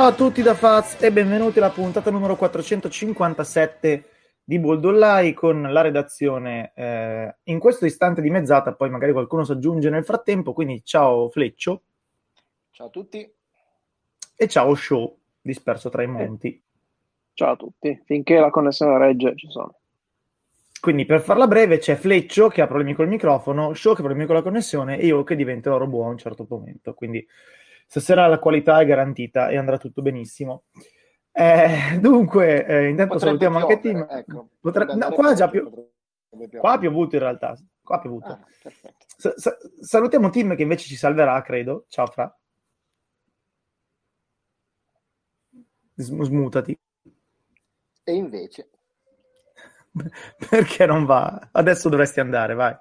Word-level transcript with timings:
Ciao 0.00 0.08
a 0.08 0.14
tutti 0.14 0.40
da 0.40 0.54
Faz 0.54 0.96
e 1.02 1.12
benvenuti 1.12 1.58
alla 1.58 1.68
puntata 1.68 2.10
numero 2.10 2.34
457 2.34 4.04
di 4.42 4.58
Boldollai 4.58 5.34
con 5.34 5.60
la 5.60 5.82
redazione 5.82 6.72
eh, 6.74 7.36
in 7.42 7.58
questo 7.58 7.84
istante 7.84 8.22
di 8.22 8.30
mezzata, 8.30 8.72
poi 8.72 8.88
magari 8.88 9.12
qualcuno 9.12 9.44
si 9.44 9.52
aggiunge 9.52 9.90
nel 9.90 10.06
frattempo, 10.06 10.54
quindi 10.54 10.82
ciao 10.84 11.28
Fleccio. 11.28 11.82
Ciao 12.70 12.86
a 12.86 12.88
tutti. 12.88 13.30
E 14.36 14.48
ciao 14.48 14.74
Show, 14.74 15.18
disperso 15.38 15.90
tra 15.90 16.02
i 16.02 16.06
monti. 16.06 16.62
Ciao 17.34 17.52
a 17.52 17.56
tutti, 17.56 18.00
finché 18.06 18.38
la 18.38 18.48
connessione 18.48 18.96
regge 18.96 19.36
ci 19.36 19.50
sono. 19.50 19.80
Quindi 20.80 21.04
per 21.04 21.20
farla 21.20 21.46
breve 21.46 21.76
c'è 21.76 21.96
Fleccio 21.96 22.48
che 22.48 22.62
ha 22.62 22.66
problemi 22.66 22.94
col 22.94 23.08
microfono, 23.08 23.74
Show 23.74 23.92
che 23.92 24.00
ha 24.00 24.04
problemi 24.04 24.24
con 24.24 24.36
la 24.36 24.42
connessione 24.42 24.98
e 24.98 25.04
io 25.04 25.24
che 25.24 25.36
diventerò 25.36 25.76
robot 25.76 26.06
a 26.06 26.08
un 26.08 26.16
certo 26.16 26.46
momento. 26.48 26.94
Quindi 26.94 27.22
stasera 27.90 28.28
la 28.28 28.38
qualità 28.38 28.80
è 28.80 28.86
garantita 28.86 29.48
e 29.48 29.56
andrà 29.56 29.76
tutto 29.76 30.00
benissimo. 30.00 30.62
Eh, 31.32 31.98
dunque, 31.98 32.64
eh, 32.64 32.88
intanto 32.88 33.14
Potrebbe 33.14 33.38
salutiamo 33.38 33.58
anche 33.58 33.80
piovere, 33.80 34.06
Tim. 34.06 34.18
ecco. 34.18 34.48
Potre- 34.60 34.94
no, 34.94 35.10
qua, 35.10 35.34
già 35.34 35.48
più... 35.48 35.68
qua 36.56 36.72
ha 36.72 36.78
piovuto 36.78 37.16
in 37.16 37.22
realtà. 37.22 37.58
Qua 37.82 37.96
ha 37.96 38.00
piovuto. 38.00 38.26
Ah, 38.26 38.46
perfetto. 38.62 39.06
Sa- 39.16 39.34
sa- 39.36 39.56
salutiamo 39.80 40.30
Tim 40.30 40.54
che 40.54 40.62
invece 40.62 40.86
ci 40.86 40.94
salverà, 40.94 41.42
credo. 41.42 41.86
Ciao 41.88 42.06
Fra. 42.06 42.32
Sm- 45.96 46.22
smutati. 46.22 46.78
E 48.04 48.12
invece, 48.14 48.70
Perché 50.48 50.86
non 50.86 51.04
va? 51.04 51.48
Adesso 51.50 51.88
dovresti 51.88 52.20
andare, 52.20 52.54
vai. 52.54 52.76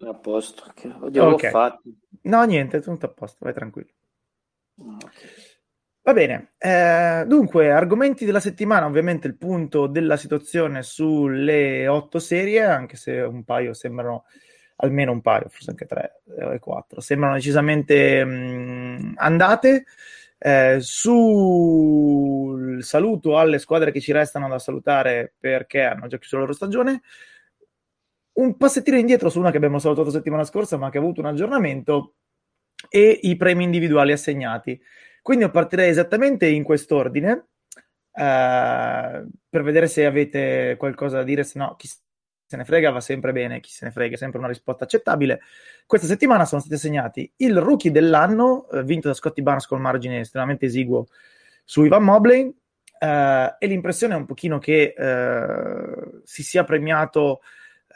A 0.00 0.14
posto, 0.14 0.70
che 0.74 0.88
oddio, 0.88 1.24
Ok. 1.24 1.42
l'ho 1.42 1.48
fatto. 1.50 1.82
No, 2.22 2.44
niente, 2.44 2.80
tutto 2.80 3.06
a 3.06 3.08
posto, 3.08 3.38
vai 3.40 3.52
tranquillo. 3.52 3.90
Ah. 4.80 4.96
Va 6.02 6.12
bene, 6.14 6.52
eh, 6.56 7.24
dunque, 7.26 7.70
argomenti 7.70 8.24
della 8.24 8.40
settimana, 8.40 8.86
ovviamente 8.86 9.26
il 9.26 9.36
punto 9.36 9.86
della 9.86 10.16
situazione 10.16 10.82
sulle 10.82 11.86
otto 11.86 12.18
serie, 12.18 12.64
anche 12.64 12.96
se 12.96 13.20
un 13.20 13.44
paio 13.44 13.74
sembrano, 13.74 14.24
almeno 14.76 15.12
un 15.12 15.20
paio, 15.20 15.48
forse 15.48 15.70
anche 15.70 15.84
tre 15.84 16.22
eh, 16.38 16.54
e 16.54 16.58
quattro, 16.60 17.00
sembrano 17.00 17.34
decisamente 17.34 18.24
mh, 18.24 19.14
andate. 19.16 19.84
Eh, 20.38 20.76
sul 20.80 22.82
saluto 22.84 23.38
alle 23.38 23.58
squadre 23.58 23.90
che 23.90 24.00
ci 24.00 24.12
restano 24.12 24.48
da 24.48 24.60
salutare 24.60 25.34
perché 25.38 25.82
hanno 25.82 26.06
già 26.06 26.16
chiuso 26.16 26.36
la 26.36 26.42
loro 26.42 26.54
stagione, 26.54 27.02
un 28.38 28.56
passettino 28.56 28.96
indietro 28.96 29.30
su 29.30 29.38
una 29.38 29.50
che 29.50 29.56
abbiamo 29.56 29.78
salutato 29.78 30.10
settimana 30.10 30.44
scorsa, 30.44 30.76
ma 30.76 30.90
che 30.90 30.98
ha 30.98 31.00
avuto 31.00 31.20
un 31.20 31.26
aggiornamento, 31.26 32.14
e 32.88 33.18
i 33.22 33.36
premi 33.36 33.64
individuali 33.64 34.12
assegnati. 34.12 34.80
Quindi 35.22 35.44
io 35.44 35.50
partirei 35.50 35.90
esattamente 35.90 36.46
in 36.46 36.62
quest'ordine 36.62 37.46
eh, 38.12 39.26
per 39.48 39.62
vedere 39.62 39.88
se 39.88 40.06
avete 40.06 40.76
qualcosa 40.78 41.16
da 41.16 41.22
dire, 41.24 41.42
se 41.44 41.58
no 41.58 41.74
chi 41.76 41.88
se 41.88 42.56
ne 42.56 42.64
frega 42.64 42.90
va 42.90 43.00
sempre 43.00 43.32
bene, 43.32 43.60
chi 43.60 43.70
se 43.70 43.84
ne 43.84 43.90
frega 43.90 44.14
è 44.14 44.18
sempre 44.18 44.38
una 44.38 44.48
risposta 44.48 44.84
accettabile. 44.84 45.40
Questa 45.84 46.06
settimana 46.06 46.46
sono 46.46 46.60
stati 46.60 46.76
assegnati 46.76 47.30
il 47.38 47.58
rookie 47.58 47.90
dell'anno, 47.90 48.68
eh, 48.70 48.84
vinto 48.84 49.08
da 49.08 49.14
Scotty 49.14 49.42
Barnes 49.42 49.66
con 49.66 49.80
margine 49.82 50.20
estremamente 50.20 50.66
esiguo 50.66 51.08
su 51.64 51.84
Ivan 51.84 52.04
Mobley, 52.04 52.56
eh, 53.00 53.56
e 53.58 53.66
l'impressione 53.66 54.14
è 54.14 54.16
un 54.16 54.24
pochino 54.24 54.58
che 54.58 54.94
eh, 54.96 56.20
si 56.22 56.42
sia 56.42 56.64
premiato, 56.64 57.40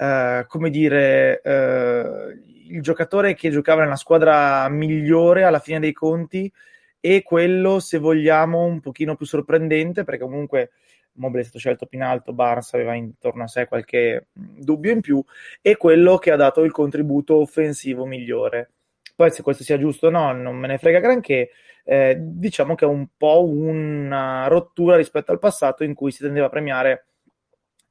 eh, 0.02 0.46
come 0.48 0.70
dire, 0.70 1.40
eh, 1.42 2.42
il 2.70 2.82
giocatore 2.82 3.34
che 3.34 3.50
giocava 3.50 3.82
nella 3.82 3.94
squadra 3.94 4.68
migliore 4.68 5.44
alla 5.44 5.60
fine 5.60 5.78
dei 5.78 5.92
conti 5.92 6.52
e 6.98 7.22
quello, 7.22 7.78
se 7.78 7.98
vogliamo, 7.98 8.64
un 8.64 8.80
pochino 8.80 9.14
più 9.14 9.26
sorprendente, 9.26 10.02
perché 10.02 10.22
comunque 10.22 10.70
Mobley 11.14 11.42
è 11.42 11.44
stato 11.44 11.58
scelto 11.60 11.86
più 11.86 11.98
in 11.98 12.04
alto, 12.04 12.32
Barnes 12.32 12.74
aveva 12.74 12.94
intorno 12.94 13.44
a 13.44 13.46
sé 13.46 13.66
qualche 13.66 14.28
mh, 14.32 14.60
dubbio 14.60 14.90
in 14.90 15.00
più, 15.00 15.22
e 15.60 15.76
quello 15.76 16.18
che 16.18 16.32
ha 16.32 16.36
dato 16.36 16.64
il 16.64 16.72
contributo 16.72 17.36
offensivo 17.36 18.04
migliore. 18.04 18.70
Poi 19.14 19.30
se 19.30 19.42
questo 19.42 19.62
sia 19.62 19.78
giusto 19.78 20.08
o 20.08 20.10
no, 20.10 20.32
non 20.32 20.56
me 20.56 20.66
ne 20.66 20.78
frega 20.78 20.98
granché, 20.98 21.50
eh, 21.84 22.16
diciamo 22.18 22.74
che 22.74 22.86
è 22.86 22.88
un 22.88 23.06
po' 23.16 23.44
una 23.46 24.46
rottura 24.48 24.96
rispetto 24.96 25.30
al 25.30 25.38
passato 25.38 25.84
in 25.84 25.94
cui 25.94 26.10
si 26.10 26.22
tendeva 26.22 26.46
a 26.46 26.50
premiare 26.50 27.06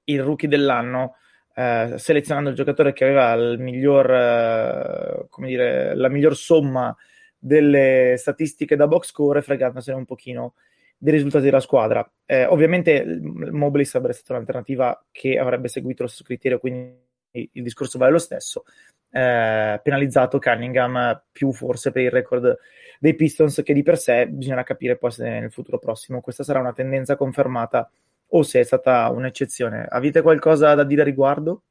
il 0.06 0.22
rookie 0.24 0.50
dell'anno 0.50 1.16
eh, 1.54 1.94
selezionando 1.98 2.50
il 2.50 2.56
giocatore 2.56 2.94
che 2.94 3.04
aveva 3.04 3.58
miglior, 3.58 4.12
eh, 4.12 5.28
dire, 5.38 5.96
la 5.96 6.10
miglior 6.10 6.36
somma 6.36 6.96
delle 7.38 8.16
statistiche 8.18 8.76
da 8.76 8.88
box 8.88 9.08
score 9.08 9.40
e 9.40 9.42
fregandosene 9.42 9.98
un 9.98 10.06
pochino 10.06 10.54
dei 10.98 11.14
risultati 11.14 11.46
della 11.46 11.60
squadra. 11.60 12.08
Eh, 12.26 12.46
ovviamente 12.46 13.04
Mobley 13.22 13.86
sarebbe 13.86 14.14
stata 14.14 14.34
un'alternativa 14.34 15.06
che 15.12 15.40
avrebbe 15.40 15.68
seguito 15.68 16.04
lo 16.04 16.10
stesso 16.10 16.24
criterio, 16.24 16.60
quindi 16.60 16.96
il 17.32 17.64
discorso 17.64 17.98
vale 17.98 18.12
lo 18.12 18.20
stesso. 18.20 18.64
Eh, 19.10 19.80
penalizzato 19.84 20.40
Cunningham 20.40 21.24
più 21.32 21.52
forse 21.52 21.92
per 21.92 22.04
il 22.04 22.12
record 22.12 22.58
dei 23.00 23.16
Pistons 23.16 23.62
che 23.64 23.74
di 23.74 23.84
per 23.84 23.98
sé 23.98 24.28
bisognerà 24.28 24.64
capire 24.64 24.96
poi 24.96 25.12
se 25.12 25.28
nel 25.28 25.52
futuro 25.52 25.80
prossimo 25.80 26.22
questa 26.22 26.44
sarà 26.44 26.60
una 26.60 26.72
tendenza 26.72 27.18
confermata 27.18 27.90
o 28.32 28.44
se 28.44 28.60
è 28.60 28.64
stata 28.64 29.10
un'eccezione. 29.10 29.86
Avete 29.90 30.22
qualcosa 30.22 30.76
da 30.76 30.84
dire 30.84 31.02
a 31.02 31.06
riguardo? 31.06 31.64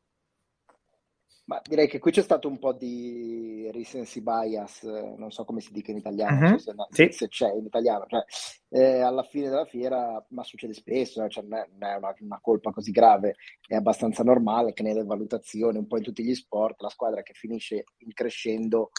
ma 1.50 1.60
direi 1.68 1.88
che 1.88 1.98
qui 1.98 2.12
c'è 2.12 2.22
stato 2.22 2.46
un 2.46 2.60
po' 2.60 2.72
di 2.72 3.68
recency 3.72 4.20
bias, 4.20 4.84
non 4.84 5.32
so 5.32 5.44
come 5.44 5.60
si 5.60 5.72
dica 5.72 5.90
in 5.90 5.96
italiano, 5.96 6.46
so 6.50 6.58
se, 6.58 6.72
no- 6.72 6.86
sì. 6.90 7.08
se 7.10 7.26
c'è 7.26 7.52
in 7.52 7.64
italiano, 7.64 8.06
cioè, 8.06 8.22
eh, 8.68 9.00
alla 9.00 9.24
fine 9.24 9.48
della 9.48 9.64
fiera, 9.64 10.24
ma 10.28 10.44
succede 10.44 10.74
spesso, 10.74 11.24
eh, 11.24 11.28
cioè, 11.28 11.42
non 11.42 11.58
è, 11.58 11.68
non 11.72 11.90
è 11.90 11.96
una, 11.96 12.14
una 12.20 12.38
colpa 12.40 12.70
così 12.70 12.92
grave, 12.92 13.34
è 13.66 13.74
abbastanza 13.74 14.22
normale 14.22 14.72
che 14.72 14.84
nelle 14.84 15.02
valutazioni, 15.02 15.78
un 15.78 15.88
po' 15.88 15.96
in 15.96 16.04
tutti 16.04 16.22
gli 16.22 16.36
sport, 16.36 16.80
la 16.82 16.88
squadra 16.88 17.22
che 17.22 17.32
finisce 17.32 17.82
in 17.96 18.12
crescendo 18.12 18.90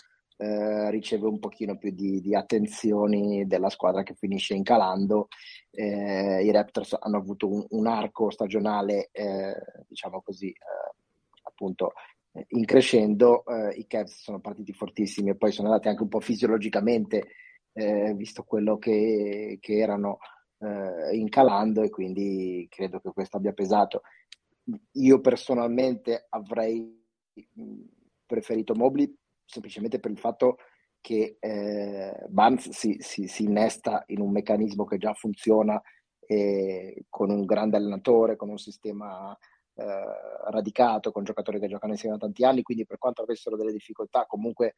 eh, 0.41 0.89
riceve 0.89 1.27
un 1.27 1.37
pochino 1.37 1.77
più 1.77 1.91
di, 1.91 2.19
di 2.19 2.33
attenzioni 2.33 3.45
della 3.45 3.69
squadra 3.69 4.01
che 4.01 4.15
finisce 4.15 4.55
in 4.55 4.63
calando. 4.63 5.27
Eh, 5.69 6.43
I 6.43 6.51
Raptors 6.51 6.97
hanno 6.99 7.17
avuto 7.17 7.47
un, 7.47 7.63
un 7.69 7.85
arco 7.85 8.31
stagionale, 8.31 9.09
eh, 9.11 9.53
diciamo 9.87 10.21
così, 10.23 10.49
eh, 10.49 10.55
appunto 11.43 11.93
eh, 12.31 12.45
in 12.49 12.65
crescendo, 12.65 13.43
i 13.75 13.85
Cavs 13.85 14.21
sono 14.23 14.39
partiti 14.39 14.73
fortissimi 14.73 15.29
e 15.29 15.35
poi 15.35 15.51
sono 15.51 15.67
andati 15.67 15.89
anche 15.89 16.01
un 16.01 16.09
po' 16.09 16.19
fisiologicamente, 16.19 17.27
visto 18.15 18.43
quello 18.43 18.77
che, 18.77 19.57
che 19.61 19.77
erano 19.77 20.17
incalando 21.11 21.83
e 21.83 21.89
quindi 21.89 22.67
credo 22.69 22.99
che 22.99 23.11
questo 23.11 23.37
abbia 23.37 23.53
pesato. 23.53 24.01
Io 24.93 25.19
personalmente 25.21 26.25
avrei 26.29 27.01
mh, 27.33 27.81
preferito 28.25 28.75
Mobley 28.75 29.13
semplicemente 29.51 29.99
per 29.99 30.11
il 30.11 30.17
fatto 30.17 30.57
che 31.01 31.37
eh, 31.39 32.25
Barnes 32.29 32.69
si, 32.69 32.97
si, 32.99 33.27
si 33.27 33.43
innesta 33.43 34.03
in 34.07 34.21
un 34.21 34.31
meccanismo 34.31 34.85
che 34.85 34.97
già 34.97 35.13
funziona 35.13 35.81
eh, 36.19 37.05
con 37.09 37.29
un 37.31 37.43
grande 37.45 37.77
allenatore, 37.77 38.35
con 38.35 38.49
un 38.49 38.57
sistema 38.57 39.37
eh, 39.73 39.83
radicato, 40.49 41.11
con 41.11 41.23
giocatori 41.23 41.59
che 41.59 41.67
giocano 41.67 41.93
insieme 41.93 42.15
da 42.15 42.25
tanti 42.25 42.45
anni, 42.45 42.61
quindi 42.61 42.85
per 42.85 42.97
quanto 42.97 43.23
avessero 43.23 43.57
delle 43.57 43.71
difficoltà, 43.71 44.25
comunque 44.25 44.75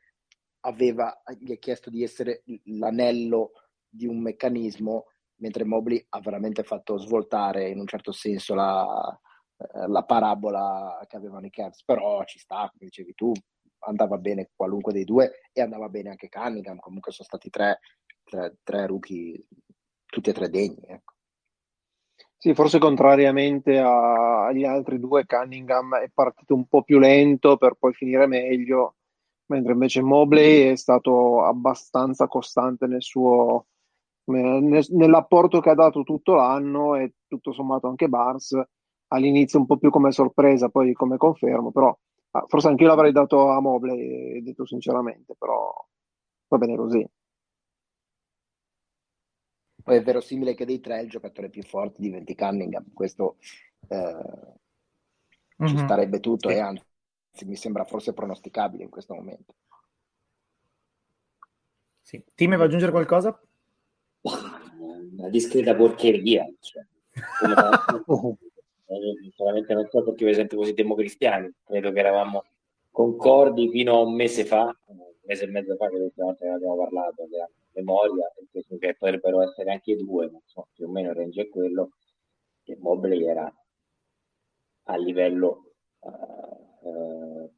aveva, 0.62 1.22
gli 1.38 1.52
è 1.52 1.60
chiesto 1.60 1.90
di 1.90 2.04
essere 2.04 2.44
l'anello 2.66 3.52
di 3.88 4.08
un 4.08 4.20
meccanismo, 4.22 5.08
mentre 5.36 5.66
Mobley 5.66 6.04
ha 6.10 6.20
veramente 6.22 6.64
fatto 6.64 6.98
svoltare 6.98 7.70
in 7.70 7.80
un 7.80 7.88
certo 7.88 8.12
senso 8.12 8.56
la, 8.56 9.20
eh, 9.58 9.88
la 9.88 10.04
parabola 10.04 11.04
che 11.08 11.18
avevano 11.18 11.46
i 11.46 11.50
Cavs, 11.50 11.84
però 11.84 12.24
ci 12.24 12.40
sta, 12.40 12.70
come 12.72 12.86
dicevi 12.86 13.14
tu, 13.14 13.32
andava 13.86 14.18
bene 14.18 14.50
qualunque 14.56 14.94
dei 14.94 15.04
due 15.06 15.32
e 15.52 15.62
andava 15.62 15.90
bene 15.90 16.10
anche 16.10 16.30
Cunningham, 16.30 16.80
comunque 16.80 17.12
sono 17.12 17.28
stati 17.28 17.50
tre, 17.50 17.80
tre, 18.24 18.58
tre 18.64 18.88
rookie, 18.88 19.46
tutti 20.06 20.30
e 20.30 20.34
tre 20.34 20.50
degni, 20.50 20.82
ecco. 20.88 21.14
Sì, 22.38 22.54
forse 22.54 22.78
contrariamente 22.80 23.78
a- 23.80 24.46
agli 24.48 24.66
altri 24.66 25.00
due, 25.00 25.26
Cunningham 25.26 25.96
è 25.96 26.10
partito 26.14 26.54
un 26.54 26.66
po' 26.68 26.84
più 26.84 27.00
lento 27.00 27.56
per 27.58 27.76
poi 27.80 27.94
finire 27.94 28.28
meglio, 28.28 28.96
mentre 29.48 29.72
invece 29.74 30.02
Mobley 30.02 30.72
è 30.72 30.76
stato 30.76 31.44
abbastanza 31.44 32.28
costante 32.28 32.86
nel 32.88 33.02
suo, 33.02 33.68
nel- 34.26 34.86
nell'apporto 34.90 35.62
che 35.62 35.70
ha 35.70 35.74
dato 35.76 36.04
tutto 36.04 36.36
l'anno 36.36 36.96
e 36.96 37.14
tutto 37.28 37.54
sommato 37.54 37.88
anche 37.88 38.10
Barnes 38.10 38.62
all'inizio 39.08 39.60
un 39.60 39.66
po' 39.66 39.78
più 39.78 39.90
come 39.90 40.12
sorpresa, 40.12 40.68
poi 40.70 40.92
come 40.94 41.18
confermo, 41.18 41.72
però 41.72 41.98
forse 42.48 42.68
anch'io 42.68 42.88
l'avrei 42.88 43.12
dato 43.12 43.50
a 43.50 43.60
Mobley, 43.60 44.42
detto 44.42 44.66
sinceramente, 44.66 45.36
però 45.38 45.74
va 46.48 46.58
bene 46.58 46.76
così. 46.76 47.08
Poi 49.84 49.98
è 49.98 50.02
verosimile 50.02 50.56
che 50.56 50.66
dei 50.66 50.80
tre 50.80 51.02
il 51.02 51.10
giocatore 51.10 51.50
più 51.50 51.62
forte 51.62 52.02
diventi 52.02 52.36
Cunningham, 52.36 52.94
questo 52.94 53.38
eh, 53.90 54.54
ci 55.66 55.74
Mhm. 55.74 55.78
starebbe 55.78 56.20
tutto 56.20 56.50
Sì. 56.50 56.56
e 56.56 56.60
anzi 56.60 56.84
mi 57.46 57.56
sembra 57.56 57.84
forse 57.84 58.14
pronosticabile 58.14 58.84
in 58.84 58.90
questo 58.90 59.14
momento. 59.14 59.56
Sì. 62.02 62.24
Tim, 62.36 62.54
vuoi 62.54 62.66
aggiungere 62.66 62.92
qualcosa? 62.92 63.40
una 64.80 65.30
discreta 65.30 65.76
porcheria. 65.76 66.46
Cioè, 66.60 66.86
solamente 69.36 69.74
non 69.74 69.88
so 69.90 70.04
perché 70.04 70.24
per 70.24 70.34
esempio 70.34 70.58
così 70.58 70.74
democristiani, 70.74 71.52
credo 71.66 71.92
che 71.92 72.00
eravamo 72.00 72.44
concordi 72.92 73.70
fino 73.70 73.96
a 73.96 74.02
un 74.02 74.14
mese 74.14 74.46
fa, 74.46 74.76
un 74.88 74.98
mese 75.24 75.46
e 75.46 75.48
mezzo 75.48 75.76
fa 75.76 75.90
che 75.90 76.12
che 76.16 76.48
abbiamo 76.48 76.78
parlato 76.78 77.28
della 77.28 77.50
memoria, 77.74 78.32
che 78.52 78.96
potrebbero 78.96 79.42
essere 79.42 79.72
anche 79.72 79.96
due, 79.98 80.30
ma 80.30 80.40
insomma, 80.42 80.68
più 80.74 80.86
o 80.86 80.90
meno 80.90 81.10
il 81.10 81.16
range 81.16 81.42
è 81.42 81.50
quello, 81.50 81.92
che 82.64 82.78
Mobley 82.80 83.26
era 83.26 83.52
a 84.86 84.98
livello 84.98 85.74
uh, 86.00 86.88
uh, 86.88 87.52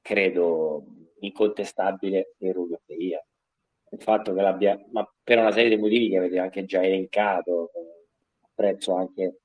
credo 0.00 0.84
incontestabile 1.20 2.34
per 2.36 2.54
Rubio 2.54 2.80
Feia. 2.84 3.24
Il 3.92 4.00
fatto 4.00 4.32
che 4.32 4.40
l'abbia, 4.40 4.80
ma 4.92 5.08
per 5.22 5.38
una 5.38 5.50
serie 5.50 5.70
di 5.70 5.80
motivi 5.80 6.08
che 6.08 6.18
avete 6.18 6.38
anche 6.38 6.64
già 6.64 6.82
elencato, 6.82 7.70
apprezzo 8.42 8.94
anche 8.94 9.39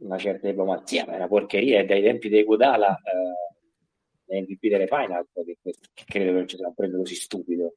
una 0.00 0.18
certa 0.18 0.48
diplomazia, 0.48 1.04
ma 1.06 1.12
è 1.14 1.16
una 1.16 1.28
porcheria, 1.28 1.80
e 1.80 1.84
dai 1.84 2.02
tempi 2.02 2.28
dei 2.28 2.44
Godala 2.44 2.96
eh, 2.96 4.40
MVP 4.42 4.68
delle 4.68 4.86
final, 4.86 5.26
che, 5.32 5.58
che 5.62 6.04
credo 6.06 6.38
che 6.38 6.46
ci 6.46 6.56
sia 6.56 6.68
un 6.68 6.74
premio 6.74 6.98
così 6.98 7.14
stupido, 7.14 7.74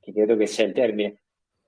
che 0.00 0.12
credo 0.12 0.36
che 0.36 0.46
sia 0.46 0.64
il 0.64 0.72
termine. 0.72 1.20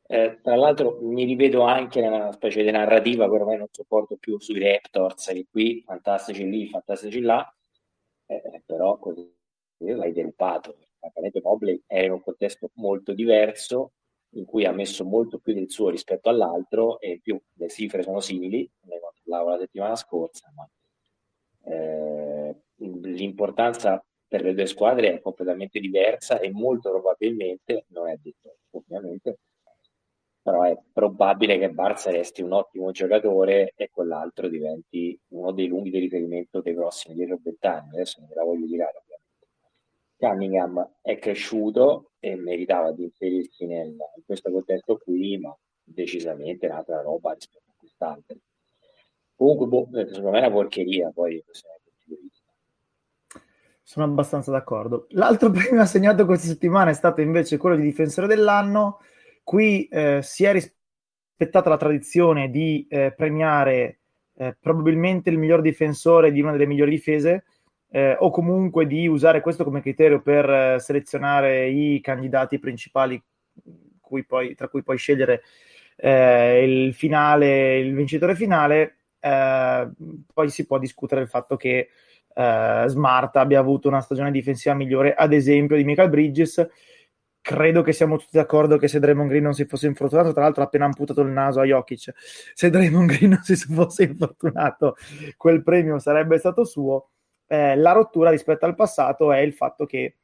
Eh, 0.09 0.39
tra 0.41 0.55
l'altro 0.55 0.99
mi 1.03 1.25
rivedo 1.25 1.63
anche 1.63 2.01
nella 2.01 2.31
specie 2.31 2.63
di 2.63 2.71
narrativa 2.71 3.29
che 3.29 3.35
ormai 3.35 3.57
non 3.57 3.67
sopporto 3.71 4.17
più 4.17 4.39
sui 4.39 4.61
Raptors, 4.61 5.27
che 5.27 5.47
qui 5.51 5.83
fantastici 5.85 6.49
lì, 6.49 6.69
fantastici 6.69 7.21
là, 7.21 7.45
eh, 8.27 8.63
però 8.65 8.99
così 8.99 9.29
l'hai 9.79 10.13
derubato. 10.13 10.77
Francamente 10.99 11.41
Mobley 11.43 11.83
era 11.87 12.07
in 12.07 12.13
un 12.13 12.23
contesto 12.23 12.71
molto 12.75 13.13
diverso, 13.13 13.93
in 14.31 14.45
cui 14.45 14.65
ha 14.65 14.73
messo 14.73 15.05
molto 15.05 15.39
più 15.39 15.55
del 15.55 15.71
suo 15.71 15.89
rispetto 15.89 16.29
all'altro 16.29 17.01
e 17.01 17.13
in 17.13 17.21
più 17.21 17.41
le 17.55 17.69
cifre 17.69 18.03
sono 18.03 18.21
simili, 18.21 18.69
parlavo 19.27 19.51
la 19.51 19.59
settimana 19.59 19.97
scorsa, 19.97 20.53
ma 20.55 20.69
eh, 21.65 22.57
l'importanza 22.77 24.03
per 24.29 24.43
le 24.43 24.55
due 24.55 24.67
squadre 24.67 25.15
è 25.15 25.21
completamente 25.21 25.81
diversa 25.81 26.39
e 26.39 26.51
molto 26.51 26.91
probabilmente, 26.91 27.85
non 27.89 28.09
è 28.09 28.17
detto 28.21 28.59
ovviamente, 28.71 29.39
però 30.43 30.63
è 30.63 30.79
probabile 30.93 31.59
che 31.59 31.73
Barça 31.73 32.11
resti 32.11 32.43
un 32.43 32.53
ottimo 32.53 32.93
giocatore 32.93 33.73
e 33.75 33.91
quell'altro 33.91 34.49
diventi 34.49 35.19
uno 35.29 35.51
dei 35.53 35.67
lunghi 35.67 35.91
di 35.91 35.99
riferimento 35.99 36.61
dei 36.61 36.75
prossimi 36.75 37.17
10 37.17 37.33
o 37.33 37.41
20 37.43 37.67
anni. 37.67 37.89
Adesso 37.95 38.21
non 38.21 38.29
me 38.29 38.35
la 38.37 38.45
voglio 38.45 38.67
tirare 38.67 39.03
ovviamente. 39.03 39.17
Cunningham 40.17 40.99
è 41.03 41.19
cresciuto 41.19 42.13
e 42.21 42.37
meritava 42.37 42.93
di 42.93 43.03
inserirsi 43.05 43.67
nel, 43.67 43.89
in 43.89 44.23
questo 44.25 44.51
contesto 44.53 44.99
qui, 44.99 45.37
ma 45.39 45.57
decisamente 45.83 46.67
un'altra 46.67 47.01
roba 47.03 47.33
rispetto 47.33 47.71
a 47.71 47.75
quest'altro. 47.77 48.37
Comunque, 49.37 49.67
boh, 49.67 49.89
eh, 49.95 50.07
secondo 50.07 50.31
me 50.31 50.39
è 50.39 50.47
una 50.47 50.51
porcheria, 50.51 51.11
poi 51.15 51.43
sono 53.83 54.05
abbastanza 54.05 54.51
d'accordo. 54.51 55.07
L'altro 55.11 55.51
premio 55.53 55.81
assegnato 55.81 56.27
questa 56.27 56.49
settimana 56.49 56.91
è 56.91 56.95
stato 56.95 57.21
invece 57.21 57.57
quello 57.57 57.77
di 57.77 57.83
difensore 57.83 58.27
dell'anno. 58.27 58.99
Qui 59.45 59.87
eh, 59.87 60.21
si 60.23 60.45
è 60.45 60.53
rispettata 60.53 61.69
la 61.69 61.77
tradizione 61.77 62.51
di 62.51 62.85
eh, 62.89 63.13
premiare 63.17 64.01
eh, 64.39 64.57
probabilmente 64.61 65.31
il 65.31 65.39
miglior 65.39 65.61
difensore 65.61 66.33
di 66.33 66.41
una 66.41 66.51
delle 66.51 66.67
migliori 66.67 66.91
difese 66.91 67.45
eh, 67.91 68.17
o 68.19 68.31
comunque 68.31 68.87
di 68.87 69.07
usare 69.07 69.41
questo 69.41 69.63
come 69.63 69.81
criterio 69.81 70.21
per 70.21 70.51
eh, 70.51 70.79
selezionare 70.81 71.69
i 71.69 72.01
candidati 72.01 72.59
principali 72.59 73.23
cui 74.01 74.25
poi, 74.25 74.55
tra 74.57 74.69
cui 74.69 74.83
poi 74.83 74.99
scegliere 74.99 75.43
il 75.99 76.93
finale, 76.93 77.79
il 77.79 77.95
vincitore 77.95 78.35
finale. 78.35 78.96
Poi 80.33 80.51
si 80.51 80.67
può 80.67 80.79
discutere 80.79 81.23
del 81.23 81.31
fatto 81.31 81.57
che 81.57 81.89
Smart 82.35 83.37
abbia 83.37 83.59
avuto 83.59 83.89
una 83.89 84.01
stagione 84.01 84.31
difensiva 84.31 84.75
migliore, 84.75 85.15
ad 85.15 85.33
esempio, 85.33 85.77
di 85.77 85.85
Michael 85.85 86.11
Bridges 86.11 86.69
credo 87.47 87.83
che 87.83 87.93
siamo 87.93 88.17
tutti 88.17 88.37
d'accordo 88.37 88.77
che 88.77 88.89
se 88.89 88.99
Draymond 88.99 89.29
Green 89.29 89.45
non 89.45 89.55
si 89.55 89.67
fosse 89.67 89.87
infortunato, 89.87 90.33
tra 90.33 90.43
l'altro 90.43 90.63
ha 90.63 90.67
appena 90.67 90.87
amputato 90.87 91.21
il 91.21 91.29
naso 91.29 91.61
a 91.61 91.65
Jokic, 91.65 92.13
se 92.53 92.71
Draymond 92.71 93.09
Green 93.09 93.31
non 93.31 93.43
si 93.45 93.55
fosse 93.73 94.03
infortunato, 94.03 94.97
quel 95.37 95.63
premio 95.63 96.01
sarebbe 96.01 96.39
stato 96.39 96.65
suo. 96.65 97.11
Eh, 97.47 97.77
la 97.77 97.93
rottura 97.93 98.31
rispetto 98.31 98.67
al 98.67 98.75
passato 98.75 99.31
è 99.31 99.39
il 99.39 99.53
fatto 99.53 99.87
che 99.87 100.17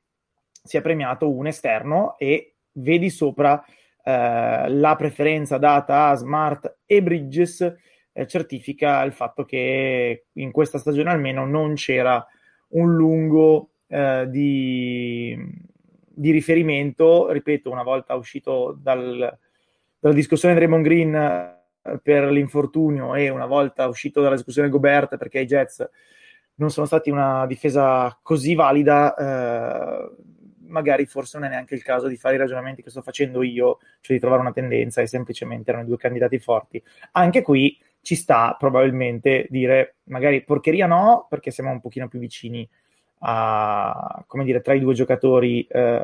sia 0.51 0.81
premiato 0.81 1.31
un 1.31 1.47
esterno 1.47 2.17
e 2.19 2.57
vedi 2.73 3.09
sopra 3.09 3.65
eh, 4.03 4.69
la 4.69 4.97
preferenza 4.97 5.59
data 5.59 6.09
a 6.09 6.17
Smart 6.17 6.79
e 6.85 7.05
Bridges 7.05 7.73
eh, 8.13 8.27
certifica 8.27 9.03
il 9.03 9.13
fatto 9.13 9.45
che 9.45 10.27
in 10.33 10.51
questa 10.51 10.79
stagione 10.79 11.11
almeno 11.11 11.47
non 11.47 11.75
c'era 11.75 12.25
un 12.69 12.95
lungo 12.95 13.71
eh, 13.89 14.27
di 14.29 15.71
di 16.15 16.31
riferimento, 16.31 17.31
ripeto, 17.31 17.71
una 17.71 17.83
volta 17.83 18.15
uscito 18.15 18.77
dal, 18.81 19.39
dalla 19.99 20.15
discussione 20.15 20.55
Draymond 20.55 20.85
Green 20.85 21.15
eh, 21.15 22.01
per 22.03 22.31
l'infortunio 22.31 23.15
e 23.15 23.29
una 23.29 23.47
volta 23.47 23.87
uscito 23.87 24.21
dalla 24.21 24.37
discussione 24.37 24.69
Gobert 24.69 25.17
perché 25.17 25.41
i 25.41 25.47
Jets 25.47 25.89
non 26.57 26.71
sono 26.71 26.87
stati 26.87 27.11
una 27.11 27.47
difesa 27.47 28.17
così 28.23 28.55
valida, 28.55 29.15
eh, 29.15 30.11
magari 30.67 31.07
forse 31.07 31.39
non 31.39 31.49
è 31.49 31.51
neanche 31.51 31.75
il 31.75 31.83
caso 31.83 32.07
di 32.07 32.17
fare 32.17 32.35
i 32.35 32.39
ragionamenti 32.39 32.83
che 32.83 32.91
sto 32.91 33.03
facendo 33.03 33.43
io, 33.43 33.79
cioè 34.01 34.17
di 34.17 34.21
trovare 34.21 34.43
una 34.43 34.53
tendenza 34.53 35.01
e 35.01 35.07
semplicemente 35.07 35.71
erano 35.71 35.85
i 35.85 35.89
due 35.89 35.97
candidati 35.97 36.39
forti. 36.39 36.83
Anche 37.13 37.43
qui 37.43 37.77
ci 38.03 38.17
sta 38.17 38.57
probabilmente 38.59 39.47
dire 39.49 39.97
magari 40.05 40.43
porcheria 40.45 40.87
no, 40.87 41.27
perché 41.29 41.51
siamo 41.51 41.71
un 41.71 41.81
pochino 41.81 42.09
più 42.09 42.19
vicini 42.19 42.69
a, 43.21 44.25
come 44.27 44.45
dire, 44.45 44.61
tra 44.61 44.75
i 44.75 44.81
due 44.81 44.95
giocatori 44.95 45.65
eh, 45.69 46.03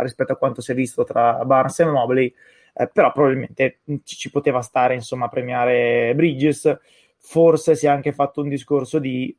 rispetto 0.00 0.32
a 0.32 0.36
quanto 0.36 0.60
si 0.60 0.70
è 0.70 0.74
visto 0.74 1.04
tra 1.04 1.44
Barnes 1.44 1.80
e 1.80 1.84
Mobley, 1.86 2.32
eh, 2.74 2.86
però 2.86 3.12
probabilmente 3.12 3.80
ci, 4.04 4.16
ci, 4.16 4.30
poteva 4.30 4.62
stare 4.62 4.94
insomma 4.94 5.26
a 5.26 5.28
premiare 5.28 6.14
Bridges. 6.14 6.78
Forse 7.18 7.74
si 7.74 7.86
è 7.86 7.88
anche 7.88 8.12
fatto 8.12 8.40
un 8.40 8.48
discorso 8.48 8.98
di 8.98 9.36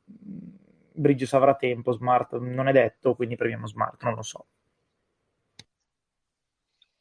Bridges 0.94 1.34
avrà 1.34 1.56
tempo, 1.56 1.94
Smart 1.94 2.38
non 2.38 2.68
è 2.68 2.74
detto, 2.74 3.16
quindi 3.16 3.36
premiamo 3.38 3.68
Smart, 3.68 4.04
non 4.04 4.16
lo 4.16 4.22
so. 4.22 4.46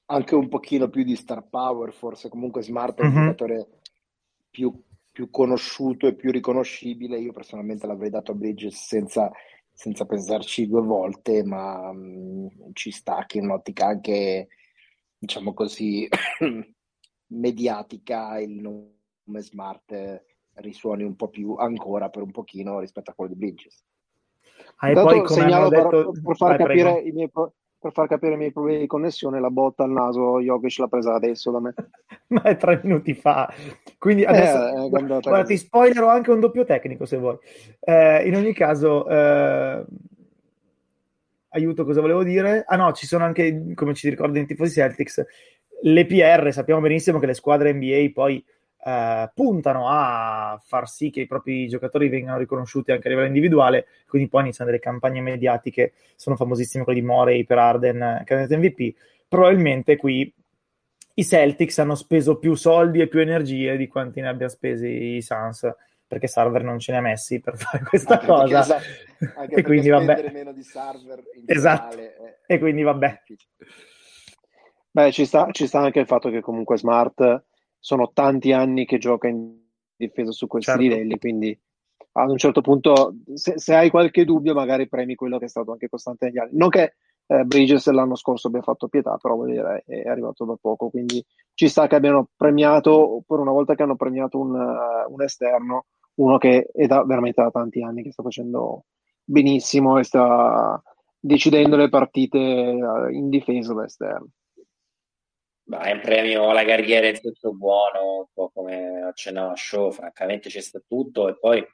Anche 0.07 0.35
un 0.35 0.49
pochino 0.49 0.89
più 0.89 1.03
di 1.03 1.17
star 1.17 1.45
power, 1.49 1.93
forse 1.93 2.29
comunque 2.29 2.63
Smart 2.63 2.99
è 2.99 3.05
un 3.05 3.11
mm-hmm. 3.11 3.23
giocatore 3.23 3.67
più, 4.51 4.83
più 5.11 5.31
conosciuto 5.31 6.07
e 6.07 6.15
più 6.15 6.31
riconoscibile. 6.31 7.19
Io 7.19 7.33
personalmente 7.33 7.87
l'avrei 7.87 8.11
dato 8.11 8.33
a 8.33 8.35
Bridges 8.35 8.87
senza 8.87 9.31
senza 9.81 10.05
pensarci 10.05 10.69
due 10.69 10.83
volte, 10.83 11.43
ma 11.43 11.91
mh, 11.91 11.97
mm, 11.97 12.47
ci 12.75 12.91
sta 12.91 13.25
che 13.27 13.39
in 13.39 13.45
un'ottica 13.45 13.87
anche, 13.87 14.49
diciamo 15.17 15.55
così, 15.55 16.07
mediatica 17.29 18.39
il 18.41 18.61
nome 18.61 19.41
Smart 19.41 20.23
risuoni 20.57 21.03
un 21.03 21.17
po' 21.17 21.29
più 21.29 21.55
ancora 21.55 22.11
per 22.11 22.21
un 22.21 22.31
pochino 22.31 22.79
rispetto 22.81 23.11
a 23.11 23.15
quello 23.15 23.33
di 23.33 23.39
Bridges. 23.39 23.83
Ah, 24.77 24.91
e 24.91 24.93
poi, 24.93 25.23
come 25.23 25.41
segnalo 25.41 25.69
detto... 25.71 26.11
per, 26.11 26.23
per, 26.25 26.37
far 26.37 26.57
capire 26.59 27.01
i 27.01 27.13
miei, 27.13 27.31
per 27.81 27.93
far 27.93 28.07
capire 28.07 28.35
i 28.35 28.37
miei 28.37 28.53
problemi 28.53 28.81
di 28.81 28.87
connessione, 28.87 29.41
la 29.41 29.49
botta 29.49 29.85
al 29.85 29.91
naso 29.91 30.39
Jokic 30.41 30.79
l'ha 30.79 30.87
presa 30.87 31.15
adesso 31.15 31.51
da 31.51 31.61
me. 31.61 31.75
Ma 32.29 32.43
è 32.43 32.57
tre 32.57 32.81
minuti 32.83 33.15
fa. 33.15 33.51
Quindi 33.99 34.25
adesso 34.25 34.85
eh, 34.85 34.89
guarda, 34.91 35.19
guarda, 35.21 35.45
ti 35.45 35.57
spoilerò 35.57 36.09
anche 36.09 36.31
un 36.31 36.41
doppio 36.41 36.65
tecnico 36.65 37.07
se 37.07 37.17
vuoi. 37.17 37.39
Eh, 37.81 38.27
in 38.27 38.37
ogni 38.37 38.53
caso, 38.53 39.09
eh, 39.09 39.85
aiuto, 41.49 41.85
cosa 41.87 42.03
volevo 42.03 42.23
dire? 42.23 42.65
Ah 42.67 42.77
no, 42.77 42.93
ci 42.93 43.07
sono 43.07 43.25
anche, 43.25 43.73
come 43.75 43.95
ci 43.95 44.11
ricordano 44.11 44.45
i 44.45 44.47
tifosi 44.47 44.75
Celtics, 44.75 45.25
le 45.83 46.05
PR, 46.05 46.53
sappiamo 46.53 46.83
benissimo 46.83 47.19
che 47.19 47.27
le 47.27 47.35
squadre 47.35 47.73
NBA 47.73 48.11
poi 48.13 48.45
eh, 48.85 49.31
puntano 49.35 49.89
a 49.89 50.61
far 50.65 50.89
sì 50.89 51.11
che 51.11 51.21
i 51.21 51.27
propri 51.27 51.69
giocatori 51.69 52.09
vengano 52.09 52.39
riconosciuti 52.39 52.93
anche 52.93 53.07
a 53.07 53.11
livello 53.11 53.29
individuale, 53.29 53.87
quindi 54.07 54.29
poi 54.29 54.43
iniziano 54.43 54.71
delle 54.71 54.83
campagne 54.83 55.21
mediatiche, 55.21 55.93
sono 56.17 56.37
famosissime 56.37 56.85
quelle 56.85 57.01
di 57.01 57.07
Morey 57.07 57.45
per 57.45 57.59
Arden, 57.59 58.23
candidato 58.25 58.57
MVP. 58.59 58.95
Probabilmente 59.29 59.97
qui 59.97 60.33
i 61.15 61.25
Celtics 61.25 61.79
hanno 61.79 61.95
speso 61.95 62.39
più 62.39 62.55
soldi 62.55 63.01
e 63.01 63.09
più 63.09 63.21
energie 63.21 63.77
di 63.77 63.89
quanti 63.89 64.21
ne 64.21 64.29
abbia 64.29 64.49
spesi 64.49 65.17
i 65.17 65.23
Suns 65.23 65.69
perché 66.11 66.27
Server 66.27 66.65
non 66.65 66.81
ce 66.81 66.91
ne 66.91 66.99
ha 66.99 67.03
messi 67.03 67.39
per 67.39 67.55
fare 67.59 67.85
questa 67.85 68.15
anche 68.15 68.27
cosa. 68.27 68.65
perché, 68.65 69.33
anche 69.37 69.55
e 69.55 69.63
quindi 69.63 69.91
vabbè. 69.91 70.31
meno 70.33 70.53
di 70.53 70.63
server 70.65 71.23
esatto. 71.47 71.97
è... 71.97 72.39
e 72.47 72.59
quindi 72.59 72.83
vabbè. 72.83 73.23
beh 74.91 75.13
ci 75.13 75.25
sta, 75.25 75.49
ci 75.53 75.69
sta 75.69 75.79
anche 75.79 76.01
il 76.01 76.07
fatto 76.07 76.31
che 76.31 76.41
comunque 76.41 76.79
Smart 76.79 77.45
sono 77.81 78.13
tanti 78.13 78.53
anni 78.53 78.85
che 78.85 78.99
gioca 78.99 79.27
in 79.27 79.59
difesa 79.97 80.31
su 80.31 80.47
questi 80.47 80.71
certo. 80.71 80.87
livelli, 80.87 81.19
quindi 81.19 81.59
ad 82.13 82.31
un 82.31 82.39
certo 82.39 82.61
punto, 82.61 83.15
se, 83.35 83.59
se, 83.59 83.75
hai 83.75 83.91
qualche 83.91 84.25
dubbio, 84.25 84.55
magari 84.55 84.89
premi 84.89 85.15
quello 85.15 85.39
che 85.39 85.47
è 85.47 85.49
stato 85.49 85.73
anche 85.73 85.89
costante 85.89 86.27
negli 86.27 86.39
anni. 86.39 86.51
Non 86.55 86.69
che 86.69 86.95
eh, 87.27 87.45
Bridges 87.45 87.89
l'anno 87.91 88.17
scorso 88.17 88.49
abbia 88.49 88.63
fatto 88.63 88.89
pietà, 88.89 89.17
però 89.17 89.35
vuol 89.35 89.51
dire 89.51 89.85
è, 89.87 90.09
arrivato 90.09 90.45
da 90.45 90.57
poco, 90.61 90.91
quindi 90.91 91.25
ci 91.55 91.69
sta 91.69 91.87
che 91.87 91.95
abbiano 91.95 92.29
premiato, 92.37 93.23
per 93.27 93.39
una 93.39 93.53
volta 93.53 93.75
che 93.75 93.83
hanno 93.83 93.97
premiato 93.97 94.39
un, 94.39 94.55
uh, 94.55 95.13
un 95.13 95.23
esterno, 95.23 95.87
uno 96.15 96.39
che 96.39 96.69
è 96.73 96.87
da, 96.87 97.05
veramente 97.05 97.43
da 97.43 97.51
tanti 97.51 97.83
anni 97.83 98.03
che 98.03 98.13
sta 98.13 98.23
facendo 98.23 98.87
benissimo 99.23 99.99
e 99.99 100.03
sta 100.05 100.83
decidendo 101.19 101.77
le 101.77 101.89
partite 101.89 102.39
uh, 102.39 103.09
in 103.11 103.29
difesa 103.29 103.75
da 103.75 103.85
esterno. 103.85 104.29
Beh, 105.71 105.79
è 105.83 105.93
un 105.93 106.01
premio 106.01 106.51
alla 106.51 106.65
carriera 106.65 107.07
in 107.07 107.15
senso 107.15 107.55
buono, 107.55 108.19
un 108.19 108.27
po' 108.33 108.51
come 108.51 109.03
accennava 109.03 109.55
Show, 109.55 109.93
francamente 109.93 110.49
c'è 110.49 110.59
stato 110.61 110.85
tutto 110.89 111.29
e 111.29 111.39
poi 111.39 111.65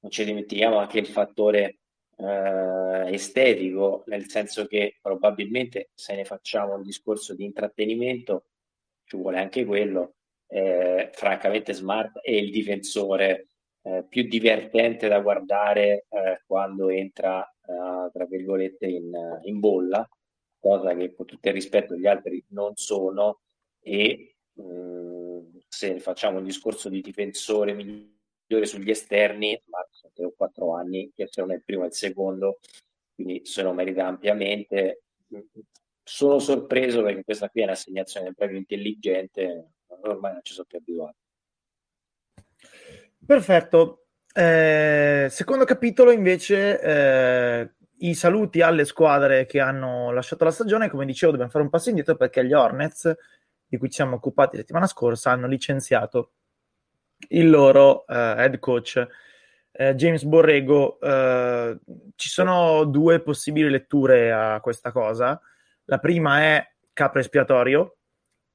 non 0.00 0.10
ci 0.10 0.24
dimentichiamo 0.24 0.78
anche 0.78 0.98
il 0.98 1.06
fattore 1.06 1.78
eh, 2.16 3.12
estetico, 3.12 4.02
nel 4.06 4.28
senso 4.28 4.66
che 4.66 4.98
probabilmente 5.00 5.90
se 5.94 6.16
ne 6.16 6.24
facciamo 6.24 6.74
un 6.74 6.82
discorso 6.82 7.36
di 7.36 7.44
intrattenimento, 7.44 8.46
ci 9.04 9.16
vuole 9.16 9.38
anche 9.38 9.64
quello. 9.64 10.16
Eh, 10.48 11.10
francamente, 11.12 11.72
Smart 11.72 12.18
è 12.18 12.32
il 12.32 12.50
difensore 12.50 13.46
eh, 13.82 14.04
più 14.08 14.24
divertente 14.24 15.06
da 15.06 15.20
guardare 15.20 16.06
eh, 16.08 16.42
quando 16.46 16.88
entra, 16.88 17.44
eh, 17.44 18.10
tra 18.12 18.24
virgolette, 18.26 18.86
in, 18.86 19.12
in, 19.44 19.60
bolla, 19.60 20.08
cosa 20.66 20.94
che 20.96 21.14
con 21.14 21.26
tutto 21.26 21.48
il 21.48 21.54
rispetto 21.54 21.94
gli 21.94 22.06
altri 22.06 22.44
non 22.48 22.72
sono. 22.74 23.40
E 23.80 24.36
mh, 24.54 24.62
mm, 24.62 25.56
se 25.68 26.00
facciamo 26.00 26.38
un 26.38 26.44
discorso 26.44 26.88
di 26.88 27.00
difensore 27.00 27.72
migliore 27.72 28.66
sugli 28.66 28.90
esterni, 28.90 29.60
ma 29.66 29.86
sono 29.90 30.12
3 30.14 30.24
o 30.24 30.34
4 30.36 30.74
anni 30.74 31.12
che 31.14 31.28
se 31.30 31.40
non 31.40 31.52
è 31.52 31.54
il 31.54 31.64
primo 31.64 31.84
e 31.84 31.86
il 31.86 31.94
secondo, 31.94 32.58
quindi 33.14 33.44
se 33.44 33.62
lo 33.62 33.72
merita 33.72 34.06
ampiamente. 34.06 35.02
Sono 36.02 36.38
sorpreso 36.38 37.02
perché 37.02 37.24
questa 37.24 37.48
qui 37.48 37.62
è 37.62 37.64
un'assegnazione 37.64 38.32
proprio 38.32 38.58
intelligente, 38.58 39.72
ormai 39.86 40.34
non 40.34 40.40
ci 40.42 40.52
sono 40.52 40.66
più 40.68 40.78
abituato. 40.78 41.16
Perfetto. 43.24 44.06
Eh, 44.32 45.26
secondo 45.30 45.64
capitolo 45.64 46.12
invece 46.12 46.80
eh, 46.80 47.74
i 47.98 48.14
saluti 48.14 48.60
alle 48.62 48.84
squadre 48.84 49.46
che 49.46 49.60
hanno 49.60 50.12
lasciato 50.12 50.44
la 50.44 50.50
stagione, 50.50 50.90
come 50.90 51.06
dicevo 51.06 51.32
dobbiamo 51.32 51.50
fare 51.50 51.64
un 51.64 51.70
passo 51.70 51.88
indietro 51.88 52.16
perché 52.16 52.44
gli 52.44 52.52
Hornets, 52.52 53.14
di 53.66 53.78
cui 53.78 53.88
ci 53.88 53.96
siamo 53.96 54.16
occupati 54.16 54.56
la 54.56 54.62
settimana 54.62 54.86
scorsa, 54.86 55.30
hanno 55.30 55.46
licenziato 55.46 56.32
il 57.28 57.48
loro 57.48 58.06
eh, 58.06 58.14
head 58.14 58.58
coach 58.58 59.06
eh, 59.72 59.94
James 59.94 60.24
Borrego. 60.24 60.98
Eh, 61.00 61.78
ci 62.14 62.28
sono 62.28 62.84
due 62.84 63.20
possibili 63.20 63.68
letture 63.68 64.32
a 64.32 64.60
questa 64.60 64.90
cosa. 64.90 65.40
La 65.84 65.98
prima 65.98 66.40
è 66.40 66.72
capro 66.92 67.20
espiatorio, 67.20 67.95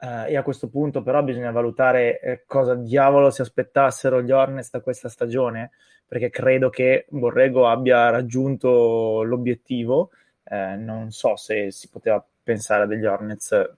e 0.04 0.36
a 0.36 0.42
questo 0.42 0.68
punto 0.68 1.04
però 1.04 1.22
bisogna 1.22 1.52
valutare 1.52 2.20
eh, 2.20 2.44
cosa 2.48 2.74
diavolo 2.74 3.30
si 3.30 3.42
aspettassero 3.42 4.22
gli 4.24 4.32
Hornets 4.32 4.72
da 4.72 4.82
questa 4.82 5.10
stagione, 5.10 5.72
perché 6.08 6.30
credo 6.30 6.70
che 6.70 7.06
Borrego 7.10 7.68
abbia 7.68 8.10
raggiunto 8.10 9.22
l'obiettivo. 9.24 10.10
Eh, 10.44 10.76
non 10.76 11.12
so 11.12 11.36
se 11.36 11.72
si 11.72 11.88
poteva 11.90 12.26
pensare 12.44 12.84
a 12.84 12.86
degli 12.88 13.06
Hornets 13.06 13.70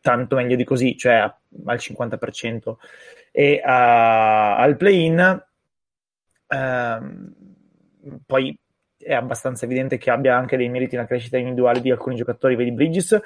tanto 0.00 0.36
meglio 0.36 0.56
di 0.56 0.64
così, 0.64 0.96
cioè 0.96 1.32
al 1.64 1.76
50% 1.76 2.74
e 3.30 3.62
a, 3.64 4.56
al 4.56 4.76
play-in. 4.76 5.44
Ehm, 6.48 7.34
poi 8.26 8.58
è 8.98 9.14
abbastanza 9.14 9.64
evidente 9.64 9.96
che 9.96 10.10
abbia 10.10 10.36
anche 10.36 10.56
dei 10.56 10.68
meriti 10.68 10.96
nella 10.96 11.06
crescita 11.06 11.38
individuale 11.38 11.80
di 11.80 11.90
alcuni 11.90 12.16
giocatori, 12.16 12.56
vedi 12.56 12.72
Bridges, 12.72 13.20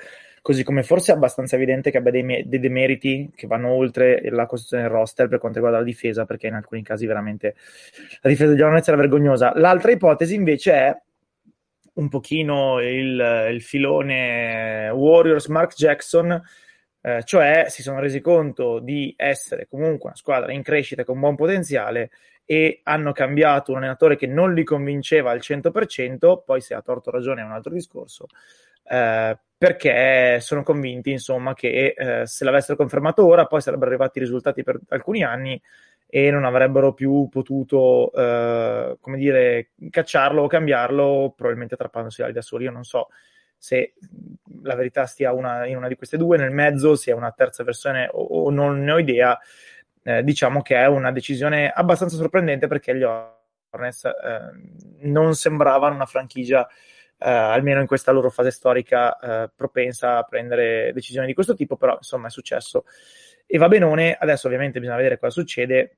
così 0.47 0.63
come 0.63 0.85
forse 0.85 1.11
è 1.11 1.17
abbastanza 1.17 1.57
evidente 1.57 1.91
che 1.91 1.99
abbia 1.99 2.13
dei, 2.13 2.23
me- 2.23 2.45
dei 2.47 2.61
demeriti 2.61 3.33
che 3.35 3.49
vanno 3.49 3.71
oltre 3.71 4.21
la 4.31 4.47
costruzione 4.47 4.85
del 4.85 4.93
roster 4.93 5.27
per 5.27 5.41
quanto 5.41 5.59
riguarda 5.59 5.81
la 5.81 5.91
difesa, 5.91 6.25
perché 6.25 6.47
in 6.47 6.55
alcuni 6.55 6.85
casi 6.85 7.05
veramente 7.05 7.57
la 8.21 8.31
difesa 8.31 8.53
degli 8.53 8.61
Hornets 8.61 8.87
era 8.87 8.97
vergognosa. 8.97 9.51
L'altra 9.57 9.91
ipotesi 9.91 10.37
invece 10.37 10.73
è 10.73 10.97
un 11.95 12.09
pochino 12.09 12.81
il, 12.81 13.49
il 13.51 13.61
filone 13.61 14.89
Warriors 14.91 15.49
Mark 15.49 15.75
Jackson 15.75 16.41
eh, 17.01 17.25
cioè 17.25 17.65
si 17.69 17.83
sono 17.83 17.99
resi 17.99 18.21
conto 18.21 18.79
di 18.79 19.13
essere 19.17 19.67
comunque 19.67 20.11
una 20.11 20.17
squadra 20.17 20.53
in 20.53 20.63
crescita 20.63 21.03
con 21.03 21.19
buon 21.19 21.35
potenziale 21.35 22.11
e 22.45 22.83
hanno 22.85 23.11
cambiato 23.11 23.73
un 23.73 23.79
allenatore 23.79 24.15
che 24.15 24.29
non 24.29 24.55
li 24.55 24.63
convinceva 24.63 25.33
al 25.33 25.41
100%, 25.41 26.43
poi 26.45 26.61
se 26.61 26.75
ha 26.75 26.83
torto 26.83 27.11
ragione 27.11 27.41
è 27.41 27.45
un 27.45 27.51
altro 27.51 27.73
discorso, 27.73 28.27
eh, 28.85 29.37
perché 29.59 30.39
sono 30.41 30.63
convinti 30.63 31.11
insomma 31.11 31.55
che 31.55 31.95
eh, 31.97 32.27
se 32.27 32.45
l'avessero 32.45 32.77
confermato 32.77 33.27
ora 33.27 33.47
poi 33.47 33.61
sarebbero 33.61 33.91
arrivati 33.91 34.19
i 34.19 34.23
risultati 34.23 34.63
per 34.63 34.79
alcuni 34.89 35.25
anni 35.25 35.61
e 36.09 36.31
non 36.31 36.45
avrebbero 36.45 36.95
più 36.95 37.29
potuto, 37.29 38.13
eh, 38.13 38.97
come 39.01 39.17
dire, 39.17 39.71
cacciarlo 39.91 40.43
o 40.43 40.47
cambiarlo, 40.47 41.33
probabilmente 41.35 41.77
trappandosi 41.77 42.23
da 42.31 42.43
soli, 42.43 42.65
io 42.65 42.71
non 42.71 42.85
so 42.85 43.09
se 43.59 43.95
la 44.63 44.75
verità 44.75 45.07
stia 45.07 45.33
una, 45.33 45.67
in 45.67 45.77
una 45.77 45.89
di 45.89 45.97
queste 45.97 46.17
due, 46.17 46.37
nel 46.37 46.53
mezzo 46.53 46.95
sia 46.95 47.17
una 47.17 47.33
terza 47.33 47.65
versione 47.65 48.09
o, 48.13 48.23
o 48.23 48.51
non 48.51 48.85
ne 48.85 48.93
ho 48.93 48.99
idea, 48.99 49.39
eh, 50.03 50.23
diciamo 50.23 50.63
che 50.63 50.77
è 50.77 50.87
una 50.87 51.11
decisione 51.11 51.71
abbastanza 51.71 52.17
sorprendente 52.17 52.69
perché 52.69 52.97
gli 52.97 53.03
Hornets 53.03 54.05
eh, 54.05 54.13
non 55.01 55.35
sembravano 55.35 55.95
una 55.95 56.07
franchigia, 56.07 56.67
eh, 56.67 56.73
almeno 57.19 57.81
in 57.81 57.87
questa 57.87 58.13
loro 58.13 58.31
fase 58.31 58.51
storica, 58.51 59.19
eh, 59.19 59.51
propensa 59.55 60.19
a 60.19 60.23
prendere 60.25 60.93
decisioni 60.93 61.27
di 61.27 61.35
questo 61.35 61.55
tipo, 61.55 61.77
però 61.77 61.95
insomma 61.97 62.29
è 62.29 62.31
successo 62.31 62.85
e 63.47 63.59
va 63.59 63.69
benone, 63.69 64.17
adesso 64.19 64.47
ovviamente 64.47 64.81
bisogna 64.81 64.97
vedere 64.97 65.19
cosa 65.19 65.33
succede 65.33 65.97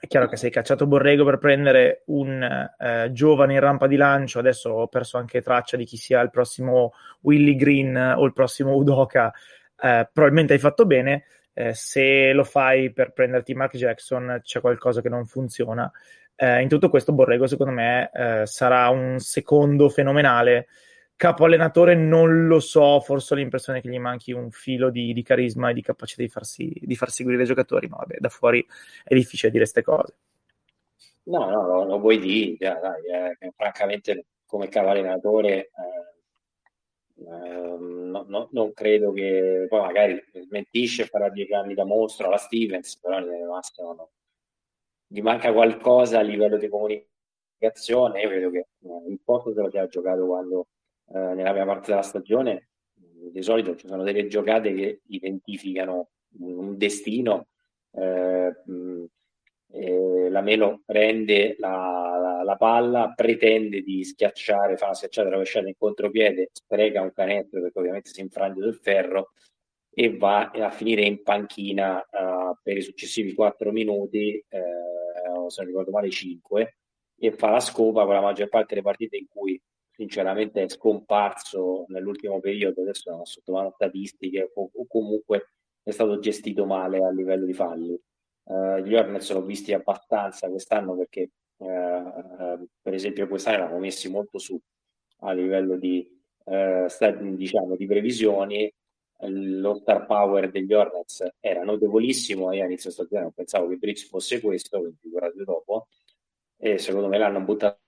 è 0.00 0.06
chiaro 0.06 0.28
che 0.28 0.38
se 0.38 0.46
hai 0.46 0.52
cacciato 0.52 0.86
Borrego 0.86 1.26
per 1.26 1.36
prendere 1.36 2.04
un 2.06 2.42
eh, 2.42 3.10
giovane 3.12 3.52
in 3.52 3.60
rampa 3.60 3.86
di 3.86 3.96
lancio, 3.96 4.38
adesso 4.38 4.70
ho 4.70 4.88
perso 4.88 5.18
anche 5.18 5.42
traccia 5.42 5.76
di 5.76 5.84
chi 5.84 5.98
sia 5.98 6.22
il 6.22 6.30
prossimo 6.30 6.94
Willy 7.20 7.54
Green 7.54 8.14
o 8.16 8.24
il 8.24 8.32
prossimo 8.32 8.74
Udoka, 8.76 9.30
eh, 9.78 10.08
probabilmente 10.10 10.54
hai 10.54 10.58
fatto 10.58 10.86
bene. 10.86 11.24
Eh, 11.52 11.74
se 11.74 12.32
lo 12.32 12.44
fai 12.44 12.94
per 12.94 13.12
prenderti 13.12 13.52
Mark 13.52 13.76
Jackson, 13.76 14.40
c'è 14.42 14.60
qualcosa 14.60 15.02
che 15.02 15.10
non 15.10 15.26
funziona. 15.26 15.90
Eh, 16.42 16.62
in 16.62 16.68
tutto 16.68 16.88
questo, 16.88 17.12
Borrego, 17.12 17.46
secondo 17.46 17.72
me, 17.72 18.10
eh, 18.14 18.46
sarà 18.46 18.88
un 18.88 19.18
secondo 19.18 19.90
fenomenale 19.90 20.68
capo 21.14 21.44
allenatore 21.44 21.94
non 21.94 22.46
lo 22.46 22.60
so, 22.60 22.98
forse 23.00 23.34
ho 23.34 23.36
l'impressione 23.36 23.82
che 23.82 23.90
gli 23.90 23.98
manchi 23.98 24.32
un 24.32 24.50
filo 24.50 24.88
di, 24.88 25.12
di 25.12 25.22
carisma 25.22 25.68
e 25.68 25.74
di 25.74 25.82
capacità 25.82 26.22
di, 26.22 26.30
farsi, 26.30 26.72
di 26.80 26.96
far 26.96 27.10
seguire 27.10 27.42
i 27.42 27.46
giocatori, 27.46 27.88
ma 27.88 27.98
vabbè, 27.98 28.16
da 28.20 28.30
fuori 28.30 28.66
è 29.04 29.14
difficile 29.14 29.50
dire 29.52 29.64
queste 29.64 29.82
cose. 29.82 30.14
No, 31.24 31.50
no, 31.50 31.66
lo, 31.66 31.84
lo 31.84 31.98
vuoi 31.98 32.18
dire, 32.18 32.56
dai, 32.56 33.36
eh, 33.38 33.52
francamente 33.54 34.24
come 34.46 34.68
capo 34.68 34.88
allenatore 34.88 35.52
eh, 35.52 35.70
eh, 37.16 37.76
no, 37.78 38.24
no, 38.26 38.48
non 38.52 38.72
credo 38.72 39.12
che 39.12 39.66
poi 39.68 39.80
magari 39.82 40.24
smentisce 40.32 41.04
farà 41.04 41.28
dieci 41.28 41.52
anni 41.52 41.74
da 41.74 41.84
mostro 41.84 42.28
alla 42.28 42.38
Stevens, 42.38 42.98
però 42.98 43.18
nelle 43.18 43.44
massimo 43.44 43.92
no. 43.92 44.10
Gli 45.12 45.22
manca 45.22 45.52
qualcosa 45.52 46.20
a 46.20 46.22
livello 46.22 46.56
di 46.56 46.68
comunicazione, 46.68 48.20
io 48.20 48.28
credo 48.28 48.50
che 48.50 48.58
eh, 48.58 49.10
il 49.10 49.20
posto 49.24 49.52
se 49.52 49.60
lo 49.60 49.68
sia 49.68 49.86
giocato 49.88 50.24
quando 50.24 50.68
eh, 51.08 51.18
nella 51.34 51.50
prima 51.50 51.66
parte 51.66 51.90
della 51.90 52.02
stagione, 52.02 52.68
di 52.94 53.42
solito 53.42 53.74
ci 53.74 53.88
sono 53.88 54.04
delle 54.04 54.28
giocate 54.28 54.72
che 54.72 55.00
identificano 55.08 56.10
un 56.38 56.76
destino. 56.76 57.48
Eh, 57.90 58.54
la 60.30 60.40
Melo 60.40 60.82
prende 60.84 61.56
la, 61.58 62.18
la, 62.20 62.42
la, 62.44 62.56
palla, 62.56 63.12
pretende 63.14 63.82
di 63.82 64.04
schiacciare, 64.04 64.76
fa 64.76 64.86
una 64.86 64.94
schiacciata 64.94 65.28
rovesciata 65.28 65.66
in 65.66 65.74
contropiede, 65.76 66.50
spreca 66.52 67.02
un 67.02 67.12
canestro 67.12 67.60
perché 67.60 67.78
ovviamente 67.78 68.10
si 68.10 68.20
infrange 68.20 68.62
sul 68.62 68.74
ferro 68.74 69.32
e 69.92 70.16
va 70.16 70.50
a 70.50 70.70
finire 70.70 71.02
in 71.02 71.22
panchina 71.22 71.98
uh, 71.98 72.56
per 72.62 72.76
i 72.76 72.82
successivi 72.82 73.34
4 73.34 73.72
minuti, 73.72 74.42
uh, 74.48 75.48
se 75.48 75.60
non 75.60 75.70
ricordo 75.70 75.90
male 75.90 76.10
5, 76.10 76.76
e 77.18 77.32
fa 77.32 77.50
la 77.50 77.60
scopa 77.60 78.04
con 78.04 78.14
la 78.14 78.20
maggior 78.20 78.48
parte 78.48 78.74
delle 78.74 78.82
partite 78.82 79.16
in 79.16 79.26
cui 79.28 79.60
sinceramente 79.90 80.62
è 80.62 80.68
scomparso 80.68 81.84
nell'ultimo 81.88 82.40
periodo, 82.40 82.82
adesso 82.82 83.10
non 83.10 83.26
sotto 83.26 83.52
mano 83.52 83.72
statistiche, 83.72 84.50
o, 84.54 84.70
o, 84.72 84.86
comunque 84.86 85.50
è 85.82 85.90
stato 85.90 86.18
gestito 86.18 86.64
male 86.64 87.04
a 87.04 87.10
livello 87.10 87.44
di 87.44 87.52
falli. 87.52 88.00
Uh, 88.44 88.78
gli 88.78 88.94
Hornets 88.94 89.32
l'ho 89.32 89.42
visti 89.42 89.72
abbastanza 89.72 90.48
quest'anno 90.48 90.96
perché 90.96 91.30
per 91.60 92.94
esempio 92.94 93.28
quest'anno 93.28 93.58
l'hanno 93.58 93.78
messi 93.78 94.08
molto 94.08 94.38
su 94.38 94.58
a 95.18 95.32
livello 95.32 95.76
di, 95.76 96.08
diciamo, 97.36 97.76
di 97.76 97.86
previsioni 97.86 98.72
lo 99.28 99.74
star 99.74 100.06
power 100.06 100.50
degli 100.50 100.72
Hornets 100.72 101.26
era 101.40 101.62
notevolissimo 101.62 102.50
e 102.50 102.60
all'inizio 102.60 102.90
stagione 102.90 103.22
non 103.22 103.32
pensavo 103.32 103.68
che 103.68 103.76
Bridge 103.76 104.06
fosse 104.06 104.40
questo, 104.40 104.78
quindi 104.78 104.98
figurate 105.00 105.44
dopo. 105.44 105.88
E 106.56 106.78
secondo 106.78 107.08
me 107.08 107.18
l'hanno 107.18 107.40
buttato 107.40 107.78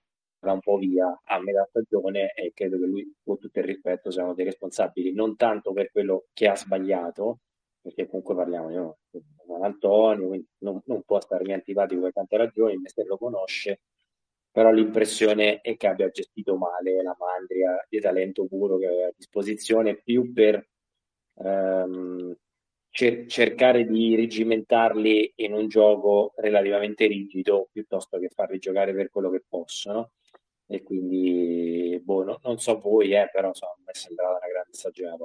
un 0.41 0.59
po' 0.59 0.77
via 0.77 1.21
a 1.23 1.39
metà 1.39 1.65
stagione 1.69 2.33
e 2.33 2.51
credo 2.53 2.77
che 2.77 2.85
lui, 2.85 3.15
con 3.23 3.37
tutto 3.37 3.59
il 3.59 3.65
rispetto, 3.65 4.11
sia 4.11 4.23
uno 4.23 4.33
dei 4.33 4.45
responsabili, 4.45 5.13
non 5.13 5.35
tanto 5.35 5.71
per 5.73 5.91
quello 5.91 6.25
che 6.33 6.47
ha 6.47 6.55
sbagliato, 6.55 7.39
perché 7.81 8.07
comunque 8.07 8.35
parliamo 8.35 8.69
di 8.69 8.75
no, 8.75 8.97
Antonio, 9.61 10.27
quindi 10.27 10.47
non, 10.59 10.81
non 10.85 11.03
può 11.03 11.19
starmi 11.19 11.53
antipatico 11.53 12.01
per 12.01 12.13
tante 12.13 12.37
ragioni, 12.37 12.73
il 12.73 12.79
mestiere 12.79 13.09
lo 13.09 13.17
conosce, 13.17 13.81
però 14.51 14.71
l'impressione 14.71 15.61
è 15.61 15.75
che 15.77 15.87
abbia 15.87 16.09
gestito 16.09 16.55
male 16.57 17.01
la 17.01 17.15
mandria 17.17 17.85
di 17.89 17.99
talento 17.99 18.45
puro 18.45 18.77
che 18.77 18.87
aveva 18.87 19.07
a 19.07 19.13
disposizione 19.15 19.95
più 19.95 20.31
per 20.33 20.67
ehm, 21.35 22.35
cer- 22.89 23.27
cercare 23.27 23.85
di 23.85 24.15
rigimentarli 24.15 25.33
in 25.37 25.53
un 25.53 25.67
gioco 25.67 26.33
relativamente 26.37 27.07
rigido 27.07 27.69
piuttosto 27.71 28.19
che 28.19 28.29
farli 28.29 28.59
giocare 28.59 28.93
per 28.93 29.09
quello 29.09 29.29
che 29.29 29.43
possono 29.47 30.11
e 30.67 30.83
quindi 30.83 31.99
boh, 32.03 32.23
no, 32.23 32.39
non 32.43 32.59
so 32.59 32.79
voi 32.79 33.13
eh, 33.13 33.29
però 33.31 33.49
insomma, 33.49 33.73
mi 33.79 33.85
è 33.85 33.95
sembrata 33.95 34.37
una 34.37 34.47
grande 34.47 34.73
stagione 34.73 35.17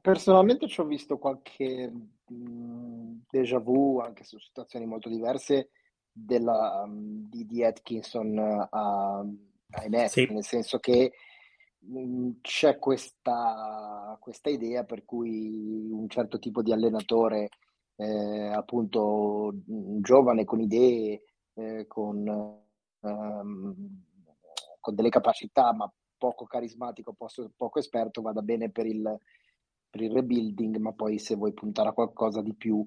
Personalmente 0.00 0.66
ci 0.66 0.80
ho 0.80 0.84
visto 0.84 1.16
qualche 1.18 1.92
mh, 2.26 3.20
déjà 3.30 3.58
vu 3.58 4.00
anche 4.00 4.24
su 4.24 4.36
situazioni 4.38 4.84
molto 4.84 5.08
diverse 5.08 5.70
della, 6.10 6.84
di, 6.88 7.46
di 7.46 7.62
Atkinson 7.62 8.36
a, 8.36 8.68
a 8.70 9.84
Inex, 9.84 10.10
sì. 10.10 10.26
nel 10.32 10.42
senso 10.42 10.80
che 10.80 11.12
c'è 12.40 12.78
questa, 12.78 14.16
questa, 14.20 14.50
idea 14.50 14.84
per 14.84 15.04
cui 15.04 15.90
un 15.90 16.08
certo 16.08 16.38
tipo 16.38 16.62
di 16.62 16.72
allenatore, 16.72 17.48
eh, 17.96 18.48
appunto 18.48 19.52
giovane, 20.00 20.44
con 20.44 20.60
idee, 20.60 21.22
eh, 21.54 21.86
con, 21.86 22.26
um, 23.00 23.74
con, 24.80 24.94
delle 24.94 25.08
capacità, 25.08 25.72
ma 25.72 25.90
poco 26.16 26.44
carismatico, 26.44 27.14
poco, 27.14 27.50
poco 27.56 27.78
esperto, 27.78 28.22
vada 28.22 28.42
bene 28.42 28.70
per 28.70 28.86
il, 28.86 29.18
per 29.88 30.00
il 30.02 30.12
rebuilding, 30.12 30.76
ma 30.76 30.92
poi 30.92 31.18
se 31.18 31.34
vuoi 31.34 31.52
puntare 31.52 31.88
a 31.88 31.92
qualcosa 31.92 32.42
di 32.42 32.54
più 32.54 32.84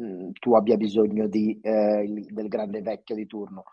Mm, 0.00 0.30
tu 0.38 0.54
abbia 0.54 0.76
bisogno 0.76 1.26
di, 1.26 1.58
eh, 1.60 2.02
il, 2.04 2.26
del 2.26 2.48
grande 2.48 2.82
vecchio 2.82 3.14
di 3.14 3.26
turno. 3.26 3.64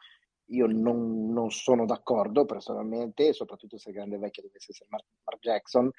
Io 0.50 0.68
non, 0.68 1.32
non, 1.32 1.50
sono 1.52 1.86
d'accordo 1.86 2.46
personalmente, 2.46 3.34
soprattutto 3.34 3.78
se 3.78 3.90
il 3.90 3.96
grande 3.96 4.18
vecchio 4.18 4.44
dovesse 4.44 4.72
essere 4.72 4.90
Mark, 4.92 5.06
Mark 5.24 5.40
Jackson, 5.42 5.90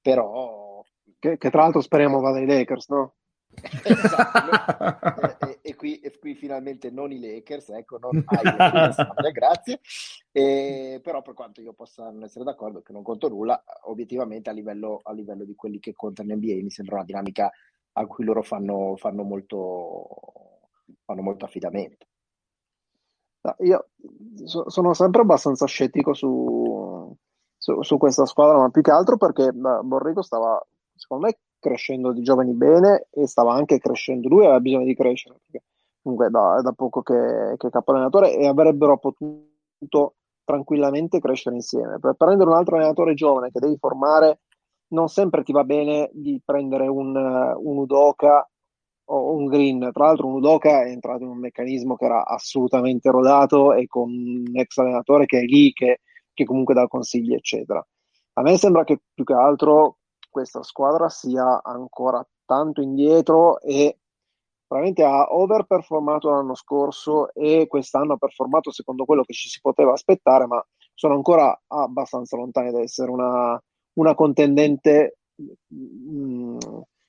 però... 0.00 0.82
Che, 1.18 1.38
che, 1.38 1.50
tra 1.50 1.62
l'altro 1.62 1.80
speriamo 1.80 2.20
vada 2.20 2.38
ai 2.38 2.46
Lakers, 2.46 2.88
no? 2.88 3.14
esatto, 3.84 5.46
e, 5.46 5.58
e, 5.62 5.74
qui, 5.76 5.98
e, 6.00 6.18
qui, 6.18 6.34
finalmente 6.34 6.90
non 6.90 7.10
i 7.12 7.18
Lakers, 7.18 7.70
ecco, 7.70 7.98
non 7.98 8.22
ai 8.26 8.42
Lakers, 8.42 9.32
grazie. 9.32 9.80
E, 10.30 11.00
però 11.02 11.22
per 11.22 11.34
quanto 11.34 11.60
io 11.60 11.72
possa 11.72 12.10
non 12.10 12.24
essere 12.24 12.44
d'accordo, 12.44 12.82
che 12.82 12.92
non 12.92 13.02
conto 13.02 13.28
nulla, 13.28 13.62
obiettivamente 13.84 14.50
a 14.50 14.52
livello, 14.52 15.00
a 15.02 15.12
livello 15.12 15.44
di 15.44 15.54
quelli 15.54 15.78
che 15.78 15.94
contano 15.94 16.32
in 16.32 16.38
NBA 16.38 16.62
mi 16.62 16.70
sembra 16.70 16.96
una 16.96 17.04
dinamica 17.04 17.50
a 17.98 18.06
cui 18.06 18.24
loro 18.24 18.42
fanno, 18.42 18.94
fanno, 18.96 19.22
molto, 19.22 20.60
fanno 21.04 21.22
molto 21.22 21.46
affidamento. 21.46 22.05
Io 23.60 23.88
sono 24.44 24.94
sempre 24.94 25.22
abbastanza 25.22 25.66
scettico 25.66 26.14
su, 26.14 27.14
su, 27.56 27.82
su, 27.82 27.98
questa 27.98 28.26
squadra, 28.26 28.58
ma 28.58 28.70
più 28.70 28.82
che 28.82 28.90
altro 28.90 29.16
perché 29.16 29.52
Borrego 29.52 30.22
stava, 30.22 30.64
secondo 30.94 31.26
me, 31.26 31.38
crescendo 31.58 32.12
di 32.12 32.22
giovani 32.22 32.52
bene 32.54 33.08
e 33.10 33.26
stava 33.26 33.52
anche 33.54 33.78
crescendo. 33.78 34.28
Lui 34.28 34.44
aveva 34.44 34.60
bisogno 34.60 34.84
di 34.84 34.94
crescere, 34.94 35.40
perché 35.42 35.66
comunque 36.02 36.30
da, 36.30 36.60
da 36.62 36.72
poco 36.72 37.02
che, 37.02 37.54
che 37.56 37.70
capo 37.70 37.92
allenatore 37.92 38.36
e 38.36 38.46
avrebbero 38.46 38.98
potuto 38.98 40.14
tranquillamente 40.44 41.18
crescere 41.18 41.56
insieme. 41.56 41.98
Per 41.98 42.14
prendere 42.14 42.48
un 42.48 42.56
altro 42.56 42.76
allenatore 42.76 43.14
giovane 43.14 43.50
che 43.50 43.58
devi 43.58 43.76
formare 43.76 44.40
non 44.88 45.08
sempre 45.08 45.42
ti 45.42 45.52
va 45.52 45.64
bene 45.64 46.10
di 46.12 46.40
prendere 46.44 46.86
un, 46.86 47.16
un 47.16 47.76
Udoka 47.76 48.38
o 48.38 48.48
un 49.06 49.46
Green. 49.46 49.90
Tra 49.92 50.06
l'altro, 50.06 50.26
un 50.26 50.34
Udoka 50.34 50.82
è 50.82 50.90
entrato 50.90 51.24
in 51.24 51.30
un 51.30 51.38
meccanismo 51.38 51.96
che 51.96 52.04
era 52.04 52.24
assolutamente 52.24 53.10
rodato 53.10 53.72
e 53.72 53.86
con 53.86 54.10
un 54.10 54.56
ex 54.56 54.76
allenatore 54.78 55.26
che 55.26 55.40
è 55.40 55.42
lì, 55.42 55.72
che, 55.72 56.00
che 56.32 56.44
comunque 56.44 56.74
dà 56.74 56.86
consigli, 56.86 57.34
eccetera. 57.34 57.84
A 58.34 58.42
me 58.42 58.56
sembra 58.56 58.84
che 58.84 59.00
più 59.14 59.24
che 59.24 59.32
altro 59.32 59.98
questa 60.30 60.62
squadra 60.62 61.08
sia 61.08 61.62
ancora 61.62 62.26
tanto 62.44 62.82
indietro 62.82 63.60
e 63.60 63.98
probabilmente 64.66 65.04
ha 65.04 65.34
overperformato 65.34 66.28
l'anno 66.28 66.54
scorso 66.54 67.32
e 67.32 67.66
quest'anno 67.68 68.14
ha 68.14 68.16
performato 68.16 68.70
secondo 68.72 69.04
quello 69.04 69.22
che 69.22 69.32
ci 69.32 69.48
si 69.48 69.60
poteva 69.60 69.92
aspettare, 69.92 70.46
ma 70.46 70.62
sono 70.92 71.14
ancora 71.14 71.58
abbastanza 71.68 72.36
lontani 72.36 72.70
da 72.72 72.80
essere 72.80 73.10
una, 73.10 73.60
una 73.94 74.14
contendente 74.14 75.18
mh, 75.36 75.74
mm, 75.74 76.58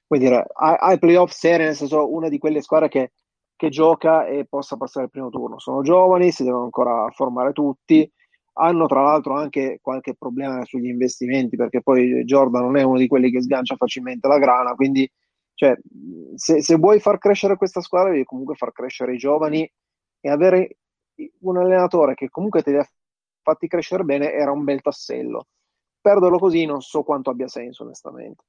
come 0.08 0.20
dire, 0.20 0.46
ai 0.54 0.98
playoff 1.00 1.32
serie, 1.32 1.66
nel 1.66 1.76
senso 1.76 2.14
una 2.14 2.30
di 2.30 2.38
quelle 2.38 2.62
squadre 2.62 2.88
che, 2.88 3.12
che, 3.56 3.70
gioca 3.70 4.26
e 4.26 4.46
possa 4.46 4.78
passare 4.78 5.06
il 5.06 5.12
primo 5.12 5.30
turno. 5.30 5.60
Sono 5.60 5.82
giovani, 5.82 6.32
si 6.32 6.44
devono 6.44 6.64
ancora 6.64 7.10
formare 7.12 7.52
tutti, 7.52 8.10
hanno 8.54 8.88
tra 8.88 9.02
l'altro 9.02 9.36
anche 9.36 9.80
qualche 9.82 10.16
problema 10.16 10.64
sugli 10.66 10.88
investimenti 10.88 11.56
perché 11.56 11.82
poi 11.82 12.24
Jordan 12.24 12.64
non 12.64 12.78
è 12.78 12.84
uno 12.84 12.98
di 12.98 13.08
quelli 13.08 13.30
che 13.30 13.42
sgancia 13.42 13.76
facilmente 13.76 14.28
la 14.28 14.40
grana, 14.40 14.74
quindi 14.74 15.10
cioè, 15.54 15.76
se, 16.36 16.62
se 16.62 16.76
vuoi 16.76 17.00
far 17.00 17.18
crescere 17.18 17.58
questa 17.58 17.82
squadra 17.82 18.12
devi 18.12 18.24
comunque 18.24 18.56
far 18.56 18.72
crescere 18.72 19.14
i 19.14 19.18
giovani 19.18 19.70
e 20.20 20.30
avere 20.30 20.78
un 21.42 21.58
allenatore 21.58 22.14
che 22.14 22.30
comunque 22.30 22.62
te 22.62 22.72
li 22.72 22.78
ha 22.78 22.88
fatti 23.42 23.68
crescere 23.68 24.04
bene 24.04 24.32
era 24.34 24.52
un 24.52 24.64
bel 24.64 24.82
tassello 24.82 25.48
perderlo 26.08 26.38
così 26.38 26.66
non 26.66 26.82
so 26.82 27.04
quanto 27.04 27.30
abbia 27.30 27.48
senso, 27.48 27.84
onestamente. 27.84 28.44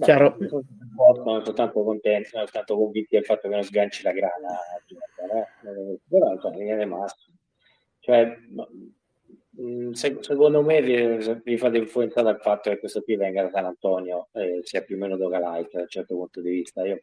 Chiaro. 0.00 0.36
Sono 0.48 1.44
soltanto 1.44 1.82
contenti, 1.82 2.28
sono 2.28 2.44
soltanto 2.44 2.76
convinti 2.76 3.16
del 3.16 3.24
fatto 3.24 3.48
che 3.48 3.54
non 3.54 3.62
sganci 3.62 4.02
la 4.02 4.12
grana 4.12 4.58
eh? 4.86 5.98
però 6.08 6.32
insomma, 6.32 6.56
linea 6.56 6.76
di 6.76 6.84
massimo. 6.84 7.36
Cioè, 7.98 8.36
mm, 9.60 9.92
secondo 9.92 10.62
me 10.62 10.82
vi, 11.42 11.56
fate 11.58 11.78
influenzare 11.78 12.22
dal 12.24 12.40
fatto 12.40 12.70
che 12.70 12.78
questo 12.78 13.02
qui 13.02 13.16
venga 13.16 13.42
da 13.42 13.50
San 13.50 13.64
Antonio 13.66 14.28
e 14.32 14.60
sia 14.62 14.82
più 14.82 14.96
o 14.96 14.98
meno 14.98 15.16
localite 15.16 15.76
da 15.76 15.82
un 15.82 15.88
certo 15.88 16.16
punto 16.16 16.40
di 16.40 16.50
vista. 16.50 16.84
Io, 16.84 17.02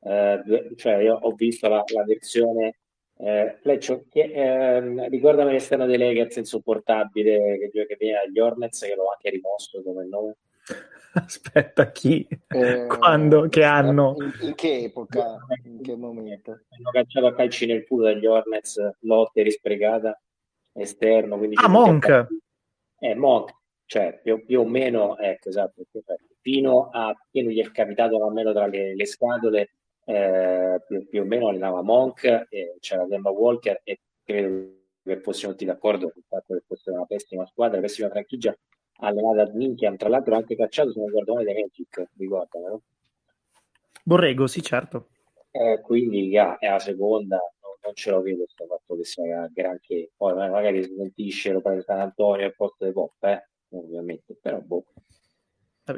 eh, 0.00 0.72
cioè, 0.76 0.96
io 0.96 1.18
ho 1.20 1.32
visto 1.32 1.68
la, 1.68 1.82
la 1.92 2.04
versione 2.04 2.78
eh, 3.18 3.56
Fleccio, 3.60 4.04
che, 4.10 4.30
eh, 4.30 5.08
ricordami 5.08 5.52
l'esterno 5.52 5.86
dei 5.86 5.96
Lakers 5.96 6.36
insopportabile 6.36 7.58
che 7.58 7.70
gioca 7.72 7.86
che 7.86 7.96
viene 7.98 8.18
agli 8.18 8.38
Hornets 8.38 8.80
che 8.80 8.94
l'ho 8.94 9.10
anche 9.10 9.30
rimosso 9.30 9.82
come 9.82 10.06
nome. 10.06 10.36
Aspetta, 11.14 11.90
chi? 11.92 12.26
Eh, 12.48 12.86
Quando? 12.86 13.48
Che 13.48 13.64
anno? 13.64 14.16
In, 14.18 14.48
in, 14.48 14.54
che 14.54 14.84
epoca? 14.84 15.38
In 15.64 15.80
che 15.80 15.96
momento? 15.96 16.50
Hanno 16.50 16.90
cacciato 16.92 17.26
a 17.26 17.34
calci 17.34 17.66
nel 17.66 17.86
culo 17.86 18.04
dagli 18.04 18.26
Hornets, 18.26 18.98
lotte 19.00 19.42
risprecata, 19.42 20.20
esterno. 20.72 21.38
Quindi 21.38 21.56
ah, 21.58 21.68
Monk! 21.68 22.26
Eh, 22.98 23.14
Monk, 23.14 23.54
cioè 23.86 24.20
più, 24.22 24.44
più, 24.44 24.60
o 24.60 24.66
meno, 24.66 25.16
ecco, 25.16 25.48
esatto, 25.48 25.82
fino 26.40 26.90
a 26.92 27.14
che 27.30 27.42
non 27.42 27.52
gli 27.52 27.62
è 27.62 27.70
capitato 27.70 28.22
almeno 28.22 28.52
tra 28.52 28.66
le, 28.66 28.94
le 28.94 29.06
scatole 29.06 29.70
eh, 30.04 30.82
più, 30.86 31.08
più, 31.08 31.22
o 31.22 31.24
meno 31.24 31.48
allenava 31.48 31.82
Monk, 31.82 32.46
e 32.48 32.76
c'era 32.80 33.06
Demba 33.06 33.30
Walker 33.30 33.80
e 33.84 34.00
credo 34.22 34.74
che 35.02 35.20
fossimo 35.20 35.52
tutti 35.52 35.64
d'accordo 35.64 36.10
sul 36.12 36.24
fatto 36.28 36.54
che 36.54 36.62
fosse 36.66 36.90
una 36.90 37.04
pessima 37.04 37.46
squadra, 37.46 37.78
una 37.78 37.86
pessima 37.86 38.08
franchigia 38.10 38.54
allenata 38.98 39.42
a 39.42 39.54
Minchian, 39.54 39.96
tra 39.96 40.08
l'altro 40.08 40.36
anche 40.36 40.56
cacciato 40.56 40.92
se 40.92 41.00
non 41.00 41.10
guardone 41.10 41.44
dei 41.44 41.54
Magic, 41.54 42.10
ricordano, 42.16 42.68
no? 42.68 42.82
Borrego, 44.02 44.46
sì, 44.46 44.62
certo. 44.62 45.08
Eh, 45.50 45.80
quindi 45.82 46.28
yeah, 46.28 46.58
è 46.58 46.68
la 46.68 46.78
seconda, 46.78 47.38
non, 47.60 47.72
non, 47.82 47.94
ce 47.94 48.10
lo 48.10 48.20
vedo 48.22 48.44
questo 48.44 48.66
fatto 48.66 48.96
che 48.96 49.04
sia 49.04 49.50
granché. 49.52 50.10
Poi 50.16 50.34
magari 50.34 50.82
smentisce 50.82 51.52
lo 51.52 51.60
prende 51.60 51.82
San 51.82 52.00
Antonio 52.00 52.46
al 52.46 52.54
posto 52.54 52.84
di 52.84 52.92
Pop, 52.92 53.22
eh? 53.24 53.48
ovviamente, 53.70 54.36
però 54.40 54.60
boh. 54.60 54.84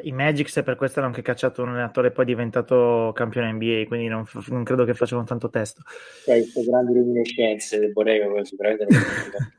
I 0.02 0.12
Magic 0.12 0.62
per 0.62 0.76
questo 0.76 0.98
hanno 0.98 1.08
anche 1.08 1.22
cacciato 1.22 1.62
un 1.62 1.70
allenatore 1.70 2.10
poi 2.10 2.26
diventato 2.26 3.10
campione 3.14 3.52
NBA, 3.52 3.84
quindi 3.86 4.06
non, 4.06 4.24
non 4.48 4.62
credo 4.62 4.84
che 4.84 4.94
facciano 4.94 5.24
tanto 5.24 5.48
testo. 5.48 5.82
Cioè, 6.24 6.40
queste 6.40 6.62
grandi 6.64 6.92
luminescenze 6.94 7.78
del 7.78 7.92
Borrego 7.92 8.44
sicuramente 8.44 8.86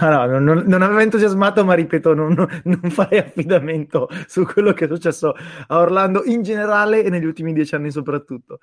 No, 0.00 0.26
no, 0.26 0.38
non, 0.38 0.64
non, 0.66 0.82
avevo 0.82 1.00
entusiasmato, 1.00 1.64
ma 1.64 1.74
ripeto, 1.74 2.14
non, 2.14 2.34
non, 2.64 2.90
farei 2.90 3.18
affidamento 3.18 4.08
su 4.26 4.44
quello 4.44 4.72
che 4.72 4.84
è 4.84 4.88
successo 4.88 5.34
a 5.66 5.78
Orlando 5.78 6.22
in 6.24 6.42
generale 6.42 7.02
e 7.02 7.10
negli 7.10 7.24
ultimi 7.24 7.52
dieci 7.52 7.74
anni 7.74 7.90
soprattutto. 7.90 8.58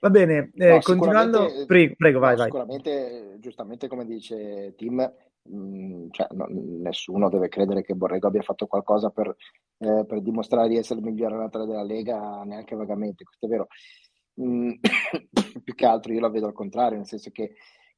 Va 0.00 0.10
bene, 0.10 0.50
eh, 0.54 0.74
no, 0.74 0.78
continuando, 0.80 1.64
prego, 1.66 1.94
prego 1.96 2.18
vai, 2.18 2.32
no, 2.32 2.36
vai. 2.36 2.46
Sicuramente, 2.46 3.36
giustamente 3.40 3.88
come 3.88 4.04
dice 4.04 4.74
Tim, 4.76 5.10
Mm, 5.48 6.08
cioè, 6.10 6.26
no, 6.32 6.46
nessuno 6.48 7.28
deve 7.28 7.48
credere 7.48 7.82
che 7.82 7.94
Borrego 7.94 8.26
abbia 8.26 8.42
fatto 8.42 8.66
qualcosa 8.66 9.10
per, 9.10 9.34
eh, 9.78 10.04
per, 10.06 10.20
dimostrare 10.20 10.68
di 10.68 10.76
essere 10.76 10.98
il 11.00 11.06
miglior 11.06 11.32
allenatore 11.32 11.66
della 11.66 11.84
Lega, 11.84 12.42
neanche 12.44 12.74
vagamente, 12.74 13.24
questo 13.24 13.46
è 13.46 13.48
vero. 13.48 13.68
Mm, 14.40 14.72
più 15.62 15.74
che 15.74 15.86
altro 15.86 16.12
io 16.12 16.20
la 16.20 16.28
vedo 16.30 16.46
al 16.46 16.52
contrario, 16.52 16.98
nel 16.98 17.06
senso 17.06 17.30
che 17.30 17.54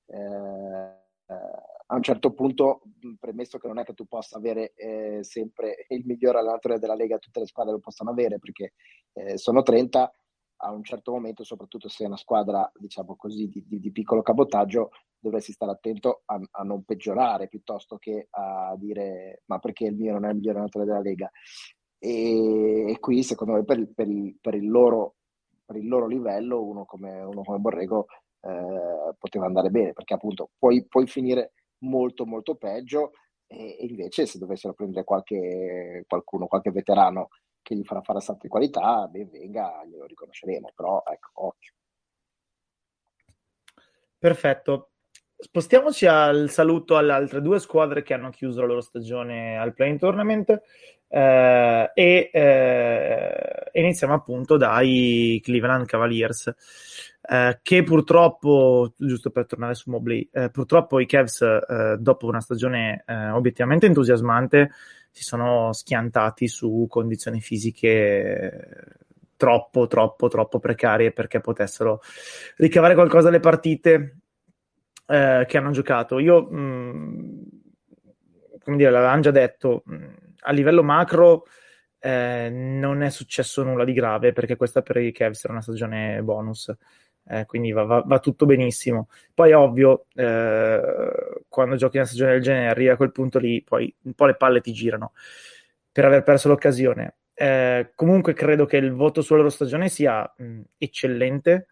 eh, 0.07 0.97
a 1.91 1.95
un 1.95 2.03
certo 2.03 2.33
punto, 2.33 2.83
premesso 3.19 3.59
che 3.59 3.67
non 3.67 3.79
è 3.79 3.85
che 3.85 3.95
tu 3.95 4.07
possa 4.07 4.37
avere 4.37 4.75
eh, 4.75 5.21
sempre 5.23 5.87
il 5.89 6.05
miglior 6.05 6.37
allenatore 6.37 6.79
della 6.79 6.95
Lega, 6.95 7.19
tutte 7.19 7.41
le 7.41 7.47
squadre 7.47 7.73
lo 7.73 7.79
possono 7.79 8.11
avere 8.11 8.39
perché 8.39 8.75
eh, 9.15 9.39
sono 9.39 9.63
30, 9.63 10.13
a 10.61 10.73
un 10.73 10.83
certo 10.83 11.13
momento, 11.13 11.45
soprattutto 11.45 11.89
se 11.89 12.05
è 12.05 12.07
una 12.07 12.17
squadra, 12.17 12.71
diciamo 12.75 13.17
così, 13.17 13.49
di, 13.49 13.65
di, 13.67 13.81
di 13.81 13.93
piccolo 13.93 14.21
cabotaggio, 14.21 14.91
dovresti 15.19 15.53
stare 15.53 15.73
attento 15.73 16.23
a, 16.27 16.39
a, 16.51 16.63
non 16.63 16.85
peggiorare 16.85 17.49
piuttosto 17.49 17.97
che 17.97 18.29
a 18.31 18.75
dire 18.77 19.43
ma 19.47 19.59
perché 19.59 19.87
il 19.87 19.97
mio 19.97 20.13
non 20.13 20.25
è 20.25 20.29
il 20.29 20.37
miglior 20.37 20.57
allenatore 20.57 20.85
della 20.85 21.01
Lega. 21.01 21.31
E, 21.99 22.91
e 22.91 22.99
qui, 22.99 23.23
secondo 23.23 23.55
me, 23.55 23.65
per, 23.65 23.89
per, 23.95 24.09
il, 24.09 24.37
per, 24.41 24.55
il 24.55 24.69
loro, 24.69 25.17
per, 25.65 25.77
il, 25.77 25.89
loro, 25.89 26.07
livello, 26.07 26.63
uno 26.63 26.85
come, 26.85 27.23
uno 27.23 27.43
come 27.43 27.59
Borrego 27.59 28.07
eh, 28.41 29.15
poteva 29.19 29.47
andare 29.47 29.71
bene, 29.71 29.95
perché 29.95 30.15
appunto 30.15 30.51
puoi, 30.59 30.85
puoi 30.87 31.07
finire 31.07 31.53
molto 31.81 32.27
molto 32.27 32.57
peggio 32.57 33.13
e, 33.47 33.77
invece 33.81 34.27
se 34.27 34.39
dovessero 34.39 34.75
prendere 34.75 35.05
qualche, 35.05 36.05
qualcuno, 36.07 36.47
qualche 36.47 36.71
veterano 36.71 37.29
che 37.63 37.75
gli 37.75 37.85
farà 37.85 38.01
fare 38.01 38.21
salto 38.21 38.43
di 38.43 38.49
qualità, 38.49 39.07
ben 39.09 39.29
venga, 39.29 39.85
glielo 39.87 40.07
riconosceremo, 40.07 40.71
però 40.75 41.03
ecco, 41.07 41.31
occhio. 41.35 41.73
Perfetto. 44.19 44.91
Spostiamoci 45.37 46.07
al 46.07 46.51
saluto 46.51 46.97
alle 46.97 47.13
altre 47.13 47.41
due 47.41 47.61
squadre 47.61 48.03
che 48.03 48.13
hanno 48.13 48.31
chiuso 48.31 48.61
la 48.61 48.67
loro 48.67 48.81
stagione 48.81 49.57
al 49.57 49.73
Play 49.73 49.97
Tournament 49.97 50.63
eh, 51.07 51.91
e 51.95 52.31
eh, 52.33 53.71
iniziamo 53.73 54.15
appunto 54.15 54.57
dai 54.57 55.41
Cleveland 55.43 55.87
Cavaliers 55.87 56.53
eh, 57.31 57.59
che 57.63 57.83
purtroppo, 57.83 58.95
giusto 58.97 59.31
per 59.31 59.45
tornare 59.45 59.75
su 59.75 59.91
Mobley, 59.91 60.27
eh, 60.33 60.49
purtroppo 60.49 60.99
i 60.99 61.05
Cavs 61.05 61.43
eh, 61.43 61.97
dopo 61.99 62.27
una 62.27 62.41
stagione 62.41 63.05
eh, 63.07 63.29
obiettivamente 63.31 63.85
entusiasmante 63.85 64.71
si 65.11 65.25
sono 65.25 65.73
schiantati 65.75 66.49
su 66.49 66.87
condizioni 66.89 67.41
fisiche 67.41 68.97
troppo, 69.37 69.87
troppo, 69.89 70.29
troppo 70.29 70.59
precarie 70.59 71.13
perché 71.13 71.41
potessero 71.41 72.01
ricavare 72.57 72.95
qualcosa 72.95 73.25
dalle 73.25 73.41
partite 73.41 74.21
eh, 75.07 75.45
che 75.47 75.59
hanno 75.59 75.71
giocato. 75.71 76.19
Io, 76.19 76.49
mh, 76.49 76.59
mm, 76.59 77.43
come 78.61 78.77
dire, 78.77 78.91
l'avevamo 78.91 79.21
già 79.21 79.31
detto, 79.31 79.83
mh, 79.85 79.95
mm, 79.95 80.07
a 80.41 80.53
livello 80.53 80.83
macro 80.83 81.45
eh, 81.99 82.49
non 82.51 83.03
è 83.03 83.11
successo 83.11 83.63
nulla 83.65 83.85
di 83.85 83.93
grave 83.93 84.33
perché 84.33 84.57
questa 84.57 84.81
per 84.83 84.97
i 84.97 85.13
Cavs 85.13 85.45
era 85.45 85.53
una 85.53 85.63
stagione 85.63 86.23
bonus 86.23 86.73
eh, 87.29 87.45
quindi 87.45 87.73
va, 87.73 87.85
va, 87.85 88.03
va, 88.07 88.19
tutto 88.21 88.47
benissimo. 88.47 89.09
Poi, 89.35 89.53
ovvio, 89.53 90.07
eh, 90.15 90.81
quando 91.49 91.77
giochi 91.77 91.99
una 91.99 92.07
stagione 92.07 92.33
del 92.33 92.43
genere, 92.43 92.69
arrivi 92.69 92.89
a 92.89 92.97
quel 92.97 93.13
punto 93.13 93.39
lì, 93.39 93.63
poi 93.63 93.95
un 94.05 94.15
po' 94.15 94.27
le 94.27 94.35
palle 94.35 94.61
ti 94.61 94.73
girano 94.73 95.13
per 95.93 96.07
aver 96.07 96.23
perso 96.23 96.49
l'occasione. 96.49 97.17
Eh, 97.35 97.93
comunque, 97.95 98.33
credo 98.33 98.65
che 98.65 98.79
il 98.79 98.93
voto 98.93 99.21
sulla 99.21 99.39
loro 99.39 99.51
stagione 99.51 99.89
sia 99.89 100.33
mh, 100.37 100.61
eccellente. 100.79 101.67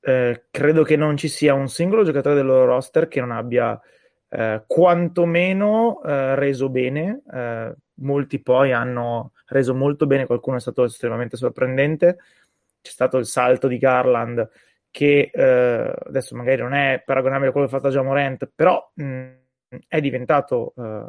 Eh, 0.00 0.46
credo 0.50 0.82
che 0.82 0.96
non 0.96 1.16
ci 1.16 1.28
sia 1.28 1.54
un 1.54 1.68
singolo 1.68 2.02
giocatore 2.02 2.34
del 2.34 2.46
loro 2.46 2.66
roster 2.66 3.08
che 3.08 3.20
non 3.20 3.30
abbia 3.30 3.80
eh, 4.28 4.62
quantomeno 4.66 6.02
eh, 6.02 6.34
reso 6.34 6.68
bene. 6.70 7.22
molti 8.00 8.40
poi 8.40 8.72
hanno 8.72 9.32
reso 9.46 9.74
molto 9.74 10.06
bene, 10.06 10.26
qualcuno 10.26 10.56
è 10.56 10.60
stato 10.60 10.84
estremamente 10.84 11.36
sorprendente. 11.36 12.18
C'è 12.80 12.90
stato 12.90 13.18
il 13.18 13.26
salto 13.26 13.68
di 13.68 13.78
Garland 13.78 14.48
che 14.90 15.30
eh, 15.32 15.94
adesso 16.06 16.34
magari 16.36 16.62
non 16.62 16.74
è 16.74 17.02
paragonabile 17.04 17.48
a 17.48 17.52
quello 17.52 17.66
che 17.66 17.74
ha 17.74 17.78
fatto 17.78 17.92
già 17.92 18.02
Morant, 18.02 18.50
però 18.54 18.90
mh, 18.94 19.28
è 19.86 20.00
diventato, 20.00 20.72
eh, 20.76 21.06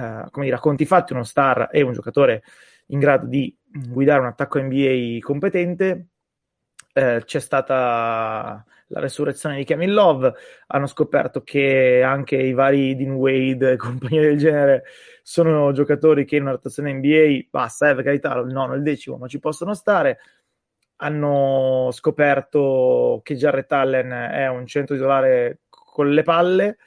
eh, 0.00 0.24
come 0.30 0.44
dire, 0.44 0.56
a 0.56 0.60
conti 0.60 0.86
fatti 0.86 1.12
uno 1.12 1.24
star 1.24 1.68
e 1.72 1.82
un 1.82 1.92
giocatore 1.92 2.42
in 2.86 2.98
grado 2.98 3.26
di 3.26 3.54
guidare 3.64 4.20
un 4.20 4.26
attacco 4.26 4.60
NBA 4.60 5.18
competente. 5.20 6.06
Eh, 6.92 7.22
c'è 7.24 7.40
stata 7.40 8.64
la 8.88 9.00
resurrezione 9.00 9.56
di 9.56 9.64
Kevin 9.64 9.92
Love, 9.92 10.32
hanno 10.68 10.86
scoperto 10.86 11.42
che 11.42 12.02
anche 12.02 12.36
i 12.36 12.52
vari 12.52 12.94
Dean 12.94 13.12
Wade 13.12 13.72
e 13.72 13.76
compagnie 13.76 14.20
del 14.20 14.38
genere 14.38 14.84
sono 15.22 15.72
giocatori 15.72 16.24
che 16.24 16.36
in 16.36 16.42
una 16.42 16.52
rotazione 16.52 16.92
NBA 16.92 17.48
basta, 17.50 17.90
eh, 17.90 17.94
per 17.96 18.04
carità, 18.04 18.36
il 18.36 18.52
nono, 18.52 18.74
il 18.74 18.82
decimo, 18.82 19.16
ma 19.16 19.26
ci 19.26 19.40
possono 19.40 19.74
stare 19.74 20.18
hanno 20.96 21.90
scoperto 21.92 23.20
che 23.22 23.34
Jarrett 23.34 23.72
Allen 23.72 24.10
è 24.10 24.48
un 24.48 24.66
centro 24.66 24.94
titolare 24.94 25.60
con 25.68 26.10
le 26.10 26.22
palle, 26.22 26.78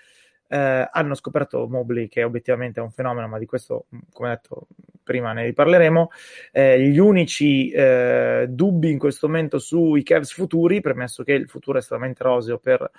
eh, 0.48 0.90
hanno 0.92 1.14
scoperto 1.14 1.68
Mobley 1.68 2.08
che 2.08 2.24
obiettivamente 2.24 2.80
è 2.80 2.84
un 2.84 2.92
fenomeno, 2.92 3.28
ma 3.28 3.38
di 3.38 3.46
questo, 3.46 3.88
come 4.12 4.30
detto 4.30 4.68
prima, 5.04 5.34
ne 5.34 5.46
riparleremo. 5.46 6.10
Eh, 6.52 6.82
gli 6.82 6.98
unici 6.98 7.70
eh, 7.72 8.48
dubbi 8.50 8.92
in 8.92 8.98
questo 8.98 9.28
momento 9.28 9.60
sui 9.60 10.04
Cavs 10.04 10.32
futuri, 10.32 10.82
premesso 10.82 11.24
che 11.24 11.34
il 11.34 11.48
futuro 11.48 11.78
è 11.78 11.82
estremamente 11.82 12.24
roseo 12.24 12.58
per 12.58 12.90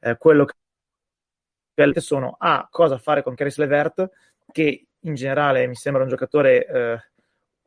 eh, 0.00 0.16
quello 0.16 0.44
che 0.44 2.00
sono 2.00 2.36
a 2.38 2.66
cosa 2.70 2.98
fare 2.98 3.22
con 3.22 3.34
Caris 3.34 3.58
Levert, 3.58 4.10
che 4.50 4.86
in 5.00 5.14
generale 5.14 5.66
mi 5.66 5.74
sembra 5.74 6.02
un 6.02 6.08
giocatore 6.08 6.66
eh, 6.66 7.00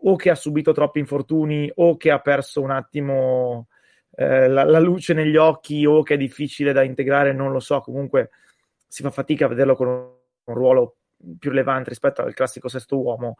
o 0.01 0.15
che 0.15 0.29
ha 0.29 0.35
subito 0.35 0.71
troppi 0.71 0.99
infortuni 0.99 1.71
o 1.75 1.97
che 1.97 2.11
ha 2.11 2.19
perso 2.19 2.61
un 2.61 2.71
attimo 2.71 3.67
eh, 4.15 4.47
la, 4.47 4.63
la, 4.63 4.79
luce 4.79 5.13
negli 5.13 5.35
occhi 5.35 5.85
o 5.85 6.03
che 6.03 6.15
è 6.15 6.17
difficile 6.17 6.73
da 6.73 6.83
integrare, 6.83 7.33
non 7.33 7.51
lo 7.51 7.59
so, 7.59 7.79
comunque 7.81 8.31
si 8.87 9.01
fa 9.01 9.11
fatica 9.11 9.45
a 9.45 9.49
vederlo 9.49 9.75
con 9.75 9.87
un, 9.87 10.53
ruolo 10.53 10.95
più 11.37 11.51
rilevante 11.51 11.89
rispetto 11.89 12.21
al 12.21 12.33
classico 12.33 12.69
sesto 12.69 12.99
uomo 12.99 13.37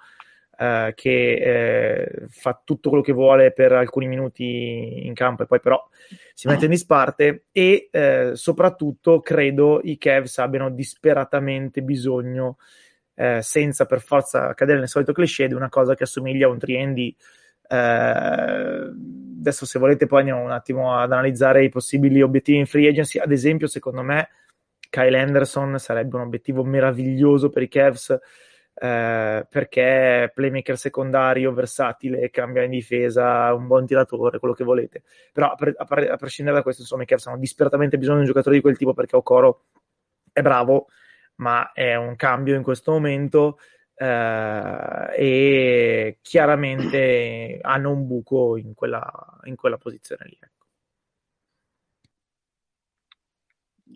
eh, 0.58 0.93
che 0.95 1.34
eh, 1.34 2.28
fa 2.28 2.62
tutto 2.63 2.89
quello 2.89 3.04
che 3.04 3.13
vuole 3.13 3.52
per 3.52 3.72
alcuni 3.72 4.08
minuti 4.08 5.06
in 5.08 5.13
campo 5.13 5.43
e 5.43 5.45
poi 5.48 5.60
però 5.60 5.84
si 6.34 6.48
mette 6.48 6.65
in 6.65 6.72
disparte. 6.72 7.45
E 7.52 7.89
eh, 7.91 8.32
soprattutto 8.36 9.22
credo 9.22 9.80
i 9.84 9.98
Cavs 9.98 10.38
abbiano 10.38 10.69
disperatamente 10.69 11.82
bisogno 11.82 12.58
eh, 13.19 13.41
senza 13.41 13.86
per 13.86 13.99
forza 13.99 14.53
cadere 14.53 14.79
nel 14.79 14.88
solito 14.88 15.12
cliché 15.12 15.49
di 15.49 15.53
una 15.53 15.67
cosa 15.67 15.93
che 15.93 16.03
assomiglia 16.03 16.47
a 16.47 16.49
un 16.51 16.58
triendi. 16.58 17.13
Eh, 17.67 17.75
adesso, 17.75 19.65
se 19.65 19.77
volete, 19.77 20.05
poi 20.05 20.19
andiamo 20.19 20.41
un 20.41 20.51
attimo 20.51 20.97
ad 20.97 21.12
analizzare 21.12 21.65
i 21.65 21.69
possibili 21.69 22.21
obiettivi 22.21 22.60
in 22.60 22.65
free 22.65 22.88
agency. 22.88 23.19
Ad 23.19 23.34
esempio, 23.34 23.67
secondo 23.67 24.03
me, 24.03 24.29
Kyle 24.89 25.17
Anderson 25.19 25.77
sarebbe 25.79 26.15
un 26.15 26.21
obiettivo 26.21 26.63
meraviglioso 26.63 27.49
per 27.49 27.63
i 27.63 27.67
Cavs. 27.67 28.17
Eh, 28.82 29.45
perché 29.49 30.32
playmaker 30.34 30.77
secondario, 30.77 31.51
versatile, 31.51 32.29
cambia 32.29 32.63
in 32.63 32.69
difesa, 32.71 33.53
un 33.53 33.67
buon 33.67 33.86
tiratore, 33.86 34.39
quello 34.39 34.53
che 34.53 34.63
volete. 34.63 35.03
Però 35.34 35.47
a, 35.51 35.55
pre- 35.55 35.75
a, 35.75 35.84
pre- 35.84 36.10
a 36.10 36.15
prescindere 36.15 36.55
da 36.55 36.63
questo, 36.63 36.84
insomma, 36.84 37.03
i 37.03 37.05
Cavs 37.05 37.27
hanno 37.27 37.38
disperatamente 37.38 37.97
bisogno 37.97 38.19
di 38.19 38.21
un 38.21 38.27
giocatore 38.27 38.55
di 38.55 38.62
quel 38.62 38.77
tipo 38.77 38.93
perché 38.93 39.17
Okoro 39.17 39.65
è 40.32 40.41
bravo, 40.41 40.88
ma 41.39 41.71
è 41.71 41.95
un 41.95 42.15
cambio 42.15 42.56
in 42.56 42.63
questo 42.63 42.91
momento 42.91 43.58
eh, 43.95 45.13
e 45.15 46.19
chiaramente 46.21 47.60
hanno 47.62 47.91
un 47.91 48.08
buco 48.08 48.58
in 48.58 48.73
quella, 48.73 49.39
in 49.43 49.56
quella 49.56 49.78
posizione 49.78 50.25
lì. 50.25 50.38
Ecco. 50.39 50.58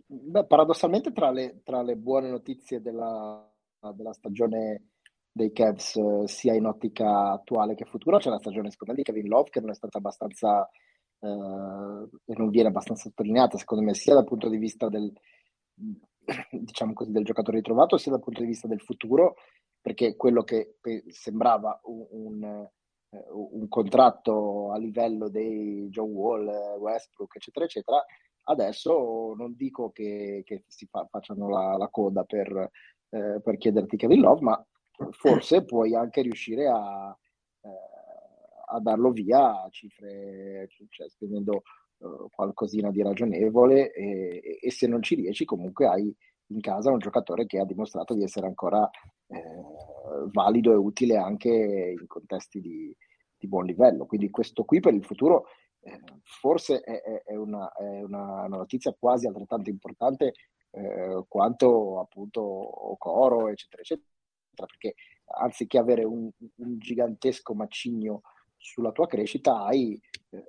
Beh, 0.06 0.46
paradossalmente 0.46 1.12
tra 1.12 1.32
le, 1.32 1.62
tra 1.64 1.82
le, 1.82 1.96
buone 1.96 2.30
notizie 2.30 2.82
della, 2.82 3.50
della 3.94 4.14
stagione 4.14 4.90
dei 5.32 5.52
Cavs 5.52 6.26
sia 6.26 6.54
in 6.54 6.66
ottica 6.66 7.32
attuale 7.32 7.74
che 7.74 7.86
futura 7.86 8.20
c'è 8.20 8.30
la 8.30 8.38
stagione 8.38 8.70
secondo 8.70 8.94
me 8.94 9.00
di 9.00 9.12
Kevin 9.12 9.28
Love 9.28 9.50
che 9.50 9.60
non 9.60 9.72
è 9.72 9.74
stata 9.74 9.98
abbastanza 9.98 10.70
eh, 11.20 11.28
non 11.28 12.50
viene 12.50 12.68
abbastanza 12.68 13.10
sottolineata 13.10 13.58
secondo 13.58 13.84
me 13.84 13.96
sia 13.96 14.14
dal 14.14 14.26
punto 14.26 14.48
di 14.48 14.58
vista 14.58 14.90
del, 14.90 15.12
diciamo 16.52 16.94
così, 16.94 17.12
del 17.12 17.24
giocatore 17.26 17.58
ritrovato, 17.58 17.98
sia 17.98 18.12
dal 18.12 18.22
punto 18.22 18.42
di 18.42 18.48
vista 18.48 18.68
del 18.68 18.82
futuro, 18.82 19.36
perché 19.82 20.16
quello 20.16 20.44
che 20.44 20.78
sembrava 21.10 21.80
un, 21.84 22.06
un, 22.10 22.68
eh, 23.10 23.26
un 23.32 23.68
contratto 23.68 24.72
a 24.72 24.78
livello 24.78 25.30
dei 25.30 25.88
John 25.90 26.12
Wall, 26.12 26.48
Westbrook, 26.78 27.36
eccetera, 27.36 27.66
eccetera, 27.66 28.04
adesso 28.44 29.34
non 29.36 29.56
dico 29.56 29.92
che, 29.92 30.44
che 30.46 30.64
si 30.68 30.86
fa, 30.88 31.06
facciano 31.10 31.50
la, 31.50 31.78
la 31.78 31.88
coda 31.90 32.24
per, 32.24 32.72
eh, 33.10 33.42
per, 33.42 33.58
chiederti 33.58 33.98
Kevin 33.98 34.22
Love, 34.22 34.42
ma 34.42 34.66
forse 35.12 35.64
puoi 35.66 35.96
anche 35.96 36.22
riuscire 36.22 36.68
a, 36.68 37.16
eh, 37.62 37.70
a 38.68 38.80
darlo 38.80 39.12
via 39.12 39.64
a 39.64 39.70
cifre, 39.70 40.68
cioè 40.90 41.10
spendendo 41.10 41.64
eh, 42.04 42.28
qualcosina 42.32 42.92
di 42.92 43.02
ragionevole 43.02 43.94
e, 43.94 44.60
e, 44.62 44.72
se 44.72 44.88
non 44.88 45.02
ci 45.02 45.16
riesci 45.16 45.46
comunque 45.46 45.88
hai 45.88 46.14
in 46.48 46.60
casa 46.60 46.92
un 46.92 47.00
giocatore 47.00 47.46
che 47.46 47.60
ha 47.60 47.66
dimostrato 47.66 48.14
di 48.14 48.24
essere 48.24 48.46
ancora 48.46 48.90
eh, 49.28 49.42
valido 50.32 50.74
e 50.74 50.76
utile 50.76 51.16
anche 51.16 51.96
in 51.98 52.08
contesti 52.08 52.60
di, 52.60 52.96
di, 53.38 53.48
buon 53.48 53.66
livello. 53.66 54.06
Quindi 54.06 54.30
questo 54.30 54.66
qui 54.66 54.80
per 54.82 54.94
il 54.94 55.04
futuro 55.06 55.46
eh, 55.80 56.00
forse 56.24 56.82
è, 56.82 57.24
è, 57.24 57.36
una, 57.36 57.72
è 57.72 58.02
una, 58.02 58.44
una, 58.44 58.58
notizia 58.58 58.94
quasi 58.98 59.26
altrettanto 59.26 59.70
importante 59.70 60.34
eh, 60.72 61.24
quanto 61.28 62.00
appunto 62.00 62.96
Coro, 62.98 63.48
eccetera, 63.48 63.82
eccetera, 63.82 64.08
perché 64.54 64.96
anziché 65.40 65.78
avere 65.78 66.04
un, 66.04 66.30
un 66.56 66.78
gigantesco 66.78 67.54
macigno 67.54 68.22
sulla 68.58 68.92
tua 68.92 69.08
crescita, 69.08 69.64
hai 69.64 70.00
eh, 70.30 70.44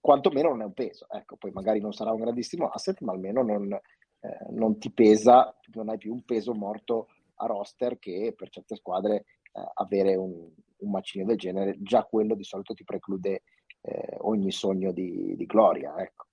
quantomeno 0.00 0.50
non 0.50 0.62
è 0.62 0.64
un 0.64 0.72
peso. 0.72 1.06
Ecco, 1.10 1.36
poi 1.36 1.50
magari 1.52 1.80
non 1.80 1.92
sarà 1.92 2.12
un 2.12 2.20
grandissimo 2.20 2.68
asset, 2.68 3.00
ma 3.00 3.12
almeno 3.12 3.42
non, 3.42 3.72
eh, 3.72 4.46
non 4.50 4.78
ti 4.78 4.90
pesa, 4.90 5.54
non 5.74 5.88
hai 5.88 5.98
più 5.98 6.12
un 6.12 6.24
peso 6.24 6.54
morto 6.54 7.08
a 7.36 7.46
roster 7.46 7.98
che 7.98 8.34
per 8.36 8.50
certe 8.50 8.76
squadre 8.76 9.24
eh, 9.52 9.70
avere 9.74 10.14
un, 10.16 10.48
un, 10.78 10.90
macigno 10.90 11.24
del 11.24 11.36
genere, 11.36 11.76
già 11.80 12.04
quello 12.04 12.34
di 12.34 12.44
solito 12.44 12.74
ti 12.74 12.84
preclude 12.84 13.42
eh, 13.80 14.16
ogni 14.20 14.52
sogno 14.52 14.92
di, 14.92 15.34
di 15.36 15.46
gloria. 15.46 15.94
Ecco. 15.98 16.26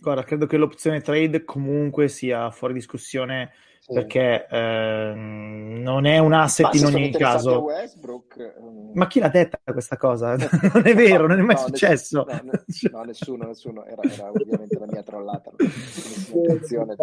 Guarda, 0.00 0.22
credo 0.22 0.46
che 0.46 0.56
l'opzione 0.56 1.00
trade 1.00 1.44
comunque 1.44 2.08
sia 2.08 2.50
fuori 2.50 2.72
discussione 2.72 3.52
sì. 3.80 3.92
perché 3.92 4.46
eh, 4.48 5.12
non 5.14 6.06
è 6.06 6.18
un 6.18 6.32
asset 6.32 6.72
in 6.74 6.86
ogni 6.86 7.10
caso. 7.10 7.60
Westbrook, 7.60 8.54
um... 8.58 8.90
Ma 8.94 9.06
chi 9.06 9.20
l'ha 9.20 9.28
detta 9.28 9.58
questa 9.64 9.96
cosa? 9.96 10.36
non 10.72 10.86
è 10.86 10.94
vero, 10.94 11.26
non 11.26 11.38
è 11.38 11.42
mai 11.42 11.56
no, 11.56 11.62
successo. 11.62 12.24
Nessuno, 12.26 12.50
no, 12.52 12.98
no, 12.98 13.04
nessuno, 13.04 13.46
nessuno. 13.46 13.84
Era, 13.84 14.02
era 14.02 14.30
ovviamente 14.30 14.78
la 14.78 14.86
mia 14.86 15.02
trollata. 15.02 15.50
Nessuna 15.58 16.96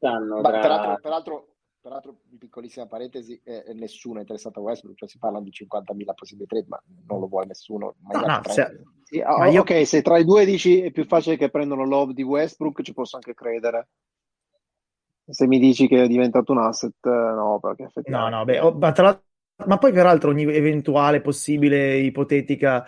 Ma, 0.00 0.50
peraltro, 0.50 0.98
peraltro 1.00 1.48
Peraltro, 1.82 2.20
piccolissima 2.38 2.86
parentesi, 2.86 3.40
eh, 3.42 3.72
nessuno 3.72 4.18
è 4.18 4.20
interessato 4.20 4.60
a 4.60 4.62
Westbrook, 4.62 4.98
cioè 4.98 5.08
si 5.08 5.16
parla 5.18 5.40
di 5.40 5.50
50.000 5.50 6.04
possibili 6.14 6.46
trade, 6.46 6.66
ma 6.68 6.82
non 7.06 7.20
lo 7.20 7.26
vuole 7.26 7.46
nessuno. 7.46 7.94
No, 8.12 8.20
no, 8.20 8.40
se... 8.44 8.82
sì, 9.02 9.18
oh, 9.20 9.44
io... 9.46 9.62
Ok, 9.62 9.86
se 9.86 10.02
tra 10.02 10.18
i 10.18 10.24
due 10.24 10.44
dici 10.44 10.82
è 10.82 10.90
più 10.90 11.06
facile 11.06 11.38
che 11.38 11.48
prendano 11.48 11.86
Love 11.86 12.12
di 12.12 12.22
Westbrook, 12.22 12.82
ci 12.82 12.92
posso 12.92 13.16
anche 13.16 13.32
credere. 13.32 13.88
Se 15.26 15.46
mi 15.46 15.58
dici 15.58 15.88
che 15.88 16.02
è 16.02 16.06
diventato 16.06 16.52
un 16.52 16.58
asset, 16.58 16.96
eh, 17.00 17.08
no, 17.08 17.58
perché 17.62 17.84
effettivamente... 17.84 18.30
No, 18.30 18.38
no, 18.38 18.44
beh, 18.44 18.60
oh, 18.60 18.72
ma, 18.74 18.92
tra... 18.92 19.22
ma 19.64 19.78
poi 19.78 19.92
peraltro 19.92 20.30
ogni 20.30 20.42
eventuale, 20.42 21.22
possibile, 21.22 21.96
ipotetica 21.96 22.86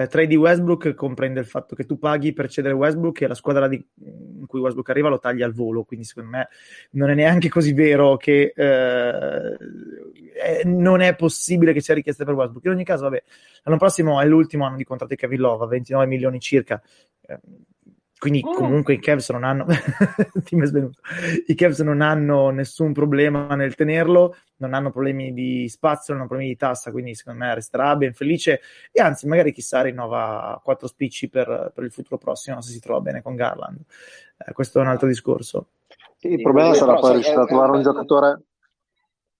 eh, 0.00 0.06
trade 0.06 0.26
di 0.28 0.36
Westbrook 0.36 0.94
comprende 0.94 1.40
il 1.40 1.46
fatto 1.46 1.74
che 1.74 1.84
tu 1.84 1.98
paghi 1.98 2.32
per 2.32 2.48
cedere 2.48 2.74
Westbrook 2.74 3.20
e 3.20 3.26
la 3.26 3.34
squadra 3.34 3.68
di, 3.68 3.84
in 4.04 4.46
cui 4.46 4.60
Westbrook 4.60 4.88
arriva 4.88 5.08
lo 5.08 5.18
taglia 5.18 5.44
al 5.44 5.52
volo, 5.52 5.84
quindi 5.84 6.06
secondo 6.06 6.30
me 6.30 6.48
non 6.92 7.10
è 7.10 7.14
neanche 7.14 7.48
così 7.48 7.72
vero 7.72 8.16
che 8.16 8.52
eh, 8.54 9.56
è, 10.32 10.62
non 10.64 11.02
è 11.02 11.14
possibile 11.14 11.72
che 11.72 11.80
sia 11.80 11.94
richiesta 11.94 12.24
per 12.24 12.34
Westbrook. 12.34 12.64
In 12.64 12.72
ogni 12.72 12.84
caso, 12.84 13.04
vabbè, 13.04 13.22
l'anno 13.64 13.78
prossimo 13.78 14.20
è 14.20 14.24
l'ultimo 14.24 14.64
anno 14.64 14.76
di 14.76 14.84
contratto 14.84 15.12
di 15.14 15.20
Kevin 15.20 15.40
Love, 15.40 15.64
a 15.64 15.68
29 15.68 16.06
milioni 16.06 16.40
circa. 16.40 16.82
Eh, 17.26 17.38
quindi 18.20 18.42
oh. 18.44 18.52
comunque 18.52 18.92
i 18.92 18.98
Cavs 18.98 19.30
non 19.30 19.44
hanno 19.44 19.64
i 21.46 21.54
Cavs 21.54 21.78
non 21.80 22.02
hanno 22.02 22.50
nessun 22.50 22.92
problema 22.92 23.54
nel 23.54 23.74
tenerlo, 23.74 24.36
non 24.56 24.74
hanno 24.74 24.90
problemi 24.90 25.32
di 25.32 25.66
spazio, 25.70 26.12
non 26.12 26.20
hanno 26.20 26.28
problemi 26.28 26.52
di 26.52 26.58
tassa, 26.58 26.90
quindi 26.90 27.14
secondo 27.14 27.38
me 27.42 27.54
resterà 27.54 27.96
ben 27.96 28.12
felice 28.12 28.60
e 28.92 29.00
anzi 29.00 29.26
magari 29.26 29.52
chissà 29.52 29.80
rinnova 29.80 30.60
quattro 30.62 30.86
spicci 30.86 31.30
per, 31.30 31.72
per 31.74 31.82
il 31.82 31.90
futuro 31.90 32.18
prossimo 32.18 32.60
se 32.60 32.72
si 32.72 32.80
trova 32.80 33.00
bene 33.00 33.22
con 33.22 33.36
Garland. 33.36 33.80
Eh, 34.36 34.52
questo 34.52 34.80
è 34.80 34.82
un 34.82 34.88
altro 34.88 35.08
discorso. 35.08 35.68
Sì, 36.18 36.28
il 36.28 36.42
problema 36.42 36.74
sarà 36.74 36.96
poi 36.96 37.14
riuscire 37.14 37.40
a 37.40 37.46
trovare 37.46 37.72
un 37.72 37.82
giocatore 37.82 38.42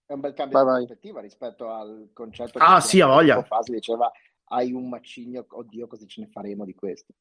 è 0.07 0.15
un 0.15 0.21
bel 0.21 0.33
cambio 0.33 0.65
vai, 0.65 0.81
di 0.81 0.87
prospettiva 0.87 1.21
rispetto 1.21 1.71
al 1.71 2.09
concetto 2.15 2.59
che 2.59 2.65
ah, 2.65 2.81
sì, 2.81 3.03
ha 3.03 3.07
voglia. 3.07 3.43
Fasi 3.43 3.73
diceva 3.73 4.11
hai 4.53 4.73
un 4.73 4.89
macigno, 4.89 5.45
oddio 5.49 5.87
cosa 5.87 6.07
ce 6.07 6.23
ne 6.23 6.29
faremo 6.29 6.65
di 6.65 6.75
questo. 6.75 7.13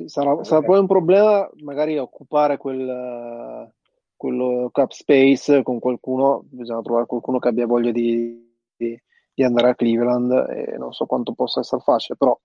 Sì, 0.00 0.08
sarà, 0.08 0.42
sarà, 0.44 0.62
poi 0.62 0.78
un 0.78 0.86
problema 0.86 1.46
magari 1.62 1.98
occupare 1.98 2.56
quel, 2.56 3.70
quello 4.16 4.70
cap 4.72 4.92
space 4.92 5.62
con 5.62 5.78
qualcuno, 5.78 6.42
bisogna 6.48 6.80
trovare 6.80 7.04
qualcuno 7.04 7.38
che 7.38 7.48
abbia 7.48 7.66
voglia 7.66 7.90
di, 7.90 8.56
di, 8.74 8.98
di, 9.34 9.44
andare 9.44 9.68
a 9.68 9.74
Cleveland 9.74 10.32
e 10.48 10.78
non 10.78 10.92
so 10.92 11.04
quanto 11.04 11.34
possa 11.34 11.60
essere 11.60 11.82
facile, 11.82 12.16
però 12.16 12.38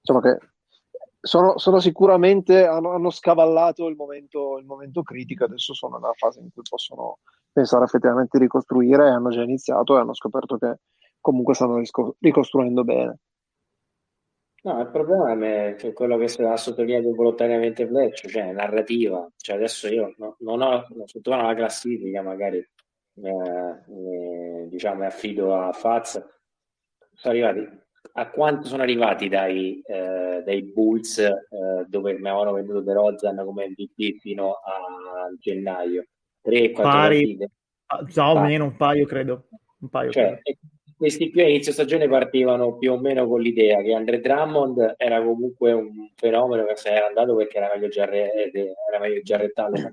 diciamo 0.00 0.20
che 0.20 0.38
sono, 1.20 1.58
sono 1.58 1.80
sicuramente, 1.80 2.64
hanno, 2.64 2.92
hanno 2.92 3.10
scavallato 3.10 3.88
il 3.88 3.96
momento, 3.96 4.56
il 4.56 4.64
momento, 4.64 5.02
critico, 5.02 5.44
adesso 5.44 5.74
sono 5.74 5.98
nella 5.98 6.14
fase 6.16 6.40
in 6.40 6.48
cui 6.50 6.62
possono 6.66 7.18
pensare 7.52 7.84
effettivamente 7.84 8.38
di 8.38 8.44
ricostruire, 8.44 9.10
hanno 9.10 9.28
già 9.28 9.42
iniziato 9.42 9.96
e 9.96 10.00
hanno 10.00 10.14
scoperto 10.14 10.56
che 10.56 10.78
comunque 11.20 11.52
stanno 11.52 11.82
ricostruendo 12.20 12.84
bene. 12.84 13.18
No, 14.66 14.80
il 14.80 14.88
problema 14.88 15.46
è 15.46 15.76
che 15.76 15.92
quello 15.92 16.16
che 16.18 16.24
ha 16.42 16.56
sottolineato 16.56 17.14
volontariamente 17.14 17.86
Fletch, 17.86 18.26
cioè 18.26 18.50
narrativa. 18.50 19.30
Cioè 19.36 19.54
adesso 19.54 19.86
io 19.86 20.12
no, 20.18 20.34
non 20.40 20.60
ho 20.60 20.84
sottovalutato 21.04 21.52
la 21.52 21.54
classifica, 21.54 22.20
magari 22.20 22.58
eh, 22.58 23.30
eh, 23.30 24.66
diciamo 24.68 25.04
affido 25.04 25.54
a 25.54 25.70
Faz. 25.70 26.20
Sono 27.12 27.32
arrivati 27.32 27.84
a 28.14 28.30
quanto 28.30 28.66
sono 28.66 28.82
arrivati 28.82 29.28
dai, 29.28 29.80
eh, 29.86 30.42
dai 30.44 30.62
Bulls 30.64 31.18
eh, 31.18 31.36
dove 31.86 32.14
mi 32.14 32.28
avevano 32.28 32.54
venduto 32.54 32.80
De 32.80 32.92
Rozan 32.92 33.36
come 33.44 33.68
MVP 33.68 34.18
fino 34.18 34.50
a 34.50 35.28
gennaio? 35.38 36.06
3-4 36.42 36.72
partite? 36.72 37.50
No, 38.16 38.40
meno 38.40 38.64
un 38.64 38.76
paio 38.76 39.06
credo. 39.06 39.46
Un 39.78 39.88
paio, 39.90 40.10
cioè, 40.10 40.40
credo 40.42 40.75
questi 40.96 41.30
qui 41.30 41.42
a 41.42 41.48
inizio 41.48 41.72
stagione 41.72 42.08
partivano 42.08 42.76
più 42.78 42.92
o 42.92 42.98
meno 42.98 43.26
con 43.26 43.40
l'idea 43.40 43.82
che 43.82 43.92
Andre 43.92 44.20
Drummond 44.20 44.94
era 44.96 45.22
comunque 45.22 45.72
un 45.72 46.10
fenomeno 46.14 46.64
che 46.64 46.76
se 46.76 46.90
era 46.90 47.06
andato 47.06 47.36
perché 47.36 47.58
era 47.58 47.70
meglio 47.74 47.88
Jarrett 49.20 49.58
Allen 49.58 49.92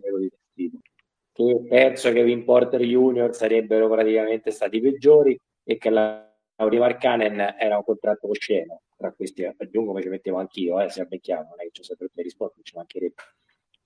che 1.33 1.61
penso 1.67 2.09
che 2.09 2.15
Kevin 2.15 2.43
Porter 2.43 2.81
Junior 2.81 3.33
sarebbero 3.33 3.89
praticamente 3.89 4.51
stati 4.51 4.79
peggiori 4.79 5.37
e 5.63 5.77
che 5.77 5.89
la 5.89 6.27
Lauri 6.55 6.77
Markkanen 6.77 7.55
era 7.57 7.77
un 7.77 7.83
contratto 7.83 8.29
osceno 8.29 8.81
tra 8.95 9.11
questi 9.11 9.43
aggiungo 9.43 9.89
come 9.91 10.01
ci 10.01 10.09
mettevo 10.09 10.37
anch'io 10.37 10.79
eh, 10.79 10.89
se 10.89 11.01
abbecchiamo 11.01 11.49
non 11.49 11.59
è 11.59 11.63
che 11.63 11.71
sono 11.73 11.85
sempre 11.85 12.09
le 12.13 12.23
risposte 12.23 12.61
ci 12.63 12.75
mancherebbe. 12.75 13.21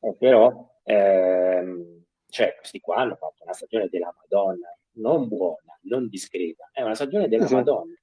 Eh, 0.02 0.16
però 0.16 0.80
ehm, 0.84 2.04
cioè 2.30 2.56
questi 2.58 2.80
qua 2.80 2.98
hanno 2.98 3.16
fatto 3.16 3.44
una 3.44 3.54
stagione 3.54 3.88
della 3.90 4.14
Madonna 4.16 4.77
non 4.98 5.28
buona, 5.28 5.78
non 5.82 6.08
discreta, 6.08 6.70
è 6.72 6.82
una 6.82 6.96
stagione 6.96 7.28
della 7.28 7.46
esatto. 7.46 7.72
Madonna. 7.72 7.94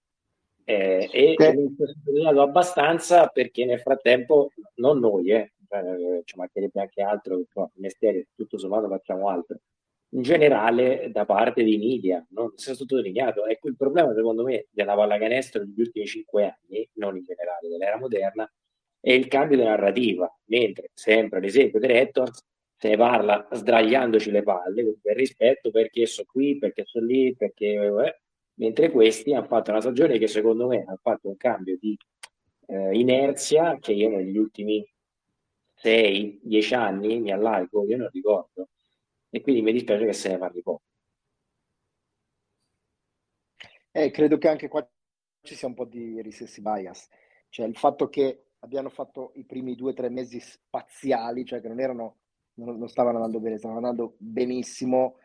Eh, 0.66 1.11
e 1.12 1.33
okay. 1.33 1.57
mi 1.57 1.74
sono 1.76 1.92
sottolineato 1.92 2.40
abbastanza 2.40 3.26
perché 3.26 3.66
nel 3.66 3.80
frattempo, 3.80 4.50
non 4.76 4.98
noi, 4.98 5.30
eh, 5.30 5.52
cioè, 5.68 6.22
ci 6.24 6.37
mancherebbe 6.37 6.80
anche 6.80 7.02
altro, 7.02 7.38
il 7.38 7.46
mestiere, 7.74 8.28
tutto 8.35 8.59
sommato 8.59 8.88
facciamo 8.88 9.28
altro. 9.28 9.59
In 10.14 10.22
generale, 10.22 11.11
da 11.11 11.24
parte 11.24 11.64
dei 11.64 11.76
media, 11.76 12.24
non 12.30 12.52
si 12.54 12.70
è 12.70 12.74
sottolineato. 12.74 13.46
Ecco, 13.46 13.68
il 13.68 13.76
problema, 13.76 14.14
secondo 14.14 14.44
me, 14.44 14.66
della 14.70 14.94
pallacanestro 14.94 15.64
degli 15.64 15.80
ultimi 15.80 16.07
cinque 16.07 16.44
anni, 16.44 16.88
non 16.94 17.16
in 17.16 17.24
generale 17.24 17.68
dell'era 17.68 17.98
moderna, 17.98 18.50
è 19.00 19.12
il 19.12 19.26
cambio 19.26 19.57
di 19.57 19.64
narrativa. 19.64 20.33
Mentre, 20.44 20.90
sempre 20.94 21.38
ad 21.38 21.44
esempio 21.44 21.80
dei 21.80 21.92
Raptors, 21.98 22.44
se 22.85 22.90
ne 22.90 22.97
parla 22.99 23.49
sdraiandoci 23.51 24.31
le 24.31 24.42
palle, 24.42 24.99
per 25.01 25.16
rispetto 25.16 25.70
perché 25.70 26.05
sono 26.05 26.27
qui, 26.31 26.59
perché 26.59 26.85
sono 26.85 27.07
lì, 27.07 27.35
perché... 27.35 27.73
Eh, 27.73 28.20
mentre 28.57 28.90
questi 28.90 29.33
hanno 29.33 29.47
fatto 29.47 29.70
una 29.70 29.81
stagione 29.81 30.18
che 30.18 30.27
secondo 30.29 30.66
me 30.68 30.85
ha 30.87 30.97
fatto 31.01 31.29
un 31.29 31.37
cambio 31.38 31.79
di 31.79 31.97
eh, 32.66 32.97
inerzia 32.97 33.79
che 33.79 33.92
io 33.92 34.11
negli 34.11 34.37
ultimi 34.37 34.87
6-10 35.83 36.75
anni 36.75 37.20
mi 37.20 37.33
allargo, 37.33 37.87
io 37.87 37.97
non 37.97 38.11
ricordo. 38.12 38.68
E 39.31 39.40
quindi 39.40 39.62
mi 39.62 39.73
dispiace 39.73 40.05
che 40.05 40.12
se 40.12 40.29
ne 40.29 40.38
parli 40.38 40.62
poco. 40.62 40.83
Eh, 43.92 44.11
credo 44.11 44.37
che 44.37 44.49
anche 44.49 44.68
qua 44.68 44.87
ci 45.40 45.55
sia 45.55 45.68
un 45.68 45.75
po' 45.75 45.87
di 45.87 46.20
recessi 46.20 46.61
bias, 46.61 47.09
cioè 47.49 47.66
il 47.66 47.77
fatto 47.77 48.11
che 48.11 48.49
abbiano 48.59 48.90
fatto 48.90 49.33
i 49.37 49.44
primi 49.44 49.75
due 49.75 49.92
o 49.92 49.94
tre 49.94 50.11
mesi 50.11 50.38
spaziali, 50.38 51.47
cioè 51.47 51.62
che 51.62 51.68
non 51.68 51.81
erano 51.81 52.18
non, 52.54 52.78
non 52.78 52.88
stavano 52.88 53.16
andando 53.16 53.40
bene, 53.40 53.58
stavano 53.58 53.80
andando 53.80 54.14
benissimo 54.18 55.16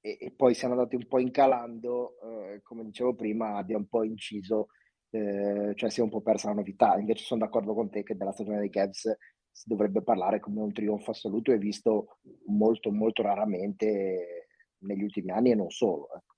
e, 0.00 0.16
e 0.20 0.32
poi 0.32 0.54
siamo 0.54 0.74
andati 0.74 0.96
un 0.96 1.06
po' 1.06 1.18
incalando, 1.18 2.16
eh, 2.22 2.60
come 2.62 2.84
dicevo 2.84 3.14
prima, 3.14 3.56
abbia 3.56 3.76
un 3.76 3.86
po' 3.86 4.02
inciso, 4.02 4.68
eh, 5.10 5.72
cioè 5.74 5.90
si 5.90 6.00
è 6.00 6.02
un 6.02 6.10
po' 6.10 6.22
persa 6.22 6.48
la 6.48 6.54
novità. 6.54 6.96
Invece 6.98 7.24
sono 7.24 7.40
d'accordo 7.40 7.74
con 7.74 7.90
te 7.90 8.02
che 8.02 8.16
della 8.16 8.32
stagione 8.32 8.58
dei 8.58 8.70
Cavs 8.70 9.16
si 9.50 9.68
dovrebbe 9.68 10.02
parlare 10.02 10.40
come 10.40 10.60
un 10.60 10.72
trionfo 10.72 11.10
assoluto 11.10 11.52
e 11.52 11.58
visto 11.58 12.18
molto 12.46 12.90
molto 12.92 13.22
raramente 13.22 14.46
negli 14.78 15.02
ultimi 15.02 15.30
anni 15.30 15.50
e 15.50 15.54
non 15.54 15.70
solo. 15.70 16.08
Ecco. 16.14 16.28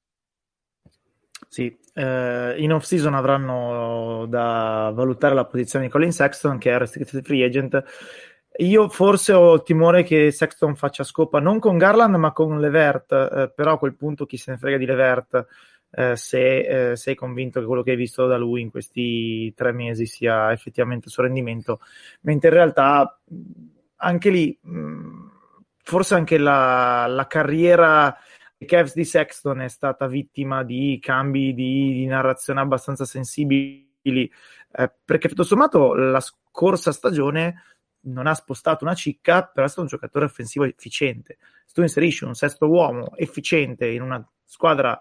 Sì, 1.49 1.77
eh, 1.95 2.55
in 2.59 2.73
off 2.73 2.85
season 2.85 3.15
avranno 3.15 4.27
da 4.27 4.91
valutare 4.95 5.35
la 5.35 5.45
posizione 5.45 5.85
di 5.85 5.91
Colin 5.91 6.13
Sexton 6.13 6.57
che 6.57 6.73
è 6.73 6.79
restricted 6.79 7.23
free 7.23 7.45
agent 7.45 7.85
io 8.59 8.89
forse 8.89 9.33
ho 9.33 9.55
il 9.55 9.63
timore 9.63 10.03
che 10.03 10.31
Sexton 10.31 10.77
faccia 10.77 11.05
scopa 11.05 11.41
non 11.41 11.59
con 11.59 11.79
Garland 11.79 12.15
ma 12.17 12.33
con 12.33 12.61
Levert, 12.61 13.13
eh, 13.13 13.53
però 13.55 13.73
a 13.73 13.79
quel 13.79 13.95
punto 13.95 14.27
chi 14.27 14.37
se 14.37 14.53
ne 14.53 14.59
frega 14.59 14.77
di 14.77 14.87
Levert. 14.87 15.47
eh, 15.95 16.17
se 16.17 16.91
eh, 16.93 16.97
sei 16.97 17.15
convinto 17.15 17.61
che 17.61 17.67
quello 17.67 17.83
che 17.83 17.91
hai 17.91 17.97
visto 17.97 18.27
da 18.27 18.39
lui 18.39 18.63
in 18.63 18.71
questi 18.71 19.53
tre 19.55 19.73
mesi 19.73 20.07
sia 20.07 20.51
effettivamente 20.53 21.07
il 21.07 21.13
suo 21.13 21.23
rendimento, 21.25 21.81
mentre 22.23 22.49
in 22.49 22.55
realtà 22.55 23.21
anche 23.97 24.31
lì, 24.31 24.59
mh, 24.61 25.31
forse 25.83 26.15
anche 26.15 26.39
la, 26.39 27.07
la 27.07 27.27
carriera 27.27 28.17
di 28.57 28.65
Cavs 28.67 28.95
di 28.95 29.05
Sexton 29.05 29.61
è 29.61 29.69
stata 29.69 30.07
vittima 30.07 30.63
di 30.65 30.99
cambi 31.01 31.53
di, 31.53 31.93
di 31.93 32.07
narrazione 32.07 32.61
abbastanza 32.61 33.05
sensibili, 33.05 34.31
eh, 34.73 34.93
perché 35.05 35.29
tutto 35.29 35.43
sommato 35.43 35.95
la 35.95 36.21
scorsa 36.21 36.91
stagione 36.93 37.65
non 38.03 38.27
ha 38.27 38.35
spostato 38.35 38.85
una 38.85 38.95
cicca, 38.95 39.45
però 39.45 39.67
è 39.67 39.69
stato 39.69 39.83
un 39.83 39.89
giocatore 39.89 40.25
offensivo 40.25 40.65
efficiente. 40.65 41.39
Se 41.67 41.75
tu 41.75 41.83
inserisci 41.83 42.25
un 42.25 42.35
sesto 42.35 42.69
uomo 42.69 43.17
efficiente 43.17 43.87
in 43.89 44.03
una 44.03 44.25
squadra 44.45 45.01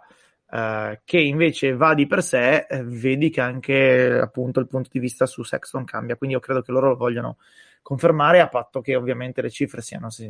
Uh, 0.52 1.00
che 1.06 1.18
invece 1.18 1.74
va 1.74 1.94
di 1.94 2.08
per 2.08 2.22
sé, 2.22 2.66
eh, 2.70 2.84
vedi 2.84 3.30
che 3.30 3.40
anche 3.40 4.20
appunto 4.20 4.60
il 4.60 4.68
punto 4.68 4.90
di 4.92 5.00
vista 5.00 5.26
su 5.26 5.44
Sexton 5.44 5.86
cambia. 5.86 6.18
Quindi 6.18 6.36
io 6.36 6.42
credo 6.42 6.62
che 6.62 6.74
loro 6.74 6.90
lo 6.90 6.98
vogliono 6.98 7.38
confermare, 7.82 8.42
a 8.42 8.50
patto 8.50 8.82
che 8.82 8.98
ovviamente 8.98 9.42
le 9.42 9.50
cifre 9.50 9.82
siano 9.82 10.10
sì, 10.10 10.30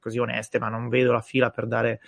così 0.00 0.18
oneste, 0.18 0.58
ma 0.58 0.70
non 0.70 0.88
vedo 0.88 1.12
la 1.12 1.20
fila 1.20 1.50
per 1.50 1.66
dare 1.66 2.00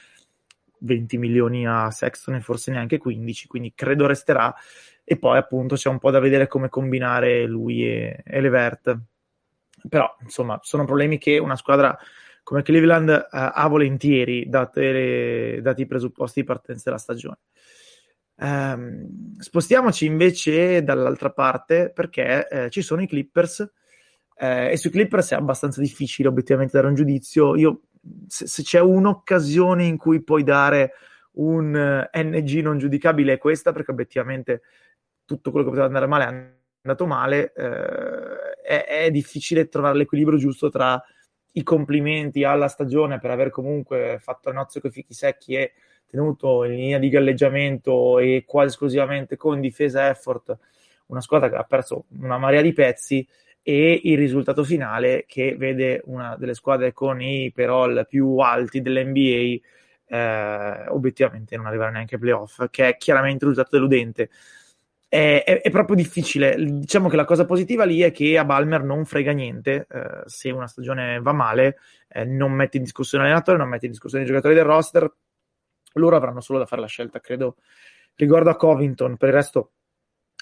20 0.78 1.18
milioni 1.18 1.66
a 1.66 1.90
Sexton 1.90 2.36
e 2.36 2.40
forse 2.40 2.70
neanche 2.70 2.96
15, 2.96 3.46
quindi 3.46 3.72
credo 3.74 4.06
resterà. 4.06 4.54
E 5.04 5.18
poi 5.18 5.36
appunto 5.36 5.74
c'è 5.74 5.90
un 5.90 5.98
po' 5.98 6.10
da 6.10 6.18
vedere 6.18 6.46
come 6.46 6.70
combinare 6.70 7.44
lui 7.44 7.84
e, 7.84 8.22
e 8.24 8.40
Levert. 8.40 8.98
Però 9.88 10.16
insomma 10.22 10.58
sono 10.62 10.84
problemi 10.84 11.18
che 11.18 11.38
una 11.38 11.56
squadra 11.56 11.96
come 12.42 12.62
Cleveland 12.62 13.08
eh, 13.08 13.26
ha 13.30 13.68
volentieri, 13.68 14.48
le, 14.48 15.60
dati 15.62 15.82
i 15.82 15.86
presupposti 15.86 16.40
di 16.40 16.46
partenza 16.46 16.82
della 16.86 16.98
stagione. 16.98 17.38
Um, 18.42 19.36
spostiamoci 19.38 20.06
invece 20.06 20.82
dall'altra 20.82 21.30
parte 21.30 21.92
perché 21.94 22.48
eh, 22.48 22.70
ci 22.70 22.80
sono 22.80 23.02
i 23.02 23.06
Clippers 23.06 23.70
eh, 24.34 24.70
e 24.70 24.76
sui 24.78 24.88
Clippers 24.88 25.32
è 25.32 25.34
abbastanza 25.34 25.82
difficile 25.82 26.28
obiettivamente 26.28 26.72
dare 26.74 26.88
un 26.88 26.94
giudizio. 26.94 27.54
Io, 27.56 27.82
se, 28.26 28.46
se 28.46 28.62
c'è 28.62 28.80
un'occasione 28.80 29.84
in 29.84 29.98
cui 29.98 30.22
puoi 30.22 30.42
dare 30.42 30.92
un 31.32 31.74
uh, 31.74 32.08
eh, 32.10 32.22
NG 32.22 32.62
non 32.62 32.78
giudicabile 32.78 33.34
è 33.34 33.38
questa 33.38 33.72
perché 33.72 33.90
obiettivamente 33.90 34.62
tutto 35.26 35.50
quello 35.50 35.66
che 35.66 35.70
poteva 35.70 35.86
andare 35.86 36.06
male 36.06 36.24
è 36.24 36.26
andato 36.82 37.06
male. 37.06 37.52
Eh, 37.52 38.49
è, 38.62 38.84
è 38.84 39.10
difficile 39.10 39.68
trovare 39.68 39.96
l'equilibrio 39.98 40.38
giusto 40.38 40.70
tra 40.70 41.02
i 41.52 41.62
complimenti 41.62 42.44
alla 42.44 42.68
stagione 42.68 43.18
per 43.18 43.30
aver 43.30 43.50
comunque 43.50 44.18
fatto 44.20 44.48
il 44.48 44.54
nozze 44.54 44.80
con 44.80 44.90
i 44.90 44.92
fichi 44.92 45.14
secchi 45.14 45.54
e 45.54 45.72
tenuto 46.06 46.64
in 46.64 46.74
linea 46.74 46.98
di 46.98 47.08
galleggiamento 47.08 48.18
e 48.18 48.44
quasi 48.46 48.68
esclusivamente 48.68 49.36
con 49.36 49.60
difesa 49.60 50.08
effort 50.08 50.56
una 51.06 51.20
squadra 51.20 51.48
che 51.48 51.56
ha 51.56 51.64
perso 51.64 52.06
una 52.18 52.38
marea 52.38 52.62
di 52.62 52.72
pezzi 52.72 53.26
e 53.62 54.00
il 54.04 54.16
risultato 54.16 54.64
finale 54.64 55.24
che 55.26 55.56
vede 55.56 56.02
una 56.06 56.36
delle 56.36 56.54
squadre 56.54 56.92
con 56.92 57.20
i 57.20 57.52
perol 57.52 58.06
più 58.08 58.38
alti 58.38 58.80
dell'NBA 58.80 59.58
eh, 60.06 60.88
obiettivamente 60.88 61.56
non 61.56 61.66
arrivare 61.66 61.92
neanche 61.92 62.14
ai 62.14 62.20
playoff 62.20 62.64
che 62.70 62.88
è 62.88 62.96
chiaramente 62.96 63.44
un 63.44 63.50
risultato 63.50 63.76
deludente 63.76 64.30
è, 65.10 65.42
è, 65.44 65.60
è, 65.60 65.70
proprio 65.70 65.96
difficile. 65.96 66.54
Diciamo 66.56 67.08
che 67.08 67.16
la 67.16 67.24
cosa 67.24 67.44
positiva 67.44 67.84
lì 67.84 68.00
è 68.00 68.12
che 68.12 68.38
a 68.38 68.44
Balmer 68.44 68.84
non 68.84 69.04
frega 69.04 69.32
niente 69.32 69.88
eh, 69.90 70.22
se 70.26 70.50
una 70.52 70.68
stagione 70.68 71.20
va 71.20 71.32
male, 71.32 71.78
eh, 72.08 72.24
non 72.24 72.52
mette 72.52 72.76
in 72.76 72.84
discussione 72.84 73.24
l'allenatore, 73.24 73.58
non 73.58 73.68
mette 73.68 73.86
in 73.86 73.90
discussione 73.90 74.22
i 74.22 74.26
giocatori 74.28 74.54
del 74.54 74.64
roster. 74.64 75.12
Loro 75.94 76.14
avranno 76.14 76.40
solo 76.40 76.60
da 76.60 76.66
fare 76.66 76.80
la 76.80 76.86
scelta, 76.86 77.18
credo. 77.18 77.56
Riguardo 78.14 78.50
a 78.50 78.56
Covington, 78.56 79.16
per 79.16 79.30
il 79.30 79.34
resto, 79.34 79.72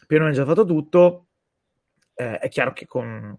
più 0.07 0.19
o 0.19 0.21
meno 0.21 0.33
già 0.33 0.45
fatto 0.45 0.67
tutto. 0.67 1.29
Eh, 2.15 2.39
è 2.39 2.49
chiaro 2.51 2.75
che 2.75 2.85
con, 2.85 3.39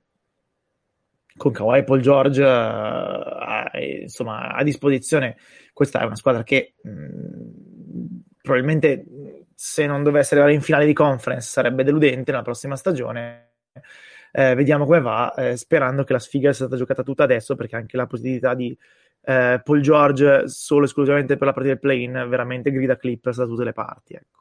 con 1.38 1.52
Kawhi 1.52 1.78
e 1.78 1.84
Paul 1.84 2.02
George 2.02 2.44
eh, 2.44 4.02
insomma, 4.02 4.56
a 4.56 4.64
disposizione, 4.64 5.38
questa 5.74 6.00
è 6.00 6.06
una 6.06 6.16
squadra 6.16 6.42
che 6.42 6.74
mh, 6.82 6.90
mm, 6.90 8.18
probabilmente 8.42 9.06
se 9.62 9.86
non 9.86 10.04
dovesse 10.04 10.36
arrivare 10.36 10.54
in 10.54 10.62
finale 10.62 10.86
di 10.86 10.94
conference 10.94 11.50
sarebbe 11.50 11.84
deludente 11.84 12.32
nella 12.32 12.44
prossima 12.44 12.78
stagione. 12.78 13.56
Eh, 14.32 14.56
vediamo 14.56 14.86
come 14.86 15.02
va, 15.02 15.34
eh, 15.34 15.58
sperando 15.58 16.06
che 16.06 16.14
la 16.14 16.20
sfiga 16.20 16.54
sia 16.54 16.64
stata 16.64 16.78
giocata 16.78 17.04
tutta 17.04 17.24
adesso, 17.24 17.58
perché 17.58 17.76
anche 17.76 17.98
la 17.98 18.08
possibilità 18.08 18.54
di 18.54 18.76
eh, 19.22 19.60
Paul 19.62 19.82
George 19.82 20.48
solo 20.48 20.86
esclusivamente 20.86 21.36
per 21.36 21.48
la 21.48 21.52
partita 21.52 21.74
del 21.74 21.82
play-in 21.82 22.28
veramente 22.30 22.72
grida 22.72 22.96
Clippers 22.96 23.36
da 23.36 23.46
tutte 23.46 23.66
le 23.66 23.74
parti. 23.74 24.14
Ecco. 24.14 24.40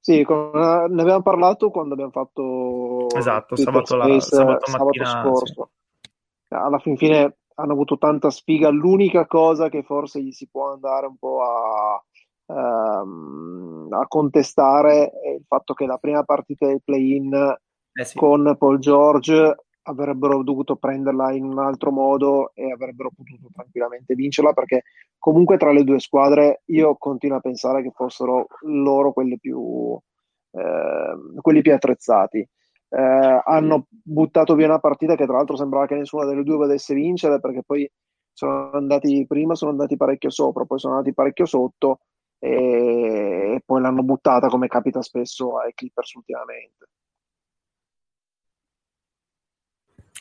Sì, 0.00 0.22
con, 0.22 0.50
ne 0.52 1.00
abbiamo 1.00 1.22
parlato 1.22 1.70
quando 1.70 1.94
abbiamo 1.94 2.12
fatto 2.12 3.08
esatto, 3.16 3.56
sabato, 3.56 3.96
la, 3.96 4.20
sabato, 4.20 4.70
mattina, 4.70 5.06
sabato 5.06 5.34
scorso. 5.34 5.70
Sì. 6.02 6.10
Alla 6.48 6.78
fin 6.78 6.98
fine 6.98 7.38
hanno 7.54 7.72
avuto 7.72 7.96
tanta 7.96 8.28
sfiga. 8.28 8.68
L'unica 8.68 9.26
cosa 9.26 9.70
che 9.70 9.82
forse 9.82 10.22
gli 10.22 10.30
si 10.30 10.46
può 10.46 10.74
andare 10.74 11.06
un 11.06 11.16
po' 11.16 11.42
a, 11.42 12.04
ehm, 12.46 13.88
a 13.90 14.06
contestare 14.06 15.12
il 15.36 15.44
fatto 15.46 15.74
che 15.74 15.86
la 15.86 15.98
prima 15.98 16.22
partita 16.22 16.66
del 16.66 16.82
play-in 16.84 17.56
eh 17.92 18.04
sì. 18.04 18.16
con 18.16 18.56
Paul 18.58 18.78
George 18.78 19.54
avrebbero 19.88 20.42
dovuto 20.42 20.76
prenderla 20.76 21.32
in 21.32 21.44
un 21.44 21.58
altro 21.58 21.90
modo 21.90 22.52
e 22.54 22.70
avrebbero 22.72 23.10
potuto 23.14 23.48
tranquillamente 23.52 24.14
vincerla 24.14 24.52
perché 24.52 24.82
comunque 25.18 25.56
tra 25.56 25.72
le 25.72 25.84
due 25.84 26.00
squadre 26.00 26.62
io 26.66 26.96
continuo 26.96 27.38
a 27.38 27.40
pensare 27.40 27.82
che 27.82 27.92
fossero 27.94 28.46
loro 28.62 29.12
quelli 29.12 29.38
più, 29.38 29.98
eh, 30.52 31.40
quelli 31.40 31.62
più 31.62 31.72
attrezzati. 31.72 32.38
Eh, 32.88 33.42
hanno 33.44 33.86
buttato 33.88 34.54
via 34.54 34.66
una 34.66 34.78
partita 34.78 35.16
che 35.16 35.24
tra 35.24 35.36
l'altro 35.36 35.56
sembrava 35.56 35.86
che 35.86 35.96
nessuna 35.96 36.24
delle 36.24 36.44
due 36.44 36.56
potesse 36.56 36.94
vincere 36.94 37.40
perché 37.40 37.62
poi 37.64 37.90
sono 38.32 38.70
andati 38.72 39.24
prima 39.26 39.54
sono 39.54 39.70
andati 39.70 39.96
parecchio 39.96 40.30
sopra, 40.30 40.64
poi 40.64 40.78
sono 40.78 40.94
andati 40.94 41.14
parecchio 41.14 41.46
sotto 41.46 42.00
e 42.38 43.62
poi 43.64 43.80
l'hanno 43.80 44.02
buttata 44.02 44.48
come 44.48 44.68
capita 44.68 45.02
spesso 45.02 45.58
ai 45.58 45.72
Clippers 45.74 46.12
ultimamente. 46.14 46.88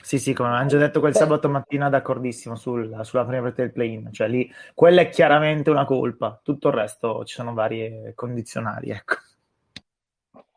Sì, 0.02 0.20
sì, 0.20 0.34
come 0.34 0.50
abbiamo 0.50 0.68
già 0.68 0.78
detto 0.78 1.00
quel 1.00 1.16
sabato 1.16 1.50
mattina, 1.50 1.90
d'accordissimo 1.90 2.56
sul, 2.56 3.00
sulla 3.02 3.26
prima 3.26 3.42
parte 3.42 3.64
del 3.64 3.72
play-in, 3.72 4.12
cioè 4.12 4.28
lì 4.28 4.48
quella 4.76 5.02
è 5.02 5.10
chiaramente 5.10 5.72
una 5.72 5.86
colpa, 5.86 6.40
tutto 6.44 6.68
il 6.68 6.76
resto 6.76 7.26
ci 7.26 7.34
sono 7.34 7.56
varie 7.56 8.14
condizionali, 8.14 8.92
ecco. 8.92 9.16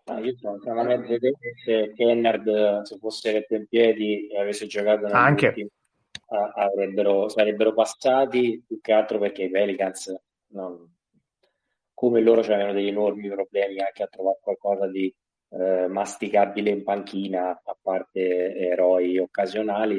Ah, 0.05 0.19
io 0.21 0.35
sono 0.37 0.59
veramente 0.59 1.19
se 1.65 1.93
Kennard 1.95 2.83
se 2.83 2.99
fosse 2.99 3.33
retto 3.33 3.55
in 3.55 3.67
piedi 3.67 4.27
e 4.29 4.39
avesse 4.39 4.67
giocato 4.67 5.07
Anche. 5.07 5.47
Ultimi, 5.47 5.71
avrebbero, 6.55 7.29
sarebbero 7.31 7.73
passati 7.73 8.63
più 8.67 8.81
che 8.83 8.93
altro 8.93 9.19
perché 9.19 9.45
i 9.45 9.51
Pelicans 9.51 10.15
non, 10.49 10.95
come 11.99 12.21
loro 12.21 12.43
c'erano 12.43 12.73
degli 12.73 12.87
enormi 12.87 13.29
problemi 13.29 13.81
anche 13.81 14.05
a 14.05 14.07
trovare 14.07 14.39
qualcosa 14.41 14.87
di 14.87 15.13
eh, 15.49 15.89
masticabile 15.89 16.71
in 16.71 16.85
panchina, 16.85 17.61
a 17.65 17.77
parte 17.83 18.55
eroi 18.55 19.19
occasionali. 19.19 19.99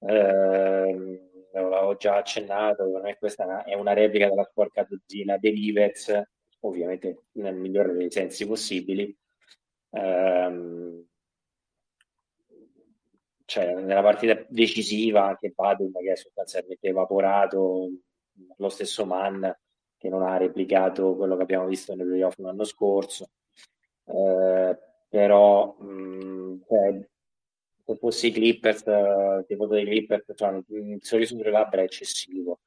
Eh, 0.00 1.30
l'avevo 1.54 1.96
già 1.96 2.16
accennato, 2.16 2.92
per 2.92 3.00
me 3.00 3.16
questa 3.16 3.64
è 3.64 3.72
una 3.72 3.94
replica 3.94 4.28
della 4.28 4.44
sporca 4.44 4.84
dozzina 4.86 5.38
dei 5.38 5.52
Rivets, 5.52 6.22
ovviamente 6.60 7.22
nel 7.32 7.54
migliore 7.54 7.94
dei 7.94 8.10
sensi 8.10 8.46
possibili. 8.46 9.16
Eh, 9.88 11.04
cioè, 13.46 13.74
nella 13.74 14.02
partita 14.02 14.44
decisiva 14.50 15.24
anche 15.24 15.48
Badum 15.48 15.92
che 15.92 16.12
è 16.12 16.16
sostanzialmente 16.16 16.88
evaporato, 16.88 17.88
lo 18.58 18.68
stesso 18.68 19.06
Mann 19.06 19.46
che 20.02 20.08
non 20.08 20.22
ha 20.22 20.36
replicato 20.36 21.14
quello 21.14 21.36
che 21.36 21.42
abbiamo 21.42 21.66
visto 21.66 21.94
nei 21.94 22.04
playoff 22.04 22.36
l'anno 22.38 22.64
scorso. 22.64 23.30
Eh, 24.04 24.76
però 25.08 25.76
mh, 25.78 26.62
cioè, 26.66 27.08
se 27.84 27.96
fossi 27.96 28.32
Clippers, 28.32 28.84
eh, 28.88 29.44
tifoso 29.46 29.74
dei 29.74 29.84
Clippers, 29.84 30.24
cioè, 30.34 30.60
il 30.70 30.98
sorriso 31.02 31.36
sulle 31.36 31.50
labbra 31.50 31.82
è 31.82 31.84
eccessivo. 31.84 32.58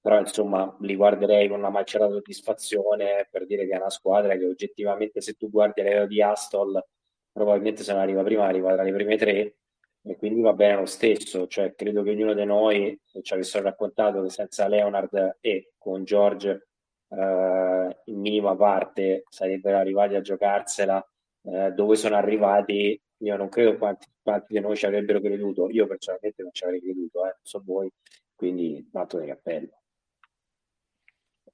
Però 0.00 0.18
insomma 0.18 0.76
li 0.80 0.96
guarderei 0.96 1.48
con 1.48 1.58
una 1.58 1.68
malcelata 1.70 2.12
soddisfazione 2.12 3.28
per 3.30 3.46
dire 3.46 3.66
che 3.66 3.74
è 3.74 3.76
una 3.76 3.90
squadra 3.90 4.34
che 4.36 4.46
oggettivamente 4.46 5.20
se 5.20 5.34
tu 5.34 5.48
guardi 5.50 5.82
l'aereo 5.82 6.06
di 6.06 6.22
Astol 6.22 6.82
probabilmente 7.30 7.82
se 7.82 7.92
non 7.92 8.00
arriva 8.00 8.22
prima 8.22 8.46
arriva 8.46 8.72
tra 8.72 8.82
le 8.82 8.92
prime 8.92 9.16
tre 9.16 9.54
e 10.02 10.16
quindi 10.16 10.40
va 10.40 10.54
bene 10.54 10.76
lo 10.76 10.86
stesso. 10.86 11.46
Cioè, 11.46 11.74
credo 11.74 12.02
che 12.02 12.10
ognuno 12.10 12.34
di 12.34 12.44
noi, 12.44 12.98
ci 13.22 13.34
avessero 13.34 13.64
raccontato 13.64 14.22
che 14.22 14.30
senza 14.30 14.66
Leonard 14.66 15.36
e 15.40 15.72
con 15.78 16.04
George 16.04 16.69
eh, 17.10 17.96
in 18.04 18.20
minima 18.20 18.56
parte 18.56 19.24
sarebbero 19.28 19.78
arrivati 19.78 20.14
a 20.14 20.20
giocarsela. 20.20 21.04
Eh, 21.42 21.72
dove 21.72 21.96
sono 21.96 22.16
arrivati 22.16 23.00
io 23.22 23.36
non 23.36 23.48
credo 23.48 23.76
quanti, 23.78 24.06
quanti, 24.22 24.54
di 24.54 24.60
noi 24.60 24.76
ci 24.76 24.86
avrebbero 24.86 25.20
creduto. 25.20 25.70
Io 25.70 25.86
personalmente 25.86 26.42
non 26.42 26.52
ci 26.52 26.64
avrei 26.64 26.80
creduto 26.80 27.26
eh, 27.26 27.36
so 27.42 27.62
voi 27.64 27.90
quindi 28.34 28.88
tanto 28.90 29.18
di 29.18 29.26
cappello 29.26 29.80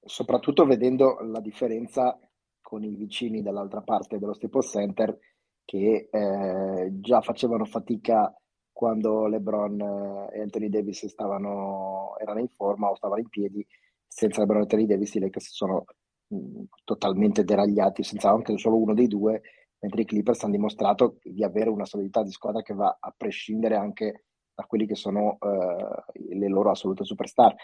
soprattutto 0.06 0.64
vedendo 0.64 1.18
la 1.20 1.40
differenza 1.40 2.18
con 2.60 2.82
i 2.84 2.94
vicini 2.94 3.42
dall'altra 3.42 3.82
parte 3.82 4.18
dello 4.18 4.32
Staples 4.32 4.70
Center 4.70 5.18
che 5.64 6.08
eh, 6.10 6.88
già 7.00 7.20
facevano 7.20 7.64
fatica 7.64 8.32
quando 8.72 9.26
LeBron 9.26 10.28
e 10.32 10.40
Anthony 10.40 10.68
Davis 10.68 11.06
stavano, 11.06 12.16
erano 12.18 12.40
in 12.40 12.48
forma 12.48 12.90
o 12.90 12.94
stavano 12.94 13.20
in 13.20 13.28
piedi, 13.28 13.66
senza 14.06 14.40
LeBron 14.40 14.60
e 14.60 14.62
Anthony 14.62 14.86
Davis 14.86 15.14
i 15.14 15.20
Lakers 15.20 15.50
sono 15.52 15.84
mh, 16.28 16.62
totalmente 16.84 17.44
deragliati, 17.44 18.02
senza 18.02 18.30
anche 18.30 18.56
solo 18.58 18.76
uno 18.76 18.94
dei 18.94 19.08
due, 19.08 19.42
mentre 19.78 20.02
i 20.02 20.04
Clippers 20.04 20.42
hanno 20.42 20.52
dimostrato 20.52 21.18
di 21.22 21.44
avere 21.44 21.70
una 21.70 21.84
solidità 21.84 22.22
di 22.22 22.30
squadra 22.30 22.62
che 22.62 22.74
va 22.74 22.96
a 22.98 23.14
prescindere 23.16 23.76
anche 23.76 24.24
da 24.54 24.64
quelli 24.64 24.86
che 24.86 24.94
sono 24.94 25.38
eh, 25.40 26.34
le 26.34 26.48
loro 26.48 26.70
assolute 26.70 27.04
superstar. 27.04 27.54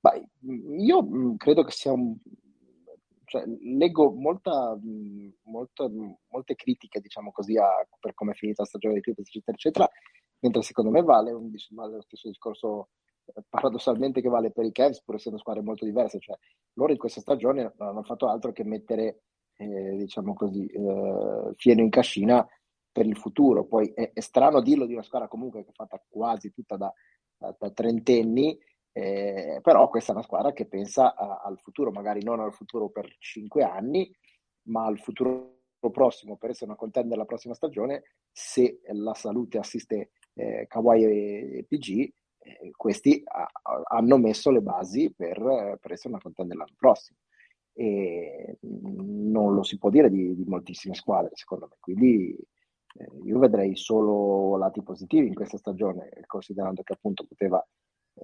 Ma 0.00 0.12
io 0.78 1.36
credo 1.36 1.64
che 1.64 1.72
sia 1.72 1.92
un, 1.92 2.16
cioè, 3.24 3.44
leggo 3.44 4.12
molta, 4.12 4.78
molta, 5.42 5.90
molte 6.28 6.54
critiche, 6.54 7.00
diciamo 7.00 7.32
così, 7.32 7.56
a, 7.56 7.66
per 7.98 8.14
come 8.14 8.32
è 8.32 8.34
finita 8.34 8.62
la 8.62 8.68
stagione 8.68 8.94
di 8.94 9.00
Clippers, 9.00 9.28
eccetera, 9.28 9.56
eccetera, 9.56 9.90
mentre 10.40 10.62
secondo 10.62 10.90
me 10.90 11.02
vale, 11.02 11.32
un, 11.32 11.50
vale 11.70 11.94
lo 11.96 12.02
stesso 12.02 12.28
discorso 12.28 12.90
paradossalmente 13.48 14.20
che 14.20 14.28
vale 14.28 14.50
per 14.50 14.64
i 14.64 14.72
Cavs, 14.72 15.02
pur 15.02 15.16
essendo 15.16 15.38
squadre 15.38 15.62
molto 15.62 15.84
diverse. 15.84 16.18
Cioè, 16.18 16.36
loro 16.74 16.92
in 16.92 16.98
questa 16.98 17.20
stagione 17.20 17.74
non 17.76 17.88
hanno 17.88 18.02
fatto 18.02 18.28
altro 18.28 18.52
che 18.52 18.64
mettere, 18.64 19.22
eh, 19.56 19.96
diciamo 19.96 20.34
così, 20.34 20.66
eh, 20.66 21.52
fieno 21.56 21.80
in 21.80 21.90
cascina 21.90 22.46
per 22.90 23.06
il 23.06 23.16
futuro. 23.16 23.64
Poi 23.64 23.92
è, 23.94 24.12
è, 24.12 24.20
strano 24.20 24.60
dirlo 24.60 24.86
di 24.86 24.94
una 24.94 25.02
squadra 25.02 25.28
comunque 25.28 25.64
che 25.64 25.70
è 25.70 25.74
fatta 25.74 26.02
quasi 26.08 26.50
tutta 26.50 26.76
da, 26.76 26.92
da, 27.36 27.54
da 27.58 27.70
trentenni, 27.70 28.58
eh, 28.92 29.60
però 29.62 29.88
questa 29.88 30.12
è 30.12 30.14
una 30.14 30.24
squadra 30.24 30.52
che 30.52 30.66
pensa 30.66 31.14
a, 31.14 31.42
al 31.44 31.58
futuro, 31.60 31.90
magari 31.90 32.22
non 32.22 32.40
al 32.40 32.54
futuro 32.54 32.88
per 32.88 33.14
cinque 33.18 33.62
anni, 33.62 34.10
ma 34.68 34.86
al 34.86 34.98
futuro 34.98 35.54
prossimo 35.90 36.36
per 36.36 36.50
essere 36.50 36.66
una 36.66 36.76
contender 36.76 37.16
la 37.16 37.24
prossima 37.24 37.54
stagione, 37.54 38.02
se 38.32 38.80
la 38.92 39.14
salute 39.14 39.58
assiste 39.58 40.10
eh, 40.34 40.66
Kawhi 40.68 41.04
e, 41.04 41.64
PG, 41.68 42.12
eh, 42.60 42.70
questi 42.76 43.22
ha, 43.24 43.48
hanno 43.84 44.18
messo 44.18 44.50
le 44.50 44.60
basi 44.60 45.12
per, 45.14 45.78
per, 45.80 45.92
essere 45.92 46.10
una 46.10 46.22
contender 46.22 46.56
l'anno 46.56 46.74
prossimo. 46.76 47.18
E 47.72 48.58
non 48.62 49.54
lo 49.54 49.62
si 49.62 49.76
può 49.78 49.90
dire 49.90 50.08
di, 50.08 50.34
di 50.34 50.44
moltissime 50.44 50.94
squadre, 50.94 51.30
secondo 51.34 51.66
me. 51.68 51.76
Quindi 51.80 52.36
eh, 52.98 53.08
io 53.24 53.38
vedrei 53.38 53.76
solo 53.76 54.56
lati 54.56 54.82
positivi 54.82 55.26
in 55.26 55.34
questa 55.34 55.58
stagione, 55.58 56.08
considerando 56.26 56.82
che 56.82 56.94
appunto 56.94 57.24
poteva 57.24 57.64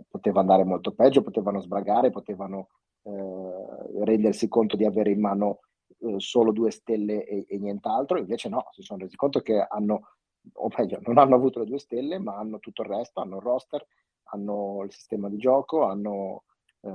poteva 0.08 0.40
andare 0.40 0.64
molto 0.64 0.92
peggio, 0.92 1.22
potevano 1.22 1.60
sbragare, 1.60 2.10
potevano 2.10 2.68
eh, 3.02 4.04
rendersi 4.04 4.48
conto 4.48 4.76
di 4.76 4.84
avere 4.84 5.10
in 5.10 5.20
mano 5.20 5.60
eh, 5.98 6.14
solo 6.18 6.52
due 6.52 6.70
stelle 6.70 7.24
e, 7.24 7.44
e, 7.48 7.58
nient'altro, 7.58 8.18
invece 8.18 8.48
no, 8.48 8.68
si 8.70 8.82
sono 8.82 9.00
resi 9.00 9.16
conto 9.16 9.40
che 9.40 9.58
hanno, 9.60 10.16
o 10.54 10.68
meglio, 10.76 10.98
non 11.04 11.18
hanno 11.18 11.34
avuto 11.34 11.58
le 11.58 11.66
due 11.66 11.78
stelle, 11.78 12.18
ma 12.18 12.36
hanno 12.36 12.58
tutto 12.58 12.82
il 12.82 12.88
resto, 12.88 13.20
hanno 13.20 13.36
il 13.36 13.42
roster, 13.42 13.86
hanno 14.32 14.82
il 14.84 14.92
sistema 14.92 15.28
di 15.28 15.36
gioco, 15.36 15.84
hanno 15.84 16.44
eh, 16.80 16.90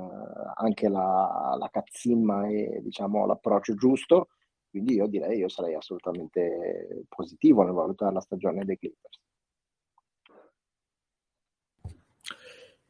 anche 0.56 0.90
la, 0.90 1.56
la 1.58 1.70
cazzimma 1.72 2.48
e 2.48 2.80
diciamo 2.82 3.26
l'approccio 3.26 3.76
giusto, 3.76 4.30
quindi 4.70 4.96
io 4.96 5.08
direi 5.08 5.38
io 5.40 5.50
sarei 5.50 5.76
assolutamente 5.76 7.06
positivo 7.08 7.64
nel 7.64 7.74
valutare 7.74 8.14
la 8.14 8.22
stagione 8.22 8.66
dei 8.66 8.78
Clippers. 8.78 9.22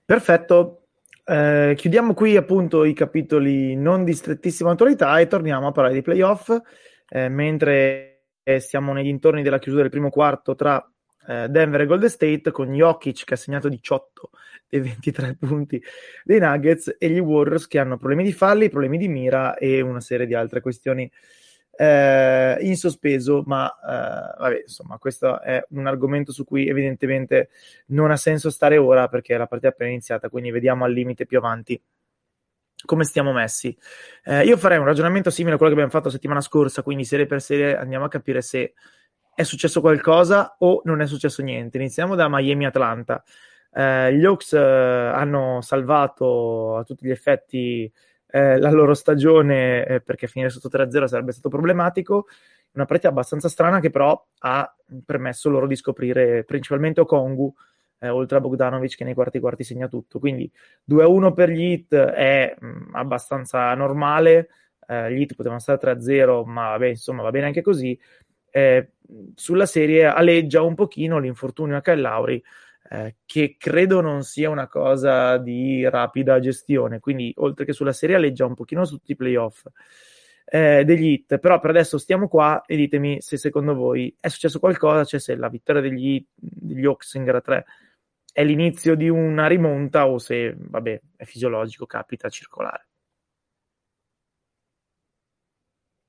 Perfetto. 0.03 0.83
Eh, 1.25 1.73
chiudiamo 1.75 2.13
qui 2.13 2.37
appunto 2.37 2.85
i 2.85 2.93
capitoli 2.93 3.75
non 3.75 4.05
di 4.05 4.13
strettissima 4.13 4.71
attualità 4.71 5.19
e 5.19 5.27
torniamo 5.27 5.67
a 5.67 5.71
parlare 5.71 5.95
di 5.95 6.01
playoff. 6.01 6.55
Eh, 7.09 7.29
mentre 7.29 8.13
siamo 8.59 8.93
nei 8.93 9.03
dintorni 9.03 9.41
della 9.41 9.59
chiusura 9.59 9.83
del 9.83 9.91
primo 9.91 10.09
quarto 10.09 10.55
tra 10.55 10.81
eh, 11.27 11.47
Denver 11.49 11.81
e 11.81 11.85
Golden 11.85 12.09
State, 12.09 12.51
con 12.51 12.73
Jokic 12.73 13.25
che 13.25 13.33
ha 13.33 13.37
segnato 13.37 13.69
18 13.69 14.29
dei 14.69 14.81
23 14.81 15.35
punti 15.39 15.81
dei 16.23 16.39
Nuggets 16.39 16.95
e 16.97 17.09
gli 17.09 17.19
Warriors 17.19 17.67
che 17.67 17.79
hanno 17.79 17.97
problemi 17.97 18.23
di 18.23 18.33
falli, 18.33 18.69
problemi 18.69 18.97
di 18.97 19.07
mira 19.07 19.55
e 19.57 19.81
una 19.81 20.01
serie 20.01 20.25
di 20.25 20.33
altre 20.33 20.61
questioni 20.61 21.09
eh, 21.79 22.57
in 22.61 22.75
sospeso, 22.75 23.43
ma 23.45 23.69
eh, 23.69 24.39
vabbè, 24.39 24.61
insomma, 24.63 24.97
questo 24.97 25.39
è 25.41 25.63
un 25.69 25.85
argomento 25.85 26.31
su 26.31 26.43
cui 26.43 26.67
evidentemente 26.67 27.49
non 27.87 28.11
ha 28.11 28.17
senso 28.17 28.49
stare 28.49 28.77
ora 28.77 29.07
perché 29.07 29.37
la 29.37 29.45
partita 29.45 29.69
è 29.69 29.71
appena 29.71 29.91
iniziata, 29.91 30.29
quindi 30.29 30.49
vediamo 30.51 30.85
al 30.85 30.91
limite 30.91 31.25
più 31.25 31.37
avanti 31.37 31.79
come 32.85 33.03
stiamo 33.03 33.31
messi. 33.31 33.75
Eh, 34.23 34.43
io 34.45 34.57
farei 34.57 34.77
un 34.77 34.85
ragionamento 34.85 35.29
simile 35.29 35.55
a 35.55 35.57
quello 35.57 35.73
che 35.73 35.79
abbiamo 35.79 35.95
fatto 35.95 36.09
la 36.09 36.15
settimana 36.15 36.41
scorsa, 36.41 36.81
quindi 36.81 37.05
serie 37.05 37.25
per 37.25 37.41
serie 37.41 37.77
andiamo 37.77 38.05
a 38.05 38.09
capire 38.09 38.41
se 38.41 38.73
è 39.37 39.43
successo 39.43 39.81
qualcosa 39.81 40.55
o 40.57 40.81
non 40.85 40.99
è 40.99 41.05
successo 41.05 41.43
niente. 41.43 41.77
Iniziamo 41.77 42.15
da 42.15 42.27
Miami-Atlanta. 42.27 43.23
Eh, 43.71 44.15
gli 44.15 44.25
Hawks 44.25 44.53
eh, 44.53 44.57
hanno 44.59 45.61
salvato 45.61 46.77
a 46.77 46.83
tutti 46.83 47.05
gli 47.05 47.11
effetti 47.11 47.91
eh, 48.25 48.57
la 48.57 48.71
loro 48.71 48.95
stagione 48.95 49.85
eh, 49.85 50.01
perché 50.01 50.25
finire 50.25 50.49
sotto 50.49 50.75
3-0 50.75 51.03
sarebbe 51.03 51.33
stato 51.33 51.49
problematico. 51.49 52.25
Una 52.71 52.85
partita 52.85 53.09
abbastanza 53.09 53.47
strana 53.47 53.79
che 53.79 53.91
però 53.91 54.19
ha 54.39 54.75
permesso 55.05 55.49
loro 55.49 55.67
di 55.67 55.75
scoprire 55.75 56.43
principalmente 56.43 57.01
Okongu, 57.01 57.53
eh, 57.99 58.09
oltre 58.09 58.37
a 58.37 58.41
Bogdanovic 58.41 58.95
che 58.95 59.03
nei 59.03 59.13
quarti 59.13 59.39
quarti 59.39 59.63
segna 59.63 59.87
tutto. 59.87 60.17
Quindi 60.17 60.51
2-1 60.83 61.33
per 61.33 61.49
gli 61.51 61.61
Hit 61.61 61.93
è 61.95 62.55
mh, 62.59 62.67
mm, 62.67 62.95
abbastanza 62.95 63.71
normale. 63.75 64.49
Eh, 64.87 65.13
gli 65.13 65.21
Hit 65.21 65.35
potevano 65.35 65.59
stare 65.59 65.77
3-0, 65.77 66.43
ma 66.43 66.69
vabbè, 66.69 66.87
insomma, 66.87 67.21
va 67.21 67.29
bene 67.29 67.45
anche 67.45 67.61
così. 67.61 67.95
Eh, 68.57 68.89
sulla 69.35 69.67
serie 69.67 70.05
aleggia 70.05 70.63
un 70.63 70.73
pochino 70.73 71.19
l'infortunio 71.19 71.77
a 71.77 71.81
Kyle 71.81 72.01
Lauri 72.01 72.43
eh, 72.89 73.17
che 73.23 73.55
credo 73.55 74.01
non 74.01 74.23
sia 74.23 74.49
una 74.49 74.67
cosa 74.67 75.37
di 75.37 75.87
rapida 75.87 76.39
gestione, 76.39 76.99
quindi 76.99 77.31
oltre 77.37 77.65
che 77.65 77.73
sulla 77.73 77.93
serie 77.93 78.17
leggia 78.17 78.47
un 78.47 78.55
pochino 78.55 78.83
su 78.83 78.97
tutti 78.97 79.11
i 79.11 79.15
playoff 79.15 79.63
eh, 80.43 80.83
degli 80.85 81.11
hit, 81.11 81.37
però 81.37 81.59
per 81.59 81.69
adesso 81.69 81.99
stiamo 81.99 82.27
qua 82.27 82.63
e 82.65 82.75
ditemi 82.75 83.21
se 83.21 83.37
secondo 83.37 83.75
voi 83.75 84.15
è 84.19 84.27
successo 84.27 84.57
qualcosa, 84.57 85.03
cioè 85.03 85.19
se 85.19 85.35
la 85.35 85.49
vittoria 85.49 85.81
degli, 85.81 86.25
degli 86.33 86.85
Hawks 86.85 87.13
in 87.13 87.25
gara 87.25 87.41
3 87.41 87.65
è 88.33 88.43
l'inizio 88.43 88.95
di 88.95 89.07
una 89.09 89.45
rimonta 89.45 90.07
o 90.07 90.17
se, 90.17 90.55
vabbè, 90.57 91.01
è 91.15 91.25
fisiologico, 91.25 91.85
capita 91.85 92.29
circolare. 92.29 92.86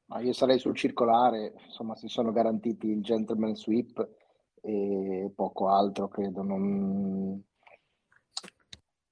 Ma 0.08 0.20
io 0.20 0.32
sarei 0.32 0.58
sul 0.58 0.74
circolare, 0.74 1.52
insomma, 1.66 1.94
si 1.94 2.08
sono 2.08 2.32
garantiti 2.32 2.88
il 2.88 3.02
gentleman 3.02 3.54
sweep 3.54 4.08
e 4.62 5.30
poco 5.34 5.68
altro, 5.68 6.08
credo. 6.08 6.42
Non, 6.42 7.42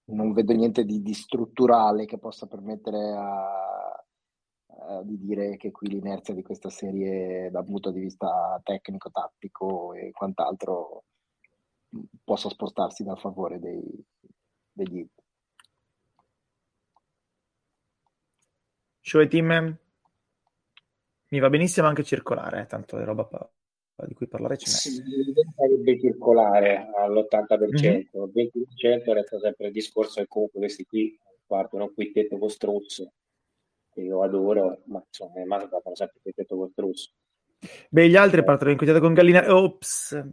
non 0.05 0.33
vedo 0.33 0.55
niente 0.55 0.85
di, 0.85 1.03
di, 1.03 1.13
strutturale 1.13 2.07
che 2.07 2.19
possa 2.19 2.47
permettere 2.47 3.13
a, 3.13 3.91
a, 4.69 5.03
di 5.03 5.19
dire 5.19 5.57
che 5.59 5.71
qui 5.71 5.89
l'inerzia 5.89 6.33
di 6.33 6.43
questa 6.43 6.71
serie 6.71 7.51
dal 7.51 7.65
punto 7.65 7.91
di 7.91 8.01
vista 8.01 8.59
tecnico, 8.65 9.11
tattico 9.11 9.93
e 9.93 10.11
quant'altro 10.13 11.05
possa 12.25 12.49
spostarsi 12.49 13.05
dal 13.05 13.19
favore 13.19 13.59
dei, 13.59 13.83
degli 14.73 14.99
hit. 15.01 15.11
Show 19.01 19.27
team 19.29 19.79
mi 21.29 21.39
va 21.39 21.49
benissimo 21.49 21.87
anche 21.87 22.05
circolare, 22.05 22.63
eh, 22.63 22.67
tanto 22.67 22.99
è 22.99 23.05
roba 23.05 23.29
di 24.07 24.15
cui 24.15 24.29
parlare 24.29 24.57
ce 24.59 24.71
n'è. 24.71 24.77
Sì, 24.77 25.03
sarebbe 25.57 25.99
circolare 25.99 26.91
all'80%, 26.95 27.83
mm-hmm. 27.83 27.95
il 27.95 28.53
20% 28.73 29.13
resta 29.13 29.39
sempre 29.39 29.67
il 29.67 29.73
discorso 29.73 30.21
che 30.21 30.27
comunque 30.29 30.61
questi 30.61 30.85
qui 30.85 31.19
partono 31.47 31.85
un 31.85 31.95
quintetto 31.95 32.39
con 32.39 32.49
Struzzo, 32.49 33.13
che 33.93 34.01
io 34.03 34.23
adoro, 34.23 34.83
ma 34.87 35.03
insomma, 35.07 35.41
i 35.41 35.45
Masa 35.45 35.81
fanno 35.81 35.97
sempre 35.97 36.17
il 36.17 36.23
quintetto 36.23 36.57
con 36.57 36.69
Struzzo. 36.71 37.11
Beh, 37.89 38.09
gli 38.09 38.17
altri 38.17 38.41
eh. 38.41 38.45
partono 38.45 38.71
in 38.71 38.77
quintetto 38.77 39.01
con 39.01 39.15
Gallinari, 39.15 39.49
ops! 39.49 40.25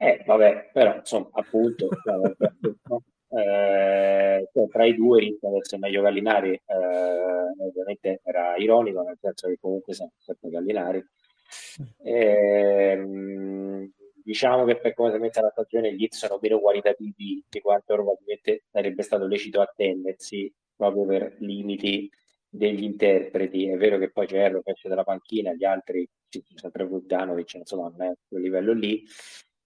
Eh, 0.00 0.22
vabbè, 0.24 0.70
però 0.72 0.96
insomma, 0.96 1.28
appunto, 1.32 1.88
eh, 3.30 4.48
cioè, 4.52 4.66
tra 4.68 4.84
i 4.84 4.94
due 4.94 5.36
ad 5.40 5.54
essere 5.54 5.78
meglio 5.78 6.02
Gallinari, 6.02 6.52
eh, 6.52 7.64
ovviamente 7.66 8.20
era 8.24 8.56
ironico, 8.56 9.02
nel 9.02 9.18
senso 9.20 9.48
che 9.48 9.58
comunque 9.60 9.94
sempre 9.94 10.50
Gallinari, 10.50 11.04
Ehm, 12.02 13.90
diciamo 14.22 14.64
che 14.64 14.78
per 14.78 14.94
come 14.94 15.10
si 15.10 15.16
è 15.16 15.18
messa 15.18 15.40
la 15.40 15.50
stagione 15.50 15.94
gli 15.94 16.06
sono 16.10 16.38
meno 16.40 16.60
qualitativi 16.60 17.42
di 17.48 17.60
quanto 17.60 17.94
probabilmente 17.94 18.64
sarebbe 18.70 19.02
stato 19.02 19.26
lecito 19.26 19.60
attendersi 19.60 20.52
proprio 20.76 21.06
per 21.06 21.36
limiti 21.40 22.10
degli 22.48 22.82
interpreti. 22.82 23.68
È 23.68 23.76
vero 23.76 23.98
che 23.98 24.10
poi 24.10 24.26
c'è 24.26 24.36
Erro 24.44 24.62
che 24.62 24.72
esce 24.72 24.88
dalla 24.88 25.04
panchina, 25.04 25.52
gli 25.54 25.64
altri, 25.64 26.08
sempre 26.54 26.86
Bogdanovic, 26.86 27.54
insomma, 27.54 27.88
non 27.88 28.02
è 28.02 28.06
a 28.08 28.16
quel 28.28 28.42
livello 28.42 28.72
lì. 28.72 29.04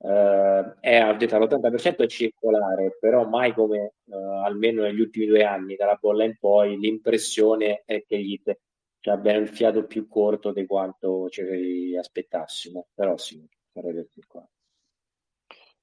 Eh, 0.04 0.74
è 0.80 1.16
detto 1.16 1.36
all'80% 1.36 1.98
è 1.98 2.06
circolare, 2.06 2.96
però 2.98 3.26
mai 3.28 3.54
come 3.54 3.94
eh, 4.06 4.16
almeno 4.44 4.82
negli 4.82 5.00
ultimi 5.00 5.26
due 5.26 5.44
anni, 5.44 5.76
dalla 5.76 5.98
bolla 6.00 6.24
in 6.24 6.36
poi, 6.38 6.76
l'impressione 6.78 7.82
è 7.84 8.04
che 8.04 8.20
gli 8.20 8.40
che 9.02 9.10
abbiano 9.10 9.40
il 9.40 9.48
fiato 9.48 9.84
più 9.84 10.06
corto 10.06 10.52
di 10.52 10.64
quanto 10.64 11.28
ci 11.28 11.96
aspettassimo, 11.98 12.86
però 12.94 13.16
sì, 13.16 13.44
sarebbe 13.72 14.08
più 14.12 14.22
qua. 14.28 14.46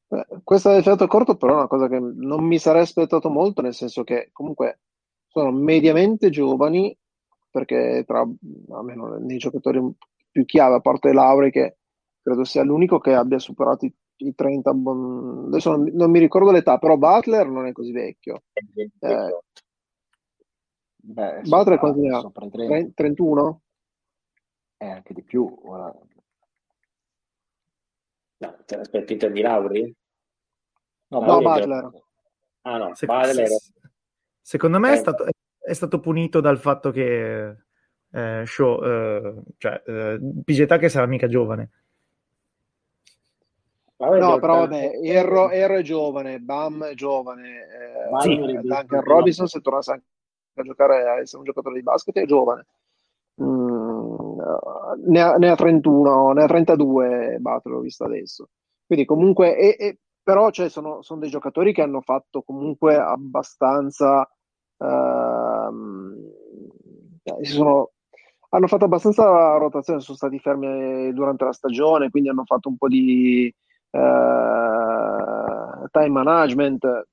Beh, 0.08 0.26
questa 0.44 0.72
del 0.72 0.84
fiato 0.84 1.06
corto 1.06 1.36
però 1.36 1.54
è 1.54 1.58
una 1.58 1.68
cosa 1.68 1.88
che 1.88 2.00
non 2.00 2.44
mi 2.46 2.58
sarei 2.58 2.82
aspettato 2.82 3.30
molto, 3.30 3.62
nel 3.62 3.74
senso 3.74 4.04
che 4.04 4.30
comunque 4.32 4.80
sono 5.28 5.52
mediamente 5.52 6.30
giovani, 6.30 6.98
perché 7.52 8.04
tra, 8.08 8.26
almeno 8.72 9.18
nei 9.18 9.38
giocatori 9.38 9.82
più 10.32 10.46
chiave, 10.46 10.76
a 10.76 10.80
parte 10.82 11.12
Lauri 11.12 11.52
che 11.52 11.78
credo 12.22 12.44
sia 12.46 12.64
l'unico 12.64 13.00
che 13.00 13.14
abbia 13.14 13.38
superato 13.38 13.86
i, 13.86 13.94
i 14.20 14.36
30, 14.36 14.70
adesso 14.70 15.72
non, 15.72 15.90
non, 15.94 16.12
mi 16.12 16.20
ricordo 16.20 16.52
l'età, 16.52 16.78
però 16.78 16.98
Butler 16.98 17.48
non 17.48 17.66
è 17.68 17.72
così 17.72 17.92
vecchio. 17.92 18.44
Eh, 18.54 18.92
Beh, 21.02 21.42
Butler 21.44 21.80
quanti 21.80 22.02
ne 22.02 22.16
ha? 22.16 22.32
30. 22.32 22.92
31? 22.94 23.62
Eh, 24.78 24.90
anche 24.90 25.14
di 25.14 25.24
più. 25.24 25.60
Ora. 25.64 25.94
No, 28.38 28.56
te 28.66 28.76
l'aspetti 28.78 29.16
di 29.16 29.42
Lauri? 29.42 29.96
No, 31.08 31.20
no 31.22 31.40
Butler. 31.40 31.90
Ah 32.62 32.78
no, 32.78 32.96
Se, 32.96 33.06
Butler. 33.06 33.48
Secondo 34.42 34.80
me 34.80 34.94
è 34.94 34.98
stato, 34.98 35.26
è 35.58 35.74
stato, 35.74 36.00
punito 36.00 36.42
dal 36.42 36.60
fatto 36.60 36.92
che 36.92 37.58
eh, 38.12 38.44
show, 38.46 38.84
eh, 38.84 39.42
cioè, 39.58 39.82
eh, 39.86 40.20
PG 40.44 40.78
che 40.78 40.90
sarà 40.90 41.06
mica 41.06 41.28
giovane. 41.28 41.70
No, 44.00 44.40
però 44.40 44.60
vabbè, 44.60 45.00
Erro, 45.04 45.50
Erro 45.50 45.76
è 45.76 45.82
giovane, 45.82 46.40
Bam 46.40 46.86
è 46.86 46.94
giovane, 46.94 47.68
eh, 47.68 48.22
sì, 48.22 48.38
Duncan 48.38 49.02
Robinson 49.02 49.48
se 49.48 49.60
tornasse 49.60 49.92
anche 49.92 50.06
a 50.56 50.64
giocare 50.64 51.10
a 51.10 51.20
essere 51.20 51.40
un 51.40 51.44
giocatore 51.44 51.76
di 51.76 51.84
basket 51.84 52.16
è 52.18 52.26
giovane. 52.26 52.66
Mm, 53.42 54.40
ne, 55.06 55.22
ha, 55.22 55.36
ne, 55.36 55.50
ha, 55.50 55.56
31, 55.56 56.32
ne 56.32 56.44
ha 56.44 56.48
32 56.48 57.38
Butler, 57.40 57.76
l'ho 57.76 57.82
visto 57.82 58.06
adesso. 58.06 58.50
Quindi 58.86 59.04
comunque, 59.04 59.58
e, 59.58 59.76
e, 59.78 59.98
però 60.24 60.50
cioè, 60.50 60.70
sono, 60.70 61.02
sono, 61.02 61.20
dei 61.20 61.30
giocatori 61.30 61.74
che 61.74 61.82
hanno 61.82 62.00
fatto 62.00 62.42
comunque 62.42 62.96
abbastanza... 62.96 64.30
Ehm, 64.78 66.16
sono, 67.42 67.92
hanno 68.50 68.68
fatto 68.68 68.86
abbastanza 68.86 69.58
rotazione, 69.58 70.00
sono 70.00 70.18
stati 70.18 70.40
fermi 70.40 71.12
durante 71.14 71.44
la 71.44 71.54
stagione, 71.54 72.10
quindi 72.10 72.30
hanno 72.30 72.46
fatto 72.46 72.70
un 72.70 72.78
po' 72.78 72.88
di 72.88 73.54
eh, 73.92 75.88
time 75.92 76.24
management. 76.24 77.08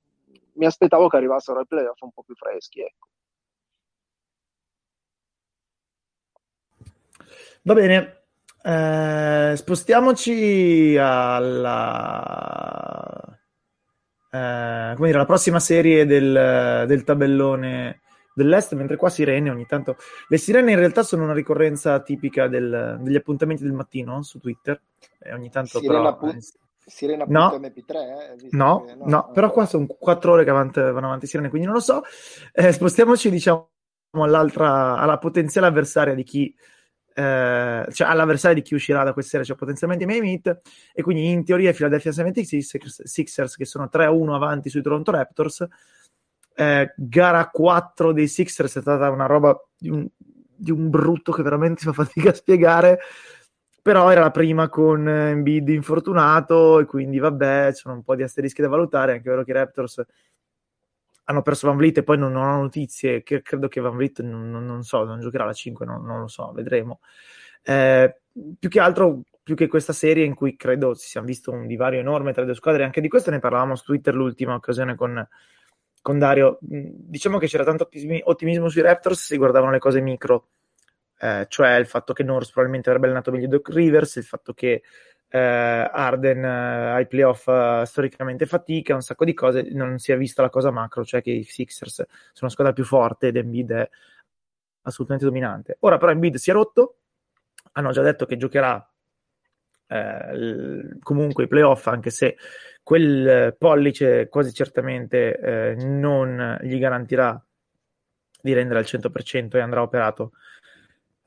Mi 0.53 0.65
aspettavo 0.65 1.07
che 1.07 1.17
arrivassero 1.17 1.59
ai 1.59 1.67
playoff 1.67 2.01
un 2.01 2.11
po' 2.11 2.23
più 2.23 2.35
freschi. 2.35 2.81
Ecco. 2.81 3.07
Va 7.63 7.73
bene, 7.73 8.21
eh, 8.63 9.53
spostiamoci 9.55 10.95
alla, 10.97 12.17
eh, 14.31 14.95
dire, 14.97 15.13
alla 15.13 15.25
prossima 15.25 15.59
serie 15.59 16.05
del, 16.05 16.85
del, 16.87 17.03
tabellone 17.03 18.01
dell'est, 18.33 18.73
mentre 18.73 18.95
qua 18.95 19.09
sirene 19.09 19.49
ogni 19.49 19.65
tanto. 19.65 19.97
Le 20.27 20.37
sirene 20.37 20.71
in 20.71 20.79
realtà 20.79 21.03
sono 21.03 21.23
una 21.23 21.33
ricorrenza 21.33 21.99
tipica 22.01 22.47
del, 22.47 22.97
degli 23.01 23.15
appuntamenti 23.15 23.63
del 23.63 23.73
mattino 23.73 24.21
su 24.21 24.39
Twitter. 24.39 24.81
e 25.19 25.33
ogni 25.33 25.49
tanto 25.49 25.79
sirena, 25.79 26.15
però, 26.15 26.29
appu- 26.29 26.37
eh, 26.37 26.41
Sirena.mp3? 26.87 27.91
Eh? 27.91 28.47
No, 28.51 28.85
no, 28.95 29.05
no, 29.05 29.31
però 29.33 29.51
qua 29.51 29.65
sono 29.65 29.85
quattro 29.85 30.31
ore 30.31 30.45
che 30.45 30.49
avanti, 30.49 30.79
vanno 30.79 31.07
avanti 31.07 31.27
Sirene, 31.27 31.49
quindi 31.49 31.67
non 31.67 31.75
lo 31.75 31.81
so. 31.81 32.01
Eh, 32.53 32.71
spostiamoci, 32.71 33.29
diciamo, 33.29 33.69
all'altra, 34.11 34.97
alla 34.97 35.17
potenziale 35.17 35.67
avversaria 35.67 36.15
di 36.15 36.23
chi, 36.23 36.55
eh, 37.13 37.87
cioè 37.91 38.07
all'avversaria 38.07 38.55
di 38.55 38.61
chi 38.61 38.73
uscirà 38.73 39.03
da 39.03 39.11
questa 39.11 39.31
sera, 39.31 39.43
cioè 39.43 39.57
potenzialmente 39.57 40.05
i 40.05 40.07
Meet. 40.07 40.61
e 40.93 41.01
quindi 41.03 41.29
in 41.29 41.43
teoria 41.43 41.73
Philadelphia 41.73 42.11
76ers, 42.11 43.55
che 43.57 43.65
sono 43.65 43.89
3-1 43.91 44.33
avanti 44.33 44.69
sui 44.69 44.81
Toronto 44.81 45.11
Raptors. 45.11 45.67
Eh, 46.55 46.93
gara 46.95 47.49
4 47.49 48.13
dei 48.13 48.27
Sixers 48.27 48.77
è 48.77 48.81
stata 48.81 49.09
una 49.11 49.25
roba 49.25 49.55
di 49.77 49.89
un, 49.89 50.07
di 50.17 50.71
un 50.71 50.89
brutto 50.89 51.31
che 51.33 51.43
veramente 51.43 51.81
si 51.81 51.85
fa 51.85 51.93
fatica 51.93 52.29
a 52.29 52.33
spiegare 52.33 52.99
però 53.87 54.11
era 54.11 54.19
la 54.19 54.31
prima 54.31 54.67
con 54.67 55.07
Embiid 55.07 55.69
infortunato 55.69 56.81
e 56.81 56.85
quindi 56.85 57.19
vabbè, 57.19 57.71
ci 57.71 57.83
sono 57.83 57.95
un 57.95 58.03
po' 58.03 58.15
di 58.15 58.23
asterischi 58.23 58.61
da 58.61 58.67
valutare, 58.67 59.13
anche 59.13 59.29
vero 59.29 59.45
che 59.45 59.51
i 59.51 59.53
Raptors 59.53 60.03
hanno 61.23 61.41
perso 61.41 61.67
Van 61.67 61.77
Vliet 61.77 61.99
e 61.99 62.03
poi 62.03 62.17
non, 62.17 62.33
non 62.33 62.49
ho 62.49 62.61
notizie, 62.63 63.23
che 63.23 63.41
credo 63.41 63.69
che 63.69 63.79
Van 63.79 63.95
Vliet 63.95 64.19
non, 64.23 64.51
non, 64.51 64.65
non 64.65 64.83
so, 64.83 65.05
non 65.05 65.21
giocherà 65.21 65.45
la 65.45 65.53
5, 65.53 65.85
non, 65.85 66.19
lo 66.19 66.27
so, 66.27 66.51
vedremo. 66.51 66.99
Eh, 67.63 68.13
più 68.59 68.67
che 68.67 68.81
altro, 68.81 69.21
più 69.41 69.55
che 69.55 69.69
questa 69.69 69.93
serie 69.93 70.25
in 70.25 70.35
cui 70.35 70.57
credo 70.57 70.93
si 70.93 71.07
sia 71.07 71.21
visto 71.21 71.51
un 71.51 71.65
divario 71.65 72.01
enorme 72.01 72.33
tra 72.33 72.41
le 72.41 72.47
due 72.47 72.57
squadre, 72.57 72.83
anche 72.83 72.99
di 72.99 73.07
questo 73.07 73.31
ne 73.31 73.39
parlavamo 73.39 73.75
su 73.75 73.85
Twitter 73.85 74.13
l'ultima 74.13 74.53
occasione 74.53 74.95
con, 74.95 75.25
con 76.01 76.19
Dario. 76.19 76.57
Diciamo 76.59 77.37
che 77.37 77.47
c'era 77.47 77.63
tanto 77.63 77.89
ottimismo 78.23 78.67
sui 78.67 78.81
Raptors, 78.81 79.27
si 79.27 79.37
guardavano 79.37 79.71
le 79.71 79.79
cose 79.79 80.01
micro, 80.01 80.47
eh, 81.19 81.45
cioè 81.49 81.75
il 81.75 81.87
fatto 81.87 82.13
che 82.13 82.23
Norris 82.23 82.49
probabilmente 82.49 82.89
avrebbe 82.89 83.07
allenato 83.07 83.31
meglio 83.31 83.47
Doc 83.47 83.69
Rivers, 83.69 84.15
il 84.17 84.23
fatto 84.23 84.53
che 84.53 84.83
eh, 85.29 85.39
Arden 85.39 86.43
eh, 86.43 86.91
ai 86.91 87.07
playoff 87.07 87.47
eh, 87.47 87.83
storicamente 87.85 88.45
fatica, 88.45 88.93
un 88.95 89.01
sacco 89.01 89.25
di 89.25 89.33
cose, 89.33 89.67
non 89.71 89.97
si 89.99 90.11
è 90.11 90.17
vista 90.17 90.41
la 90.41 90.49
cosa 90.49 90.71
macro, 90.71 91.03
cioè 91.03 91.21
che 91.21 91.31
i 91.31 91.43
Sixers 91.43 91.95
sono 91.95 92.07
la 92.39 92.49
squadra 92.49 92.73
più 92.73 92.85
forte 92.85 93.27
ed 93.27 93.35
Embiid 93.35 93.71
è 93.71 93.89
assolutamente 94.83 95.25
dominante. 95.25 95.77
Ora 95.81 95.97
però 95.97 96.11
Embiid 96.11 96.35
si 96.35 96.49
è 96.49 96.53
rotto, 96.53 96.97
hanno 97.73 97.91
già 97.91 98.01
detto 98.01 98.25
che 98.25 98.37
giocherà 98.37 98.89
eh, 99.87 100.97
comunque 101.01 101.43
i 101.45 101.47
playoff, 101.47 101.87
anche 101.87 102.09
se 102.09 102.37
quel 102.83 103.55
pollice 103.57 104.29
quasi 104.29 104.53
certamente 104.53 105.37
eh, 105.37 105.75
non 105.75 106.57
gli 106.61 106.77
garantirà 106.79 107.41
di 108.41 108.53
rendere 108.53 108.79
al 108.79 108.85
100% 108.85 109.57
e 109.57 109.59
andrà 109.59 109.81
operato 109.81 110.31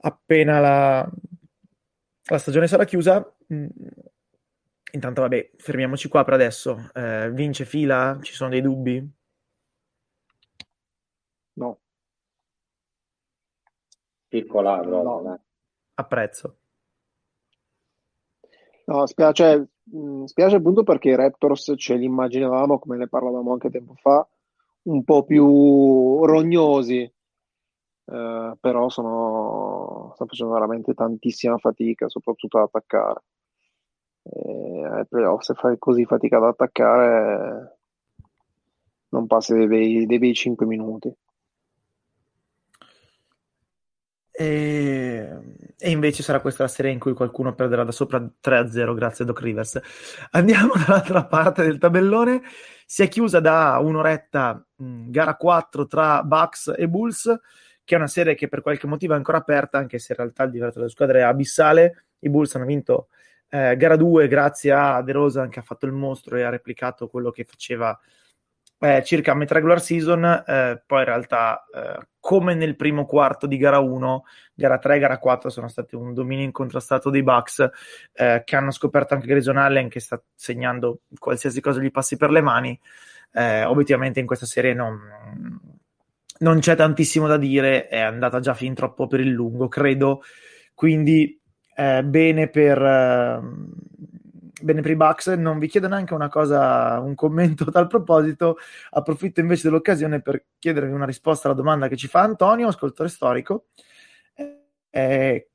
appena 0.01 0.61
la, 0.61 1.11
la 2.31 2.39
stagione 2.39 2.67
sarà 2.67 2.85
chiusa. 2.85 3.25
Mm, 3.53 3.67
intanto, 4.93 5.21
vabbè, 5.23 5.51
fermiamoci 5.57 6.09
qua 6.09 6.25
per 6.25 6.35
adesso. 6.35 6.91
Eh, 6.95 7.31
vince 7.33 7.65
fila? 7.65 8.19
Ci 8.21 8.33
sono 8.33 8.51
dei 8.51 8.61
dubbi? 8.61 9.13
No. 11.55 11.81
Piccola, 14.29 14.81
no. 14.81 15.41
Apprezzo. 15.95 16.57
No, 18.87 19.07
spiace, 19.07 19.69
mm, 19.95 20.25
spiace 20.25 20.57
appunto 20.57 20.83
perché 20.83 21.11
i 21.11 21.15
Raptors 21.15 21.75
ce 21.77 21.95
li 21.95 22.05
immaginavamo, 22.05 22.79
come 22.79 22.97
ne 22.97 23.09
parlavamo 23.09 23.53
anche 23.53 23.71
tempo 23.71 23.95
fa, 23.95 24.27
un 24.83 25.05
po' 25.05 25.25
più 25.25 26.25
rognosi, 26.25 27.11
eh, 28.11 28.57
però 28.59 28.89
sono, 28.89 30.11
stanno 30.15 30.29
facendo 30.31 30.53
veramente 30.53 30.95
tantissima 30.95 31.59
fatica, 31.59 32.09
soprattutto 32.09 32.59
ad 32.59 32.65
attaccare. 32.65 33.23
E 34.23 34.85
ai 34.85 35.07
playoff, 35.07 35.43
se 35.43 35.55
fai 35.55 35.79
così 35.79 36.05
fatica 36.05 36.39
ad 36.39 36.45
attaccare, 36.45 37.79
non 39.11 39.27
passi 39.27 39.55
dei 39.55 39.69
bei, 39.69 40.07
dei 40.07 40.19
bei 40.19 40.35
5 40.35 40.67
minuti. 40.67 41.15
E... 44.33 45.39
e, 45.79 45.91
invece 45.91 46.23
sarà 46.23 46.41
questa 46.41 46.63
la 46.65 46.69
serie 46.69 46.91
in 46.91 46.99
cui 46.99 47.13
qualcuno 47.13 47.55
perderà 47.55 47.85
da 47.85 47.93
sopra 47.93 48.19
3-0 48.19 48.95
grazie 48.95 49.25
a 49.25 49.27
Doc 49.29 49.41
Rivers. 49.41 49.81
Andiamo 50.33 50.73
dall'altra 50.85 51.27
parte 51.27 51.63
del 51.63 51.79
tabellone. 51.79 52.43
Si 52.87 53.03
è 53.03 53.09
chiusa 53.09 53.39
da 53.39 53.79
un'oretta 53.81 54.67
mh, 54.77 55.11
gara 55.11 55.37
4 55.37 55.87
tra 55.87 56.25
Bucks 56.25 56.73
e 56.77 56.89
Bulls 56.89 57.39
che 57.91 57.97
è 57.97 57.99
una 57.99 58.07
serie 58.07 58.37
che 58.37 58.47
per 58.47 58.63
qualche 58.63 58.87
motivo 58.87 59.15
è 59.15 59.17
ancora 59.17 59.39
aperta, 59.39 59.77
anche 59.77 59.99
se 59.99 60.13
in 60.13 60.19
realtà 60.19 60.45
il 60.45 60.53
divario 60.53 60.73
tra 60.73 60.83
le 60.85 60.91
squadre 60.91 61.19
è 61.19 61.23
abissale. 61.23 62.05
I 62.21 62.29
Bulls 62.29 62.55
hanno 62.55 62.65
vinto 62.65 63.09
eh, 63.49 63.77
gara 63.77 63.97
2 63.97 64.29
grazie 64.29 64.71
a 64.71 65.03
De 65.03 65.11
Rosa 65.11 65.49
che 65.49 65.59
ha 65.59 65.63
fatto 65.63 65.87
il 65.87 65.93
mostro 65.93 66.37
e 66.37 66.43
ha 66.43 66.51
replicato 66.51 67.09
quello 67.09 67.33
che 67.33 67.43
faceva 67.43 67.99
eh, 68.79 69.03
circa 69.03 69.33
a 69.33 69.35
metà 69.35 69.55
regular 69.55 69.81
season, 69.81 70.25
eh, 70.25 70.81
poi 70.87 71.01
in 71.01 71.05
realtà 71.05 71.67
eh, 71.75 72.07
come 72.21 72.55
nel 72.55 72.77
primo 72.77 73.07
quarto 73.07 73.49
di 73.49 73.57
gara 73.57 73.81
1, 73.81 74.23
gara 74.55 74.79
3 74.79 74.95
e 74.95 74.99
gara 75.01 75.19
4 75.19 75.51
sono 75.51 75.67
stati 75.67 75.97
un 75.97 76.15
dominio 76.15 76.45
incontrastato 76.45 77.11
dei 77.11 77.25
Bucks 77.25 77.69
eh, 78.13 78.43
che 78.45 78.55
hanno 78.55 78.71
scoperto 78.71 79.15
anche 79.15 79.27
Grayson 79.27 79.57
Allen 79.57 79.89
che 79.89 79.99
sta 79.99 80.23
segnando 80.33 81.01
qualsiasi 81.19 81.61
cosa 81.61 81.81
gli 81.81 81.91
passi 81.91 82.17
per 82.17 82.31
le 82.31 82.41
mani. 82.41 82.81
Eh, 83.33 83.65
obiettivamente 83.65 84.21
in 84.21 84.27
questa 84.27 84.47
serie 84.47 84.75
non, 84.75 85.80
non 86.41 86.59
c'è 86.61 86.77
tantissimo 86.77 87.27
da 87.27 87.37
dire, 87.37 87.89
è 87.89 88.01
andata 88.01 88.41
già 88.41 88.55
fin 88.55 88.75
troppo 88.75 89.07
per 89.07 89.21
il 89.21 89.31
lungo, 89.31 89.69
credo, 89.69 90.23
quindi 90.75 91.41
eh, 91.75 92.05
bene 92.05 92.49
per, 92.49 92.81
eh, 92.83 93.41
bene 94.63 94.81
per 94.81 94.91
i 94.91 94.97
Bucks. 94.97 95.29
Non 95.29 95.59
vi 95.59 95.69
chiedo 95.69 95.89
neanche 95.89 96.15
una 96.15 96.29
cosa, 96.29 96.99
un 97.01 97.15
commento 97.15 97.65
a 97.65 97.71
tal 97.71 97.87
proposito. 97.87 98.57
Approfitto 98.91 99.41
invece 99.41 99.69
dell'occasione 99.69 100.21
per 100.21 100.45
chiedervi 100.59 100.93
una 100.93 101.07
risposta 101.07 101.49
alla 101.49 101.57
domanda 101.57 101.89
che 101.89 101.97
ci 101.97 102.09
fa 102.09 102.21
Antonio, 102.21 102.69
ascoltatore 102.69 103.09
storico. 103.09 103.67
Eh, 104.91 105.51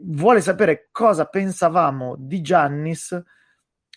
vuole 0.00 0.40
sapere 0.40 0.88
cosa 0.90 1.24
pensavamo 1.26 2.16
di 2.18 2.40
Giannis 2.42 3.22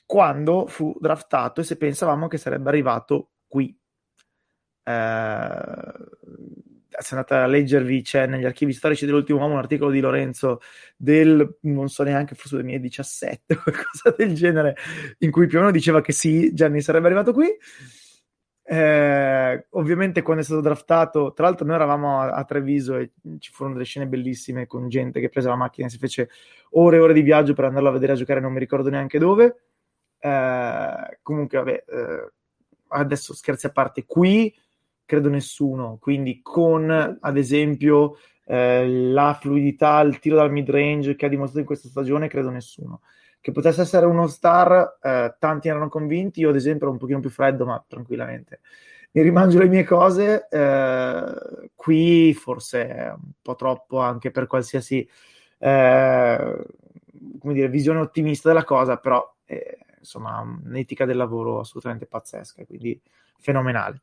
quando 0.06 0.68
fu 0.68 0.96
draftato 1.00 1.62
e 1.62 1.64
se 1.64 1.78
pensavamo 1.78 2.28
che 2.28 2.38
sarebbe 2.38 2.70
arrivato 2.70 3.32
qui. 3.48 3.78
Eh, 4.88 5.92
se 7.00 7.14
andate 7.14 7.36
a 7.36 7.46
leggervi, 7.46 8.02
c'è 8.02 8.26
negli 8.26 8.46
archivi 8.46 8.72
storici 8.74 9.06
dell'ultimo 9.06 9.40
uomo 9.40 9.54
un 9.54 9.60
articolo 9.60 9.92
di 9.92 10.00
Lorenzo 10.00 10.62
del, 10.96 11.58
non 11.62 11.90
so 11.90 12.04
neanche, 12.04 12.36
forse 12.36 12.56
2017 12.56 13.54
o 13.54 13.62
qualcosa 13.62 14.16
del 14.18 14.34
genere, 14.34 14.76
in 15.20 15.32
cui 15.32 15.48
più 15.48 15.58
o 15.58 15.62
meno 15.62 15.74
diceva 15.74 16.02
che 16.02 16.14
sì, 16.14 16.54
Gianni 16.54 16.82
sarebbe 16.82 17.08
arrivato 17.08 17.34
qui. 17.34 17.48
Eh, 18.70 19.68
ovviamente 19.72 20.22
quando 20.22 20.42
è 20.42 20.46
stato 20.46 20.62
draftato, 20.62 21.34
tra 21.34 21.46
l'altro 21.46 21.66
noi 21.66 21.76
eravamo 21.76 22.20
a, 22.20 22.32
a, 22.32 22.44
Treviso 22.44 22.98
e 22.98 23.12
ci 23.40 23.52
furono 23.52 23.76
delle 23.76 23.86
scene 23.86 24.08
bellissime 24.08 24.66
con 24.68 24.90
gente 24.90 25.22
che 25.22 25.30
prese 25.30 25.48
la 25.48 25.56
macchina 25.56 25.88
e 25.88 25.90
si 25.90 25.98
fece 25.98 26.30
ore 26.72 26.98
e 26.98 27.00
ore 27.00 27.14
di 27.14 27.22
viaggio 27.22 27.54
per 27.54 27.66
andarlo 27.66 27.90
a 27.90 27.94
vedere 27.94 28.14
a 28.14 28.16
giocare, 28.16 28.42
non 28.42 28.52
mi 28.52 28.60
ricordo 28.60 28.90
neanche 28.90 29.20
dove. 29.20 29.56
Eh, 30.20 31.20
comunque, 31.22 31.58
vabbè, 31.58 31.84
eh, 31.88 32.32
adesso 32.90 33.34
scherzi 33.34 33.68
a 33.68 33.72
parte, 33.72 34.06
qui 34.06 34.54
credo 35.08 35.30
nessuno, 35.30 35.98
quindi 36.00 36.42
con 36.44 37.18
ad 37.20 37.38
esempio 37.38 38.18
eh, 38.46 38.88
la 38.88 39.34
fluidità, 39.40 40.02
il 40.02 40.20
tiro 40.20 40.36
dal 40.36 40.52
mid 40.52 40.70
range 40.70 41.16
che 41.16 41.26
ha 41.26 41.30
dimostrato 41.30 41.62
in 41.62 41.66
questa 41.66 41.88
stagione, 41.88 42.28
credo 42.28 42.50
nessuno. 42.50 43.02
Che 43.40 43.52
potesse 43.52 43.82
essere 43.82 44.06
uno 44.06 44.28
star, 44.28 44.98
eh, 45.02 45.36
tanti 45.40 45.70
erano 45.70 45.88
convinti, 45.88 46.42
io 46.42 46.50
ad 46.50 46.56
esempio 46.56 46.84
ero 46.84 46.92
un 46.92 47.00
pochino 47.00 47.22
più 47.22 47.30
freddo, 47.30 47.66
ma 47.66 47.84
tranquillamente. 47.88 48.60
Mi 49.12 49.22
rimangio 49.22 49.60
le 49.60 49.70
mie 49.70 49.86
cose, 49.86 50.48
eh, 50.50 51.70
qui 51.74 52.34
forse 52.34 52.88
è 52.88 53.10
un 53.10 53.32
po' 53.42 53.56
troppo 53.56 54.00
anche 54.00 54.32
per 54.32 54.46
qualsiasi 54.48 55.08
eh, 55.60 56.66
come 57.40 57.54
dire, 57.54 57.70
visione 57.70 58.00
ottimista 58.00 58.50
della 58.50 58.66
cosa, 58.66 58.98
però 58.98 59.36
eh, 59.46 59.78
insomma 60.00 60.40
un'etica 60.42 61.06
del 61.06 61.18
lavoro 61.18 61.60
assolutamente 61.62 62.06
pazzesca, 62.06 62.66
quindi 62.66 63.00
fenomenale. 63.38 64.02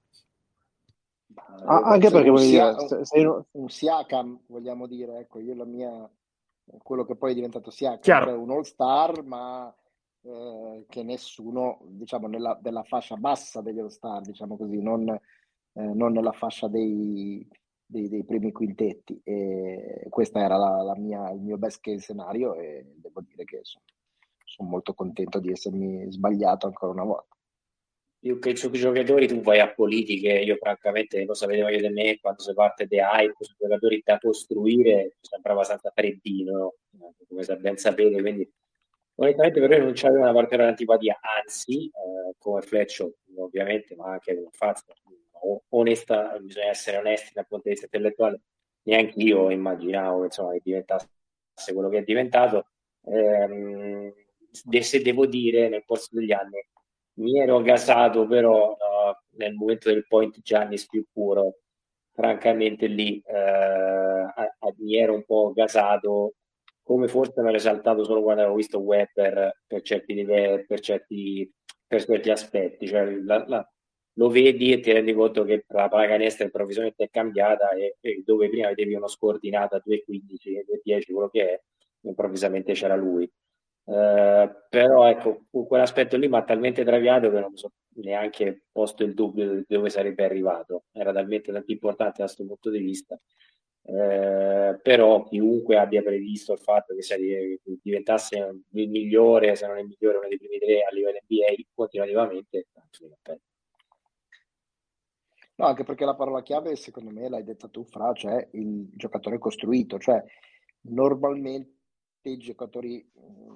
Ah, 1.66 1.80
anche 1.80 2.10
perché 2.10 2.30
voglio 2.30 2.44
dire, 2.44 2.76
un, 2.78 3.04
sei... 3.04 3.24
un 3.52 3.68
Siakam, 3.68 4.40
vogliamo 4.46 4.86
dire, 4.86 5.18
ecco, 5.20 5.40
io 5.40 5.54
la 5.54 5.64
mia, 5.64 6.10
quello 6.82 7.04
che 7.04 7.16
poi 7.16 7.32
è 7.32 7.34
diventato 7.34 7.70
Siakam, 7.70 8.00
cioè 8.02 8.32
un 8.32 8.50
all 8.50 8.62
star, 8.62 9.22
ma 9.22 9.74
eh, 10.22 10.84
che 10.88 11.02
nessuno, 11.02 11.80
diciamo, 11.84 12.26
nella, 12.26 12.58
della 12.60 12.82
fascia 12.82 13.16
bassa 13.16 13.62
degli 13.62 13.78
all 13.78 13.88
star, 13.88 14.20
diciamo 14.22 14.56
così, 14.56 14.80
non, 14.80 15.08
eh, 15.08 15.20
non 15.82 16.12
nella 16.12 16.32
fascia 16.32 16.68
dei, 16.68 17.46
dei, 17.84 18.08
dei, 18.08 18.24
primi 18.24 18.52
quintetti. 18.52 19.20
E 19.24 20.06
questo 20.10 20.38
era 20.38 20.56
la, 20.56 20.82
la 20.82 20.96
mia, 20.96 21.30
il 21.30 21.40
mio 21.40 21.56
best 21.56 21.80
case 21.80 21.98
scenario 21.98 22.54
e 22.54 22.94
devo 22.96 23.22
dire 23.22 23.44
che 23.44 23.60
sono, 23.62 23.84
sono 24.44 24.68
molto 24.68 24.94
contento 24.94 25.38
di 25.40 25.50
essermi 25.50 26.10
sbagliato 26.12 26.66
ancora 26.66 26.92
una 26.92 27.04
volta 27.04 27.33
più 28.24 28.38
che 28.38 28.56
su 28.56 28.70
giocatori 28.70 29.28
tu 29.28 29.42
vai 29.42 29.60
a 29.60 29.70
politiche, 29.70 30.32
io 30.32 30.56
francamente 30.56 31.22
lo 31.26 31.34
sapete 31.34 31.62
meglio 31.62 31.86
di 31.86 31.92
me, 31.92 32.18
quando 32.20 32.40
si 32.40 32.54
parte 32.54 32.86
di 32.86 32.96
hype 32.96 33.34
su 33.44 33.52
giocatori 33.58 34.00
da 34.02 34.18
costruire 34.18 35.18
sembra 35.20 35.52
abbastanza 35.52 35.92
freddino, 35.94 36.76
come 37.28 37.44
ben 37.58 37.76
sapete, 37.76 38.22
quindi 38.22 38.50
onestamente 39.16 39.60
per 39.60 39.68
me 39.68 39.76
non 39.76 39.92
c'è 39.92 40.08
una 40.08 40.32
particolare 40.32 40.70
antipatia, 40.70 41.20
anzi, 41.20 41.84
eh, 41.84 42.34
come 42.38 42.62
Fletcher 42.62 43.12
ovviamente, 43.36 43.94
ma 43.94 44.12
anche 44.12 44.34
come 44.34 44.48
Fazio, 44.52 44.94
onesta, 45.68 46.38
bisogna 46.40 46.70
essere 46.70 46.96
onesti 46.96 47.32
dal 47.34 47.46
punto 47.46 47.64
di 47.64 47.72
vista 47.72 47.84
intellettuale, 47.84 48.40
neanche 48.84 49.20
io 49.20 49.50
immaginavo 49.50 50.24
insomma, 50.24 50.52
che 50.52 50.62
diventasse 50.64 51.08
quello 51.74 51.90
che 51.90 51.98
è 51.98 52.02
diventato, 52.02 52.68
eh, 53.04 54.14
se 54.80 55.02
devo 55.02 55.26
dire 55.26 55.68
nel 55.68 55.84
corso 55.84 56.08
degli 56.12 56.32
anni 56.32 56.56
mi 57.14 57.38
ero 57.38 57.60
gasato 57.62 58.26
però 58.26 58.72
uh, 58.72 59.36
nel 59.36 59.54
momento 59.54 59.88
del 59.90 60.06
point 60.06 60.40
Giannis 60.40 60.86
più 60.86 61.04
puro 61.12 61.58
francamente 62.12 62.86
lì 62.86 63.22
uh, 63.24 63.32
a, 63.32 64.56
a, 64.58 64.74
mi 64.78 64.96
ero 64.96 65.14
un 65.14 65.24
po' 65.24 65.52
gasato 65.52 66.34
come 66.82 67.08
forse 67.08 67.40
mi 67.40 67.48
ero 67.48 67.56
esaltato 67.56 68.04
solo 68.04 68.22
quando 68.22 68.42
avevo 68.42 68.56
visto 68.56 68.78
Webber 68.80 69.60
per 69.66 69.82
certi 69.82 70.14
livelli 70.14 70.64
per 70.66 70.80
certi, 70.80 71.50
per 71.86 72.04
certi 72.04 72.30
aspetti 72.30 72.86
cioè 72.86 73.04
la, 73.04 73.44
la, 73.46 73.68
lo 74.14 74.28
vedi 74.28 74.72
e 74.72 74.80
ti 74.80 74.92
rendi 74.92 75.12
conto 75.12 75.44
che 75.44 75.64
la 75.68 75.88
pallacanestro 75.88 76.44
improvvisamente 76.44 77.04
è 77.04 77.10
cambiata 77.10 77.70
e, 77.70 77.96
e, 78.00 78.22
dove 78.24 78.48
prima 78.48 78.68
vedevi 78.68 78.94
uno 78.94 79.08
scordinato 79.08 79.76
a 79.76 79.82
2.15 79.84 80.64
2.10 80.84 81.12
quello 81.12 81.28
che 81.28 81.50
è 81.50 81.60
improvvisamente 82.02 82.72
c'era 82.74 82.96
lui 82.96 83.30
eh, 83.86 84.50
però 84.68 85.08
ecco, 85.08 85.44
quell'aspetto 85.50 86.16
lì 86.16 86.28
mi 86.28 86.36
ha 86.36 86.44
talmente 86.44 86.84
traviato 86.84 87.30
che 87.30 87.40
non 87.40 87.50
mi 87.50 87.58
sono 87.58 87.72
neanche 87.96 88.64
posto 88.72 89.04
il 89.04 89.14
dubbio 89.14 89.54
di 89.54 89.64
dove 89.68 89.90
sarebbe 89.90 90.24
arrivato. 90.24 90.84
Era 90.92 91.12
talmente 91.12 91.52
tanto 91.52 91.70
importante 91.72 92.18
da 92.18 92.24
questo 92.24 92.44
punto 92.46 92.70
di 92.70 92.78
vista. 92.78 93.18
Eh, 93.86 94.78
però 94.82 95.24
chiunque 95.24 95.76
abbia 95.76 96.02
previsto 96.02 96.54
il 96.54 96.58
fatto 96.58 96.94
che, 96.94 97.02
che 97.62 97.78
diventasse 97.82 98.62
il 98.70 98.88
migliore, 98.88 99.54
se 99.56 99.66
non 99.66 99.78
il 99.78 99.86
migliore, 99.86 100.18
uno 100.18 100.28
dei 100.28 100.38
primi 100.38 100.58
tre 100.58 100.82
a 100.82 100.94
livello 100.94 101.18
NBA 101.22 101.64
continuativamente, 101.74 102.66
No, 105.56 105.66
anche 105.66 105.84
perché 105.84 106.04
la 106.04 106.16
parola 106.16 106.42
chiave, 106.42 106.74
secondo 106.74 107.10
me, 107.10 107.28
l'hai 107.28 107.44
detta 107.44 107.68
tu, 107.68 107.84
Fra, 107.84 108.12
cioè 108.12 108.48
il 108.52 108.88
giocatore 108.94 109.38
costruito. 109.38 109.98
Cioè, 109.98 110.22
normalmente 110.86 111.73
i 112.30 112.38
giocatori 112.38 113.06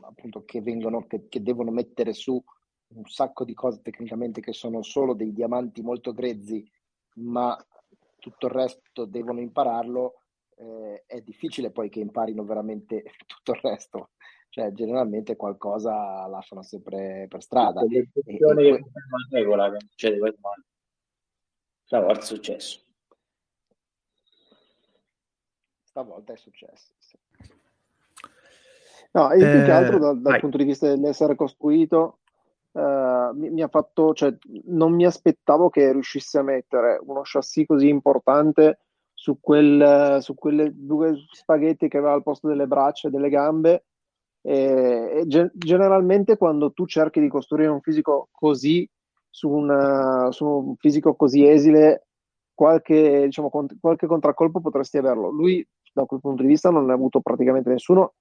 appunto 0.02 0.44
che 0.44 0.60
vengono, 0.60 1.06
che, 1.06 1.28
che, 1.28 1.42
devono 1.42 1.70
mettere 1.70 2.12
su 2.12 2.42
un 2.88 3.04
sacco 3.06 3.44
di 3.44 3.54
cose 3.54 3.80
tecnicamente 3.82 4.40
che 4.40 4.52
sono 4.52 4.82
solo 4.82 5.14
dei 5.14 5.32
diamanti 5.32 5.82
molto 5.82 6.12
grezzi, 6.12 6.66
ma 7.16 7.56
tutto 8.18 8.46
il 8.46 8.52
resto 8.52 9.04
devono 9.04 9.40
impararlo, 9.40 10.22
eh, 10.56 11.04
è 11.06 11.20
difficile 11.20 11.70
poi 11.70 11.88
che 11.88 12.00
imparino 12.00 12.44
veramente 12.44 13.02
tutto 13.26 13.52
il 13.52 13.60
resto. 13.62 14.10
Cioè, 14.50 14.72
generalmente 14.72 15.36
qualcosa 15.36 16.26
lasciano 16.26 16.62
sempre 16.62 17.26
per 17.28 17.42
strada. 17.42 17.82
E, 17.82 18.08
e, 18.12 18.36
e... 18.38 18.80
regola 19.30 19.70
che 19.70 19.86
succede 19.90 20.18
questo 20.18 20.40
Stavolta 21.84 22.20
è 22.20 22.24
successo. 22.24 22.80
Stavolta 25.82 26.32
è 26.32 26.36
successo. 26.36 26.92
Sì. 26.98 27.18
No, 29.18 29.32
e 29.32 29.38
più 29.38 29.62
che 29.64 29.72
altro 29.72 29.98
dal, 29.98 30.20
dal 30.20 30.38
punto 30.38 30.58
di 30.58 30.64
vista 30.64 30.86
dell'essere 30.86 31.34
costruito, 31.34 32.20
uh, 32.70 33.34
mi, 33.34 33.50
mi, 33.50 33.62
ha 33.62 33.68
fatto, 33.68 34.14
cioè, 34.14 34.32
non 34.66 34.94
mi 34.94 35.04
aspettavo 35.04 35.70
che 35.70 35.90
riuscisse 35.90 36.38
a 36.38 36.42
mettere 36.42 37.00
uno 37.04 37.22
chassis 37.24 37.66
così 37.66 37.88
importante 37.88 38.78
su, 39.12 39.40
quel, 39.40 40.18
su 40.20 40.36
quelle 40.36 40.70
due 40.72 41.16
spaghetti 41.32 41.88
che 41.88 41.96
aveva 41.96 42.12
al 42.12 42.22
posto 42.22 42.46
delle 42.46 42.68
braccia 42.68 43.08
e 43.08 43.10
delle 43.10 43.28
gambe. 43.28 43.86
E, 44.40 45.10
e 45.16 45.26
ge- 45.26 45.50
generalmente 45.52 46.36
quando 46.36 46.72
tu 46.72 46.86
cerchi 46.86 47.18
di 47.18 47.28
costruire 47.28 47.70
un 47.70 47.80
fisico 47.80 48.28
così 48.30 48.88
su, 49.28 49.50
una, 49.50 50.30
su 50.30 50.46
un 50.46 50.76
fisico 50.76 51.16
così 51.16 51.44
esile, 51.44 52.06
qualche, 52.54 53.24
diciamo, 53.24 53.50
cont- 53.50 53.76
qualche 53.80 54.06
contraccolpo 54.06 54.60
potresti 54.60 54.96
averlo. 54.96 55.28
Lui, 55.28 55.66
da 55.92 56.04
quel 56.04 56.20
punto 56.20 56.42
di 56.42 56.48
vista, 56.48 56.70
non 56.70 56.86
ne 56.86 56.92
ha 56.92 56.94
avuto 56.94 57.20
praticamente 57.20 57.68
nessuno 57.68 58.14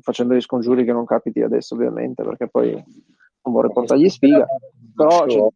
facendo 0.00 0.34
gli 0.34 0.40
scongiuri 0.40 0.84
che 0.84 0.92
non 0.92 1.04
capiti 1.04 1.40
adesso 1.40 1.74
ovviamente 1.74 2.22
perché 2.22 2.48
poi 2.48 2.72
non 2.72 3.54
vorrei 3.54 3.72
portargli 3.72 4.08
sfiga. 4.08 4.46
però 4.94 5.26
cioè... 5.26 5.48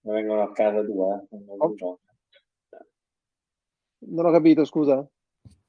vengono 0.00 0.42
a 0.42 0.52
casa 0.52 0.82
tua 0.82 1.20
eh? 1.30 1.36
oh. 1.58 1.98
non 3.98 4.26
ho 4.26 4.30
capito 4.30 4.64
scusa. 4.64 5.06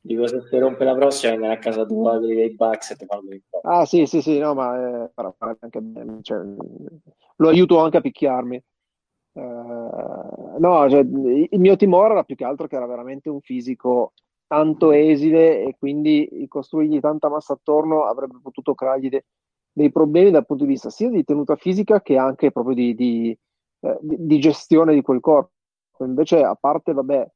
Dico 0.06 0.28
se 0.28 0.44
ti 0.50 0.58
rompe 0.58 0.84
la 0.84 0.96
prossima 0.96 1.32
vengono 1.32 1.54
a 1.54 1.58
casa 1.58 1.86
tua 1.86 2.18
quelli 2.18 2.36
dei 2.36 2.54
Bucks 2.56 2.92
e 2.92 2.96
ti 2.98 3.06
fanno 3.06 3.30
ah 3.62 3.86
sì 3.86 4.06
sì 4.06 4.22
sì 4.22 4.38
no 4.38 4.54
ma 4.54 5.06
eh, 5.06 5.12
anche 5.16 5.80
bene 5.80 6.20
cioè, 6.22 6.40
lo 7.38 7.48
aiuto 7.48 7.80
anche 7.80 7.98
a 7.98 8.02
picchiarmi. 8.02 8.62
Uh, 9.34 10.60
no, 10.60 10.88
cioè, 10.90 11.00
il 11.00 11.60
mio 11.60 11.76
timore 11.76 12.14
era 12.14 12.24
più 12.24 12.36
che 12.36 12.44
altro 12.44 12.68
che 12.68 12.76
era 12.76 12.86
veramente 12.86 13.30
un 13.30 13.42
fisico 13.42 14.14
tanto 14.48 14.92
esile 14.92 15.64
e 15.64 15.76
quindi 15.78 16.46
costruirgli 16.48 17.00
tanta 17.00 17.30
massa 17.30 17.54
attorno 17.54 18.04
avrebbe 18.04 18.40
potuto 18.42 18.74
creargli 18.76 19.10
de- 19.10 19.26
dei 19.72 19.92
problemi 19.92 20.32
dal 20.32 20.46
punto 20.46 20.64
di 20.66 20.72
vista 20.72 20.90
sia 20.90 21.10
di 21.10 21.24
tenuta 21.24 21.56
fisica 21.56 22.02
che 22.02 22.18
anche 22.18 22.52
proprio 22.52 22.76
di, 22.76 22.94
di, 22.94 23.38
eh, 23.82 23.98
di 24.02 24.40
gestione 24.40 24.94
di 24.94 25.02
quel 25.02 25.20
corpo. 25.20 25.52
Invece, 26.00 26.44
a 26.44 26.56
parte, 26.56 26.94
vabbè, 26.94 27.32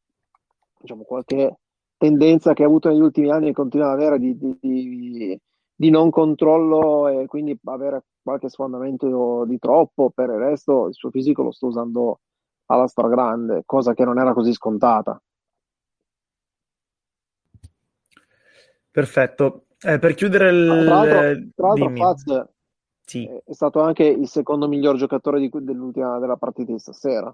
diciamo, 0.79 1.03
qualche 1.03 1.57
tendenza 1.97 2.53
che 2.53 2.63
ha 2.63 2.67
avuto 2.67 2.89
negli 2.89 3.01
ultimi 3.01 3.31
anni 3.31 3.49
e 3.49 3.53
continua 3.53 3.87
ad 3.87 3.93
avere 3.93 4.19
di, 4.19 4.37
di, 4.59 5.39
di 5.75 5.89
non 5.89 6.09
controllo 6.09 7.07
e 7.07 7.25
quindi 7.27 7.57
avere 7.65 8.05
qualche 8.21 8.49
sfondamento 8.49 9.45
di 9.45 9.57
troppo, 9.57 10.11
per 10.11 10.29
il 10.29 10.37
resto 10.37 10.87
il 10.87 10.93
suo 10.93 11.09
fisico 11.09 11.43
lo 11.43 11.51
sta 11.51 11.65
usando 11.67 12.19
alla 12.67 12.87
stragrande, 12.87 13.63
cosa 13.65 13.93
che 13.93 14.03
non 14.03 14.19
era 14.19 14.33
così 14.33 14.53
scontata. 14.53 15.19
Perfetto. 18.97 19.65
Eh, 19.79 19.99
per 19.99 20.15
chiudere 20.15 20.49
il... 20.49 20.65
Tra 20.65 21.03
l'altro, 21.03 21.49
tra 21.55 21.67
l'altro 21.67 21.95
Faz 21.95 22.45
sì. 23.05 23.29
è 23.45 23.53
stato 23.53 23.79
anche 23.79 24.05
il 24.05 24.27
secondo 24.27 24.67
miglior 24.67 24.95
giocatore 24.95 25.39
di, 25.39 25.51
dell'ultima 25.53 26.17
della 26.17 26.35
partita 26.35 26.71
di 26.71 26.79
stasera. 26.79 27.31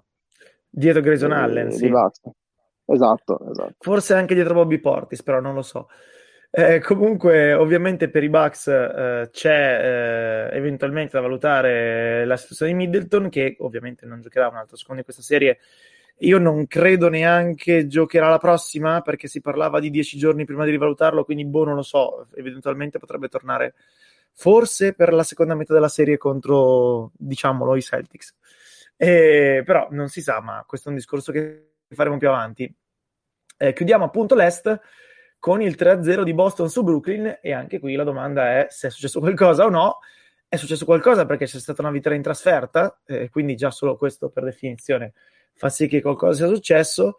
Dietro 0.68 1.00
Grayson 1.00 1.30
di, 1.30 1.34
Allen, 1.34 1.70
sì. 1.70 1.86
Esatto, 1.86 3.48
esatto. 3.50 3.74
Forse 3.78 4.12
anche 4.12 4.34
dietro 4.34 4.52
Bobby 4.52 4.78
Portis, 4.78 5.22
però 5.22 5.40
non 5.40 5.54
lo 5.54 5.62
so. 5.62 5.88
Eh, 6.50 6.80
comunque, 6.80 7.54
ovviamente 7.54 8.10
per 8.10 8.24
i 8.24 8.28
Bucks 8.28 8.66
eh, 8.66 9.30
c'è 9.32 10.50
eh, 10.52 10.56
eventualmente 10.58 11.12
da 11.12 11.22
valutare 11.22 12.26
la 12.26 12.36
situazione 12.36 12.72
di 12.72 12.76
Middleton, 12.76 13.30
che 13.30 13.56
ovviamente 13.60 14.04
non 14.04 14.20
giocherà 14.20 14.48
un 14.48 14.56
altro 14.56 14.76
secondo 14.76 15.00
in 15.00 15.06
questa 15.06 15.22
serie. 15.22 15.60
Io 16.18 16.38
non 16.38 16.66
credo 16.66 17.08
neanche 17.08 17.86
giocherà 17.86 18.28
la 18.28 18.38
prossima 18.38 19.00
perché 19.00 19.26
si 19.26 19.40
parlava 19.40 19.80
di 19.80 19.90
dieci 19.90 20.16
giorni 20.16 20.44
prima 20.44 20.64
di 20.64 20.70
rivalutarlo, 20.70 21.24
quindi 21.24 21.44
boh, 21.44 21.64
non 21.64 21.74
lo 21.74 21.82
so, 21.82 22.28
eventualmente 22.34 22.98
potrebbe 22.98 23.28
tornare 23.28 23.74
forse 24.32 24.94
per 24.94 25.12
la 25.12 25.22
seconda 25.24 25.54
metà 25.54 25.72
della 25.74 25.88
serie 25.88 26.16
contro, 26.16 27.10
diciamolo, 27.16 27.76
i 27.76 27.82
Celtics. 27.82 28.34
Eh, 28.96 29.62
però 29.64 29.88
non 29.90 30.08
si 30.08 30.22
sa, 30.22 30.40
ma 30.40 30.64
questo 30.66 30.88
è 30.88 30.90
un 30.92 30.98
discorso 30.98 31.32
che 31.32 31.72
faremo 31.88 32.16
più 32.16 32.28
avanti. 32.28 32.72
Eh, 33.56 33.72
chiudiamo 33.72 34.04
appunto 34.04 34.34
l'Est 34.34 34.80
con 35.38 35.60
il 35.60 35.76
3-0 35.78 36.22
di 36.22 36.32
Boston 36.32 36.70
su 36.70 36.82
Brooklyn 36.82 37.38
e 37.42 37.52
anche 37.52 37.78
qui 37.78 37.94
la 37.94 38.04
domanda 38.04 38.58
è 38.58 38.66
se 38.70 38.88
è 38.88 38.90
successo 38.90 39.20
qualcosa 39.20 39.64
o 39.64 39.68
no. 39.68 39.98
È 40.48 40.56
successo 40.56 40.84
qualcosa 40.84 41.26
perché 41.26 41.46
c'è 41.46 41.58
stata 41.58 41.82
una 41.82 41.90
vittoria 41.90 42.16
in 42.16 42.22
trasferta, 42.22 43.00
eh, 43.06 43.28
quindi 43.28 43.56
già 43.56 43.72
solo 43.72 43.96
questo 43.96 44.28
per 44.30 44.44
definizione 44.44 45.14
fa 45.54 45.68
sì 45.68 45.86
che 45.86 46.02
qualcosa 46.02 46.46
sia 46.46 46.54
successo. 46.54 47.16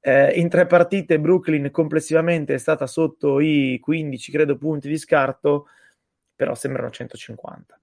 Eh, 0.00 0.38
in 0.40 0.48
tre 0.48 0.66
partite 0.66 1.20
Brooklyn 1.20 1.70
complessivamente 1.70 2.54
è 2.54 2.58
stata 2.58 2.86
sotto 2.86 3.38
i 3.38 3.78
15, 3.80 4.32
credo, 4.32 4.56
punti 4.56 4.88
di 4.88 4.98
scarto, 4.98 5.68
però 6.34 6.54
sembrano 6.54 6.90
150. 6.90 7.80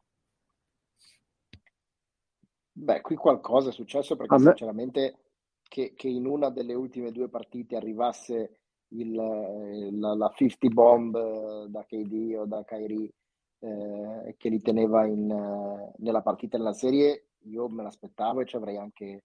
Beh, 2.72 3.02
qui 3.02 3.16
qualcosa 3.16 3.70
è 3.70 3.74
successo 3.74 4.16
perché 4.16 4.40
sinceramente 4.40 5.16
che, 5.64 5.94
che, 5.96 6.08
in 6.08 6.26
una 6.26 6.50
delle 6.50 6.74
ultime 6.74 7.12
due 7.12 7.28
partite 7.28 7.76
arrivasse 7.76 8.60
il, 8.90 9.14
la, 9.14 10.16
la 10.16 10.32
50 10.34 10.74
bomb 10.74 11.16
eh, 11.16 11.66
da 11.68 11.84
KD 11.84 12.36
o 12.38 12.46
da 12.46 12.64
Kyrie 12.64 13.12
eh, 13.60 14.36
che 14.38 14.50
li 14.50 14.62
teneva 14.62 15.06
in, 15.06 15.30
eh, 15.30 15.94
nella 15.98 16.22
partita 16.22 16.58
nella 16.58 16.74
serie, 16.74 17.28
io 17.44 17.68
me 17.68 17.84
l'aspettavo 17.84 18.42
e 18.42 18.46
ci 18.46 18.56
avrei 18.56 18.78
anche 18.78 19.24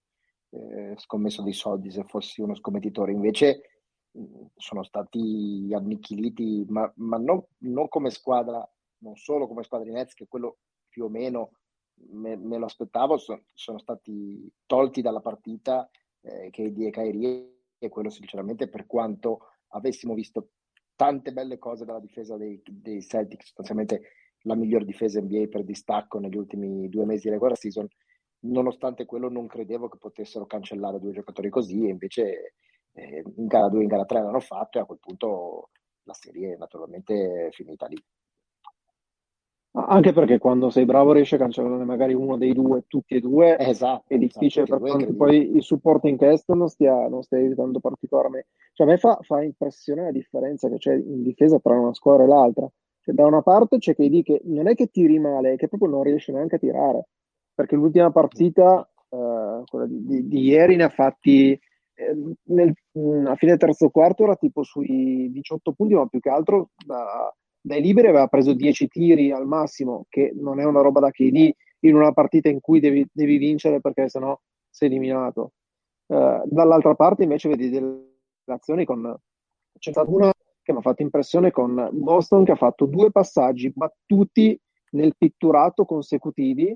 eh, 0.55 0.93
scommesso 0.97 1.41
dei 1.41 1.53
soldi 1.53 1.91
se 1.91 2.03
fossi 2.03 2.41
uno 2.41 2.55
scommettitore. 2.55 3.11
Invece 3.11 3.61
sono 4.55 4.83
stati 4.83 5.69
annichiliti, 5.73 6.65
ma, 6.69 6.91
ma 6.97 7.17
non, 7.17 7.43
non, 7.59 7.87
come 7.89 8.09
squadra, 8.09 8.67
non 8.99 9.15
solo 9.15 9.47
come 9.47 9.63
squadra 9.63 9.87
di 9.87 9.93
Nets, 9.93 10.13
che 10.13 10.27
quello 10.27 10.59
più 10.87 11.05
o 11.05 11.09
meno 11.09 11.51
me, 12.11 12.35
me 12.37 12.57
lo 12.57 12.65
aspettavo, 12.65 13.17
so, 13.17 13.43
sono 13.53 13.79
stati 13.79 14.49
tolti 14.65 15.01
dalla 15.01 15.19
partita 15.19 15.89
eh, 16.21 16.49
KD 16.49 16.81
e 16.81 16.89
Kyrie 16.91 17.59
e 17.77 17.89
quello 17.89 18.09
sinceramente 18.09 18.69
per 18.69 18.85
quanto 18.85 19.39
avessimo 19.69 20.13
visto 20.13 20.51
tante 20.95 21.33
belle 21.33 21.57
cose 21.57 21.83
dalla 21.83 21.99
difesa 21.99 22.37
dei, 22.37 22.61
dei 22.65 23.01
Celtics, 23.01 23.45
sostanzialmente 23.47 24.01
la 24.43 24.55
miglior 24.55 24.85
difesa 24.85 25.19
NBA 25.19 25.47
per 25.49 25.63
distacco 25.63 26.19
negli 26.19 26.37
ultimi 26.37 26.87
due 26.87 27.05
mesi 27.05 27.23
di 27.23 27.31
regular 27.31 27.57
season, 27.57 27.87
nonostante 28.45 29.05
quello 29.05 29.29
non 29.29 29.47
credevo 29.47 29.89
che 29.89 29.97
potessero 29.97 30.45
cancellare 30.45 30.99
due 30.99 31.11
giocatori 31.11 31.49
così 31.49 31.85
e 31.85 31.89
invece 31.89 32.53
eh, 32.93 33.23
in 33.35 33.45
gara 33.47 33.69
2 33.69 33.79
e 33.79 33.83
in 33.83 33.87
gara 33.87 34.05
3 34.05 34.21
l'hanno 34.21 34.39
fatto 34.39 34.77
e 34.77 34.81
a 34.81 34.85
quel 34.85 34.99
punto 34.99 35.69
la 36.03 36.13
serie 36.13 36.55
naturalmente 36.57 37.47
è 37.47 37.51
finita 37.51 37.87
lì. 37.87 38.01
Anche 39.77 40.13
perché 40.13 40.37
quando 40.37 40.69
sei 40.69 40.85
bravo 40.85 41.11
riesci 41.11 41.35
a 41.35 41.37
cancellare 41.37 41.83
magari 41.83 42.13
uno 42.13 42.37
dei 42.37 42.53
due, 42.53 42.85
tutti 42.87 43.15
e 43.15 43.19
due, 43.19 43.57
esatto, 43.59 44.05
è 44.07 44.17
difficile 44.17 44.63
esatto, 44.63 44.81
per 44.81 44.89
quanto 44.89 45.13
poi 45.13 45.53
il 45.53 45.63
supporting 45.63 46.17
cast 46.17 46.49
non 46.53 46.69
stia, 46.69 47.09
non 47.09 47.21
stia 47.23 47.39
aiutando 47.39 47.81
particolarmente. 47.81 48.47
Cioè 48.71 48.87
a 48.87 48.89
me 48.89 48.97
fa, 48.97 49.19
fa, 49.21 49.43
impressione 49.43 50.03
la 50.03 50.11
differenza 50.11 50.69
che 50.69 50.77
c'è 50.77 50.93
in 50.93 51.23
difesa 51.23 51.59
tra 51.59 51.77
una 51.77 51.93
squadra 51.93 52.23
e 52.23 52.27
l'altra. 52.27 52.69
Cioè, 53.01 53.13
da 53.13 53.25
una 53.25 53.41
parte 53.41 53.77
c'è 53.77 53.93
KD 53.93 54.23
che 54.23 54.41
non 54.45 54.67
è 54.67 54.75
che 54.75 54.87
tiri 54.87 55.19
male, 55.19 55.53
è 55.53 55.55
che 55.57 55.67
proprio 55.67 55.89
non 55.89 56.03
riesce 56.03 56.31
neanche 56.31 56.55
a 56.55 56.59
tirare. 56.59 57.07
Perché 57.55 57.75
l'ultima 57.75 58.11
partita, 58.11 58.87
eh, 59.09 59.63
quella 59.65 59.85
di, 59.87 60.05
di, 60.05 60.27
di, 60.27 60.41
ieri, 60.41 60.75
ne 60.75 60.83
ha 60.83 60.89
fatti 60.89 61.51
eh, 61.51 62.35
nel, 62.43 62.73
a 63.27 63.35
fine 63.35 63.57
terzo 63.57 63.89
quarto 63.89 64.23
era 64.23 64.35
tipo 64.35 64.61
sui 64.61 65.31
18 65.31 65.71
punti, 65.71 65.93
ma 65.95 66.05
più 66.05 66.19
che 66.19 66.29
altro 66.29 66.69
da 66.85 67.33
dai 67.65 67.81
liberi 67.81 68.09
aveva 68.09 68.27
preso 68.27 68.53
10 68.53 68.87
tiri 68.87 69.31
al 69.31 69.47
massimo, 69.47 70.05
che 70.07 70.31
non 70.35 70.59
è 70.59 70.63
una 70.63 70.81
roba 70.81 70.99
da 70.99 71.09
KD 71.09 71.51
in 71.79 71.95
una 71.95 72.11
partita 72.11 72.47
in 72.47 72.61
cui 72.61 72.79
devi, 72.79 73.05
devi 73.11 73.37
vincere 73.37 73.81
perché 73.81 74.07
sennò 74.07 74.39
sei 74.69 74.89
eliminato. 74.89 75.53
Uh, 76.05 76.43
dall'altra 76.45 76.93
parte 76.93 77.23
invece 77.23 77.49
vedi 77.49 77.69
delle 77.71 78.19
azioni 78.45 78.85
con... 78.85 79.17
C'è 79.79 79.91
stata 79.91 80.09
una 80.11 80.31
che 80.61 80.71
mi 80.71 80.77
ha 80.77 80.81
fatto 80.81 81.01
impressione 81.01 81.49
con 81.49 81.89
Boston 81.91 82.43
che 82.43 82.51
ha 82.51 82.55
fatto 82.55 82.85
due 82.85 83.11
passaggi 83.11 83.71
battuti 83.71 84.59
nel 84.91 85.15
pitturato 85.17 85.85
consecutivi, 85.85 86.75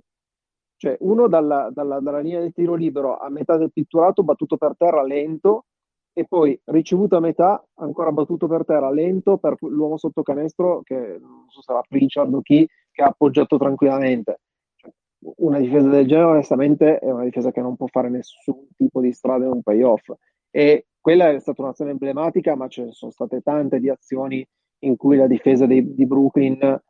cioè 0.79 0.95
uno 1.01 1.27
dalla, 1.27 1.69
dalla, 1.73 1.99
dalla 1.99 2.19
linea 2.19 2.39
del 2.39 2.53
tiro 2.53 2.73
libero 2.73 3.17
a 3.17 3.29
metà 3.29 3.57
del 3.57 3.71
pitturato 3.71 4.23
battuto 4.23 4.55
per 4.55 4.75
terra 4.77 5.03
lento 5.03 5.65
e 6.13 6.25
poi 6.25 6.57
ricevuto 6.65 7.17
a 7.17 7.19
metà, 7.19 7.61
ancora 7.75 8.13
battuto 8.13 8.47
per 8.47 8.63
terra, 8.65 8.89
lento 8.89 9.37
per 9.37 9.57
l'uomo 9.59 9.97
sotto 9.97 10.23
canestro, 10.23 10.81
che 10.83 10.95
non 10.95 11.45
so 11.49 11.59
se 11.59 11.65
sarà 11.65 11.81
Pritchard 11.87 12.33
o 12.33 12.41
chi, 12.41 12.67
che 12.91 13.03
ha 13.03 13.07
appoggiato 13.07 13.57
tranquillamente. 13.57 14.39
Cioè, 14.75 14.91
una 15.37 15.59
difesa 15.59 15.89
del 15.89 16.07
genere, 16.07 16.29
onestamente, 16.29 16.99
è 16.99 17.11
una 17.11 17.23
difesa 17.23 17.51
che 17.51 17.61
non 17.61 17.75
può 17.75 17.87
fare 17.87 18.09
nessun 18.09 18.67
tipo 18.75 19.01
di 19.01 19.11
strada 19.11 19.45
in 19.45 19.51
un 19.51 19.61
payoff. 19.61 20.11
E 20.49 20.87
quella 20.99 21.29
è 21.29 21.39
stata 21.39 21.61
un'azione 21.61 21.91
emblematica, 21.91 22.55
ma 22.55 22.67
ce 22.67 22.85
ne 22.85 22.91
sono 22.91 23.11
state 23.11 23.41
tante 23.41 23.79
di 23.79 23.89
azioni 23.89 24.45
in 24.79 24.95
cui 24.95 25.17
la 25.17 25.27
difesa 25.27 25.65
dei, 25.65 25.93
di 25.93 26.05
Brooklyn 26.05 26.81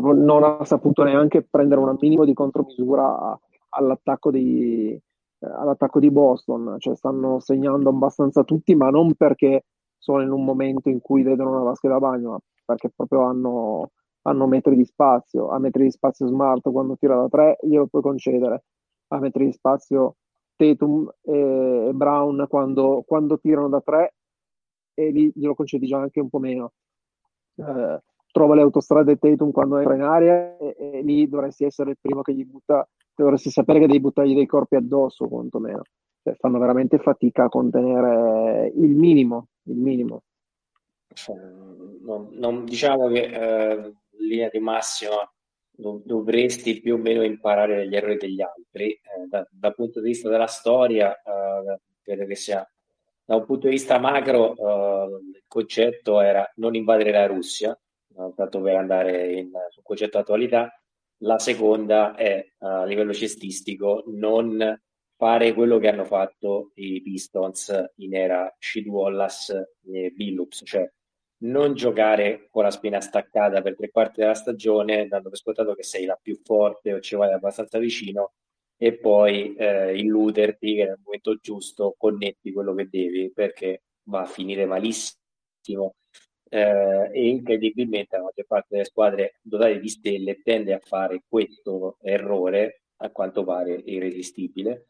non 0.00 0.42
ha 0.42 0.64
saputo 0.64 1.02
neanche 1.04 1.42
prendere 1.42 1.80
un 1.80 1.96
minimo 2.00 2.24
di 2.24 2.34
contromisura 2.34 3.38
all'attacco 3.70 4.30
dei, 4.30 4.92
eh, 4.92 5.46
all'attacco 5.46 6.00
di 6.00 6.10
Boston, 6.10 6.76
cioè 6.78 6.96
stanno 6.96 7.40
segnando 7.40 7.90
abbastanza 7.90 8.44
tutti, 8.44 8.74
ma 8.74 8.90
non 8.90 9.14
perché 9.14 9.64
sono 9.98 10.22
in 10.22 10.30
un 10.30 10.44
momento 10.44 10.88
in 10.88 11.00
cui 11.00 11.22
vedono 11.22 11.50
una 11.50 11.62
vasca 11.62 11.88
da 11.88 11.98
bagno, 11.98 12.30
ma 12.30 12.38
perché 12.64 12.90
proprio 12.94 13.22
hanno, 13.22 13.90
hanno 14.22 14.46
metri 14.46 14.76
di 14.76 14.84
spazio. 14.84 15.48
A 15.48 15.58
metri 15.58 15.84
di 15.84 15.90
spazio 15.90 16.26
Smart 16.26 16.70
quando 16.70 16.96
tira 16.96 17.16
da 17.16 17.28
tre 17.28 17.56
glielo 17.62 17.86
puoi 17.86 18.02
concedere, 18.02 18.64
a 19.08 19.18
metri 19.18 19.46
di 19.46 19.52
spazio 19.52 20.16
Tatum 20.56 21.10
e 21.22 21.90
Brown 21.94 22.46
quando, 22.48 23.02
quando 23.06 23.38
tirano 23.38 23.68
da 23.68 23.80
tre 23.80 24.14
e 24.94 25.10
lì 25.10 25.32
glielo 25.34 25.54
concedi 25.54 25.86
già 25.86 25.98
anche 25.98 26.20
un 26.20 26.28
po' 26.28 26.38
meno. 26.38 26.72
Eh, 27.56 28.02
trova 28.34 28.56
le 28.56 28.62
autostrade 28.62 29.16
Tatum 29.16 29.52
quando 29.52 29.76
entra 29.78 29.94
in 29.94 30.02
aria 30.02 30.56
e, 30.56 30.74
e, 30.76 31.02
lì 31.02 31.28
dovresti 31.28 31.62
essere 31.62 31.90
il 31.90 31.98
primo 32.00 32.22
che 32.22 32.34
gli 32.34 32.44
butta 32.44 32.84
dovresti 33.14 33.48
sapere 33.48 33.78
che 33.78 33.86
devi 33.86 34.00
buttargli 34.00 34.34
dei 34.34 34.46
corpi 34.46 34.74
addosso, 34.74 35.28
quantomeno. 35.28 35.82
Cioè, 36.20 36.34
fanno 36.34 36.58
veramente 36.58 36.98
fatica 36.98 37.44
a 37.44 37.48
contenere 37.48 38.72
il 38.74 38.90
minimo, 38.90 39.50
il 39.66 39.76
minimo. 39.76 40.22
Non, 42.02 42.30
non, 42.32 42.64
diciamo 42.64 43.06
che 43.06 43.22
eh, 43.22 43.92
linea 44.18 44.48
di 44.50 44.58
massima 44.58 45.32
dovresti 45.70 46.80
più 46.80 46.94
o 46.94 46.98
meno 46.98 47.22
imparare 47.22 47.76
dagli 47.76 47.94
errori 47.94 48.16
degli 48.16 48.42
altri. 48.42 48.90
Eh, 48.90 49.28
da, 49.28 49.46
dal 49.48 49.74
punto 49.76 50.00
di 50.00 50.08
vista 50.08 50.28
della 50.28 50.48
storia, 50.48 51.14
eh, 51.14 51.78
credo 52.02 52.26
che 52.26 52.34
sia 52.34 52.68
da 53.24 53.36
un 53.36 53.46
punto 53.46 53.68
di 53.68 53.74
vista 53.74 53.98
macro, 54.00 54.56
eh, 54.56 55.20
il 55.36 55.44
concetto 55.46 56.20
era 56.20 56.50
non 56.56 56.74
invadere 56.74 57.12
la 57.12 57.26
Russia, 57.26 57.78
tanto 58.34 58.60
per 58.60 58.76
andare 58.76 59.32
in, 59.32 59.50
sul 59.70 59.82
concetto 59.82 60.18
attualità, 60.18 60.70
la 61.18 61.38
seconda 61.38 62.14
è 62.14 62.44
a 62.58 62.84
livello 62.84 63.12
cestistico 63.12 64.04
non 64.08 64.80
fare 65.16 65.54
quello 65.54 65.78
che 65.78 65.88
hanno 65.88 66.04
fatto 66.04 66.72
i 66.74 67.00
Pistons 67.00 67.92
in 67.96 68.14
era 68.14 68.52
Sheed 68.58 68.86
Wallace 68.86 69.76
e 69.86 70.10
Billups, 70.10 70.62
cioè 70.64 70.90
non 71.44 71.74
giocare 71.74 72.48
con 72.50 72.64
la 72.64 72.70
spina 72.70 73.00
staccata 73.00 73.62
per 73.62 73.76
tre 73.76 73.90
quarti 73.90 74.20
della 74.20 74.34
stagione, 74.34 75.06
dando 75.06 75.28
per 75.28 75.38
scontato 75.38 75.74
che 75.74 75.82
sei 75.82 76.04
la 76.04 76.18
più 76.20 76.40
forte 76.42 76.94
o 76.94 77.00
ci 77.00 77.16
vai 77.16 77.32
abbastanza 77.32 77.78
vicino 77.78 78.32
e 78.76 78.96
poi 78.98 79.54
eh, 79.54 79.96
illuderti 79.96 80.74
che 80.74 80.84
nel 80.84 81.00
momento 81.02 81.36
giusto 81.36 81.94
connetti 81.96 82.52
quello 82.52 82.74
che 82.74 82.88
devi 82.88 83.30
perché 83.32 83.82
va 84.04 84.22
a 84.22 84.26
finire 84.26 84.66
malissimo 84.66 85.94
eh, 86.54 87.10
e 87.12 87.28
incredibilmente 87.28 88.16
la 88.16 88.22
maggior 88.22 88.46
parte 88.46 88.68
delle 88.70 88.84
squadre 88.84 89.38
dotate 89.42 89.80
di 89.80 89.88
stelle 89.88 90.40
tende 90.40 90.72
a 90.72 90.78
fare 90.78 91.22
questo 91.28 91.98
errore, 92.00 92.82
a 92.98 93.10
quanto 93.10 93.42
pare 93.42 93.74
irresistibile. 93.74 94.86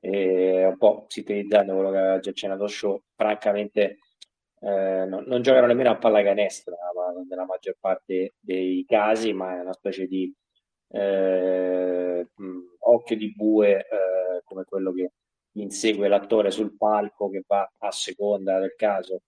E 0.00 0.64
un 0.64 0.76
po' 0.78 1.06
sintetizzando 1.08 1.74
quello 1.74 1.90
che 1.90 1.96
aveva 1.96 2.18
già 2.20 2.30
accennato 2.30 2.66
show, 2.68 3.02
francamente 3.16 3.98
eh, 4.60 5.04
non, 5.06 5.24
non 5.26 5.42
giocano 5.42 5.66
nemmeno 5.66 5.90
a 5.90 5.98
pallacanestro 5.98 6.76
nella 7.28 7.46
maggior 7.46 7.76
parte 7.80 8.34
dei 8.38 8.84
casi, 8.86 9.32
ma 9.32 9.56
è 9.56 9.60
una 9.60 9.72
specie 9.72 10.06
di 10.06 10.32
eh, 10.90 12.28
occhio 12.78 13.16
di 13.16 13.34
bue 13.34 13.78
eh, 13.78 14.42
come 14.44 14.64
quello 14.64 14.92
che 14.92 15.12
insegue 15.54 16.08
l'attore 16.08 16.50
sul 16.52 16.76
palco 16.76 17.28
che 17.28 17.42
va 17.46 17.68
a 17.78 17.90
seconda 17.90 18.58
del 18.58 18.74
caso 18.76 19.22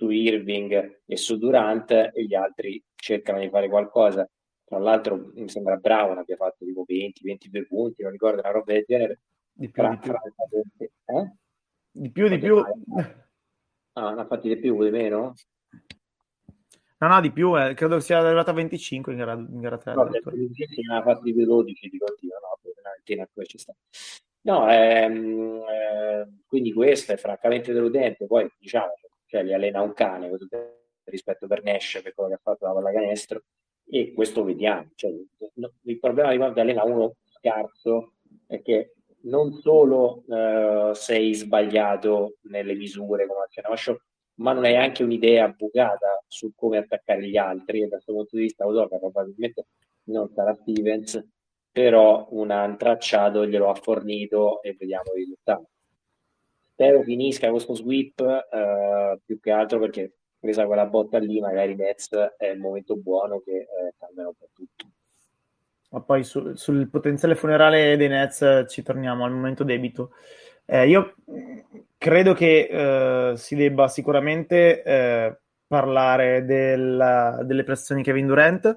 su 0.00 0.08
Irving 0.08 1.02
e 1.04 1.16
su 1.18 1.36
Durant 1.36 1.90
e 1.90 2.24
gli 2.24 2.34
altri 2.34 2.82
cercano 2.94 3.38
di 3.38 3.50
fare 3.50 3.68
qualcosa. 3.68 4.26
Tra 4.64 4.78
l'altro 4.78 5.30
mi 5.34 5.48
sembra 5.50 5.76
Brown 5.76 6.16
abbia 6.16 6.36
fatto 6.36 6.64
tipo 6.64 6.86
20-22 6.88 7.66
punti, 7.66 8.02
non 8.02 8.12
ricordo 8.12 8.40
una 8.40 8.50
roba 8.50 8.72
del 8.72 8.84
genere. 8.86 9.20
Di 9.52 9.68
più, 9.68 9.82
fra, 9.82 9.90
di 9.90 9.98
più. 9.98 10.12
Fra, 11.04 11.20
eh? 11.20 11.32
Di 11.90 12.10
più, 12.10 12.28
di 12.28 12.38
più. 12.38 12.56
Ah, 13.92 14.08
non 14.08 14.20
ha 14.20 14.26
fatti 14.26 14.48
di 14.48 14.56
più, 14.56 14.82
di 14.82 14.90
meno? 14.90 15.34
No, 16.98 17.08
no, 17.08 17.20
di 17.20 17.30
più, 17.30 17.60
eh, 17.60 17.74
credo 17.74 18.00
sia 18.00 18.20
arrivato 18.20 18.50
a 18.50 18.54
25 18.54 19.12
in 19.12 19.18
gara, 19.18 19.32
in 19.32 19.60
gara 19.60 19.76
3. 19.76 19.94
No, 19.94 20.04
ne 20.04 20.18
ha 20.18 21.02
fatti 21.02 21.32
di 21.32 21.44
12 21.44 21.88
di 21.88 21.98
continuo, 21.98 22.38
no, 22.38 22.58
una 22.62 22.90
ventina 22.94 23.28
poi 23.30 23.46
ci 23.46 23.58
sta. 23.58 23.74
No, 24.42 24.70
ehm, 24.70 25.62
eh, 25.68 26.28
quindi 26.46 26.72
questo 26.72 27.12
è 27.12 27.16
francamente 27.16 27.72
deludente, 27.72 28.26
poi 28.26 28.50
diciamo, 28.58 28.92
cioè 29.30 29.44
li 29.44 29.54
allena 29.54 29.80
un 29.80 29.92
cane, 29.92 30.28
rispetto 31.04 31.46
per 31.46 31.62
Nash, 31.62 32.00
per 32.02 32.12
quello 32.12 32.30
che 32.30 32.34
ha 32.34 32.40
fatto 32.42 32.66
la 32.66 32.72
pallacanestro, 32.72 33.42
e 33.88 34.12
questo 34.12 34.42
vediamo. 34.42 34.90
Cioè, 34.96 35.12
il 35.82 35.98
problema 36.00 36.32
di 36.32 36.36
quando 36.36 36.60
allena 36.60 36.84
uno 36.84 37.14
scarso 37.26 38.14
è 38.46 38.60
che 38.60 38.94
non 39.22 39.52
solo 39.52 40.24
uh, 40.26 40.92
sei 40.94 41.32
sbagliato 41.34 42.38
nelle 42.42 42.74
misure, 42.74 43.26
come 43.26 43.44
accennava 43.44 43.76
Show, 43.76 43.96
ma 44.40 44.52
non 44.52 44.64
hai 44.64 44.76
anche 44.76 45.04
un'idea 45.04 45.48
bucata 45.48 46.22
su 46.26 46.52
come 46.56 46.78
attaccare 46.78 47.28
gli 47.28 47.36
altri 47.36 47.82
e 47.82 47.84
da 47.84 47.96
questo 47.96 48.12
punto 48.12 48.36
di 48.36 48.42
vista 48.42 48.66
Udoka 48.66 48.98
probabilmente 48.98 49.66
non 50.04 50.28
sarà 50.32 50.56
Stevens 50.60 51.22
però 51.70 52.26
un 52.30 52.74
tracciato 52.78 53.46
glielo 53.46 53.68
ha 53.68 53.74
fornito 53.74 54.62
e 54.62 54.74
vediamo 54.78 55.12
i 55.14 55.18
risultati 55.18 55.66
spero 56.80 57.02
finisca 57.02 57.50
questo 57.50 57.74
sweep 57.74 58.20
uh, 58.20 59.20
più 59.22 59.38
che 59.38 59.50
altro 59.50 59.78
perché 59.78 60.12
presa 60.38 60.64
quella 60.64 60.86
botta 60.86 61.18
lì 61.18 61.38
magari 61.38 61.74
Nets 61.74 62.08
è 62.38 62.46
il 62.46 62.58
momento 62.58 62.96
buono 62.96 63.42
che 63.44 63.52
eh, 63.58 63.94
cambiano 63.98 64.34
per 64.38 64.48
tutto 64.54 64.86
ma 65.90 66.00
poi 66.00 66.24
su, 66.24 66.54
sul 66.54 66.88
potenziale 66.88 67.34
funerale 67.34 67.98
dei 67.98 68.08
Nets 68.08 68.64
ci 68.68 68.82
torniamo 68.82 69.26
al 69.26 69.32
momento 69.32 69.62
debito 69.62 70.12
eh, 70.64 70.88
io 70.88 71.16
credo 71.98 72.32
che 72.32 72.68
eh, 72.70 73.36
si 73.36 73.56
debba 73.56 73.86
sicuramente 73.88 74.82
eh, 74.82 75.38
parlare 75.66 76.46
della, 76.46 77.40
delle 77.44 77.64
prestazioni 77.64 78.02
di 78.02 78.06
Kevin 78.08 78.26
Durant. 78.26 78.76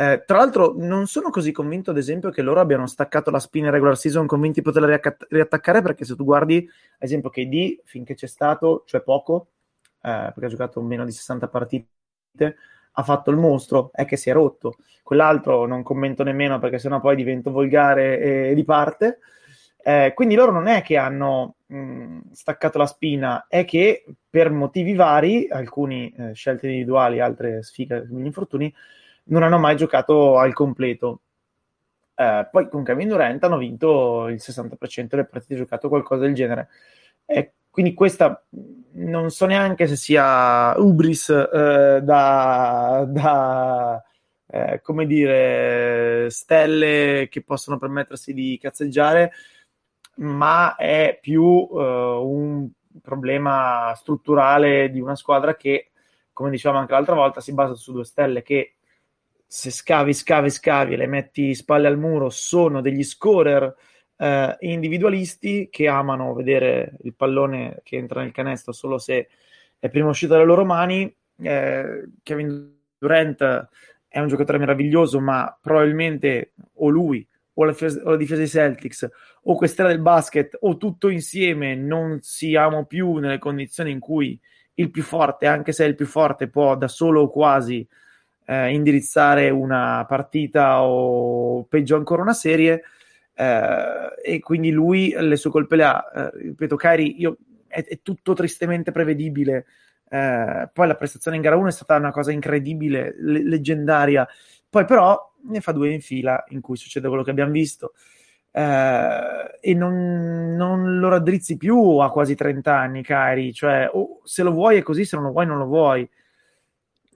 Eh, 0.00 0.22
tra 0.24 0.36
l'altro, 0.38 0.74
non 0.76 1.06
sono 1.08 1.30
così 1.30 1.50
convinto, 1.50 1.90
ad 1.90 1.96
esempio, 1.98 2.30
che 2.30 2.42
loro 2.42 2.60
abbiano 2.60 2.86
staccato 2.86 3.30
la 3.32 3.40
spina 3.40 3.66
in 3.66 3.72
regular 3.72 3.96
season 3.96 4.26
convinti 4.26 4.60
di 4.60 4.64
poterla 4.66 4.86
riacc- 4.86 5.26
riattaccare. 5.28 5.82
Perché 5.82 6.04
se 6.04 6.14
tu 6.14 6.24
guardi, 6.24 6.56
ad 6.58 7.02
esempio, 7.02 7.30
KD 7.30 7.80
finché 7.84 8.14
c'è 8.14 8.28
stato, 8.28 8.84
cioè 8.86 9.00
poco, 9.02 9.48
eh, 10.02 10.30
perché 10.32 10.44
ha 10.46 10.48
giocato 10.48 10.80
meno 10.82 11.04
di 11.04 11.10
60 11.12 11.48
partite, 11.48 11.88
ha 12.92 13.02
fatto 13.02 13.30
il 13.30 13.36
mostro, 13.36 13.90
è 13.92 14.04
che 14.04 14.16
si 14.16 14.30
è 14.30 14.32
rotto. 14.32 14.76
Quell'altro 15.02 15.66
non 15.66 15.82
commento 15.82 16.22
nemmeno 16.22 16.58
perché 16.60 16.78
sennò 16.78 17.00
poi 17.00 17.16
divento 17.16 17.50
volgare 17.50 18.50
e 18.50 18.54
di 18.54 18.64
parte. 18.64 19.18
Eh, 19.80 20.12
quindi 20.14 20.34
loro 20.34 20.52
non 20.52 20.66
è 20.66 20.82
che 20.82 20.96
hanno 20.96 21.56
mh, 21.66 22.32
staccato 22.32 22.78
la 22.78 22.86
spina, 22.86 23.46
è 23.48 23.64
che 23.64 24.04
per 24.28 24.50
motivi 24.50 24.94
vari, 24.94 25.48
alcuni 25.48 26.12
eh, 26.16 26.34
scelte 26.34 26.66
individuali, 26.66 27.20
altre 27.20 27.62
sfighe, 27.62 28.06
gli 28.10 28.24
infortuni, 28.24 28.72
non 29.28 29.42
hanno 29.42 29.58
mai 29.58 29.76
giocato 29.76 30.38
al 30.38 30.52
completo. 30.52 31.22
Eh, 32.14 32.48
poi 32.50 32.68
con 32.68 32.82
Kevin 32.84 33.08
Durant 33.08 33.42
hanno 33.44 33.58
vinto 33.58 34.28
il 34.28 34.40
60% 34.40 35.06
delle 35.06 35.24
partite 35.24 35.56
giocato, 35.56 35.88
qualcosa 35.88 36.22
del 36.22 36.34
genere. 36.34 36.68
E 37.24 37.54
quindi 37.70 37.94
questa 37.94 38.44
non 38.92 39.30
so 39.30 39.46
neanche 39.46 39.86
se 39.86 39.96
sia 39.96 40.74
ubris 40.78 41.28
eh, 41.28 42.00
da, 42.02 43.04
da 43.08 44.02
eh, 44.46 44.80
come 44.82 45.06
dire, 45.06 46.28
stelle 46.30 47.28
che 47.30 47.42
possono 47.42 47.78
permettersi 47.78 48.32
di 48.32 48.58
cazzeggiare 48.60 49.32
ma 50.18 50.76
è 50.76 51.18
più 51.20 51.42
uh, 51.42 51.78
un 51.78 52.68
problema 53.02 53.92
strutturale 53.94 54.90
di 54.90 55.00
una 55.00 55.16
squadra 55.16 55.54
che, 55.56 55.90
come 56.32 56.50
dicevamo 56.50 56.80
anche 56.80 56.92
l'altra 56.92 57.14
volta, 57.14 57.40
si 57.40 57.52
basa 57.52 57.74
su 57.74 57.92
due 57.92 58.04
stelle 58.04 58.42
che 58.42 58.77
se 59.50 59.70
scavi, 59.70 60.12
scavi, 60.12 60.50
scavi 60.50 60.92
e 60.92 60.96
le 60.98 61.06
metti 61.06 61.54
spalle 61.54 61.88
al 61.88 61.98
muro 61.98 62.28
sono 62.28 62.82
degli 62.82 63.02
scorer 63.02 63.74
uh, 64.16 64.26
individualisti 64.58 65.68
che 65.70 65.88
amano 65.88 66.34
vedere 66.34 66.98
il 67.04 67.14
pallone 67.14 67.80
che 67.82 67.96
entra 67.96 68.20
nel 68.20 68.32
canestro 68.32 68.72
solo 68.72 68.98
se 68.98 69.28
è 69.78 69.88
prima 69.88 70.10
uscito 70.10 70.34
dalle 70.34 70.44
loro 70.44 70.66
mani. 70.66 71.10
Eh, 71.40 72.08
Kevin 72.22 72.76
Durant 72.98 73.68
è 74.06 74.18
un 74.20 74.28
giocatore 74.28 74.58
meraviglioso, 74.58 75.18
ma 75.18 75.56
probabilmente 75.58 76.52
o 76.74 76.88
lui 76.90 77.26
o 77.54 77.64
la, 77.64 77.74
o 78.04 78.10
la 78.10 78.16
difesa 78.16 78.40
dei 78.40 78.48
Celtics 78.48 79.08
o 79.44 79.56
quest'era 79.56 79.88
del 79.88 80.00
basket 80.00 80.58
o 80.60 80.76
tutto 80.76 81.08
insieme 81.08 81.74
non 81.74 82.18
siamo 82.20 82.84
più 82.84 83.14
nelle 83.14 83.38
condizioni 83.38 83.92
in 83.92 83.98
cui 83.98 84.38
il 84.74 84.90
più 84.90 85.02
forte, 85.02 85.46
anche 85.46 85.72
se 85.72 85.84
è 85.84 85.88
il 85.88 85.94
più 85.94 86.06
forte, 86.06 86.48
può 86.48 86.76
da 86.76 86.86
solo 86.86 87.22
o 87.22 87.30
quasi 87.30 87.86
eh, 88.48 88.72
indirizzare 88.72 89.50
una 89.50 90.06
partita 90.08 90.82
o 90.82 91.64
peggio 91.64 91.96
ancora 91.96 92.22
una 92.22 92.32
serie. 92.32 92.82
Eh, 93.34 94.08
e 94.24 94.40
quindi 94.40 94.70
lui 94.70 95.14
le 95.16 95.36
sue 95.36 95.50
colpe 95.50 95.76
le 95.76 95.84
ha. 95.84 96.04
Eh, 96.14 96.30
ripeto, 96.34 96.76
Kairi, 96.76 97.20
io, 97.20 97.36
è, 97.66 97.84
è, 97.84 98.00
tutto 98.02 98.32
tristemente 98.32 98.90
prevedibile. 98.90 99.66
Eh, 100.08 100.70
poi 100.72 100.86
la 100.86 100.94
prestazione 100.94 101.36
in 101.36 101.42
gara 101.42 101.56
1 101.56 101.68
è 101.68 101.72
stata 101.72 101.96
una 101.96 102.10
cosa 102.10 102.32
incredibile, 102.32 103.14
le- 103.18 103.44
leggendaria. 103.44 104.26
Poi 104.70 104.84
però 104.86 105.34
ne 105.44 105.60
fa 105.60 105.72
due 105.72 105.92
in 105.92 106.00
fila 106.00 106.42
in 106.48 106.60
cui 106.62 106.76
succede 106.76 107.08
quello 107.08 107.22
che 107.22 107.30
abbiamo 107.30 107.52
visto 107.52 107.92
eh, 108.50 109.58
e 109.60 109.74
non, 109.74 110.54
non, 110.56 110.98
lo 110.98 111.08
raddrizzi 111.08 111.56
più 111.56 111.98
a 111.98 112.10
quasi 112.10 112.34
30 112.34 112.74
anni, 112.76 113.02
cari, 113.02 113.52
cioè 113.52 113.88
o 113.92 114.20
se 114.24 114.42
lo 114.42 114.52
vuoi 114.52 114.78
è 114.78 114.82
così, 114.82 115.04
se 115.04 115.16
non 115.16 115.26
lo 115.26 115.32
vuoi 115.32 115.46
non 115.46 115.58
lo 115.58 115.66
vuoi. 115.66 116.08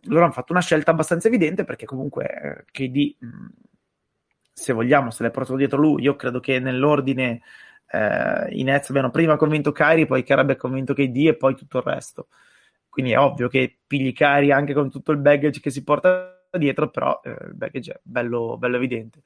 Loro 0.07 0.25
hanno 0.25 0.33
fatto 0.33 0.53
una 0.53 0.61
scelta 0.61 0.91
abbastanza 0.91 1.29
evidente 1.29 1.65
perché 1.65 1.87
comunque 1.87 2.25
eh, 2.25 2.65
KD, 2.71 3.17
mm, 3.25 3.47
se 4.53 4.73
vogliamo, 4.73 5.11
se 5.11 5.23
l'è 5.23 5.31
portato 5.31 5.57
dietro 5.57 5.79
lui, 5.79 6.03
io 6.03 6.17
credo 6.17 6.41
che 6.41 6.59
nell'ordine 6.59 7.43
eh, 7.89 8.49
i 8.51 8.63
Nets 8.63 8.91
abbiano 8.91 9.11
prima 9.11 9.37
convinto 9.37 9.73
Kyrie, 9.73 10.07
poi 10.07 10.23
Kyrie 10.23 10.43
abbia 10.43 10.57
convinto 10.57 10.95
KD 10.95 11.27
e 11.29 11.37
poi 11.37 11.55
tutto 11.55 11.79
il 11.79 11.85
resto. 11.85 12.29
Quindi 12.89 13.13
è 13.13 13.19
ovvio 13.19 13.49
che 13.49 13.79
pigli 13.87 14.13
Kyrie 14.13 14.53
anche 14.53 14.75
con 14.75 14.91
tutto 14.91 15.13
il 15.13 15.19
baggage 15.19 15.61
che 15.61 15.71
si 15.71 15.83
porta 15.83 16.47
dietro, 16.51 16.91
però 16.91 17.21
eh, 17.25 17.31
il 17.31 17.55
baggage 17.55 17.93
è 17.93 18.01
bello, 18.03 18.57
bello 18.59 18.77
evidente. 18.77 19.23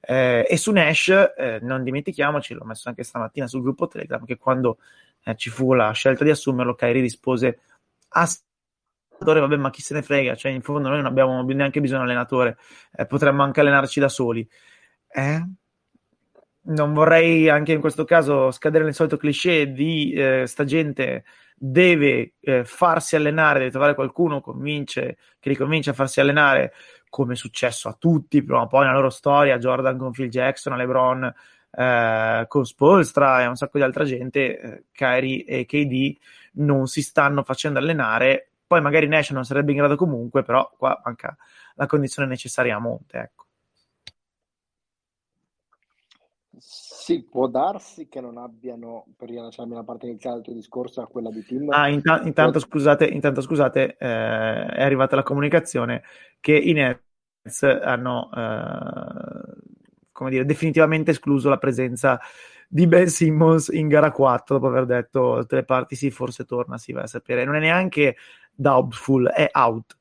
Eh, 0.00 0.46
e 0.48 0.56
su 0.56 0.70
Nash, 0.72 1.08
eh, 1.36 1.58
non 1.62 1.82
dimentichiamoci, 1.82 2.54
l'ho 2.54 2.64
messo 2.64 2.88
anche 2.88 3.02
stamattina 3.02 3.46
sul 3.46 3.62
gruppo 3.62 3.88
Telegram, 3.88 4.24
che 4.24 4.36
quando 4.36 4.78
eh, 5.24 5.34
ci 5.36 5.50
fu 5.50 5.74
la 5.74 5.90
scelta 5.92 6.24
di 6.24 6.30
assumerlo, 6.30 6.74
Kairi 6.74 7.00
rispose 7.00 7.60
a 9.18 9.40
vabbè, 9.40 9.56
ma 9.56 9.70
chi 9.70 9.82
se 9.82 9.94
ne 9.94 10.02
frega, 10.02 10.34
cioè 10.34 10.52
in 10.52 10.62
fondo 10.62 10.88
noi 10.88 10.98
non 10.98 11.06
abbiamo 11.06 11.42
neanche 11.42 11.80
bisogno 11.80 12.04
di 12.04 12.10
allenatore, 12.10 12.56
eh, 12.94 13.06
potremmo 13.06 13.42
anche 13.42 13.60
allenarci 13.60 14.00
da 14.00 14.08
soli. 14.08 14.48
Eh? 15.08 15.42
Non 16.60 16.92
vorrei 16.92 17.48
anche 17.48 17.72
in 17.72 17.80
questo 17.80 18.04
caso 18.04 18.50
scadere 18.50 18.84
nel 18.84 18.94
solito 18.94 19.16
cliché 19.16 19.72
di 19.72 20.12
eh, 20.12 20.46
sta 20.46 20.64
gente 20.64 21.24
deve 21.60 22.34
eh, 22.40 22.64
farsi 22.64 23.16
allenare, 23.16 23.58
deve 23.58 23.70
trovare 23.70 23.94
qualcuno 23.94 24.40
convince, 24.40 25.16
che 25.40 25.48
li 25.48 25.56
convince 25.56 25.90
a 25.90 25.94
farsi 25.94 26.20
allenare, 26.20 26.72
come 27.08 27.32
è 27.32 27.36
successo 27.36 27.88
a 27.88 27.96
tutti 27.98 28.42
prima 28.44 28.60
o 28.60 28.66
poi 28.66 28.84
nella 28.84 28.96
loro 28.96 29.10
storia, 29.10 29.58
Jordan 29.58 29.96
con 29.98 30.12
Phil 30.12 30.28
Jackson, 30.28 30.76
LeBron 30.76 31.34
eh, 31.70 32.44
con 32.48 32.64
Spolstra 32.64 33.42
e 33.42 33.46
un 33.46 33.56
sacco 33.56 33.78
di 33.78 33.84
altra 33.84 34.04
gente, 34.04 34.58
eh, 34.58 34.84
Kyrie 34.92 35.44
e 35.44 35.66
KD 35.66 36.16
non 36.54 36.86
si 36.86 37.02
stanno 37.02 37.42
facendo 37.42 37.78
allenare, 37.78 38.47
poi 38.68 38.82
magari 38.82 39.08
Nash 39.08 39.30
non 39.30 39.44
sarebbe 39.44 39.72
in 39.72 39.78
grado 39.78 39.96
comunque, 39.96 40.42
però 40.42 40.70
qua 40.76 41.00
manca 41.04 41.36
la 41.74 41.86
condizione 41.86 42.28
necessaria 42.28 42.76
a 42.76 42.78
monte, 42.78 43.18
ecco. 43.18 43.46
Sì, 46.60 47.22
può 47.22 47.46
darsi 47.46 48.08
che 48.08 48.20
non 48.20 48.36
abbiano, 48.36 49.06
per 49.16 49.28
rilasciarmi 49.30 49.74
la 49.74 49.84
parte 49.84 50.06
iniziale 50.06 50.36
del 50.36 50.44
tuo 50.44 50.54
discorso, 50.54 51.00
a 51.00 51.06
quella 51.06 51.30
di 51.30 51.42
Tim. 51.44 51.70
Ah, 51.70 51.88
inta- 51.88 52.20
intanto, 52.22 52.58
scusate, 52.58 53.06
intanto 53.06 53.40
scusate, 53.40 53.96
eh, 53.96 54.66
è 54.66 54.82
arrivata 54.82 55.16
la 55.16 55.22
comunicazione 55.22 56.02
che 56.40 56.54
i 56.56 56.72
Nets 56.74 57.62
hanno, 57.62 58.28
eh, 58.34 59.62
come 60.12 60.30
dire, 60.30 60.44
definitivamente 60.44 61.12
escluso 61.12 61.48
la 61.48 61.58
presenza 61.58 62.20
di 62.68 62.86
Ben 62.86 63.08
Simmons 63.08 63.68
in 63.68 63.88
gara 63.88 64.10
4 64.10 64.56
dopo 64.56 64.66
aver 64.66 64.84
detto 64.84 65.38
tutte 65.40 65.54
le 65.54 65.64
parti 65.64 65.96
sì, 65.96 66.10
forse 66.10 66.44
torna, 66.44 66.76
si 66.76 66.92
va 66.92 67.02
a 67.02 67.06
sapere. 67.06 67.44
Non 67.44 67.54
è 67.54 67.60
neanche 67.60 68.16
doubtful, 68.58 69.28
è 69.28 69.48
out. 69.52 69.96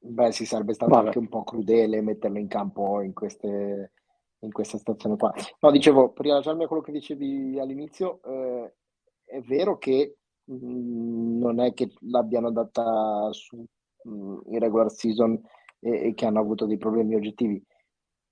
Beh, 0.00 0.32
si 0.32 0.46
sarebbe 0.46 0.72
stato 0.72 0.92
Vabbè. 0.92 1.06
anche 1.06 1.18
un 1.18 1.28
po' 1.28 1.44
crudele 1.44 2.00
metterlo 2.00 2.38
in 2.38 2.48
campo 2.48 3.02
in 3.02 3.12
queste, 3.12 3.92
in 4.40 4.50
questa 4.50 4.78
situazione 4.78 5.16
qua. 5.16 5.32
No, 5.60 5.70
dicevo, 5.70 6.10
per 6.10 6.24
rilasciarmi 6.24 6.64
a 6.64 6.66
quello 6.66 6.82
che 6.82 6.92
dicevi 6.92 7.60
all'inizio, 7.60 8.20
eh, 8.22 8.74
è 9.24 9.40
vero 9.42 9.76
che 9.76 10.16
mh, 10.44 10.54
mm, 10.54 11.38
non 11.38 11.60
è 11.60 11.74
che 11.74 11.92
l'abbiano 12.00 12.46
andata 12.46 13.30
su 13.32 13.56
mh, 13.56 14.10
mm, 14.10 14.38
in 14.46 14.58
regular 14.58 14.90
season 14.90 15.38
e, 15.80 16.08
e, 16.08 16.14
che 16.14 16.24
hanno 16.24 16.40
avuto 16.40 16.64
dei 16.64 16.78
problemi 16.78 17.14
oggettivi, 17.14 17.62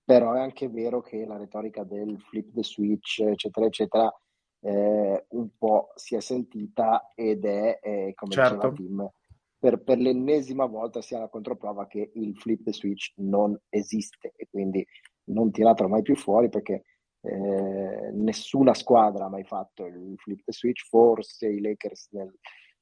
però 0.03 0.32
è 0.32 0.41
anche 0.41 0.68
vero 0.68 1.03
che 1.03 1.26
la 1.26 1.36
retorica 1.36 1.84
del 1.84 2.18
flip 2.18 2.51
the 2.55 2.64
switch, 2.64 3.20
eccetera, 3.20 3.66
eccetera, 3.66 4.20
eh, 4.61 5.27
un 5.29 5.49
po' 5.57 5.93
si 5.95 6.15
è 6.15 6.21
sentita 6.21 7.13
ed 7.15 7.45
è, 7.45 7.79
eh, 7.83 8.13
come 8.15 8.33
certo. 8.33 8.71
diceva 8.71 8.73
Tim, 8.73 9.11
per, 9.59 9.83
per, 9.83 9.99
l'ennesima 9.99 10.67
volta 10.67 11.01
sia 11.01 11.19
la 11.19 11.29
controprova 11.29 11.87
che 11.87 12.11
il 12.15 12.37
flip 12.37 12.63
the 12.63 12.73
switch 12.73 13.13
non 13.17 13.59
esiste 13.69 14.33
e 14.37 14.47
quindi 14.49 14.87
non 15.25 15.51
tiratelo 15.51 15.89
mai 15.89 16.03
più 16.03 16.17
fuori 16.17 16.49
perché 16.49 16.85
eh, 17.21 18.11
nessuna 18.13 18.75
squadra 18.75 19.25
ha 19.25 19.29
mai 19.29 19.45
fatto 19.45 19.87
il 19.87 20.15
flip 20.17 20.43
the 20.45 20.53
switch, 20.53 20.87
forse 20.87 21.49
i 21.49 21.61
Lakers 21.61 22.09
nel, 22.13 22.33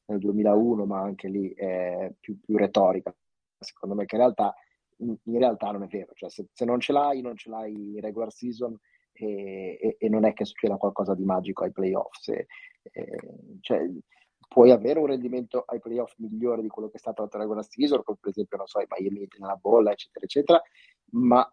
nel 0.06 0.18
2001, 0.18 0.84
ma 0.84 1.00
anche 1.00 1.28
lì 1.28 1.52
è 1.54 2.12
più, 2.20 2.38
più, 2.38 2.56
retorica. 2.56 3.14
Secondo 3.58 3.94
me 3.94 4.04
che 4.04 4.16
in 4.16 4.20
realtà, 4.20 4.54
in, 4.98 5.16
in 5.24 5.38
realtà 5.38 5.70
non 5.70 5.82
è 5.84 5.86
vero, 5.86 6.12
cioè 6.14 6.28
se, 6.28 6.46
se, 6.52 6.64
non 6.64 6.80
ce 6.80 6.92
l'hai, 6.92 7.22
non 7.22 7.36
ce 7.36 7.48
l'hai 7.48 7.94
in 7.94 8.00
regular 8.00 8.30
season 8.30 8.76
e, 9.16 9.78
e, 9.80 9.96
e, 9.98 10.08
non 10.08 10.24
è 10.24 10.32
che 10.32 10.44
succeda 10.44 10.76
qualcosa 10.76 11.14
di 11.14 11.24
magico 11.24 11.64
ai 11.64 11.72
playoffs. 11.72 12.28
E, 12.28 12.46
cioè, 13.60 13.90
puoi 14.48 14.70
avere 14.70 14.98
un 14.98 15.06
rendimento 15.06 15.64
ai 15.66 15.80
playoff 15.80 16.14
migliore 16.18 16.62
di 16.62 16.68
quello 16.68 16.88
che 16.88 16.96
è 16.96 17.00
stato 17.00 17.28
la 17.30 17.38
regular 17.38 17.66
season, 17.66 18.02
come 18.02 18.18
per 18.20 18.30
esempio, 18.30 18.56
non 18.56 18.66
so, 18.66 18.80
i 18.80 18.86
Miami 18.88 19.26
nella 19.38 19.56
bolla, 19.56 19.92
eccetera, 19.92 20.24
eccetera, 20.24 20.62
ma 21.12 21.48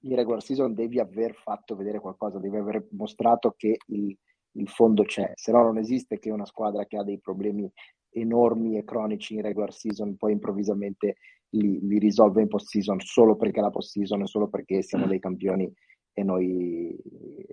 in 0.00 0.14
regular 0.14 0.42
season 0.42 0.74
devi 0.74 1.00
aver 1.00 1.34
fatto 1.34 1.74
vedere 1.74 2.00
qualcosa, 2.00 2.38
devi 2.38 2.56
aver 2.56 2.86
mostrato 2.90 3.54
che 3.56 3.78
il, 3.88 4.16
il 4.52 4.68
fondo 4.68 5.02
c'è, 5.02 5.32
se 5.34 5.52
no 5.52 5.62
non 5.62 5.78
esiste 5.78 6.18
che 6.18 6.30
una 6.30 6.46
squadra 6.46 6.86
che 6.86 6.96
ha 6.96 7.02
dei 7.02 7.18
problemi 7.18 7.70
enormi 8.10 8.78
e 8.78 8.84
cronici 8.84 9.34
in 9.34 9.42
regular 9.42 9.72
season 9.72 10.16
poi 10.16 10.32
improvvisamente 10.32 11.16
li, 11.50 11.80
li 11.86 11.98
risolve 11.98 12.40
in 12.40 12.48
post 12.48 12.68
season 12.68 12.98
solo 13.00 13.36
perché 13.36 13.58
è 13.58 13.62
la 13.62 13.70
post 13.70 13.90
season 13.90 14.22
e 14.22 14.26
solo 14.26 14.48
perché 14.48 14.82
siamo 14.82 15.06
dei 15.06 15.18
campioni 15.18 15.70
e 16.18 16.22
noi 16.22 16.98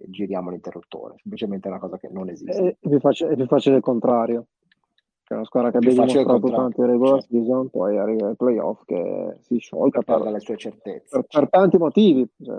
giriamo 0.07 0.49
l'interruttore, 0.49 1.15
semplicemente 1.17 1.67
è 1.67 1.71
una 1.71 1.81
cosa 1.81 1.97
che 1.97 2.07
non 2.09 2.29
esiste. 2.29 2.77
E 2.79 2.89
vi 2.89 2.97
faccio, 2.99 3.27
vi 3.27 3.45
faccio 3.45 3.75
il 3.75 3.81
contrario, 3.81 4.45
che 5.21 5.33
è 5.33 5.35
una 5.35 5.43
squadra 5.43 5.69
che 5.69 5.77
abbia 5.77 5.89
dimostrato 5.89 6.49
tanto 6.49 6.81
in 6.81 6.87
regular 6.87 7.19
certo. 7.19 7.35
season, 7.35 7.69
poi 7.69 7.97
arriva 7.97 8.29
ai 8.29 8.37
playoff 8.37 8.83
che 8.85 9.35
si 9.41 9.57
sciolga 9.57 10.01
per, 10.01 10.21
per 10.21 10.31
le 10.31 10.39
sue 10.39 10.55
certezze. 10.55 11.09
Per, 11.09 11.25
per 11.27 11.49
tanti 11.49 11.77
motivi. 11.77 12.25
Cioè, 12.41 12.55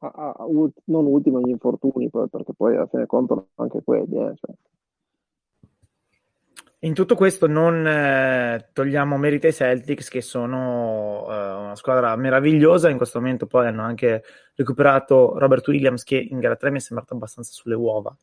a, 0.00 0.06
a, 0.06 0.34
a, 0.36 0.46
non 0.84 1.06
ultimo 1.06 1.40
gli 1.40 1.48
infortuni, 1.48 2.10
poi, 2.10 2.28
perché 2.28 2.52
poi 2.52 2.76
alla 2.76 2.88
fine 2.88 3.06
contano 3.06 3.46
anche 3.54 3.82
quelli. 3.82 4.16
Eh, 4.16 4.34
cioè. 4.34 4.54
In 6.80 6.94
tutto 6.94 7.16
questo 7.16 7.46
non 7.48 7.86
eh, 7.86 8.70
togliamo 8.72 9.16
merito 9.16 9.46
ai 9.46 9.52
Celtics 9.52 10.08
che 10.08 10.20
sono 10.20 11.26
eh, 11.28 11.32
una 11.32 11.76
squadra 11.76 12.14
meravigliosa, 12.14 12.88
in 12.88 12.96
questo 12.96 13.18
momento 13.18 13.46
poi 13.46 13.66
hanno 13.66 13.82
anche 13.82 14.22
recuperato 14.54 15.36
Robert 15.38 15.66
Williams 15.66 16.04
che 16.04 16.16
in 16.16 16.38
gara 16.38 16.54
3 16.54 16.70
mi 16.70 16.78
è 16.78 16.80
sembrato 16.80 17.14
abbastanza 17.14 17.50
sulle 17.52 17.74
uova 17.74 18.16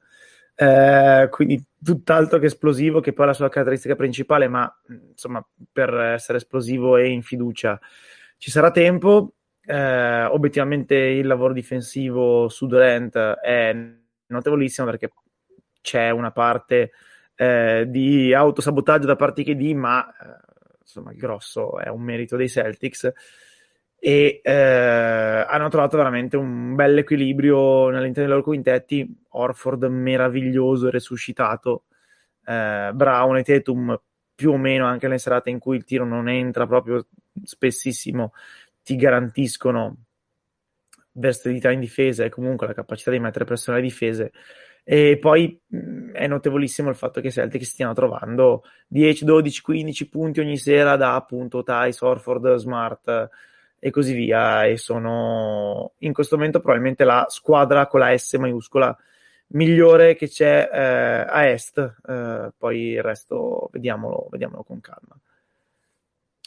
eh, 0.57 1.27
quindi 1.31 1.61
tutt'altro 1.83 2.39
che 2.39 2.45
esplosivo, 2.45 3.01
che 3.01 3.11
poi 3.13 3.25
è 3.25 3.27
la 3.27 3.33
sua 3.33 3.49
caratteristica 3.49 3.95
principale, 3.95 4.47
ma 4.47 4.73
insomma 5.11 5.45
per 5.71 5.93
essere 5.93 6.37
esplosivo 6.37 6.95
e 6.97 7.09
in 7.09 7.21
fiducia 7.21 7.79
ci 8.37 8.49
sarà 8.51 8.71
tempo. 8.71 9.33
Eh, 9.67 10.25
obiettivamente 10.25 10.95
il 10.95 11.27
lavoro 11.27 11.51
difensivo 11.53 12.47
su 12.49 12.67
Durant 12.67 13.15
è 13.17 13.75
notevolissimo 14.27 14.87
perché 14.87 15.11
c'è 15.81 16.09
una 16.11 16.31
parte 16.31 16.91
eh, 17.35 17.85
di 17.87 18.33
autosabotaggio 18.33 19.05
da 19.05 19.15
parte 19.15 19.43
di 19.43 19.53
KD, 19.53 19.75
ma 19.75 20.07
eh, 20.07 20.37
insomma 20.81 21.11
il 21.11 21.17
grosso 21.17 21.79
è 21.79 21.89
un 21.89 22.01
merito 22.01 22.35
dei 22.35 22.49
Celtics 22.49 23.11
e 23.97 24.41
eh, 24.43 24.51
hanno 24.51 25.69
trovato 25.69 25.97
veramente 25.97 26.37
un 26.37 26.75
bel 26.75 26.99
equilibrio 26.99 27.87
all'interno 27.87 28.13
dei 28.13 28.27
loro 28.27 28.43
quintetti. 28.43 29.23
Orford 29.29 29.83
meraviglioso 29.85 30.89
resuscitato, 30.89 31.85
eh, 32.45 32.91
Brown 32.93 33.37
e 33.37 33.43
Tatum 33.43 33.99
più 34.35 34.51
o 34.51 34.57
meno 34.57 34.85
anche 34.85 35.07
nelle 35.07 35.19
serate 35.19 35.49
in 35.49 35.59
cui 35.59 35.77
il 35.77 35.85
tiro 35.85 36.05
non 36.05 36.27
entra 36.27 36.67
proprio 36.67 37.07
spessissimo 37.41 38.33
ti 38.83 38.95
garantiscono 38.97 39.97
versatilità 41.13 41.71
in 41.71 41.79
difesa 41.79 42.23
e 42.23 42.29
comunque 42.29 42.67
la 42.67 42.73
capacità 42.73 43.11
di 43.11 43.19
mettere 43.19 43.45
pressione 43.45 43.79
alle 43.79 43.87
difese. 43.87 44.31
E 44.87 45.17
poi 45.17 45.59
mh, 45.65 46.11
è 46.11 46.27
notevolissimo 46.27 46.89
il 46.89 46.95
fatto 46.95 47.19
che 47.19 47.27
i 47.27 47.31
Celtic 47.31 47.65
stiano 47.65 47.93
trovando 47.93 48.63
10, 48.87 49.25
12, 49.25 49.61
15 49.61 50.09
punti 50.09 50.39
ogni 50.41 50.57
sera 50.57 50.95
da 50.95 51.15
appunto 51.15 51.63
Tice, 51.63 52.05
Orford, 52.05 52.55
Smart 52.57 53.29
e 53.79 53.89
così 53.89 54.13
via. 54.13 54.65
E 54.65 54.77
sono 54.77 55.93
in 55.99 56.13
questo 56.13 56.35
momento 56.35 56.59
probabilmente 56.59 57.03
la 57.03 57.25
squadra 57.29 57.87
con 57.87 57.99
la 57.99 58.15
S 58.15 58.35
maiuscola 58.35 58.95
migliore 59.47 60.15
che 60.15 60.29
c'è 60.29 60.69
eh, 60.71 60.79
a 60.79 61.47
est. 61.47 61.95
Eh, 62.07 62.51
poi 62.55 62.89
il 62.89 63.01
resto 63.01 63.69
vediamolo, 63.71 64.27
vediamolo 64.29 64.61
con 64.61 64.79
calma. 64.81 65.17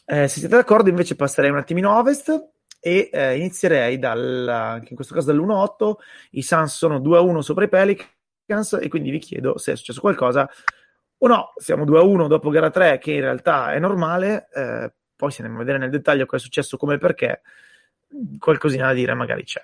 Eh, 0.05 0.29
se 0.29 0.39
siete 0.39 0.55
d'accordo, 0.55 0.89
invece 0.89 1.17
passerei 1.17 1.51
un 1.51 1.59
attimino 1.59 1.91
a 1.91 1.99
ovest 1.99 2.51
e 2.81 3.11
eh, 3.13 3.37
inizierei 3.37 3.99
dal, 3.99 4.49
anche 4.49 4.91
in 4.91 4.95
questo 4.95 5.13
caso 5.13 5.33
dall'1-8. 5.33 5.95
I 6.31 6.43
Suns 6.43 6.77
sono 6.77 7.01
2-1 7.01 7.39
sopra 7.41 7.65
i 7.65 7.69
Pelicans 7.69 8.17
e 8.81 8.89
quindi 8.89 9.11
vi 9.11 9.19
chiedo 9.19 9.59
se 9.59 9.73
è 9.73 9.77
successo 9.77 10.01
qualcosa 10.01 10.49
o 11.19 11.27
no. 11.27 11.53
Siamo 11.57 11.85
2-1 11.85 12.29
dopo 12.29 12.49
gara 12.49 12.71
3, 12.71 12.99
che 12.99 13.13
in 13.13 13.21
realtà 13.21 13.73
è 13.73 13.79
normale. 13.79 14.49
Eh, 14.53 14.93
poi 15.15 15.31
se 15.31 15.43
andiamo 15.43 15.61
a 15.61 15.65
vedere 15.65 15.79
nel 15.79 15.91
dettaglio 15.91 16.25
cosa 16.25 16.37
è 16.37 16.45
successo, 16.45 16.77
come 16.77 16.95
e 16.95 16.99
perché, 16.99 17.43
qualcosina 18.39 18.87
da 18.87 18.95
dire 18.95 19.13
magari 19.15 19.45
c'è. 19.45 19.63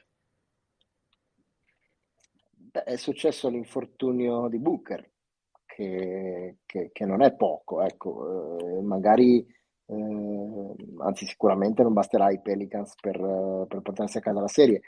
Beh, 2.51 2.83
è 2.83 2.97
successo 2.97 3.49
l'infortunio 3.49 4.49
di 4.49 4.59
Booker, 4.59 5.09
che, 5.65 6.59
che, 6.67 6.91
che 6.93 7.05
non 7.07 7.23
è 7.23 7.33
poco, 7.35 7.81
ecco, 7.83 8.59
eh, 8.59 8.83
magari, 8.83 9.47
eh, 9.87 10.75
anzi 10.99 11.25
sicuramente 11.25 11.83
non 11.83 11.93
basterà 11.93 12.27
ai 12.27 12.43
Pelicans 12.43 12.95
per, 13.01 13.17
per 13.69 13.81
portarsi 13.81 14.19
a 14.19 14.21
casa 14.21 14.41
la 14.41 14.49
serie, 14.49 14.83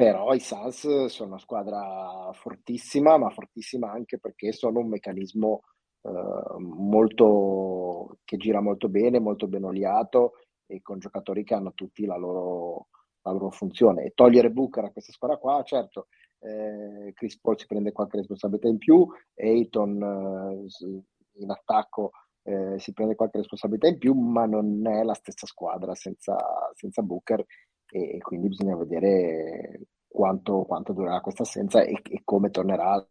però 0.00 0.32
i 0.32 0.40
Suns 0.40 1.04
sono 1.06 1.28
una 1.32 1.38
squadra 1.38 2.30
fortissima, 2.32 3.18
ma 3.18 3.28
fortissima 3.28 3.90
anche 3.90 4.18
perché 4.18 4.50
sono 4.50 4.78
un 4.78 4.88
meccanismo 4.88 5.60
eh, 6.00 6.58
molto, 6.58 8.16
che 8.24 8.38
gira 8.38 8.62
molto 8.62 8.88
bene, 8.88 9.18
molto 9.18 9.46
ben 9.46 9.64
oliato 9.64 10.36
e 10.64 10.80
con 10.80 11.00
giocatori 11.00 11.44
che 11.44 11.52
hanno 11.52 11.74
tutti 11.74 12.06
la 12.06 12.16
loro, 12.16 12.86
la 13.20 13.32
loro 13.32 13.50
funzione. 13.50 14.04
E 14.04 14.12
togliere 14.14 14.50
Booker 14.50 14.84
a 14.84 14.90
questa 14.90 15.12
squadra 15.12 15.36
qua, 15.36 15.62
certo, 15.64 16.06
eh, 16.38 17.12
Chris 17.12 17.38
Paul 17.38 17.58
si 17.58 17.66
prende 17.66 17.92
qualche 17.92 18.16
responsabilità 18.16 18.68
in 18.68 18.78
più, 18.78 19.06
Ayton 19.34 20.02
eh, 20.02 21.42
in 21.42 21.50
attacco 21.50 22.12
eh, 22.42 22.78
si 22.78 22.94
prende 22.94 23.16
qualche 23.16 23.36
responsabilità 23.36 23.86
in 23.86 23.98
più, 23.98 24.14
ma 24.14 24.46
non 24.46 24.86
è 24.86 25.02
la 25.02 25.14
stessa 25.14 25.46
squadra 25.46 25.94
senza, 25.94 26.38
senza 26.74 27.02
Booker 27.02 27.44
e, 27.90 28.18
quindi 28.18 28.48
bisogna 28.48 28.76
vedere 28.76 29.80
quanto, 30.06 30.62
quanto 30.62 30.92
durerà 30.92 31.20
questa 31.20 31.42
assenza 31.42 31.82
e, 31.82 32.00
e 32.08 32.22
come 32.24 32.50
tornerà 32.50 32.92
al 32.92 33.06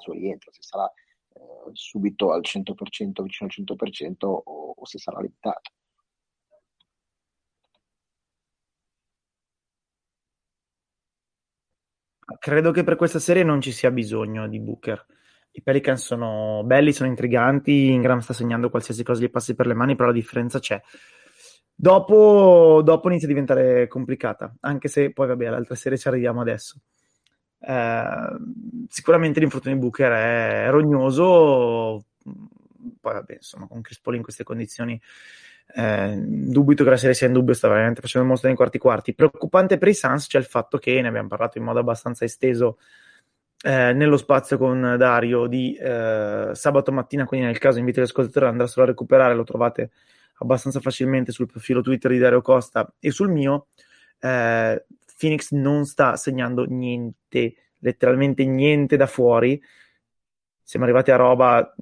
suo 0.00 0.12
rientro, 0.12 0.52
se 0.52 0.62
sarà 0.62 0.86
eh, 0.86 1.70
subito 1.72 2.32
al 2.32 2.42
100%, 2.42 3.22
vicino 3.22 3.48
al 3.48 3.64
100% 3.64 4.14
o, 4.26 4.74
o 4.76 4.84
se 4.86 4.98
sarà 4.98 5.20
limitato. 5.20 5.70
Credo 12.38 12.70
che 12.72 12.84
per 12.84 12.96
questa 12.96 13.18
serie 13.18 13.42
non 13.42 13.60
ci 13.60 13.70
sia 13.70 13.90
bisogno 13.90 14.48
di 14.48 14.58
Booker. 14.58 15.06
I 15.52 15.62
Pelicans 15.62 16.04
sono 16.04 16.62
belli, 16.64 16.92
sono 16.92 17.08
intriganti, 17.08 17.90
Ingram 17.90 18.18
sta 18.18 18.32
segnando 18.32 18.70
qualsiasi 18.70 19.04
cosa 19.04 19.22
gli 19.22 19.30
passi 19.30 19.54
per 19.54 19.66
le 19.66 19.74
mani, 19.74 19.94
però 19.94 20.08
la 20.08 20.14
differenza 20.14 20.58
c'è. 20.58 20.80
Dopo, 21.76 22.82
dopo, 22.84 23.08
inizia 23.08 23.26
a 23.26 23.30
diventare 23.30 23.88
complicata, 23.88 24.54
anche 24.60 24.88
se 24.88 25.12
poi 25.12 25.26
vabbè, 25.26 25.46
all'altra 25.46 25.74
serie 25.74 25.98
ci 25.98 26.08
arriviamo 26.08 26.40
adesso. 26.40 26.78
Eh, 27.58 28.36
sicuramente 28.88 29.40
l'infortunio 29.40 29.76
di 29.76 29.84
Booker 29.84 30.12
è 30.12 30.70
rognoso, 30.70 32.04
poi 33.00 33.12
vabbè, 33.12 33.34
insomma, 33.34 33.66
con 33.66 33.80
Chris 33.80 34.00
Paul 34.00 34.16
in 34.16 34.22
queste 34.22 34.44
condizioni 34.44 35.00
eh, 35.76 36.14
dubito 36.16 36.84
che 36.84 36.90
la 36.90 36.96
serie 36.96 37.14
sia 37.14 37.26
in 37.26 37.32
dubbio, 37.32 37.54
sta 37.54 37.68
veramente 37.68 38.00
facendo 38.00 38.28
mostra 38.28 38.48
nei 38.48 38.56
quarti 38.56 38.78
quarti. 38.78 39.14
Preoccupante 39.14 39.78
per 39.78 39.88
i 39.88 39.94
Suns 39.94 40.26
c'è 40.26 40.38
il 40.38 40.44
fatto 40.44 40.78
che, 40.78 41.00
ne 41.00 41.08
abbiamo 41.08 41.28
parlato 41.28 41.58
in 41.58 41.64
modo 41.64 41.80
abbastanza 41.80 42.24
esteso 42.24 42.78
eh, 43.62 43.92
nello 43.92 44.16
spazio 44.16 44.58
con 44.58 44.96
Dario 44.98 45.46
di 45.46 45.74
eh, 45.74 46.50
sabato 46.52 46.92
mattina, 46.92 47.24
quindi 47.24 47.46
nel 47.46 47.58
caso 47.58 47.78
invito 47.78 48.00
gli 48.00 48.04
ascoltatori 48.04 48.44
ad 48.46 48.52
andarselo 48.52 48.84
a 48.84 48.88
recuperare, 48.88 49.34
lo 49.34 49.44
trovate 49.44 49.90
abbastanza 50.38 50.80
facilmente 50.80 51.32
sul 51.32 51.46
profilo 51.46 51.80
Twitter 51.80 52.10
di 52.10 52.18
Dario 52.18 52.42
Costa 52.42 52.92
e 52.98 53.10
sul 53.10 53.30
mio. 53.30 53.68
Eh, 54.18 54.84
Phoenix 55.16 55.52
non 55.52 55.84
sta 55.84 56.16
segnando 56.16 56.64
niente, 56.64 57.54
letteralmente 57.78 58.44
niente 58.44 58.96
da 58.96 59.06
fuori. 59.06 59.62
Siamo 60.62 60.84
arrivati 60.84 61.10
a 61.10 61.16
roba 61.16 61.74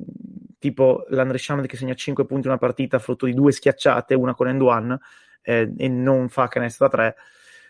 tipo 0.58 1.04
l'Andre 1.08 1.38
Shamed 1.38 1.66
che 1.66 1.76
segna 1.76 1.94
5 1.94 2.24
punti 2.24 2.46
una 2.46 2.58
partita 2.58 2.98
frutto 2.98 3.26
di 3.26 3.34
due 3.34 3.52
schiacciate, 3.52 4.14
una 4.14 4.34
con 4.34 4.48
end 4.48 4.62
one 4.62 4.98
eh, 5.42 5.72
e 5.76 5.88
non 5.88 6.28
fa 6.28 6.48
canestro 6.48 6.86
da 6.86 6.96
3. 6.96 7.16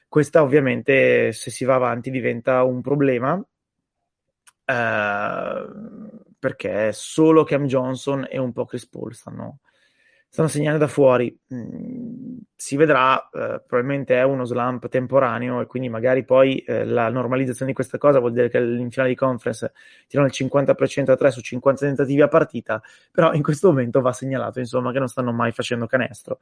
Questa 0.09 0.43
ovviamente 0.43 1.33
se 1.33 1.51
si 1.51 1.65
va 1.65 1.77
avanti 1.77 2.11
diventa 2.11 2.63
un 2.65 2.83
problema 2.83 3.43
eh, 4.65 5.67
perché 6.39 6.93
solo 6.93 7.45
Cam 7.45 7.67
Johnson 7.67 8.27
e 8.29 8.39
un 8.39 8.53
po' 8.53 8.67
Chris 8.67 8.87
Paul 8.87 9.15
stanno, 9.15 9.61
stanno 10.33 10.49
segnando 10.49 10.79
da 10.79 10.87
fuori. 10.89 11.39
Mm, 11.53 12.39
si 12.57 12.77
vedrà, 12.77 13.29
eh, 13.31 13.63
probabilmente 13.67 14.17
è 14.17 14.23
uno 14.23 14.45
slump 14.47 14.89
temporaneo 14.89 15.61
e 15.61 15.67
quindi 15.67 15.91
magari 15.91 16.25
poi 16.25 16.57
eh, 16.61 16.87
la 16.87 17.11
normalizzazione 17.11 17.73
di 17.73 17.77
questa 17.77 17.99
cosa 17.99 18.19
vuol 18.19 18.33
dire 18.33 18.49
che 18.49 18.57
in 18.57 18.91
finale 18.91 19.11
di 19.11 19.15
conference 19.15 19.73
tirano 20.07 20.29
il 20.29 20.35
50% 20.35 21.11
a 21.11 21.17
3 21.17 21.31
su 21.31 21.43
50 21.43 21.85
tentativi 21.85 22.23
a 22.23 22.29
partita, 22.29 22.81
però 23.11 23.35
in 23.35 23.43
questo 23.43 23.69
momento 23.69 24.01
va 24.01 24.15
segnalato 24.15 24.59
insomma 24.59 24.91
che 24.91 25.01
non 25.01 25.09
stanno 25.09 25.33
mai 25.33 25.53
facendo 25.53 25.87
canestro. 25.87 26.41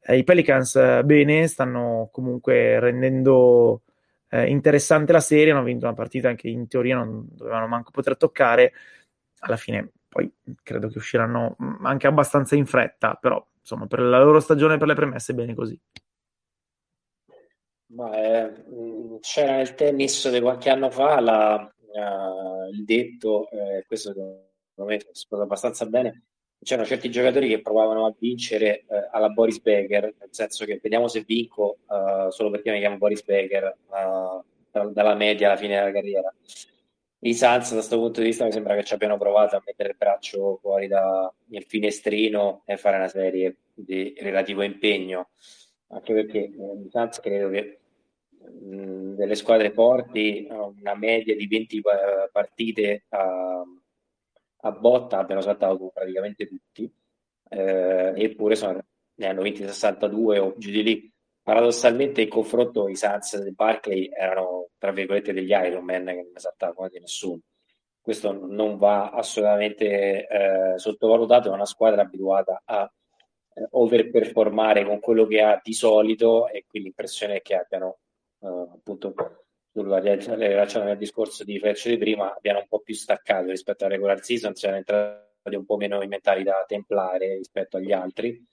Eh, 0.00 0.16
I 0.16 0.24
Pelicans 0.24 0.74
eh, 0.76 1.02
bene, 1.04 1.46
stanno 1.46 2.08
comunque 2.10 2.80
rendendo 2.80 3.82
eh, 4.30 4.48
interessante 4.48 5.12
la 5.12 5.20
serie, 5.20 5.52
hanno 5.52 5.62
vinto 5.62 5.84
una 5.84 5.94
partita 5.94 6.34
che 6.34 6.48
in 6.48 6.68
teoria 6.68 6.96
non 6.96 7.26
dovevano 7.32 7.66
manco 7.66 7.90
poter 7.90 8.16
toccare, 8.16 8.72
alla 9.40 9.56
fine 9.56 9.90
poi 10.16 10.32
credo 10.62 10.88
che 10.88 10.96
usciranno 10.96 11.56
mm, 11.62 11.84
anche 11.84 12.06
abbastanza 12.06 12.56
in 12.56 12.64
fretta, 12.64 13.18
però 13.20 13.44
insomma 13.58 13.86
per 13.86 14.00
la 14.00 14.18
loro 14.18 14.40
stagione, 14.40 14.78
per 14.78 14.86
le 14.86 14.94
premesse, 14.94 15.34
bene 15.34 15.54
così. 15.54 15.78
Ma, 17.88 18.10
eh, 18.16 18.64
mm, 18.66 19.16
c'era 19.20 19.56
nel 19.56 19.74
tennis 19.74 20.30
di 20.30 20.40
qualche 20.40 20.70
anno 20.70 20.90
fa 20.90 21.20
la, 21.20 21.54
uh, 21.56 22.72
il 22.72 22.84
detto, 22.84 23.50
eh, 23.50 23.84
questo 23.86 24.08
secondo 24.08 24.90
me 24.90 25.00
sposa 25.12 25.42
abbastanza 25.42 25.84
bene, 25.84 26.24
c'erano 26.62 26.86
certi 26.86 27.10
giocatori 27.10 27.48
che 27.48 27.60
provavano 27.60 28.06
a 28.06 28.14
vincere 28.18 28.86
eh, 28.88 29.08
alla 29.12 29.28
Boris 29.28 29.60
Becker, 29.60 30.14
nel 30.18 30.28
senso 30.30 30.64
che 30.64 30.80
vediamo 30.82 31.08
se 31.08 31.24
vinco 31.26 31.80
uh, 31.88 32.30
solo 32.30 32.48
perché 32.48 32.70
mi 32.70 32.78
chiamo 32.78 32.96
Boris 32.96 33.22
Becker 33.22 33.76
uh, 33.88 34.90
dalla 34.92 35.14
media 35.14 35.48
alla 35.48 35.58
fine 35.58 35.74
della 35.74 35.92
carriera 35.92 36.34
i 37.28 37.34
Suns 37.34 37.70
da 37.70 37.76
questo 37.76 37.98
punto 37.98 38.20
di 38.20 38.26
vista 38.26 38.44
mi 38.44 38.52
sembra 38.52 38.74
che 38.74 38.84
ci 38.84 38.94
abbiano 38.94 39.18
provato 39.18 39.56
a 39.56 39.62
mettere 39.64 39.90
il 39.90 39.96
braccio 39.96 40.58
fuori 40.60 40.86
dal 40.86 41.32
finestrino 41.66 42.62
e 42.64 42.76
fare 42.76 42.96
una 42.96 43.08
serie 43.08 43.56
di 43.74 44.14
relativo 44.18 44.62
impegno. 44.62 45.30
Anche 45.88 46.12
perché 46.14 46.38
eh, 46.38 46.50
i 46.84 46.88
Suns 46.90 47.20
credo 47.20 47.48
che 47.50 47.80
mh, 48.38 49.14
delle 49.14 49.34
squadre 49.34 49.72
forti 49.72 50.46
una 50.50 50.94
media 50.94 51.34
di 51.34 51.46
20 51.46 51.82
partite 52.32 53.04
a, 53.08 53.62
a 54.62 54.72
botta 54.72 55.18
abbiano 55.18 55.40
saltato 55.40 55.90
praticamente 55.92 56.46
tutti 56.46 56.90
eh, 57.48 58.12
eppure 58.16 58.56
sono, 58.56 58.84
ne 59.14 59.26
hanno 59.26 59.42
20 59.42 59.62
62 59.64 60.38
o 60.38 60.54
giù 60.58 60.70
di 60.70 60.82
lì 60.82 61.12
paradossalmente 61.46 62.22
in 62.22 62.28
confronto 62.28 62.88
i 62.88 62.96
Suns 62.96 63.38
del 63.38 63.54
Barclay 63.54 64.10
erano 64.12 64.70
tra 64.78 64.90
virgolette 64.90 65.32
degli 65.32 65.50
Iron 65.50 65.84
Man 65.84 66.04
che 66.06 66.14
non 66.14 66.32
esaltavano 66.34 66.88
di 66.88 66.98
nessuno. 66.98 67.38
Questo 68.00 68.32
non 68.32 68.76
va 68.78 69.10
assolutamente 69.10 70.26
eh, 70.26 70.76
sottovalutato 70.76 71.48
è 71.48 71.52
una 71.52 71.64
squadra 71.64 72.02
abituata 72.02 72.62
a 72.64 72.92
eh, 73.54 73.64
overperformare 73.70 74.84
con 74.84 74.98
quello 74.98 75.24
che 75.26 75.40
ha 75.40 75.60
di 75.62 75.72
solito 75.72 76.48
e 76.48 76.64
quindi 76.66 76.88
l'impressione 76.88 77.36
è 77.36 77.42
che 77.42 77.54
abbiano 77.54 77.98
eh, 78.40 78.48
appunto 78.48 79.14
sulla 79.70 80.00
relazione 80.00 80.90
al 80.90 80.96
discorso 80.96 81.44
di 81.44 81.60
Freccio 81.60 81.90
di 81.90 81.96
prima 81.96 82.34
abbiano 82.34 82.58
un 82.58 82.66
po' 82.66 82.80
più 82.80 82.94
staccato 82.94 83.50
rispetto 83.50 83.84
alla 83.84 83.94
regular 83.94 84.20
season 84.20 84.56
siano 84.56 84.78
entrati 84.78 85.54
un 85.54 85.64
po' 85.64 85.76
meno 85.76 86.02
in 86.02 86.08
mentalità 86.08 86.64
templare 86.66 87.36
rispetto 87.36 87.76
agli 87.76 87.92
altri 87.92 88.44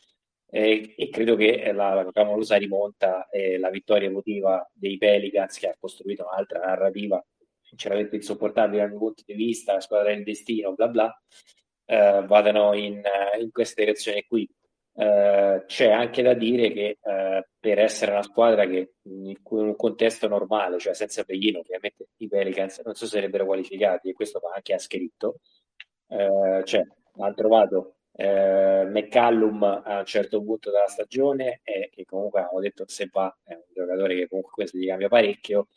eh, 0.55 0.93
e 0.95 1.09
credo 1.09 1.35
che 1.35 1.71
la, 1.71 2.07
clamorosa 2.11 2.57
rimonta 2.57 3.27
e 3.29 3.57
la 3.57 3.71
vittoria 3.71 4.07
emotiva 4.07 4.69
dei 4.71 4.99
Pelicans 4.99 5.57
che 5.57 5.67
ha 5.67 5.75
costruito 5.79 6.27
un'altra 6.29 6.59
narrativa 6.59 7.23
sinceramente 7.59 8.17
insopportabile 8.17 8.81
dal 8.81 8.91
mio 8.91 8.99
punto 8.99 9.23
di 9.25 9.33
vista, 9.33 9.73
la 9.73 9.79
squadra 9.81 10.13
del 10.13 10.23
destino, 10.23 10.75
bla 10.75 10.87
bla, 10.89 11.21
eh, 11.85 12.23
vadano 12.27 12.75
in, 12.75 13.01
in, 13.39 13.51
questa 13.51 13.81
direzione 13.81 14.25
qui. 14.27 14.47
Eh, 14.95 15.63
c'è 15.65 15.89
anche 15.89 16.21
da 16.21 16.35
dire 16.35 16.71
che 16.71 16.99
eh, 17.01 17.47
per 17.59 17.79
essere 17.79 18.11
una 18.11 18.21
squadra 18.21 18.67
che 18.67 18.93
in 19.05 19.35
un 19.43 19.75
contesto 19.75 20.27
normale, 20.27 20.77
cioè 20.77 20.93
senza 20.93 21.23
Peghino, 21.23 21.59
ovviamente 21.59 22.09
i 22.17 22.27
Pelicans 22.27 22.79
non 22.85 22.93
so 22.93 23.05
se 23.05 23.15
sarebbero 23.15 23.45
qualificati 23.45 24.09
e 24.09 24.13
questo 24.13 24.37
va 24.37 24.51
anche 24.53 24.75
a 24.75 24.77
scritto, 24.77 25.39
eh, 26.09 26.61
cioè 26.63 26.83
hanno 27.17 27.33
trovato 27.33 27.95
eh, 28.15 28.85
McCallum 28.85 29.63
a 29.63 29.99
un 29.99 30.05
certo 30.05 30.41
punto 30.43 30.71
della 30.71 30.87
stagione 30.87 31.61
e 31.63 31.89
che 31.91 32.05
comunque 32.05 32.41
abbiamo 32.41 32.59
detto 32.59 32.83
se 32.87 33.09
va 33.11 33.35
è 33.43 33.53
un 33.53 33.63
giocatore 33.73 34.15
che 34.15 34.27
comunque 34.27 34.53
questo 34.53 34.77
gli 34.77 34.87
cambia 34.87 35.09
parecchio 35.09 35.67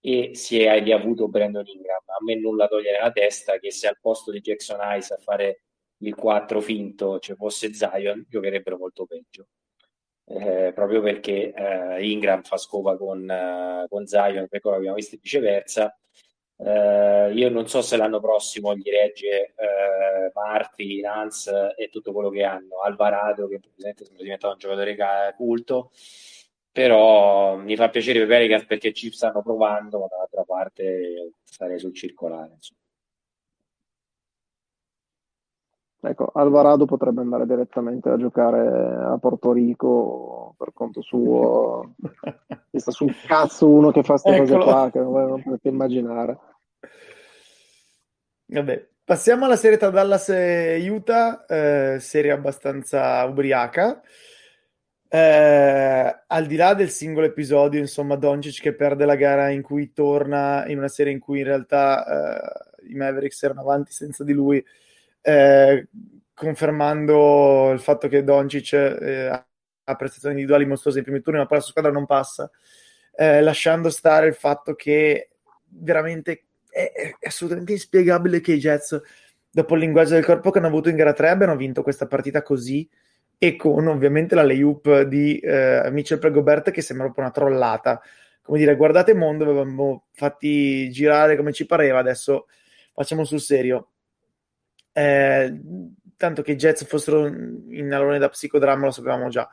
e 0.00 0.32
si 0.34 0.60
è 0.60 0.82
riavuto 0.82 1.28
Brandon 1.28 1.66
Ingram. 1.66 2.02
A 2.06 2.24
me 2.24 2.34
nulla 2.36 2.66
togliere 2.66 2.98
la 3.00 3.12
testa 3.12 3.58
che 3.58 3.70
se 3.70 3.86
al 3.86 3.98
posto 4.00 4.30
di 4.30 4.40
Jackson 4.40 4.78
Ice 4.96 5.14
a 5.14 5.18
fare 5.18 5.62
il 5.98 6.14
4 6.14 6.60
finto 6.60 7.18
ci 7.20 7.34
fosse 7.34 7.72
Zion 7.72 8.26
giocherebbero 8.28 8.76
molto 8.76 9.06
peggio. 9.06 9.46
Eh, 10.24 10.72
proprio 10.74 11.00
perché 11.02 11.52
eh, 11.52 12.10
Ingram 12.10 12.42
fa 12.42 12.56
scopa 12.56 12.96
con, 12.96 13.20
uh, 13.28 13.88
con 13.88 14.06
Zion 14.06 14.46
per 14.48 14.60
come 14.60 14.76
abbiamo 14.76 14.94
visto 14.94 15.16
viceversa 15.20 15.96
Uh, 16.56 17.32
io 17.32 17.48
non 17.48 17.66
so 17.66 17.82
se 17.82 17.96
l'anno 17.96 18.20
prossimo 18.20 18.76
gli 18.76 18.88
regge 18.88 19.54
uh, 19.56 20.30
Marti, 20.32 21.00
Nance 21.00 21.74
e 21.76 21.88
tutto 21.88 22.12
quello 22.12 22.30
che 22.30 22.44
hanno, 22.44 22.80
Alvarado 22.82 23.48
che 23.48 23.58
presente 23.58 24.04
sembra 24.04 24.22
diventato 24.22 24.52
un 24.52 24.58
giocatore 24.60 25.34
culto, 25.36 25.90
però 26.70 27.56
mi 27.56 27.74
fa 27.74 27.88
piacere 27.88 28.20
per 28.20 28.28
Pelicans 28.28 28.64
perché 28.66 28.92
ci 28.92 29.10
stanno 29.10 29.42
provando, 29.42 29.98
ma 29.98 30.06
dall'altra 30.06 30.44
parte 30.44 31.32
starei 31.42 31.78
sul 31.78 31.94
circolare. 31.94 32.52
Insomma. 32.54 32.80
Ecco, 36.04 36.32
Alvarado 36.34 36.84
potrebbe 36.84 37.20
andare 37.20 37.46
direttamente 37.46 38.08
a 38.08 38.16
giocare 38.16 39.04
a 39.04 39.18
Porto 39.18 39.52
Rico 39.52 40.52
per 40.58 40.72
conto 40.74 41.00
suo. 41.00 41.94
Mi 42.70 42.80
sta 42.80 42.90
sul 42.90 43.14
cazzo 43.24 43.68
uno 43.68 43.92
che 43.92 44.02
fa 44.02 44.18
queste 44.18 44.38
cose 44.40 44.58
qua 44.58 44.90
che 44.90 44.98
non 44.98 45.40
potete 45.40 45.68
immaginare. 45.68 46.38
Vabbè, 48.46 48.88
passiamo 49.04 49.44
alla 49.44 49.54
serie 49.54 49.78
tra 49.78 49.90
Dallas 49.90 50.28
e 50.30 50.84
Utah, 50.90 51.46
eh, 51.46 51.98
serie 52.00 52.32
abbastanza 52.32 53.24
ubriaca. 53.24 54.02
Eh, 55.08 56.22
al 56.26 56.46
di 56.46 56.56
là 56.56 56.74
del 56.74 56.90
singolo 56.90 57.26
episodio, 57.26 57.78
insomma, 57.78 58.16
Doncic 58.16 58.60
che 58.60 58.74
perde 58.74 59.04
la 59.04 59.14
gara 59.14 59.50
in 59.50 59.62
cui 59.62 59.92
torna 59.92 60.66
in 60.66 60.78
una 60.78 60.88
serie 60.88 61.12
in 61.12 61.20
cui 61.20 61.38
in 61.38 61.44
realtà 61.44 62.04
eh, 62.04 62.90
i 62.90 62.94
Mavericks 62.94 63.40
erano 63.44 63.60
avanti 63.60 63.92
senza 63.92 64.24
di 64.24 64.32
lui 64.32 64.64
eh, 65.22 65.88
confermando 66.34 67.70
il 67.72 67.80
fatto 67.80 68.08
che 68.08 68.24
Doncic 68.24 68.72
eh, 68.72 69.26
ha 69.84 69.96
prestazioni 69.96 70.34
individuali 70.34 70.66
mostruose 70.66 70.98
in 70.98 71.04
primi 71.04 71.20
turni, 71.20 71.38
ma 71.38 71.46
poi 71.46 71.58
la 71.58 71.62
sua 71.62 71.72
squadra 71.72 71.92
non 71.92 72.06
passa, 72.06 72.50
eh, 73.14 73.40
lasciando 73.40 73.90
stare 73.90 74.26
il 74.26 74.34
fatto 74.34 74.74
che 74.74 75.30
veramente 75.68 76.46
è, 76.68 76.90
è, 76.92 77.26
assolutamente 77.26 77.72
inspiegabile 77.72 78.40
che 78.40 78.54
i 78.54 78.58
Jets, 78.58 79.00
dopo 79.50 79.74
il 79.74 79.80
linguaggio 79.80 80.14
del 80.14 80.24
corpo 80.24 80.50
che 80.50 80.58
hanno 80.58 80.68
avuto 80.68 80.88
in 80.88 80.96
gara 80.96 81.12
3, 81.12 81.28
abbiano 81.28 81.56
vinto 81.56 81.82
questa 81.82 82.06
partita 82.06 82.42
così 82.42 82.88
e 83.38 83.56
con 83.56 83.86
ovviamente 83.88 84.34
la 84.34 84.44
layup 84.44 85.02
di 85.02 85.38
eh, 85.38 85.88
Mitchell 85.90 86.18
Pregobert 86.18 86.70
che 86.70 86.80
sembra 86.80 87.06
proprio 87.06 87.26
una 87.26 87.34
trollata. 87.34 88.00
Come 88.40 88.58
dire, 88.58 88.76
guardate 88.76 89.14
mondo, 89.14 89.44
avevamo 89.44 90.06
fatti 90.12 90.90
girare 90.90 91.36
come 91.36 91.52
ci 91.52 91.66
pareva, 91.66 91.98
adesso 91.98 92.46
facciamo 92.94 93.24
sul 93.24 93.40
serio 93.40 93.91
eh, 94.92 95.60
tanto 96.16 96.42
che 96.42 96.52
i 96.52 96.56
Jets 96.56 96.84
fossero 96.84 97.26
in 97.26 97.92
alone 97.92 98.18
da 98.18 98.28
psicodramma 98.28 98.86
lo 98.86 98.90
sapevamo 98.90 99.28
già. 99.28 99.48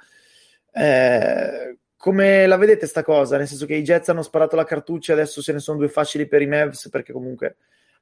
Eh, 0.71 1.77
come 1.95 2.47
la 2.47 2.57
vedete 2.57 2.85
sta 2.85 3.03
cosa? 3.03 3.37
Nel 3.37 3.47
senso 3.47 3.65
che 3.65 3.75
i 3.75 3.83
Jets 3.83 4.09
hanno 4.09 4.21
sparato 4.21 4.55
la 4.55 4.63
cartuccia, 4.63 5.13
adesso 5.13 5.41
se 5.41 5.51
ne 5.51 5.59
sono 5.59 5.79
due 5.79 5.89
facili 5.89 6.27
per 6.27 6.41
i 6.41 6.47
Mavs 6.47 6.89
perché 6.89 7.11
comunque 7.11 7.57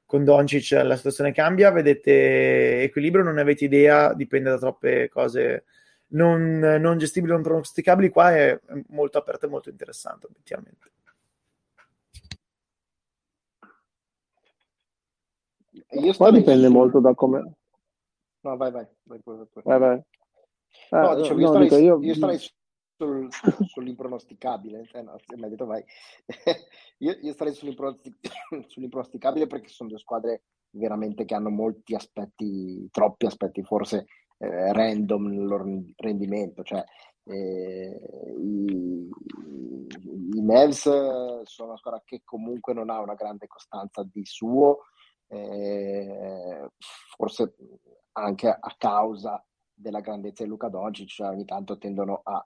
con 0.06 0.24
Doncic 0.24 0.70
la 0.84 0.96
situazione 0.96 1.32
cambia, 1.32 1.70
vedete 1.70 2.82
equilibrio, 2.82 3.24
non 3.24 3.34
ne 3.34 3.40
avete 3.42 3.64
idea, 3.64 4.14
dipende 4.14 4.50
da 4.50 4.58
troppe 4.58 5.08
cose 5.08 5.64
non, 6.08 6.58
non 6.58 6.96
gestibili, 6.98 7.32
non 7.32 7.42
pronosticabili, 7.42 8.08
qua 8.08 8.34
è 8.34 8.58
molto 8.88 9.18
aperto 9.18 9.46
e 9.46 9.48
molto 9.50 9.68
interessante 9.68 10.26
obiettivamente. 10.26 10.90
Io 15.90 16.14
Qua 16.14 16.30
dipende 16.30 16.66
su... 16.66 16.72
molto 16.72 17.00
da 17.00 17.14
come... 17.14 17.56
No, 18.40 18.56
vai, 18.56 18.70
vai. 18.70 18.86
vai, 19.04 19.20
vai, 19.24 19.46
vai. 19.64 19.78
vai. 19.78 20.02
Ah, 20.90 21.00
no, 21.00 21.14
dicevo, 21.16 21.40
io, 21.40 21.46
no, 21.46 21.64
starei, 21.64 21.84
io... 21.84 21.98
io 22.00 22.14
starei 22.14 22.38
sul, 22.38 23.28
sull'impronosticabile, 23.68 24.88
eh, 24.92 25.02
no, 25.02 25.16
mi 25.36 25.48
detto 25.48 25.66
vai. 25.66 25.84
io, 26.98 27.16
io, 27.20 27.32
starei 27.32 27.54
sull'impronostic- 27.54 28.28
sull'impronosticabile 28.68 29.46
perché 29.46 29.68
sono 29.68 29.88
due 29.88 29.98
squadre 29.98 30.42
veramente 30.70 31.24
che 31.24 31.34
hanno 31.34 31.50
molti 31.50 31.94
aspetti, 31.94 32.88
troppi 32.90 33.26
aspetti 33.26 33.62
forse 33.62 34.06
eh, 34.38 34.72
random 34.72 35.26
nel 35.26 35.46
loro 35.46 35.64
rendimento, 35.96 36.62
cioè 36.62 36.84
eh, 37.24 38.00
i, 38.38 39.08
i 40.34 40.42
Mavs 40.42 41.42
sono 41.42 41.68
una 41.68 41.76
squadra 41.76 42.02
che 42.04 42.22
comunque 42.24 42.74
non 42.74 42.90
ha 42.90 43.00
una 43.00 43.14
grande 43.14 43.46
costanza 43.46 44.02
di 44.10 44.24
suo, 44.24 44.80
eh, 45.28 46.68
forse 47.16 47.54
anche 48.12 48.48
a 48.48 48.74
causa 48.76 49.42
della 49.72 50.00
grandezza 50.00 50.42
di 50.42 50.48
Luca 50.48 50.68
Doncic, 50.68 51.08
cioè 51.08 51.28
ogni 51.28 51.44
tanto 51.44 51.78
tendono 51.78 52.20
a, 52.24 52.44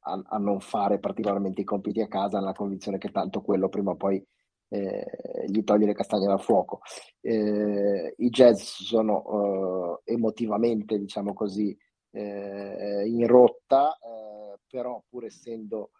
a, 0.00 0.22
a, 0.22 0.38
non 0.38 0.60
fare 0.60 0.98
particolarmente 0.98 1.62
i 1.62 1.64
compiti 1.64 2.00
a 2.00 2.08
casa 2.08 2.38
nella 2.38 2.52
convinzione 2.52 2.98
che 2.98 3.10
tanto 3.10 3.40
quello 3.40 3.68
prima 3.68 3.92
o 3.92 3.96
poi 3.96 4.22
eh, 4.68 5.44
gli 5.46 5.62
toglie 5.64 5.86
le 5.86 5.94
castagne 5.94 6.26
dal 6.26 6.40
fuoco. 6.40 6.80
Eh, 7.20 8.14
I 8.16 8.28
jazz 8.28 8.60
sono 8.60 10.00
eh, 10.04 10.12
emotivamente, 10.12 10.98
diciamo 10.98 11.32
così, 11.32 11.76
eh, 12.10 13.04
in 13.06 13.26
rotta, 13.26 13.96
eh, 13.96 14.58
però 14.68 15.02
pur 15.08 15.24
essendo 15.24 15.90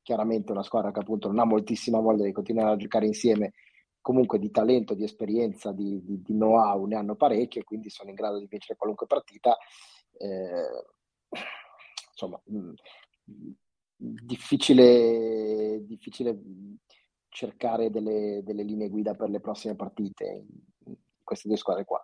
chiaramente 0.00 0.52
una 0.52 0.62
squadra 0.62 0.92
che 0.92 1.00
appunto 1.00 1.26
non 1.26 1.40
ha 1.40 1.44
moltissima 1.44 1.98
voglia 1.98 2.24
di 2.24 2.32
continuare 2.32 2.72
a 2.72 2.76
giocare 2.76 3.04
insieme, 3.04 3.52
comunque 4.00 4.38
di 4.38 4.50
talento, 4.50 4.94
di 4.94 5.04
esperienza, 5.04 5.72
di, 5.72 6.02
di, 6.04 6.22
di 6.22 6.32
know-how 6.32 6.84
ne 6.86 6.96
hanno 6.96 7.14
parecchio 7.14 7.60
e 7.60 7.64
quindi 7.64 7.90
sono 7.90 8.10
in 8.10 8.16
grado 8.16 8.38
di 8.38 8.46
vincere 8.48 8.76
qualunque 8.76 9.06
partita. 9.06 9.56
Eh, 10.18 11.38
insomma, 12.10 12.40
mh, 12.44 12.58
mm, 12.58 13.52
difficile, 13.96 15.84
difficile 15.84 16.38
cercare 17.28 17.90
delle, 17.90 18.42
delle, 18.42 18.62
linee 18.62 18.88
guida 18.88 19.14
per 19.14 19.30
le 19.30 19.40
prossime 19.40 19.76
partite 19.76 20.24
in, 20.24 20.46
in 20.86 20.96
queste 21.22 21.48
due 21.48 21.56
squadre 21.56 21.84
qua. 21.84 22.02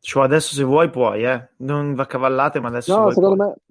Cioè 0.00 0.24
adesso 0.24 0.54
se 0.54 0.62
vuoi 0.62 0.88
puoi, 0.88 1.24
eh. 1.24 1.48
non 1.58 1.94
va 1.94 2.06
cavallate, 2.06 2.60
ma 2.60 2.68
adesso 2.68 2.96
no, 2.96 3.10
secondo 3.10 3.34
puoi. 3.34 3.48
me 3.48 3.65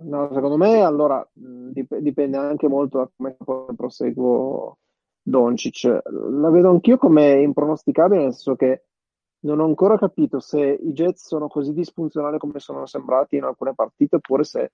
No, 0.00 0.30
secondo 0.32 0.56
me 0.56 0.82
allora 0.82 1.26
dip- 1.32 1.96
dipende 1.98 2.36
anche 2.36 2.68
molto 2.68 2.98
da 2.98 3.10
come 3.16 3.36
proseguo 3.76 4.78
Doncic. 5.22 6.00
La 6.04 6.50
vedo 6.50 6.70
anch'io 6.70 6.96
come 6.96 7.40
impronosticabile, 7.42 8.22
nel 8.22 8.32
senso 8.32 8.54
che 8.56 8.84
non 9.40 9.60
ho 9.60 9.64
ancora 9.64 9.98
capito 9.98 10.40
se 10.40 10.60
i 10.60 10.92
Jets 10.92 11.26
sono 11.26 11.48
così 11.48 11.72
disfunzionali 11.72 12.38
come 12.38 12.58
sono 12.60 12.86
sembrati 12.86 13.36
in 13.36 13.44
alcune 13.44 13.74
partite, 13.74 14.16
oppure 14.16 14.44
se 14.44 14.72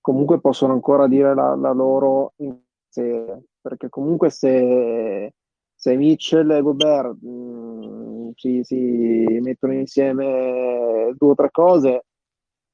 comunque 0.00 0.40
possono 0.40 0.72
ancora 0.72 1.06
dire 1.06 1.34
la, 1.34 1.54
la 1.54 1.72
loro 1.72 2.32
in 2.36 2.56
serie. 2.88 3.42
Perché 3.60 3.88
comunque 3.88 4.30
se, 4.30 5.32
se 5.74 5.96
Mitchell 5.96 6.50
e 6.50 6.60
Gobert 6.62 7.20
mh, 7.20 8.30
si, 8.34 8.60
si 8.64 9.38
mettono 9.40 9.74
insieme 9.74 11.12
due 11.16 11.30
o 11.30 11.34
tre 11.34 11.50
cose, 11.50 12.04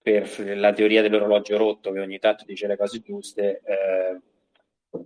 per 0.00 0.56
la 0.56 0.72
teoria 0.72 1.02
dell'orologio 1.02 1.56
rotto 1.56 1.90
che 1.90 1.98
ogni 1.98 2.20
tanto 2.20 2.44
dice 2.44 2.68
le 2.68 2.76
cose 2.76 3.00
giuste, 3.00 3.62
eh, 3.64 4.20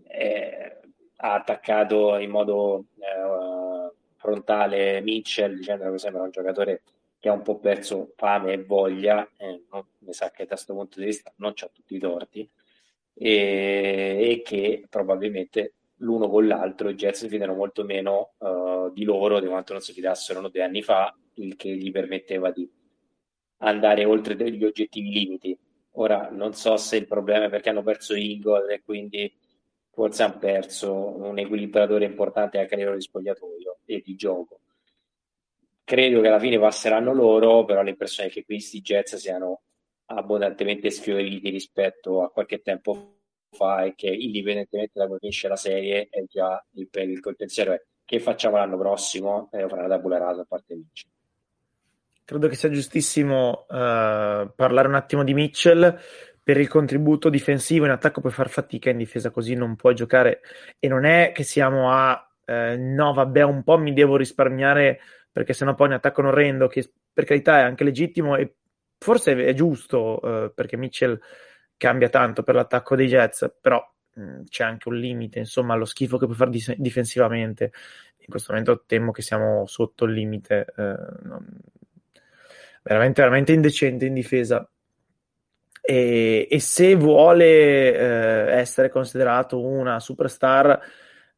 eh, 0.09 0.81
ha 1.17 1.33
attaccato 1.33 2.19
in 2.19 2.29
modo 2.29 2.85
eh, 2.99 3.95
frontale 4.17 5.01
Mitchell 5.01 5.55
dicendo 5.55 5.91
che 5.91 5.97
sembra 5.97 6.23
un 6.25 6.31
giocatore 6.31 6.83
che 7.21 7.29
ha 7.29 7.33
un 7.33 7.43
po' 7.43 7.59
perso 7.59 8.15
fame 8.17 8.55
e 8.55 8.65
voglia, 8.65 9.29
eh, 9.37 9.63
mi 9.99 10.13
sa 10.13 10.31
che 10.31 10.45
da 10.45 10.55
questo 10.55 10.75
punto 10.75 10.99
di 10.99 11.07
vista 11.07 11.33
non 11.37 11.53
c'ha 11.55 11.69
tutti 11.69 11.95
i 11.95 11.99
torti, 11.99 12.51
e, 13.13 14.17
e 14.19 14.43
che 14.43 14.87
probabilmente 14.89 15.75
l'uno 15.97 16.31
con 16.31 16.47
l'altro 16.47 16.89
i 16.89 16.95
Jets 16.95 17.21
si 17.21 17.29
fidano 17.29 17.55
molto 17.55 17.85
meno 17.85 18.33
uh, 18.39 18.91
di 18.93 19.05
loro 19.05 19.39
di 19.39 19.47
quanto 19.47 19.75
non 19.75 19.83
si 19.83 19.93
fidassero 19.93 20.49
due 20.49 20.63
anni 20.63 20.83
fa, 20.83 21.15
il 21.35 21.57
che 21.57 21.69
gli 21.77 21.91
permetteva 21.91 22.51
di 22.51 22.69
andare 23.59 24.05
oltre 24.07 24.35
degli 24.35 24.65
oggettivi 24.65 25.11
limiti. 25.11 25.59
Ora 25.95 26.31
non 26.31 26.55
so 26.55 26.79
se 26.79 26.97
il 26.97 27.07
problema 27.07 27.47
è 27.47 27.51
perché 27.51 27.69
hanno 27.69 27.83
perso 27.83 28.15
Eagle 28.15 28.75
e 28.75 28.83
quindi 28.83 29.31
forse 29.91 30.23
hanno 30.23 30.39
perso 30.39 30.95
un 30.95 31.39
equilibratore 31.39 32.07
importante 32.07 32.59
anche 32.59 32.75
a 32.75 32.77
livello 32.79 32.97
di 32.97 33.03
spogliatoio 33.03 33.81
e 33.85 34.01
di 34.03 34.15
gioco 34.15 34.60
credo 35.91 36.21
che 36.21 36.29
alla 36.29 36.39
fine 36.39 36.57
passeranno 36.57 37.13
loro, 37.13 37.65
però 37.65 37.83
l'impressione 37.83 38.29
è 38.29 38.33
che 38.33 38.45
questi 38.45 38.81
Jets 38.81 39.17
siano 39.17 39.63
abbondantemente 40.07 40.89
sfioriti 40.89 41.51
rispetto 41.51 42.23
a 42.23 42.31
qualche 42.31 42.63
tempo 42.63 43.17
fa 43.51 43.83
e 43.83 43.95
che 43.97 44.07
indipendentemente 44.07 45.01
da 45.01 45.09
come 45.09 45.19
finisce 45.19 45.49
la 45.49 45.57
serie 45.57 46.07
è 46.09 46.23
già 46.29 46.65
il, 46.75 46.89
il, 46.93 47.11
il 47.11 47.21
è. 47.21 47.87
Che 48.05 48.21
facciamo 48.21 48.57
l'anno 48.57 48.79
prossimo? 48.79 49.49
E 49.51 49.63
eh, 49.63 49.69
farà 49.69 49.87
una 49.87 49.97
tabula 49.97 50.19
rasa 50.19 50.43
a 50.43 50.47
parte 50.49 50.77
Mitchell. 50.77 51.11
Credo 52.25 52.47
che 52.47 52.55
sia 52.55 52.71
giustissimo 52.71 53.67
uh, 53.69 54.49
parlare 54.55 54.87
un 54.87 54.95
attimo 54.95 55.25
di 55.25 55.35
Mitchell 55.35 55.99
per 56.41 56.57
il 56.57 56.69
contributo 56.69 57.29
difensivo 57.29 57.85
in 57.87 57.91
attacco 57.91 58.21
puoi 58.21 58.33
far 58.33 58.49
fatica 58.49 58.91
in 58.91 58.97
difesa 58.97 59.31
così 59.31 59.55
non 59.55 59.75
puoi 59.75 59.97
giocare. 59.97 60.41
E 60.79 60.87
non 60.87 61.05
è 61.05 61.33
che 61.35 61.43
siamo 61.43 61.91
a 61.91 62.31
eh, 62.51 62.77
no 62.77 63.13
vabbè 63.13 63.43
un 63.43 63.63
po' 63.63 63.79
mi 63.79 63.93
devo 63.93 64.17
risparmiare 64.17 65.01
perché 65.33 65.53
sennò 65.53 65.75
poi 65.75 65.89
ne 65.89 65.95
attaccano 65.97 66.29
orrendo, 66.29 66.67
che 66.67 66.91
per 67.13 67.25
carità 67.25 67.59
è 67.59 67.63
anche 67.63 67.85
legittimo 67.85 68.37
e 68.37 68.55
forse 68.99 69.35
è 69.45 69.53
giusto 69.55 70.21
eh, 70.21 70.53
perché 70.55 70.77
Mitchell 70.77 71.19
cambia 71.77 72.09
tanto 72.09 72.43
per 72.43 72.55
l'attacco 72.55 72.97
dei 72.97 73.07
Jets, 73.07 73.55
però 73.61 73.83
mh, 74.15 74.23
mm, 74.23 74.43
c'è 74.49 74.65
anche 74.65 74.89
un 74.89 74.97
limite, 74.97 75.39
insomma, 75.39 75.75
allo 75.75 75.87
schifo 75.87 76.19
che 76.19 76.27
può 76.27 76.35
fare 76.35 76.51
dis- 76.51 76.75
difensivamente. 76.77 77.73
In 78.19 78.27
questo 78.29 78.53
momento 78.53 78.85
temo 78.87 79.13
che 79.13 79.23
siamo 79.23 79.67
sotto 79.67 80.05
il 80.05 80.13
limite. 80.13 80.67
Eh, 80.77 80.97
non, 81.23 81.47
veramente, 82.83 83.23
veramente 83.23 83.53
indecente 83.53 84.07
in 84.07 84.15
difesa. 84.15 84.69
E, 85.83 86.47
e 86.51 86.61
se 86.61 86.95
vuole 86.95 87.45
eh, 87.95 88.59
essere 88.59 88.91
considerato 88.91 89.65
una 89.65 89.99
superstar, 89.99 90.81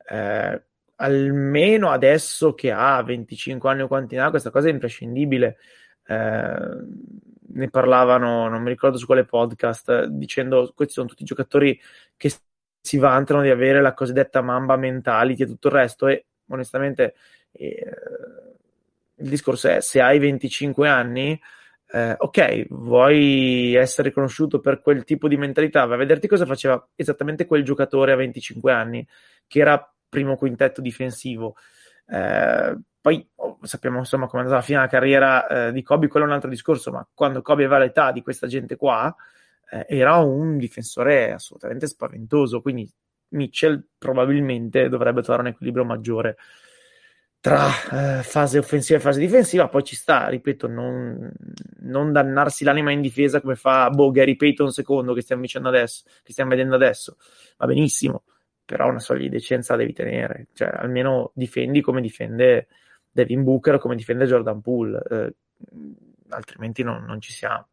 eh, 0.09 0.63
almeno 1.03 1.91
adesso 1.91 2.55
che 2.55 2.71
ha 2.71 3.03
25 3.03 3.69
anni 3.69 3.83
o 3.83 3.89
quanti 3.89 4.15
ne 4.15 4.23
ha, 4.23 4.31
questa 4.31 4.51
cosa 4.51 4.69
è 4.69 4.71
imprescindibile. 4.71 5.59
Eh, 6.07 6.77
ne 7.55 7.69
parlavano, 7.69 8.49
non 8.49 8.63
mi 8.63 8.71
ricordo 8.71 8.97
su 8.97 9.07
quale 9.07 9.25
podcast, 9.25 10.05
dicendo 10.05 10.73
questi 10.75 10.95
sono 10.95 11.09
tutti 11.09 11.25
giocatori 11.25 11.79
che 12.17 12.33
si 12.81 12.99
vantano 12.99 13.43
di 13.43 13.51
avere 13.51 13.83
la 13.83 13.95
cosiddetta 13.95 14.41
mamba 14.41 14.77
mentality 14.77 15.43
e 15.43 15.47
tutto 15.47 15.69
il 15.69 15.75
resto 15.75 16.07
e 16.07 16.25
onestamente 16.49 17.15
eh, 17.53 17.91
il 19.17 19.29
discorso 19.29 19.69
è 19.69 19.81
se 19.81 20.01
hai 20.01 20.19
25 20.19 20.89
anni 20.89 21.39
eh, 21.95 22.15
ok, 22.19 22.67
vuoi 22.71 23.75
essere 23.75 24.09
riconosciuto 24.09 24.61
per 24.61 24.81
quel 24.81 25.05
tipo 25.05 25.29
di 25.29 25.37
mentalità, 25.37 25.85
vai 25.85 25.97
a 25.97 25.99
vederti 25.99 26.27
cosa 26.27 26.47
faceva 26.47 26.89
esattamente 26.97 27.45
quel 27.45 27.65
giocatore 27.65 28.13
a 28.13 28.17
25 28.17 28.73
anni, 28.73 29.07
che 29.47 29.61
era 29.61 29.92
primo 30.13 30.37
quintetto 30.37 30.83
difensivo. 30.83 31.57
Eh, 32.07 32.79
poi 33.01 33.27
oh, 33.37 33.59
sappiamo 33.63 33.99
insomma 33.99 34.27
come 34.27 34.43
è 34.43 34.45
andata 34.45 34.61
la 34.61 34.67
fine 34.67 34.79
della 34.79 34.91
carriera 34.91 35.47
eh, 35.47 35.73
di 35.73 35.83
Kobe, 35.83 36.09
quello 36.09 36.27
è 36.27 36.29
un 36.29 36.35
altro 36.35 36.51
discorso, 36.51 36.93
ma 36.93 37.07
quando 37.15 37.41
Kobe 37.41 37.65
aveva 37.65 37.79
l'età 37.79 38.13
di 38.13 38.21
questa 38.21 38.47
gente 38.47 38.77
qua, 38.77 39.15
eh, 39.71 39.87
era 39.89 40.17
un 40.17 40.59
difensore 40.59 41.33
assolutamente 41.33 41.87
spaventoso, 41.87 42.61
quindi 42.61 42.89
Mitchell 43.29 43.83
probabilmente 43.97 44.91
dovrebbe 44.91 45.23
trovare 45.23 45.49
un 45.49 45.55
equilibrio 45.55 45.87
maggiore 45.87 46.37
tra 47.41 48.19
eh, 48.19 48.23
fase 48.23 48.59
offensiva 48.59 48.99
e 48.99 49.03
fase 49.03 49.19
difensiva, 49.19 49.69
poi 49.69 49.83
ci 49.83 49.97
sta, 49.97 50.29
ripeto, 50.29 50.69
non, 50.69 51.33
non, 51.81 52.13
dannarsi 52.13 52.63
l'anima 52.63 52.93
in 52.93 53.01
difesa 53.01 53.41
come 53.41 53.57
fa 53.57 53.89
boh, 53.91 54.13
Gary 54.13 54.37
Payton 54.37 54.71
secondo 54.71 55.13
che 55.13 55.23
stiamo, 55.23 55.45
adesso, 55.47 56.05
che 56.23 56.31
stiamo 56.31 56.51
vedendo 56.51 56.77
adesso, 56.77 57.17
va 57.57 57.67
benissimo, 57.67 58.25
però 58.65 58.89
una 58.89 58.99
soglia 58.99 59.23
di 59.23 59.29
decenza 59.29 59.77
devi 59.77 59.93
tenere, 59.93 60.49
cioè 60.53 60.69
almeno 60.69 61.31
difendi 61.35 61.81
come 61.81 62.01
difende 62.01 62.69
Devin 63.11 63.45
Booker 63.45 63.75
o 63.75 63.79
come 63.79 63.97
difende 63.97 64.27
Jordan 64.27 64.61
Poole, 64.61 65.03
eh, 65.11 65.35
altrimenti 66.29 66.83
non, 66.83 67.05
non, 67.05 67.21
ci 67.21 67.33
siamo. 67.33 67.67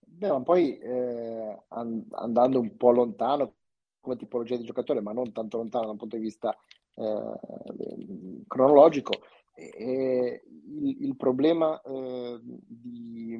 Beh, 0.00 0.28
ma 0.28 0.40
poi 0.42 0.78
eh, 0.78 1.62
andando 1.68 2.60
un 2.60 2.76
po' 2.76 2.90
lontano 2.92 3.54
come 4.00 4.16
tipologia 4.16 4.56
di 4.56 4.64
giocatore, 4.64 5.00
ma 5.00 5.12
non 5.12 5.32
tanto 5.32 5.56
lontano 5.56 5.86
dal 5.86 5.96
punto 5.96 6.16
di 6.16 6.22
vista 6.22 6.56
eh, 6.94 8.44
cronologico. 8.46 9.14
Il, 9.56 10.98
il 11.00 11.16
problema 11.16 11.80
eh, 11.82 12.38
di, 12.42 13.36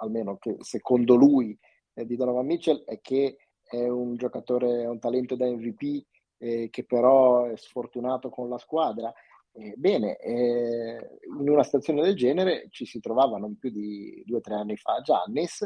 almeno 0.00 0.36
che 0.36 0.56
secondo 0.60 1.14
lui, 1.14 1.58
eh, 1.94 2.04
di 2.04 2.16
Donovan 2.16 2.46
Mitchell 2.46 2.84
è 2.84 3.00
che 3.00 3.38
è 3.82 3.88
un 3.88 4.16
giocatore, 4.16 4.82
è 4.82 4.88
un 4.88 4.98
talento 4.98 5.36
da 5.36 5.46
MVP 5.46 6.04
eh, 6.38 6.68
che 6.70 6.84
però 6.84 7.46
è 7.46 7.56
sfortunato 7.56 8.30
con 8.30 8.48
la 8.48 8.58
squadra. 8.58 9.12
Eh, 9.52 9.74
bene, 9.76 10.16
eh, 10.18 11.18
in 11.38 11.48
una 11.48 11.62
situazione 11.62 12.02
del 12.02 12.16
genere 12.16 12.66
ci 12.70 12.84
si 12.84 13.00
trovava 13.00 13.38
non 13.38 13.56
più 13.56 13.70
di 13.70 14.22
due 14.26 14.38
o 14.38 14.40
tre 14.40 14.54
anni 14.54 14.76
fa 14.76 15.00
Giannis 15.00 15.64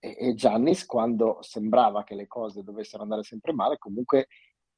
e, 0.00 0.34
Giannis 0.34 0.84
quando 0.84 1.38
sembrava 1.40 2.02
che 2.02 2.16
le 2.16 2.26
cose 2.26 2.64
dovessero 2.64 3.02
andare 3.02 3.22
sempre 3.22 3.52
male 3.52 3.78
comunque 3.78 4.26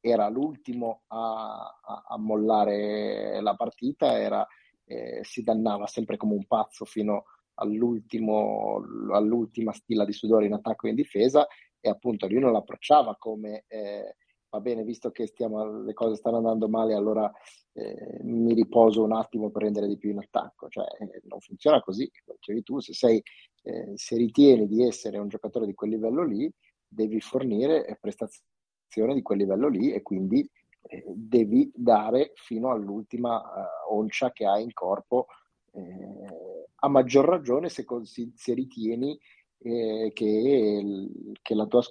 era 0.01 0.29
l'ultimo 0.29 1.03
a, 1.07 1.79
a, 1.81 2.05
a 2.09 2.19
mollare 2.19 3.41
la 3.41 3.55
partita, 3.55 4.19
era, 4.19 4.47
eh, 4.85 5.21
si 5.23 5.43
dannava 5.43 5.87
sempre 5.87 6.17
come 6.17 6.35
un 6.35 6.45
pazzo 6.47 6.85
fino 6.85 7.25
all'ultima 7.55 9.73
stilla 9.73 10.05
di 10.05 10.13
sudore 10.13 10.47
in 10.47 10.55
attacco 10.55 10.87
e 10.87 10.91
in 10.91 10.97
difesa 10.97 11.47
e 11.83 11.91
appunto 11.91 12.27
lui 12.29 12.39
non 12.39 12.53
l'approcciava 12.53 13.17
come 13.19 13.65
eh, 13.67 14.17
va 14.49 14.61
bene, 14.61 14.85
visto 14.85 15.11
che 15.11 15.27
stiamo, 15.27 15.83
le 15.83 15.95
cose 15.95 16.15
stanno 16.15 16.37
andando 16.37 16.69
male, 16.69 16.95
allora 16.95 17.31
eh, 17.73 18.21
mi 18.23 18.55
riposo 18.55 19.03
un 19.03 19.13
attimo 19.13 19.51
per 19.51 19.63
rendere 19.63 19.89
di 19.89 19.97
più 19.97 20.11
in 20.11 20.19
attacco. 20.19 20.69
Cioè, 20.69 20.85
eh, 21.01 21.23
non 21.25 21.41
funziona 21.41 21.81
così, 21.81 22.11
come 22.25 22.37
dicevi 22.39 22.63
tu, 22.63 22.79
se, 22.79 22.93
sei, 22.93 23.23
eh, 23.63 23.93
se 23.95 24.17
ritieni 24.17 24.69
di 24.69 24.87
essere 24.87 25.19
un 25.19 25.29
giocatore 25.29 25.67
di 25.67 25.75
quel 25.75 25.91
livello 25.91 26.23
lì, 26.23 26.51
devi 26.87 27.21
fornire 27.21 27.97
prestazioni 27.99 29.15
di 29.15 29.23
quel 29.23 29.39
livello 29.39 29.69
lì 29.69 29.91
e 29.93 30.03
quindi 30.03 30.49
eh, 30.83 31.05
devi 31.09 31.73
dare 31.75 32.33
fino 32.35 32.71
all'ultima 32.71 33.39
uh, 33.41 33.95
oncia 33.95 34.33
che 34.33 34.45
hai 34.45 34.63
in 34.63 34.73
corpo, 34.75 35.27
eh, 35.73 36.67
a 36.75 36.89
maggior 36.89 37.25
ragione 37.25 37.71
se, 37.71 37.87
se 38.35 38.53
ritieni 38.53 39.19
eh, 39.63 40.11
che, 40.13 41.09
che, 41.41 41.55
la 41.55 41.67
tua, 41.67 41.83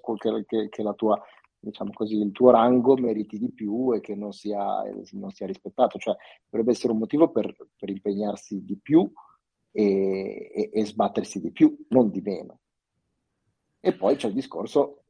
che, 0.46 0.70
che 0.70 0.84
la 0.84 0.94
tua 0.94 1.22
diciamo 1.62 1.92
così, 1.94 2.18
il 2.18 2.32
tuo 2.32 2.50
rango 2.50 2.96
meriti 2.98 3.38
di 3.38 3.52
più 3.52 3.94
e 3.94 4.00
che 4.00 4.16
non 4.16 4.34
sia, 4.34 4.84
non 5.12 5.32
sia 5.32 5.46
rispettato. 5.46 5.98
Cioè, 6.00 6.16
dovrebbe 6.50 6.72
essere 6.72 6.92
un 6.92 7.00
motivo 7.00 7.30
per, 7.30 7.56
per 7.78 7.90
impegnarsi 7.90 8.64
di 8.64 8.78
più 8.78 9.10
e, 9.72 10.52
e, 10.54 10.70
e, 10.74 10.86
sbattersi 10.86 11.40
di 11.40 11.52
più, 11.52 11.86
non 11.90 12.10
di 12.10 12.22
meno. 12.22 12.60
E 13.80 13.96
poi 13.96 14.16
c'è 14.16 14.28
il 14.28 14.34
discorso 14.34 15.04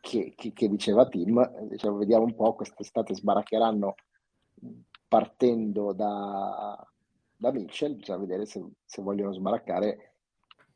che, 0.00 0.32
che, 0.36 0.52
che 0.52 0.68
diceva 0.68 1.08
Tim, 1.08 1.66
diciamo, 1.68 1.96
vediamo 1.96 2.24
un 2.24 2.34
po', 2.34 2.54
quest'estate 2.54 3.14
sbaraccheranno 3.14 3.94
partendo 5.08 5.92
da, 5.92 6.86
da 7.34 7.52
Mitchell, 7.52 7.96
bisogna 7.96 8.18
vedere 8.18 8.46
se, 8.46 8.62
se, 8.84 9.02
vogliono 9.02 9.32
sbaraccare 9.32 10.07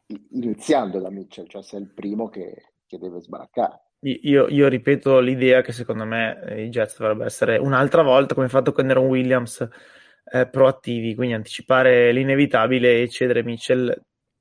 iniziando 0.07 0.99
da 0.99 1.11
Mitchell, 1.11 1.47
cioè 1.47 1.63
se 1.63 1.77
è 1.77 1.81
il 1.81 1.93
primo 1.93 2.29
che, 2.29 2.75
che 2.87 2.99
deve 2.99 3.21
sbaraccare. 3.21 3.81
Io, 4.01 4.49
io, 4.49 4.67
ripeto 4.67 5.21
l'idea 5.21 5.63
che 5.63 5.73
secondo 5.73 6.05
me 6.05 6.43
i 6.57 6.69
Jets 6.71 6.99
dovrebbero 6.99 7.27
essere 7.27 7.57
un'altra 7.59 8.03
volta, 8.03 8.35
come 8.35 8.49
fatto 8.49 8.73
con 8.73 8.89
Aaron 8.89 9.07
Williams, 9.07 9.69
eh, 10.33 10.49
proattivi, 10.49 11.15
quindi 11.15 11.35
anticipare 11.35 12.11
l'inevitabile 12.11 13.01
e 13.01 13.09
cedere 13.09 13.45
Mitchell, 13.45 13.97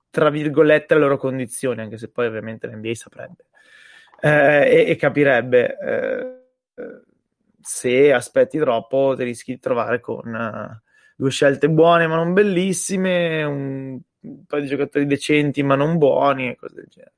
tra 0.10 0.32
virgolette, 0.32 0.94
alle 0.94 1.04
loro 1.04 1.18
condizioni, 1.18 1.82
anche 1.82 1.98
se 1.98 2.10
poi 2.10 2.26
ovviamente 2.26 2.66
l'NBA 2.68 2.96
saprebbe 2.96 3.46
eh, 4.22 4.86
e, 4.86 4.92
e, 4.92 4.96
capirebbe 4.96 5.78
eh, 5.80 6.42
se 7.60 8.14
aspetti 8.14 8.60
troppo 8.60 9.16
ti 9.18 9.24
rischi 9.24 9.54
di 9.54 9.60
trovare 9.60 10.00
con 10.00 10.28
uh, 10.28 10.80
due 11.16 11.32
scelte 11.32 11.70
buone 11.70 12.08
ma 12.08 12.16
non 12.16 12.34
bellissime, 12.34 13.44
un, 13.44 14.00
un 14.22 14.45
paio 14.45 14.61
di 14.61 14.68
giocatori 14.68 15.06
decenti 15.06 15.64
ma 15.64 15.76
non 15.76 15.98
buoni 15.98 16.49
e 16.49 16.56
cose 16.56 16.76
del 16.76 16.88
genere. 16.89 17.14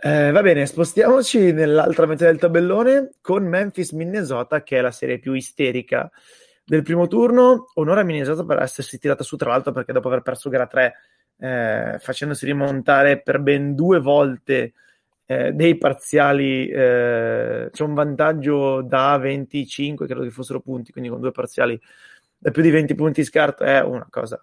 Eh, 0.00 0.30
va 0.30 0.42
bene, 0.42 0.64
spostiamoci 0.64 1.50
nell'altra 1.52 2.06
metà 2.06 2.26
del 2.26 2.38
tabellone 2.38 3.14
con 3.20 3.44
Memphis 3.44 3.90
Minnesota, 3.90 4.62
che 4.62 4.78
è 4.78 4.80
la 4.80 4.92
serie 4.92 5.18
più 5.18 5.32
isterica 5.32 6.08
del 6.64 6.82
primo 6.82 7.08
turno. 7.08 7.66
Onore 7.74 8.02
a 8.02 8.04
Minnesota 8.04 8.44
per 8.44 8.62
essersi 8.62 8.98
tirata 8.98 9.24
su, 9.24 9.36
tra 9.36 9.50
l'altro, 9.50 9.72
perché 9.72 9.92
dopo 9.92 10.06
aver 10.06 10.22
perso 10.22 10.50
gara 10.50 10.68
3, 10.68 10.94
eh, 11.38 11.96
facendosi 11.98 12.46
rimontare 12.46 13.20
per 13.20 13.40
ben 13.40 13.74
due 13.74 13.98
volte 13.98 14.74
eh, 15.26 15.52
dei 15.52 15.76
parziali, 15.76 16.68
eh, 16.68 17.68
c'è 17.72 17.82
un 17.82 17.94
vantaggio 17.94 18.82
da 18.82 19.18
25, 19.18 20.06
credo 20.06 20.22
che 20.22 20.30
fossero 20.30 20.60
punti, 20.60 20.92
quindi 20.92 21.10
con 21.10 21.20
due 21.20 21.32
parziali 21.32 21.78
da 22.38 22.52
più 22.52 22.62
di 22.62 22.70
20 22.70 22.94
punti 22.94 23.24
scarto 23.24 23.64
è 23.64 23.82
una 23.82 24.06
cosa 24.08 24.40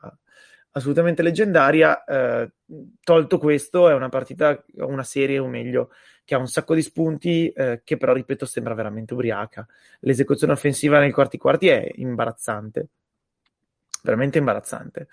assolutamente 0.75 1.21
leggendaria. 1.21 2.03
Eh, 2.03 2.51
tolto 3.03 3.37
questo, 3.37 3.89
è 3.89 3.93
una 3.93 4.09
partita, 4.09 4.63
una 4.75 5.03
serie 5.03 5.39
o 5.39 5.47
meglio, 5.47 5.91
che 6.23 6.35
ha 6.35 6.37
un 6.37 6.47
sacco 6.47 6.75
di 6.75 6.81
spunti, 6.81 7.49
eh, 7.49 7.81
che 7.83 7.97
però, 7.97 8.13
ripeto, 8.13 8.45
sembra 8.45 8.73
veramente 8.73 9.13
ubriaca. 9.13 9.65
L'esecuzione 10.01 10.53
offensiva 10.53 10.99
nei 10.99 11.11
quarti 11.11 11.37
quarti 11.37 11.67
è 11.69 11.89
imbarazzante, 11.95 12.87
veramente 14.03 14.37
imbarazzante. 14.37 15.07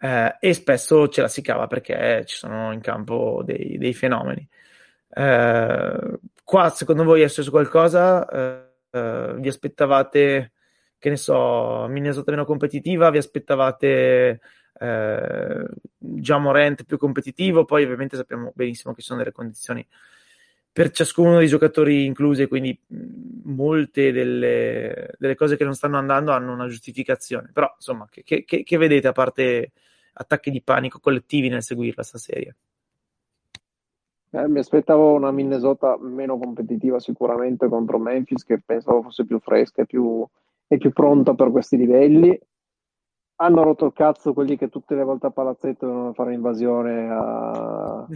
Eh, 0.00 0.36
e 0.38 0.54
spesso 0.54 1.08
ce 1.08 1.22
la 1.22 1.28
si 1.28 1.42
cava 1.42 1.66
perché 1.66 2.24
ci 2.24 2.36
sono 2.36 2.72
in 2.72 2.80
campo 2.80 3.42
dei, 3.44 3.76
dei 3.78 3.94
fenomeni. 3.94 4.46
Eh, 5.10 6.18
qua, 6.44 6.70
secondo 6.70 7.04
voi, 7.04 7.22
è 7.22 7.28
successo 7.28 7.50
qualcosa? 7.50 8.28
Eh, 8.28 8.68
eh, 8.90 9.34
vi 9.38 9.48
aspettavate, 9.48 10.52
che 10.98 11.08
ne 11.10 11.16
so, 11.16 11.86
Minnesota 11.88 12.30
meno 12.30 12.44
competitiva? 12.44 13.10
Vi 13.10 13.18
aspettavate 13.18 14.40
eh, 14.80 15.68
già 15.96 16.38
Morent 16.38 16.84
più 16.84 16.98
competitivo? 16.98 17.64
Poi, 17.64 17.84
ovviamente, 17.84 18.16
sappiamo 18.16 18.52
benissimo 18.54 18.94
che 18.94 19.00
ci 19.00 19.06
sono 19.06 19.20
delle 19.20 19.32
condizioni 19.32 19.86
per 20.70 20.90
ciascuno 20.90 21.38
dei 21.38 21.48
giocatori 21.48 22.04
incluse, 22.04 22.46
quindi 22.46 22.78
molte 23.44 24.12
delle, 24.12 25.12
delle, 25.18 25.34
cose 25.34 25.56
che 25.56 25.64
non 25.64 25.74
stanno 25.74 25.98
andando 25.98 26.30
hanno 26.30 26.52
una 26.52 26.68
giustificazione. 26.68 27.50
Però, 27.52 27.68
insomma, 27.74 28.06
che, 28.08 28.22
che, 28.22 28.44
che 28.44 28.76
vedete 28.76 29.08
a 29.08 29.12
parte 29.12 29.72
attacchi 30.12 30.52
di 30.52 30.62
panico 30.62 31.00
collettivi 31.00 31.48
nel 31.48 31.64
seguirla 31.64 32.02
sta 32.02 32.18
serie? 32.18 32.56
Eh, 34.30 34.46
mi 34.46 34.58
aspettavo 34.58 35.14
una 35.14 35.30
Minnesota 35.30 35.96
meno 35.98 36.38
competitiva 36.38 37.00
sicuramente 37.00 37.66
contro 37.66 37.98
Memphis, 37.98 38.44
che 38.44 38.60
pensavo 38.64 39.02
fosse 39.02 39.24
più 39.24 39.40
fresca 39.40 39.82
e 39.82 39.86
più, 39.86 40.24
e 40.68 40.76
più 40.76 40.92
pronta 40.92 41.34
per 41.34 41.50
questi 41.50 41.76
livelli. 41.76 42.38
hanno 43.40 43.62
rotto 43.62 43.86
il 43.86 43.92
cazzo 43.92 44.34
quelli 44.34 44.56
che 44.56 44.68
tutte 44.68 44.94
le 44.94 45.04
volte 45.04 45.26
a 45.26 45.30
palazzetto 45.30 45.86
devono 45.86 46.12
fare 46.12 46.34
invasione 46.34 47.08
a, 47.08 48.06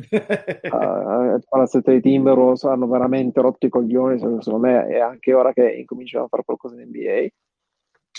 a, 0.70 1.32
a 1.34 1.40
palazzetto 1.48 1.90
dei 1.90 2.00
Timberwolves 2.00 2.64
hanno 2.64 2.88
veramente 2.88 3.40
rotto 3.40 3.66
i 3.66 3.70
coglioni 3.70 4.18
secondo 4.18 4.58
me 4.58 4.86
è 4.86 4.98
anche 4.98 5.32
ora 5.32 5.52
che 5.52 5.72
incominciano 5.72 6.24
a 6.24 6.28
fare 6.28 6.44
qualcosa 6.44 6.74
in 6.74 6.88
NBA 6.88 7.28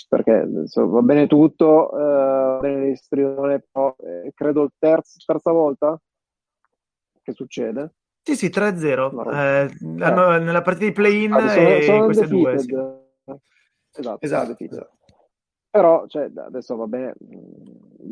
perché 0.07 0.47
insomma, 0.47 0.93
va 0.93 1.01
bene 1.01 1.27
tutto 1.27 1.91
eh, 1.91 2.03
va 2.03 2.57
bene 2.59 2.87
l'istrione 2.87 3.65
però 3.69 3.95
eh, 3.99 4.31
credo 4.33 4.69
terz- 4.79 5.23
terza 5.25 5.51
volta 5.51 5.99
che 7.23 7.33
succede. 7.33 7.93
Sì 8.21 8.35
sì 8.35 8.47
3-0 8.47 9.33
eh, 9.33 10.03
hanno, 10.03 10.37
nella 10.37 10.61
partita 10.61 10.85
di 10.85 10.91
play-in 10.93 11.33
ah, 11.33 11.49
sono, 11.49 11.81
sono 11.81 12.05
queste 12.05 12.27
due 12.27 12.57
sì. 12.57 12.73
Esatto, 13.99 14.25
esatto. 14.25 14.89
Però 15.69 16.05
cioè, 16.07 16.29
adesso 16.35 16.75
va 16.75 16.85
bene, 16.85 17.15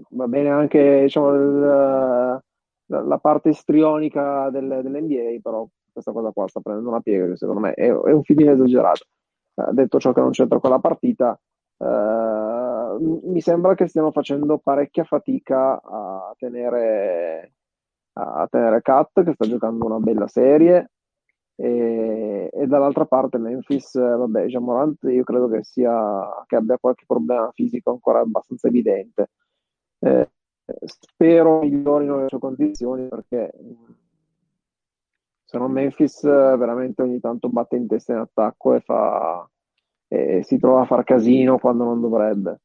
va 0.10 0.28
bene 0.28 0.50
anche 0.50 1.02
diciamo, 1.02 1.32
la, 1.32 2.44
la, 2.88 3.18
parte 3.20 3.50
istrionica 3.50 4.50
del, 4.50 4.82
dell'NBA, 4.82 5.40
però 5.42 5.68
questa 5.92 6.12
cosa 6.12 6.32
qua 6.32 6.48
sta 6.48 6.60
prendendo 6.60 6.90
una 6.90 7.02
piega 7.02 7.28
che 7.28 7.38
secondo 7.38 7.62
me 7.62 7.74
è, 7.74 7.86
è 7.86 8.12
un 8.12 8.24
filino 8.24 8.52
esagerato. 8.52 9.06
Eh, 9.54 9.74
detto 9.74 10.00
ciò 10.00 10.12
che 10.12 10.22
non 10.22 10.32
c'entra 10.32 10.60
con 10.60 10.72
la 10.72 10.80
partita, 10.80 11.40
eh, 11.78 12.98
mi 13.00 13.42
sembra 13.42 13.76
che 13.76 13.88
stiamo 13.88 14.12
facendo 14.12 14.58
parecchia 14.58 15.04
fatica 15.04 15.82
a 15.82 16.34
tenere, 16.38 17.54
a 18.14 18.48
tenere 18.50 18.82
Cat, 18.82 19.24
che 19.24 19.34
sta 19.34 19.48
giocando 19.48 19.86
una 19.86 20.00
bella 20.00 20.28
serie, 20.28 20.90
e, 21.56 22.50
e, 22.52 22.68
dall'altra 22.68 23.06
parte 23.06 23.38
Memphis, 23.38 23.98
vabbè, 23.98 24.46
Jamorant 24.48 25.04
io 25.04 25.24
credo 25.24 25.48
che 25.48 25.64
sia 25.64 26.44
che 26.48 26.56
abbia 26.56 26.78
qualche 26.78 27.06
problema 27.06 27.52
fisico 27.52 27.92
ancora 27.92 28.20
abbastanza 28.20 28.68
evidente. 28.68 29.30
Eh, 30.00 30.30
spero 30.86 31.60
migliorino 31.62 32.22
le 32.22 32.28
sue 32.30 32.40
condizioni 32.40 33.08
perché 33.08 33.52
se 35.46 35.58
no 35.58 35.68
Memphis 35.68 36.24
veramente 36.24 37.02
ogni 37.02 37.20
tanto 37.20 37.50
batte 37.50 37.76
in 37.76 37.88
testa 37.88 38.14
in 38.14 38.20
attacco 38.20 38.74
e, 38.74 38.80
fa, 38.80 39.48
e 40.08 40.44
si 40.44 40.58
trova 40.58 40.82
a 40.82 40.86
far 40.86 41.04
casino 41.04 41.58
quando 41.60 41.84
non 41.84 42.00
dovrebbe. 42.00 42.62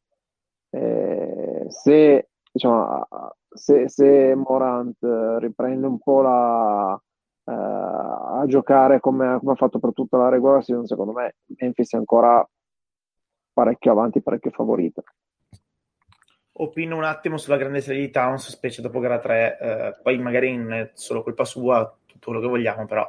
Eh, 0.71 1.67
se, 1.69 2.29
diciamo, 2.53 3.07
se, 3.49 3.89
se 3.89 4.35
Morant 4.37 4.99
riprende 5.39 5.87
un 5.87 5.99
po' 5.99 6.21
la, 6.23 7.03
eh, 7.49 7.53
a 7.53 8.45
giocare 8.47 8.99
come, 8.99 9.39
come, 9.39 9.53
ha 9.53 9.57
fatto 9.57 9.79
per 9.79 9.93
tutta 9.93 10.17
la 10.17 10.29
regular 10.29 10.65
season, 10.65 10.87
secondo 10.87 11.13
me 11.13 11.37
Memphis 11.59 11.95
è 11.95 11.97
ancora 11.97 12.47
parecchio 13.53 13.93
avanti, 13.93 14.21
parecchio 14.21 14.51
favorito. 14.51 15.05
Opino 16.59 16.97
un 16.97 17.05
attimo 17.05 17.37
sulla 17.37 17.57
grande 17.57 17.81
serie 17.81 18.01
di 18.01 18.11
Towns, 18.11 18.49
specie 18.49 18.83
dopo 18.83 18.99
gara 18.99 19.19
3, 19.19 19.59
eh, 19.59 20.01
poi 20.03 20.19
magari 20.19 20.53
in 20.53 20.91
solo 20.95 21.23
colpa 21.23 21.45
sua, 21.45 21.95
tutto 22.07 22.31
quello 22.31 22.41
che 22.41 22.49
vogliamo, 22.49 22.87
però 22.87 23.09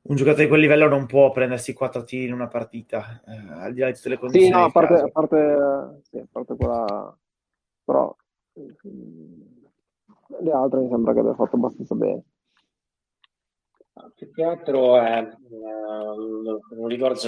un 0.00 0.16
giocatore 0.16 0.44
di 0.44 0.48
quel 0.48 0.60
livello 0.60 0.88
non 0.88 1.06
può 1.06 1.30
prendersi 1.30 1.74
4 1.74 2.04
tiri 2.04 2.26
in 2.26 2.32
una 2.32 2.46
partita, 2.46 3.20
eh, 3.26 3.60
al 3.60 3.74
di 3.74 3.80
là 3.80 3.88
di 3.88 3.94
tutte 3.94 4.08
le 4.08 4.18
condizioni. 4.18 4.46
Sì, 4.46 4.58
no, 4.58 4.64
a 4.64 4.70
parte, 4.70 4.94
a 4.94 5.08
parte, 5.08 6.00
sì, 6.04 6.18
a 6.18 6.26
parte 6.30 6.54
quella, 6.56 7.18
però 7.84 8.16
le 10.40 10.52
altre 10.52 10.80
mi 10.80 10.88
sembra 10.88 11.12
che 11.12 11.18
abbia 11.20 11.34
fatto 11.34 11.56
abbastanza 11.56 11.94
bene. 11.94 12.22
Più 14.14 14.30
che 14.32 14.42
altro, 14.42 15.00
eh, 15.02 15.28
non 16.76 16.86
ricordo 16.86 17.18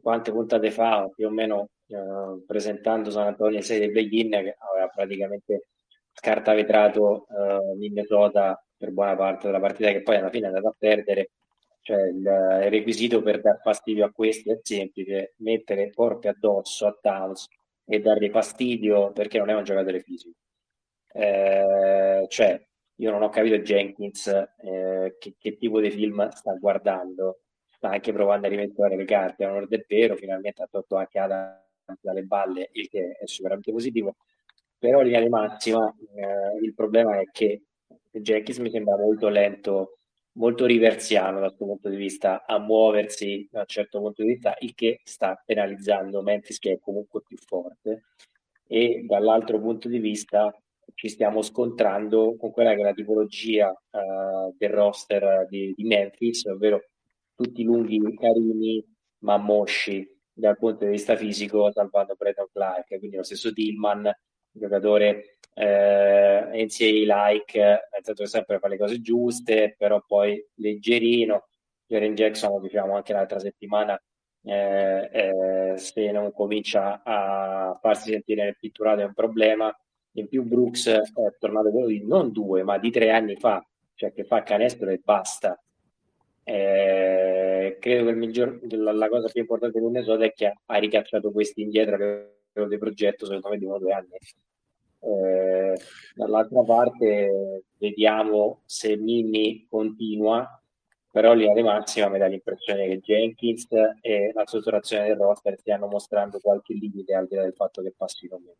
quante 0.00 0.30
puntate 0.30 0.70
fa, 0.70 1.08
più 1.14 1.26
o 1.26 1.30
meno 1.30 1.68
eh, 1.86 2.42
presentando 2.46 3.10
San 3.10 3.26
Antonio 3.26 3.58
e 3.58 3.62
6 3.62 3.78
del 3.78 3.92
play-in, 3.92 4.30
che 4.30 4.56
aveva 4.58 4.88
praticamente 4.88 5.68
scartavetrato 6.12 7.26
eh, 7.28 7.76
Minnesota 7.76 8.62
per 8.76 8.92
buona 8.92 9.16
parte 9.16 9.46
della 9.46 9.60
partita, 9.60 9.90
che 9.90 10.02
poi 10.02 10.16
alla 10.16 10.30
fine 10.30 10.44
è 10.44 10.48
andata 10.48 10.68
a 10.68 10.74
perdere. 10.76 11.30
Cioè, 11.80 12.00
il, 12.08 12.18
il 12.18 12.70
requisito 12.70 13.22
per 13.22 13.40
dar 13.40 13.60
fastidio 13.60 14.04
a 14.04 14.12
questi 14.12 14.50
è 14.50 14.58
semplice: 14.62 15.34
mettere 15.38 15.92
corpi 15.92 16.28
addosso 16.28 16.86
a 16.86 16.96
Towns 17.00 17.48
e 17.84 18.00
dargli 18.00 18.30
fastidio 18.30 19.12
perché 19.12 19.38
non 19.38 19.50
è 19.50 19.54
un 19.54 19.64
giocatore 19.64 20.00
fisico. 20.00 20.36
Eh, 21.12 22.26
cioè, 22.28 22.66
io 23.02 23.10
non 23.10 23.22
ho 23.22 23.28
capito 23.30 23.58
Jenkins 23.58 24.28
eh, 24.28 25.16
che, 25.18 25.34
che, 25.36 25.56
tipo 25.56 25.80
di 25.80 25.90
film 25.90 26.28
sta 26.28 26.54
guardando, 26.54 27.40
sta 27.66 27.90
anche 27.90 28.12
provando 28.12 28.46
a 28.46 28.50
rimettere 28.50 28.96
le 28.96 29.04
carte, 29.04 29.44
onore 29.44 29.66
del 29.66 29.84
vero, 29.88 30.14
finalmente 30.14 30.62
ha 30.62 30.68
tolto 30.70 30.94
anche 30.94 31.18
Adam 31.18 31.60
dalle 32.00 32.22
balle, 32.22 32.70
il 32.74 32.88
che 32.88 33.16
è 33.18 33.26
sicuramente 33.26 33.72
positivo, 33.72 34.14
però 34.78 35.00
in 35.00 35.06
linea 35.06 35.20
di 35.20 35.28
massima 35.28 35.92
eh, 36.14 36.64
il 36.64 36.74
problema 36.74 37.18
è 37.18 37.24
che 37.32 37.64
Jenkins 38.12 38.58
mi 38.58 38.70
sembra 38.70 38.96
molto 38.96 39.28
lento, 39.28 39.98
molto 40.34 40.64
riversiano 40.64 41.40
dal 41.40 41.54
suo 41.56 41.66
punto 41.66 41.88
di 41.88 41.96
vista 41.96 42.44
a 42.46 42.60
muoversi 42.60 43.48
da 43.50 43.60
un 43.60 43.66
certo 43.66 43.98
punto 43.98 44.22
di 44.22 44.28
vista, 44.28 44.54
il 44.60 44.74
che 44.74 45.00
sta 45.02 45.42
penalizzando 45.44 46.22
Memphis 46.22 46.60
che 46.60 46.74
è 46.74 46.78
comunque 46.78 47.22
più 47.26 47.36
forte. 47.36 48.04
E 48.64 49.02
dall'altro 49.06 49.60
punto 49.60 49.88
di 49.88 49.98
vista 49.98 50.50
ci 50.94 51.08
stiamo 51.08 51.42
scontrando 51.42 52.36
con 52.36 52.50
quella 52.50 52.74
che 52.74 52.80
è 52.80 52.84
la 52.84 52.92
tipologia 52.92 53.68
uh, 53.68 54.54
del 54.56 54.70
roster 54.70 55.46
di, 55.48 55.72
di, 55.76 55.84
Memphis, 55.84 56.44
ovvero 56.44 56.88
tutti 57.34 57.62
lunghi, 57.62 58.00
carini, 58.16 58.84
ma 59.18 59.36
mosci 59.36 60.08
dal 60.32 60.56
punto 60.56 60.84
di 60.84 60.92
vista 60.92 61.16
fisico, 61.16 61.70
salvando 61.72 62.14
Breton 62.14 62.46
Clark, 62.52 62.98
quindi 62.98 63.16
lo 63.16 63.22
stesso 63.22 63.52
Tillman, 63.52 64.10
giocatore 64.50 65.38
eh, 65.54 66.64
NCAA-like, 66.64 67.58
nel 67.58 68.02
senso 68.02 68.22
che 68.22 68.28
sempre 68.28 68.58
fa 68.58 68.68
le 68.68 68.78
cose 68.78 69.00
giuste, 69.00 69.74
però 69.76 70.02
poi 70.06 70.44
leggerino. 70.54 71.48
Jaren 71.86 72.14
Jackson, 72.14 72.60
diciamo 72.60 72.96
anche 72.96 73.12
l'altra 73.12 73.38
settimana, 73.38 74.00
eh, 74.44 75.10
eh, 75.12 75.76
se 75.76 76.10
non 76.10 76.32
comincia 76.32 77.02
a 77.04 77.78
farsi 77.80 78.10
sentire 78.10 78.56
pitturato 78.58 79.02
è 79.02 79.04
un 79.04 79.12
problema 79.12 79.74
in 80.12 80.28
più 80.28 80.42
Brooks 80.42 80.88
è 80.88 81.02
tornato 81.38 81.70
quello 81.70 81.86
di 81.86 82.04
non 82.04 82.32
due, 82.32 82.62
ma 82.62 82.78
di 82.78 82.90
tre 82.90 83.10
anni 83.10 83.36
fa, 83.36 83.64
cioè 83.94 84.12
che 84.12 84.24
fa 84.24 84.42
canestro 84.42 84.90
e 84.90 85.00
basta. 85.02 85.58
Eh, 86.44 87.76
credo 87.80 88.04
che 88.04 88.10
il 88.10 88.16
miglior, 88.16 88.60
la, 88.70 88.92
la, 88.92 89.08
cosa 89.08 89.28
più 89.28 89.40
importante 89.40 89.78
di 89.78 89.84
Minnesota 89.84 90.24
è 90.24 90.32
che 90.32 90.52
ha 90.64 90.76
ricacciato 90.76 91.30
questi 91.30 91.62
indietro 91.62 91.96
che 91.96 92.66
di 92.68 92.78
progetto, 92.78 93.24
secondo 93.24 93.48
me, 93.48 93.58
di 93.58 93.64
uno 93.64 93.74
o 93.74 93.78
due 93.78 93.92
anni. 93.92 94.08
Eh, 95.04 95.76
dall'altra 96.14 96.62
parte, 96.62 97.64
vediamo 97.78 98.62
se 98.66 98.96
Mimmi 98.96 99.66
continua, 99.68 100.46
però 101.10 101.32
lì 101.34 101.50
di 101.52 101.62
massima 101.62 102.08
mi 102.08 102.18
dà 102.18 102.26
l'impressione 102.26 102.86
che 102.86 102.98
Jenkins 102.98 103.66
e 104.00 104.32
la 104.34 104.46
strutturazione 104.46 105.08
del 105.08 105.16
roster 105.16 105.58
stiano 105.58 105.86
mostrando 105.86 106.38
qualche 106.40 106.74
limite 106.74 107.14
al 107.14 107.26
di 107.26 107.34
là 107.34 107.42
del 107.42 107.54
fatto 107.54 107.82
che 107.82 107.92
passino 107.96 108.38
meno. 108.38 108.56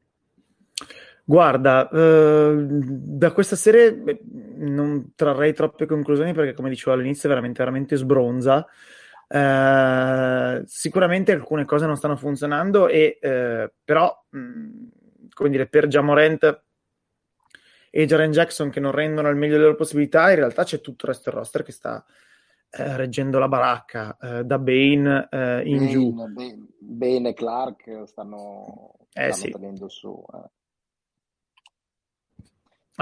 Guarda, 1.25 1.89
eh, 1.89 2.55
da 2.67 3.33
questa 3.33 3.57
serie 3.57 3.95
beh, 3.95 4.21
non 4.57 5.13
trarrei 5.15 5.53
troppe 5.53 5.87
conclusioni 5.87 6.33
perché, 6.33 6.53
come 6.53 6.69
dicevo 6.69 6.93
all'inizio, 6.93 7.29
è 7.29 7.33
veramente, 7.33 7.59
veramente 7.59 7.97
sbronza. 7.97 8.67
Eh, 9.29 10.63
sicuramente 10.67 11.33
alcune 11.33 11.65
cose 11.65 11.87
non 11.87 11.97
stanno 11.97 12.17
funzionando, 12.17 12.89
e, 12.89 13.19
eh, 13.21 13.73
però, 13.85 14.25
mh, 14.31 14.39
mm, 14.39 14.71
come 15.33 15.51
dire, 15.51 15.67
per 15.69 15.87
Jamorant 15.87 16.63
e 17.95 18.07
Jaren 18.07 18.31
Jackson 18.31 18.71
che 18.71 18.81
non 18.81 18.91
rendono 18.91 19.29
al 19.29 19.37
meglio 19.37 19.53
delle 19.53 19.65
loro 19.65 19.77
possibilità, 19.77 20.31
in 20.31 20.37
realtà 20.37 20.65
c'è 20.65 20.81
tutto 20.81 21.07
il 21.07 21.13
resto 21.13 21.31
del 21.31 21.39
roster 21.39 21.63
che 21.63 21.73
sta 21.73 22.05
eh, 22.71 22.97
reggendo 22.97 23.39
la 23.39 23.49
baracca, 23.49 24.17
eh, 24.19 24.45
da 24.45 24.59
Bane 24.59 25.29
eh, 25.31 25.63
in 25.67 25.77
Bane, 25.77 25.91
giù. 25.91 26.15
Bane 26.79 27.29
e 27.29 27.35
Clark 27.35 28.03
stanno, 28.07 28.95
stanno 29.11 29.33
sì. 29.33 29.51
tenendo 29.51 29.89
su. 29.89 30.25
Eh. 30.33 30.51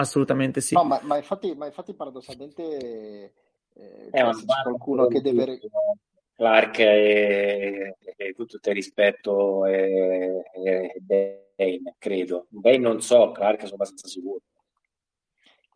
Assolutamente 0.01 0.61
sì. 0.61 0.75
No, 0.75 0.85
ma, 0.85 0.99
ma, 1.03 1.17
infatti, 1.17 1.55
ma 1.55 1.67
infatti, 1.67 1.95
paradossalmente 1.95 2.63
eh, 2.63 3.33
eh, 3.75 4.11
c'è 4.11 4.63
qualcuno 4.63 5.07
che 5.07 5.21
deve... 5.21 5.61
Clark 6.41 6.79
e, 6.79 7.97
e 8.17 8.33
tutto 8.33 8.71
il 8.71 8.75
rispetto 8.75 9.67
e, 9.67 10.43
e 10.55 11.01
Bane, 11.03 11.97
credo. 11.99 12.47
Bane 12.49 12.79
non 12.79 13.03
so, 13.03 13.31
Clark 13.33 13.61
sono 13.61 13.75
abbastanza 13.75 14.09
sicuro. 14.09 14.41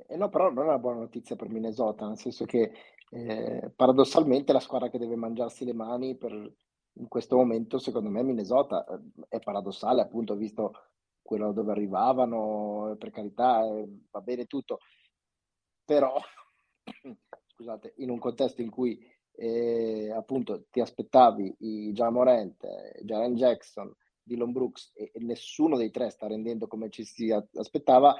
Eh 0.06 0.16
no, 0.16 0.30
però 0.30 0.50
non 0.50 0.64
è 0.64 0.68
una 0.68 0.78
buona 0.78 1.00
notizia 1.00 1.36
per 1.36 1.50
Minnesota, 1.50 2.06
nel 2.06 2.16
senso 2.16 2.46
che 2.46 2.72
eh, 3.10 3.70
paradossalmente 3.76 4.54
la 4.54 4.60
squadra 4.60 4.88
che 4.88 4.98
deve 4.98 5.16
mangiarsi 5.16 5.66
le 5.66 5.74
mani 5.74 6.16
per, 6.16 6.32
in 6.32 7.08
questo 7.08 7.36
momento, 7.36 7.78
secondo 7.78 8.08
me, 8.08 8.22
Minnesota 8.22 8.86
eh, 8.86 9.36
è 9.36 9.38
paradossale, 9.40 10.00
appunto, 10.00 10.34
visto 10.34 10.74
quello 11.24 11.52
dove 11.52 11.72
arrivavano, 11.72 12.94
per 12.98 13.10
carità, 13.10 13.64
eh, 13.64 13.88
va 14.10 14.20
bene 14.20 14.44
tutto, 14.44 14.78
però 15.84 16.16
scusate, 17.48 17.94
in 17.96 18.10
un 18.10 18.18
contesto 18.18 18.60
in 18.60 18.70
cui 18.70 18.98
eh, 19.36 20.12
appunto 20.14 20.66
ti 20.70 20.80
aspettavi 20.80 21.56
i 21.60 21.92
Jamorant, 21.92 22.64
Jaren 23.02 23.34
Jackson 23.34 23.92
Dylan 24.24 24.52
Brooks 24.52 24.92
e, 24.94 25.10
e, 25.12 25.20
nessuno 25.20 25.76
dei 25.76 25.90
tre 25.90 26.10
sta 26.10 26.26
rendendo 26.26 26.66
come 26.66 26.88
ci 26.88 27.04
si 27.04 27.30
aspettava 27.30 28.14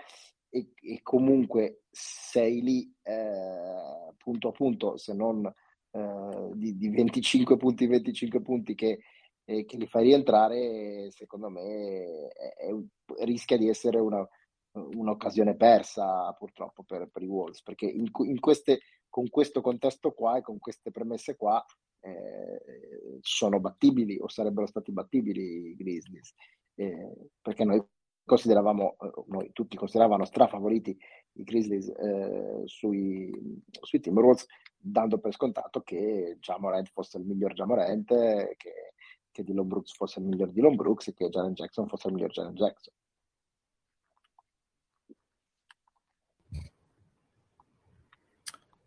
e, 0.48 0.70
e 0.80 1.00
comunque 1.02 1.82
sei 1.90 2.62
lì 2.62 2.94
eh, 3.02 4.12
punto 4.16 4.48
a 4.48 4.52
punto, 4.52 4.96
se 4.96 5.14
non 5.14 5.44
eh, 5.90 6.50
di, 6.54 6.76
di, 6.76 6.88
25 6.88 7.56
punti, 7.56 7.86
25 7.86 8.40
punti 8.42 8.74
che, 8.74 9.00
eh, 9.44 9.64
che 9.64 9.76
li 9.76 9.86
fai 9.86 10.04
rientrare, 10.04 11.10
secondo 11.10 11.48
me 11.48 12.28
è, 12.28 12.54
è, 12.54 13.24
rischia 13.24 13.56
di 13.56 13.68
essere 13.68 13.98
una, 13.98 14.26
un'occasione 14.72 15.56
persa 15.56 16.32
purtroppo 16.32 16.82
per, 16.82 17.08
per, 17.10 17.22
i 17.22 17.26
Wolves, 17.26 17.62
perché 17.62 17.86
in, 17.86 18.10
in 18.24 18.40
queste, 18.40 18.80
con 19.08 19.28
questo 19.28 19.60
contesto 19.60 20.12
qua 20.12 20.38
e 20.38 20.42
con 20.42 20.58
queste 20.58 20.90
premesse 20.90 21.36
qua 21.36 21.64
eh, 22.00 23.18
sono 23.20 23.60
battibili 23.60 24.18
o 24.18 24.28
sarebbero 24.28 24.66
stati 24.66 24.92
battibili 24.92 25.70
i 25.70 25.76
Grizzlies, 25.76 26.34
eh, 26.74 27.30
perché 27.40 27.64
noi 27.64 27.82
consideravamo, 28.24 28.96
eh, 29.00 29.24
noi 29.26 29.50
tutti 29.52 29.76
consideravano 29.76 30.24
strafavoriti 30.24 30.96
i 31.36 31.42
Grizzlies 31.42 31.88
eh, 31.88 32.62
sui, 32.64 33.62
sui 33.80 34.00
Timberwolves, 34.00 34.46
dando 34.76 35.18
per 35.18 35.32
scontato 35.32 35.82
che 35.82 36.36
Jamorant 36.40 36.90
fosse 36.90 37.18
il 37.18 37.24
miglior 37.24 37.52
Jamorant, 37.54 38.06
che, 38.56 38.93
che 39.34 39.42
Dylan 39.42 39.66
Brooks 39.66 39.92
fosse 39.94 40.20
il 40.20 40.26
miglior 40.26 40.52
Dylan 40.52 40.76
Brooks 40.76 41.08
e 41.08 41.14
che 41.14 41.28
Jalen 41.28 41.54
Jackson 41.54 41.88
fosse 41.88 42.06
il 42.06 42.14
miglior 42.14 42.30
Jalen 42.30 42.54
Jackson. 42.54 42.94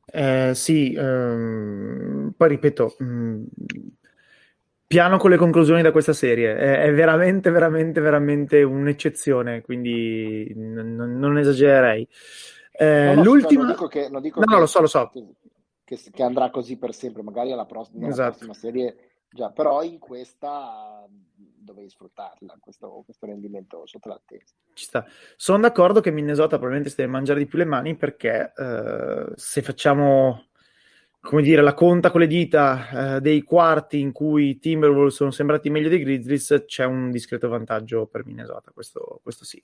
Eh, 0.09 0.53
sì, 0.55 0.93
ehm, 0.93 2.33
poi 2.35 2.47
ripeto, 2.47 2.95
mh, 2.97 3.05
mm, 3.05 3.43
piano 4.87 5.17
con 5.17 5.29
le 5.29 5.35
conclusioni 5.35 5.81
da 5.81 5.91
questa 5.91 6.13
serie, 6.13 6.55
è, 6.55 6.83
è 6.83 6.93
veramente, 6.93 7.51
veramente, 7.51 7.99
veramente 7.99 8.63
un'eccezione, 8.63 9.61
quindi 9.61 10.49
n- 10.55 10.95
n- 10.95 11.19
non 11.19 11.37
esagererei. 11.37 12.07
Eh, 12.71 13.03
no, 13.03 13.13
no, 13.15 13.23
l'ultima... 13.23 13.63
Non 13.63 13.71
dico 13.73 13.87
che, 13.87 14.07
non 14.07 14.21
dico 14.21 14.39
no, 14.39 14.45
che, 14.45 14.53
no, 14.53 14.59
lo 14.59 14.65
so, 14.65 14.79
lo 14.79 14.87
so. 14.87 15.11
Che, 15.83 15.99
che 16.11 16.23
andrà 16.23 16.49
così 16.49 16.77
per 16.77 16.93
sempre, 16.93 17.21
magari 17.21 17.51
alla 17.51 17.65
prossima, 17.65 18.07
esatto. 18.07 18.29
prossima 18.29 18.53
serie 18.53 19.06
già, 19.29 19.51
però 19.51 19.83
in 19.83 19.99
questa 19.99 21.05
dovevi 21.35 21.89
sfruttarla, 21.89 22.57
questo, 22.59 23.01
questo 23.05 23.25
rendimento 23.25 23.85
sotto 23.85 24.09
l'attesa. 24.09 24.53
Ci 24.73 24.85
sta. 24.85 25.05
Sono 25.35 25.59
d'accordo 25.59 25.99
che 25.99 26.11
Minnesota 26.11 26.57
probabilmente 26.57 26.89
si 26.89 26.95
deve 26.95 27.11
mangiare 27.11 27.39
di 27.39 27.45
più 27.45 27.57
le 27.57 27.65
mani 27.65 27.95
perché 27.95 28.53
eh, 28.55 29.25
se 29.35 29.61
facciamo 29.61 30.47
come 31.19 31.41
dire, 31.41 31.61
la 31.61 31.73
conta 31.73 32.09
con 32.09 32.21
le 32.21 32.27
dita 32.27 33.15
eh, 33.17 33.21
dei 33.21 33.41
quarti 33.41 33.99
in 33.99 34.13
cui 34.13 34.49
i 34.49 34.59
Timberwolves 34.59 35.15
sono 35.15 35.31
sembrati 35.31 35.69
meglio 35.69 35.89
dei 35.89 35.99
Grizzlies, 35.99 36.63
c'è 36.65 36.85
un 36.85 37.11
discreto 37.11 37.49
vantaggio 37.49 38.05
per 38.05 38.25
Minnesota, 38.25 38.71
questo, 38.71 39.19
questo 39.21 39.43
sì, 39.43 39.61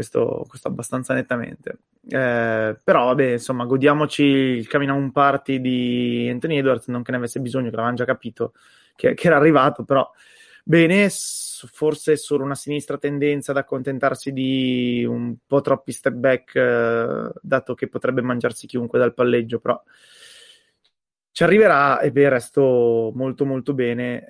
questo, 0.00 0.44
questo, 0.48 0.68
abbastanza 0.68 1.12
nettamente. 1.12 1.78
Eh, 2.08 2.78
però 2.82 3.06
vabbè, 3.06 3.32
insomma, 3.32 3.66
godiamoci 3.66 4.22
il 4.22 4.66
camino 4.66 4.94
a 4.94 4.96
un 4.96 5.12
party 5.12 5.60
di 5.60 6.28
Anthony 6.30 6.58
Edwards, 6.58 6.88
non 6.88 7.02
che 7.02 7.10
ne 7.10 7.18
avesse 7.18 7.40
bisogno, 7.40 7.66
che 7.66 7.76
l'avevamo 7.76 7.96
già 7.96 8.04
capito 8.06 8.54
che, 8.96 9.14
che 9.14 9.26
era 9.26 9.36
arrivato, 9.36 9.84
però 9.84 10.10
bene, 10.64 11.08
forse 11.10 12.16
solo 12.16 12.44
una 12.44 12.54
sinistra 12.54 12.96
tendenza 12.96 13.50
ad 13.52 13.58
accontentarsi 13.58 14.32
di 14.32 15.04
un 15.04 15.36
po' 15.46 15.60
troppi 15.60 15.92
step 15.92 16.14
back, 16.14 16.54
eh, 16.54 17.30
dato 17.42 17.74
che 17.74 17.88
potrebbe 17.88 18.22
mangiarsi 18.22 18.66
chiunque 18.66 18.98
dal 18.98 19.14
palleggio, 19.14 19.58
però 19.60 19.80
ci 21.32 21.44
arriverà 21.44 22.00
e 22.00 22.10
beh, 22.10 22.28
resto 22.28 23.12
molto 23.14 23.46
molto 23.46 23.72
bene 23.72 24.26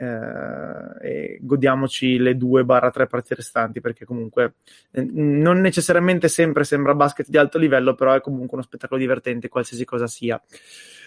eh, 1.03 1.39
godiamoci 1.41 2.19
le 2.19 2.37
due 2.37 2.65
barra 2.65 2.91
tre 2.91 3.07
partite 3.07 3.37
restanti 3.37 3.81
perché 3.81 4.05
comunque 4.05 4.57
eh, 4.91 5.03
non 5.11 5.61
necessariamente 5.61 6.29
sempre 6.29 6.65
sembra 6.65 6.95
basket 6.95 7.29
di 7.29 7.39
alto 7.39 7.59
livello 7.59 7.95
però 7.95 8.13
è 8.13 8.21
comunque 8.21 8.55
uno 8.59 8.63
spettacolo 8.63 9.01
divertente 9.01 9.49
qualsiasi 9.49 9.85
cosa 9.85 10.07
sia. 10.07 10.41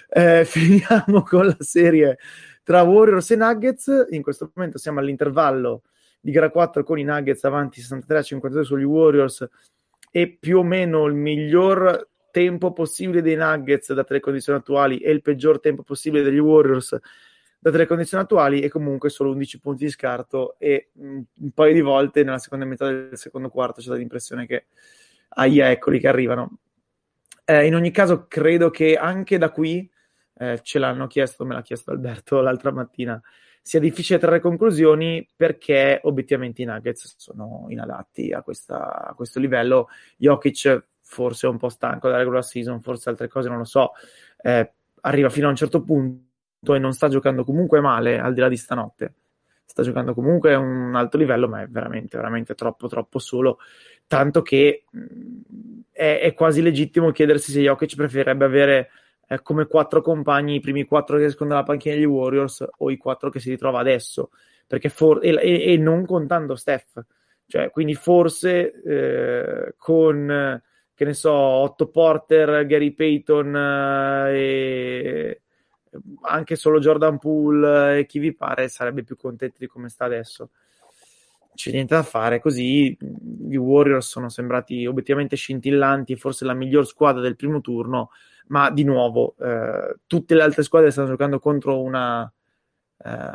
Eh, 0.10 0.46
finiamo 0.46 1.22
con 1.24 1.46
la 1.46 1.58
serie 1.60 2.18
tra 2.64 2.82
Warriors 2.82 3.30
e 3.32 3.36
Nuggets. 3.36 4.08
In 4.10 4.24
questo 4.24 4.52
momento 4.54 4.80
siamo 4.80 5.00
all'intervallo 5.00 5.84
di 6.20 6.32
gara 6.32 6.50
4 6.50 6.84
con 6.84 6.98
i 6.98 7.04
Nuggets 7.04 7.44
avanti 7.44 7.82
63-52 7.82 8.62
sugli 8.62 8.84
Warriors 8.84 9.48
e 10.10 10.38
più 10.40 10.60
o 10.60 10.64
meno 10.64 11.06
il 11.06 11.14
miglior 11.14 12.08
tempo 12.34 12.74
possibile 12.74 13.22
dei 13.22 13.36
Nuggets 13.36 13.94
date 13.94 14.14
le 14.14 14.20
condizioni 14.20 14.58
attuali 14.58 14.98
e 14.98 15.12
il 15.12 15.22
peggior 15.22 15.60
tempo 15.60 15.84
possibile 15.84 16.24
degli 16.24 16.40
Warriors 16.40 17.00
date 17.60 17.78
le 17.78 17.86
condizioni 17.86 18.24
attuali 18.24 18.62
e 18.62 18.70
comunque 18.70 19.12
solo 19.12 19.30
11 19.30 19.60
punti 19.60 19.86
di 19.86 19.92
scarto 19.92 20.56
e 20.58 20.90
un, 20.94 21.24
un 21.34 21.52
paio 21.52 21.74
di 21.74 21.82
volte 21.82 22.24
nella 22.24 22.40
seconda 22.40 22.66
metà 22.66 22.88
del 22.88 23.16
secondo 23.18 23.50
quarto 23.50 23.82
c'è 23.82 23.96
l'impressione 23.96 24.48
che 24.48 24.66
ahia 25.30 25.70
eccoli 25.70 26.00
che 26.00 26.08
arrivano. 26.08 26.58
Eh, 27.46 27.68
in 27.68 27.76
ogni 27.76 27.92
caso 27.92 28.26
credo 28.28 28.72
che 28.72 28.96
anche 28.96 29.38
da 29.38 29.52
qui 29.52 29.88
eh, 30.40 30.60
ce 30.64 30.80
l'hanno 30.80 31.06
chiesto, 31.06 31.46
me 31.46 31.54
l'ha 31.54 31.62
chiesto 31.62 31.92
Alberto 31.92 32.42
l'altra 32.42 32.72
mattina 32.72 33.22
sia 33.62 33.80
difficile 33.80 34.18
trarre 34.18 34.40
conclusioni 34.40 35.26
perché 35.36 36.02
obiettivamente 36.04 36.64
i 36.64 36.66
Nuggets 36.66 37.14
sono 37.16 37.68
inadatti 37.70 38.34
a, 38.34 38.42
questa, 38.42 39.08
a 39.08 39.14
questo 39.14 39.40
livello. 39.40 39.88
Jokic 40.18 40.86
forse 41.14 41.46
è 41.46 41.50
un 41.50 41.58
po' 41.58 41.70
stanco 41.70 42.08
della 42.08 42.20
regular 42.20 42.44
season, 42.44 42.82
forse 42.82 43.10
altre 43.10 43.28
cose 43.28 43.48
non 43.48 43.60
lo 43.60 43.64
so, 43.64 43.92
eh, 44.42 44.74
arriva 45.02 45.30
fino 45.30 45.48
a 45.48 45.52
un 45.52 45.56
certo 45.56 45.84
punto 45.84 46.74
e 46.74 46.80
non 46.80 46.94
sta 46.94 47.08
giocando 47.08 47.44
comunque 47.44 47.80
male 47.80 48.20
al 48.20 48.34
di 48.34 48.40
là 48.40 48.50
di 48.50 48.58
stanotte. 48.58 49.14
Sta 49.66 49.84
giocando 49.84 50.14
comunque 50.14 50.54
a 50.54 50.60
un 50.60 50.96
alto 50.96 51.18
livello, 51.18 51.48
ma 51.48 51.62
è 51.62 51.68
veramente, 51.68 52.18
veramente 52.18 52.54
troppo, 52.56 52.88
troppo 52.88 53.20
solo. 53.20 53.60
Tanto 54.08 54.42
che 54.42 54.86
mm, 54.96 55.82
è, 55.92 56.20
è, 56.22 56.34
quasi 56.34 56.62
legittimo 56.62 57.12
chiedersi 57.12 57.52
se 57.52 57.62
Jokic 57.62 57.96
preferirebbe 57.96 58.46
avere 58.46 58.90
eh, 59.28 59.42
come 59.42 59.68
quattro 59.68 60.02
compagni 60.02 60.56
i 60.56 60.60
primi 60.60 60.84
quattro 60.84 61.18
che 61.18 61.26
escono 61.26 61.52
dalla 61.52 61.64
panchina 61.64 61.96
degli 61.96 62.04
Warriors 62.06 62.66
o 62.78 62.92
i 62.92 62.98
quattro 62.98 63.30
che 63.30 63.40
si 63.40 63.50
ritrova 63.50 63.80
adesso. 63.80 64.32
For- 64.90 65.24
e, 65.24 65.34
e, 65.40 65.74
e 65.74 65.78
non 65.78 66.06
contando 66.06 66.56
Steph. 66.56 67.04
Cioè, 67.46 67.70
quindi 67.70 67.94
forse 67.96 68.82
eh, 68.84 69.76
con 69.78 70.62
che 71.04 71.10
ne 71.10 71.14
so, 71.14 71.32
Otto 71.32 71.88
Porter, 71.90 72.66
Gary 72.66 72.92
Payton 72.92 73.56
eh, 73.56 74.32
e 74.34 75.42
anche 76.22 76.56
solo 76.56 76.80
Jordan 76.80 77.20
Poole 77.20 78.00
e 78.00 78.06
chi 78.06 78.20
vi 78.20 78.34
pare 78.34 78.68
sarebbe 78.70 79.04
più 79.04 79.16
contento 79.16 79.58
di 79.60 79.68
come 79.68 79.90
sta 79.90 80.06
adesso. 80.06 80.52
C'è 81.54 81.72
niente 81.72 81.94
da 81.94 82.02
fare, 82.04 82.40
così 82.40 82.98
i 83.50 83.58
Warriors 83.58 84.08
sono 84.08 84.30
sembrati 84.30 84.88
obiettivamente 84.88 85.36
scintillanti, 85.36 86.16
forse 86.16 86.46
la 86.46 86.56
miglior 86.56 86.88
squadra 86.88 87.22
del 87.22 87.36
primo 87.36 87.62
turno, 87.62 88.10
ma 88.48 88.72
di 88.72 88.84
nuovo 88.84 89.36
eh, 89.40 89.98
tutte 90.08 90.34
le 90.34 90.42
altre 90.42 90.64
squadre 90.64 90.90
stanno 90.90 91.10
giocando 91.10 91.38
contro 91.38 91.80
una, 91.82 92.24
eh, 92.24 93.30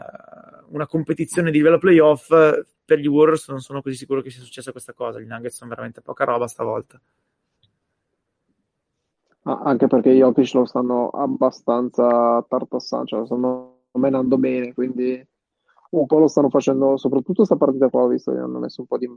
una 0.70 0.86
competizione 0.86 1.53
di 1.53 1.59
livello 1.59 1.78
playoff. 1.78 2.28
Per 2.28 2.99
gli 2.99 3.07
Warriors 3.07 3.49
non 3.51 3.61
sono 3.61 3.82
così 3.82 3.95
sicuro 3.95 4.20
che 4.20 4.31
sia 4.31 4.43
successa 4.43 4.73
questa 4.73 4.95
cosa, 4.95 5.20
gli 5.20 5.27
Nuggets 5.27 5.57
sono 5.57 5.70
veramente 5.70 6.01
poca 6.01 6.24
roba 6.24 6.49
stavolta 6.49 7.01
anche 9.57 9.87
perché 9.87 10.12
Jokic 10.12 10.53
lo 10.55 10.65
stanno 10.65 11.09
abbastanza 11.09 12.45
tartassando, 12.49 13.07
cioè 13.07 13.19
lo 13.20 13.27
stanno 13.27 13.79
menando 13.93 14.37
bene, 14.39 14.75
quindi 14.75 15.27
un 15.91 16.07
po' 16.07 16.19
lo 16.19 16.29
stanno 16.29 16.51
facendo, 16.51 16.97
soprattutto 16.97 17.45
questa 17.45 17.57
partita 17.57 17.89
qua 17.89 18.03
ho 18.03 18.09
visto 18.09 18.33
che 18.33 18.39
hanno 18.39 18.59
messo 18.59 18.83
un 18.83 18.87
po' 18.87 18.99
di, 18.99 19.09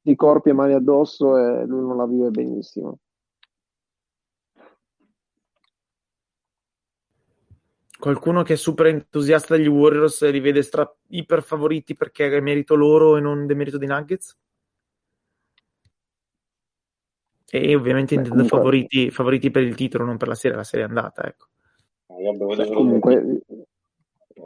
di 0.00 0.14
corpi 0.14 0.50
e 0.50 0.52
mani 0.52 0.74
addosso 0.74 1.36
e 1.38 1.64
lui 1.66 1.80
non 1.80 1.96
la 1.96 2.06
vive 2.06 2.30
benissimo. 2.30 2.98
Qualcuno 7.98 8.42
che 8.42 8.52
è 8.52 8.56
super 8.56 8.86
entusiasta 8.86 9.56
degli 9.56 9.68
Warriors 9.68 10.30
li 10.30 10.40
vede 10.40 10.62
stra- 10.62 10.94
iper 11.08 11.42
favoriti 11.42 11.96
perché 11.96 12.28
è 12.28 12.40
merito 12.40 12.74
loro 12.74 13.16
e 13.16 13.20
non 13.20 13.46
demerito 13.46 13.78
dei 13.78 13.88
Nuggets? 13.88 14.36
E 17.48 17.74
ovviamente 17.76 18.14
Beh, 18.14 18.20
intendo 18.22 18.30
comunque... 18.30 18.58
favoriti, 18.58 19.10
favoriti, 19.10 19.50
per 19.50 19.62
il 19.62 19.74
titolo, 19.74 20.04
non 20.04 20.16
per 20.16 20.28
la 20.28 20.34
serie, 20.34 20.56
la 20.56 20.64
serie 20.64 20.84
è 20.84 20.88
andata. 20.88 21.24
Ecco. 21.24 21.46
Cioè, 22.06 22.72
comunque 22.72 23.42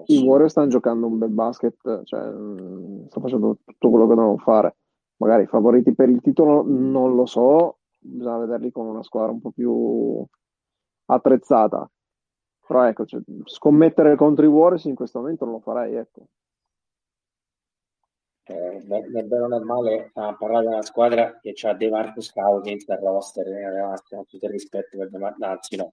i 0.07 0.19
Warriors 0.19 0.53
stanno 0.53 0.69
giocando 0.69 1.07
un 1.07 1.19
bel 1.19 1.31
basket, 1.31 2.03
cioè, 2.05 2.31
mm, 2.31 3.07
sto 3.07 3.21
facendo 3.21 3.59
tutto 3.65 3.91
quello 3.91 4.07
che 4.07 4.15
devono 4.15 4.37
fare. 4.39 4.77
Magari 5.17 5.47
favoriti 5.47 5.95
per 5.95 6.09
il 6.09 6.21
titolo 6.21 6.63
non 6.67 7.15
lo 7.15 7.27
so, 7.27 7.79
bisogna 7.99 8.39
vederli 8.39 8.71
con 8.71 8.87
una 8.87 9.03
squadra 9.03 9.33
un 9.33 9.41
po' 9.41 9.51
più 9.51 10.25
attrezzata. 11.07 11.91
Però 12.67 12.85
ecco, 12.85 13.05
cioè, 13.05 13.21
scommettere 13.45 14.17
contro 14.17 14.45
i 14.45 14.49
Warriors 14.49 14.85
in 14.85 14.95
questo 14.95 15.19
momento 15.19 15.45
non 15.45 15.55
lo 15.55 15.61
farei, 15.61 15.95
ecco 15.97 16.27
eh, 18.51 18.83
davvero 18.85 19.47
normale 19.47 20.11
a 20.15 20.35
parlare 20.37 20.67
di 20.67 20.73
una 20.73 20.83
squadra 20.83 21.39
che 21.41 21.55
ha 21.63 21.75
De 21.75 21.89
Marcus 21.89 22.33
Cousins 22.33 22.85
roster, 22.87 23.47
eh, 23.47 23.65
aveva 23.65 23.95
tutto 24.27 24.47
il 24.47 24.51
rispetto 24.51 24.99
per 24.99 25.11
De 25.11 25.19
Marcus, 25.19 25.43
anzi 25.43 25.77
no, 25.77 25.93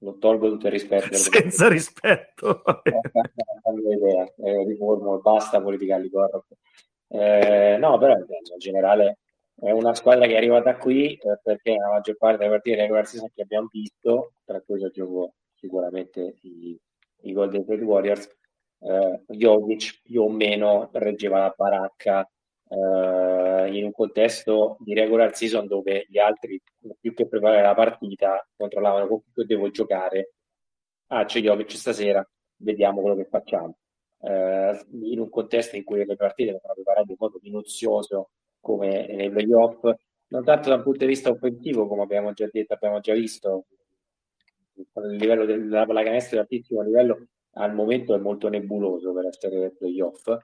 lo 0.00 0.18
tolgo 0.18 0.48
tutto 0.48 0.66
il 0.66 0.72
rispetto. 0.72 1.14
Senza 1.14 1.68
rispetto. 1.68 2.62
idea, 3.92 4.32
eh, 4.36 4.64
riformo, 4.64 5.18
basta 5.18 5.60
politically 5.60 6.08
correct. 6.08 6.46
Eh, 7.08 7.76
no, 7.78 7.98
però 7.98 8.14
in 8.14 8.58
generale 8.58 9.18
è 9.58 9.70
una 9.70 9.94
squadra 9.94 10.26
che 10.26 10.34
è 10.34 10.36
arrivata 10.36 10.76
qui 10.76 11.14
eh, 11.14 11.40
perché 11.42 11.76
la 11.76 11.90
maggior 11.90 12.16
parte 12.16 12.38
delle 12.38 12.50
partite 12.50 12.76
regular 12.76 13.06
season 13.06 13.30
che 13.34 13.42
abbiamo 13.42 13.68
visto, 13.70 14.32
tra 14.44 14.60
cui 14.60 14.80
io 14.80 14.90
gioco 14.90 15.34
sicuramente 15.54 16.36
i, 16.42 16.78
i 17.22 17.32
Golden 17.32 17.62
State 17.62 17.82
Warriors, 17.82 18.28
eh, 18.86 19.24
Jovic 19.28 20.00
più 20.02 20.22
o 20.22 20.28
meno 20.30 20.88
reggeva 20.92 21.38
la 21.38 21.54
baracca 21.56 22.28
eh, 22.68 23.76
in 23.76 23.84
un 23.84 23.92
contesto 23.92 24.76
di 24.80 24.94
regular 24.94 25.34
season 25.34 25.66
dove 25.66 26.06
gli 26.08 26.18
altri, 26.18 26.60
più 27.00 27.14
che 27.14 27.26
preparare 27.26 27.62
la 27.62 27.74
partita, 27.74 28.46
controllavano 28.56 29.08
con 29.08 29.22
chi 29.34 29.44
devo 29.44 29.70
giocare. 29.70 30.34
Ah, 31.08 31.24
c'è 31.24 31.40
Jovic 31.40 31.72
stasera, 31.72 32.26
vediamo 32.56 33.00
quello 33.00 33.16
che 33.16 33.26
facciamo. 33.28 33.76
Eh, 34.20 34.86
in 35.02 35.20
un 35.20 35.28
contesto 35.30 35.76
in 35.76 35.84
cui 35.84 36.04
le 36.04 36.16
partite 36.16 36.52
vengono 36.52 36.74
preparate 36.74 37.10
in 37.10 37.16
modo 37.18 37.38
minuzioso 37.42 38.30
come 38.60 39.06
nei 39.06 39.30
playoff, 39.30 39.82
non 40.28 40.44
tanto 40.44 40.68
dal 40.70 40.82
punto 40.82 41.00
di 41.00 41.06
vista 41.06 41.30
offensivo, 41.30 41.86
come 41.86 42.02
abbiamo 42.02 42.32
già 42.32 42.48
detto, 42.50 42.74
abbiamo 42.74 43.00
già 43.00 43.14
visto, 43.14 43.66
il 44.74 45.16
livello 45.16 45.44
della 45.44 45.86
pallacanestro 45.86 46.38
è 46.38 46.40
altissimo 46.40 46.82
livello, 46.82 47.26
al 47.58 47.74
momento 47.74 48.14
è 48.14 48.18
molto 48.18 48.48
nebuloso 48.48 49.12
per 49.12 49.26
essere 49.26 49.58
nel 49.58 49.76
playoff, 49.76 50.36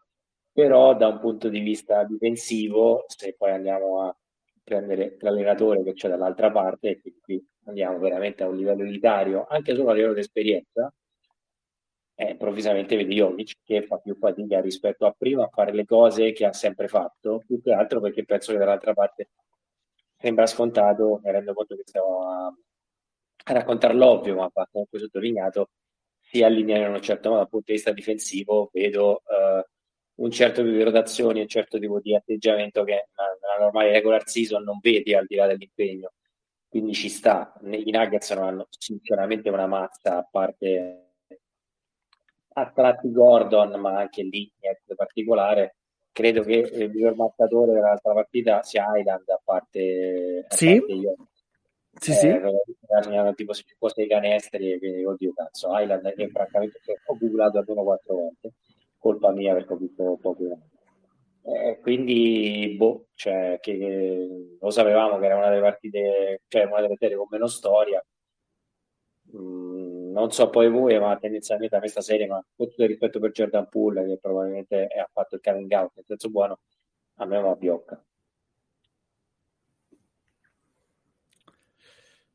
però 0.52 0.94
da 0.96 1.08
un 1.08 1.18
punto 1.18 1.48
di 1.48 1.60
vista 1.60 2.04
difensivo, 2.04 3.04
se 3.06 3.34
poi 3.36 3.52
andiamo 3.52 4.02
a 4.02 4.16
prendere 4.62 5.16
l'allenatore 5.20 5.82
che 5.82 5.94
c'è 5.94 6.08
dall'altra 6.08 6.50
parte, 6.50 7.00
quindi 7.00 7.20
qui 7.20 7.46
andiamo 7.64 7.98
veramente 7.98 8.42
a 8.42 8.48
un 8.48 8.56
livello 8.56 8.84
elitario, 8.84 9.46
anche 9.48 9.74
solo 9.74 9.90
a 9.90 9.94
livello 9.94 10.14
di 10.14 10.20
esperienza, 10.20 10.92
eh, 12.14 12.30
improvvisamente 12.30 12.96
vedi 12.96 13.14
Jovic 13.14 13.54
che 13.64 13.82
fa 13.82 13.98
più 13.98 14.14
fatica 14.16 14.60
rispetto 14.60 15.06
a 15.06 15.14
prima 15.16 15.44
a 15.44 15.48
fare 15.48 15.72
le 15.72 15.84
cose 15.84 16.32
che 16.32 16.44
ha 16.44 16.52
sempre 16.52 16.88
fatto, 16.88 17.42
più 17.46 17.60
che 17.60 17.72
altro 17.72 18.00
perché 18.00 18.24
penso 18.24 18.52
che 18.52 18.58
dall'altra 18.58 18.92
parte 18.94 19.30
sembra 20.18 20.46
scontato, 20.46 21.20
mi 21.22 21.30
rendo 21.30 21.52
conto 21.54 21.74
che 21.76 21.82
stiamo 21.84 22.28
a, 22.28 22.46
a 22.46 23.52
raccontare 23.52 23.94
l'ovvio, 23.94 24.36
ma 24.36 24.50
va 24.52 24.68
comunque 24.70 24.98
sottolineato, 24.98 25.70
si 26.32 26.42
allineano 26.42 26.86
in 26.86 26.94
un 26.94 27.02
certo 27.02 27.28
modo 27.28 27.40
dal 27.42 27.50
punto 27.50 27.66
di 27.66 27.72
vista 27.74 27.92
difensivo, 27.92 28.70
vedo 28.72 29.22
eh, 29.28 29.66
un 30.14 30.30
certo 30.30 30.62
tipo 30.62 30.74
di 30.74 30.82
rotazioni, 30.82 31.40
un 31.42 31.46
certo 31.46 31.78
tipo 31.78 32.00
di 32.00 32.14
atteggiamento 32.14 32.84
che 32.84 33.08
nella 33.16 33.64
normale 33.64 33.92
regular 33.92 34.26
season 34.26 34.62
non 34.62 34.78
vedi 34.80 35.12
al 35.12 35.26
di 35.26 35.34
là 35.36 35.46
dell'impegno. 35.46 36.12
Quindi 36.68 36.94
ci 36.94 37.10
sta. 37.10 37.52
I 37.62 37.90
Nuggets 37.90 38.30
non 38.30 38.44
hanno 38.44 38.66
sinceramente 38.70 39.50
una 39.50 39.66
mazza, 39.66 40.16
a 40.16 40.28
parte 40.30 41.16
a 42.54 42.70
tratti 42.70 43.12
Gordon, 43.12 43.78
ma 43.78 43.98
anche 43.98 44.22
lì 44.22 44.50
niente 44.58 44.94
particolare. 44.94 45.76
Credo 46.12 46.42
che 46.42 46.54
il 46.54 46.90
miglior 46.90 47.14
marcatore 47.14 47.72
dell'altra 47.72 48.14
partita 48.14 48.62
sia 48.62 48.86
Island, 48.96 49.28
a 49.28 49.40
parte, 49.44 50.46
a 50.48 50.56
sì. 50.56 50.78
parte 50.78 50.92
io. 50.92 51.14
Sì, 51.98 52.12
sì. 52.12 52.26
Eh, 52.28 53.34
tipo 53.34 53.52
se 53.52 53.62
ci 53.64 53.74
fosse 53.78 54.02
i 54.02 54.08
canestri, 54.08 54.78
quindi 54.78 55.04
oddio 55.04 55.32
cazzo, 55.34 55.68
Island 55.78 56.14
che 56.14 56.28
francamente 56.28 56.80
ho 57.06 57.16
googlato 57.16 57.58
almeno 57.58 57.82
quattro 57.82 58.14
volte 58.14 58.54
colpa 58.98 59.32
mia 59.32 59.52
perché 59.54 59.72
ho 59.72 59.76
visto 59.76 60.18
poco. 60.20 60.58
Eh, 61.44 61.78
quindi, 61.80 62.74
boh, 62.76 63.08
cioè, 63.14 63.58
che, 63.60 64.56
lo 64.60 64.70
sapevamo 64.70 65.18
che 65.18 65.26
era 65.26 65.36
una 65.36 65.48
delle 65.48 65.60
partite, 65.60 66.42
cioè 66.48 66.64
una 66.64 66.80
delle 66.80 66.96
serie 66.96 67.16
con 67.16 67.26
meno 67.30 67.46
storia. 67.48 68.02
Mm, 69.36 70.12
non 70.12 70.30
so 70.30 70.50
poi 70.50 70.68
voi, 70.70 70.98
ma 70.98 71.16
tendenzialmente 71.18 71.76
a 71.76 71.78
questa 71.80 72.00
serie, 72.00 72.26
ma 72.26 72.44
con 72.54 72.68
tutto 72.68 72.82
il 72.82 72.88
rispetto 72.88 73.18
per 73.18 73.30
Jordan 73.32 73.68
Poole, 73.68 74.04
che 74.06 74.18
probabilmente 74.20 74.86
ha 74.86 75.08
fatto 75.12 75.36
il 75.36 75.40
coming 75.42 75.70
out 75.72 75.92
nel 75.94 76.04
senso 76.06 76.28
buono, 76.30 76.60
a 77.16 77.24
me 77.26 77.40
va 77.40 77.54
biocca. 77.54 78.04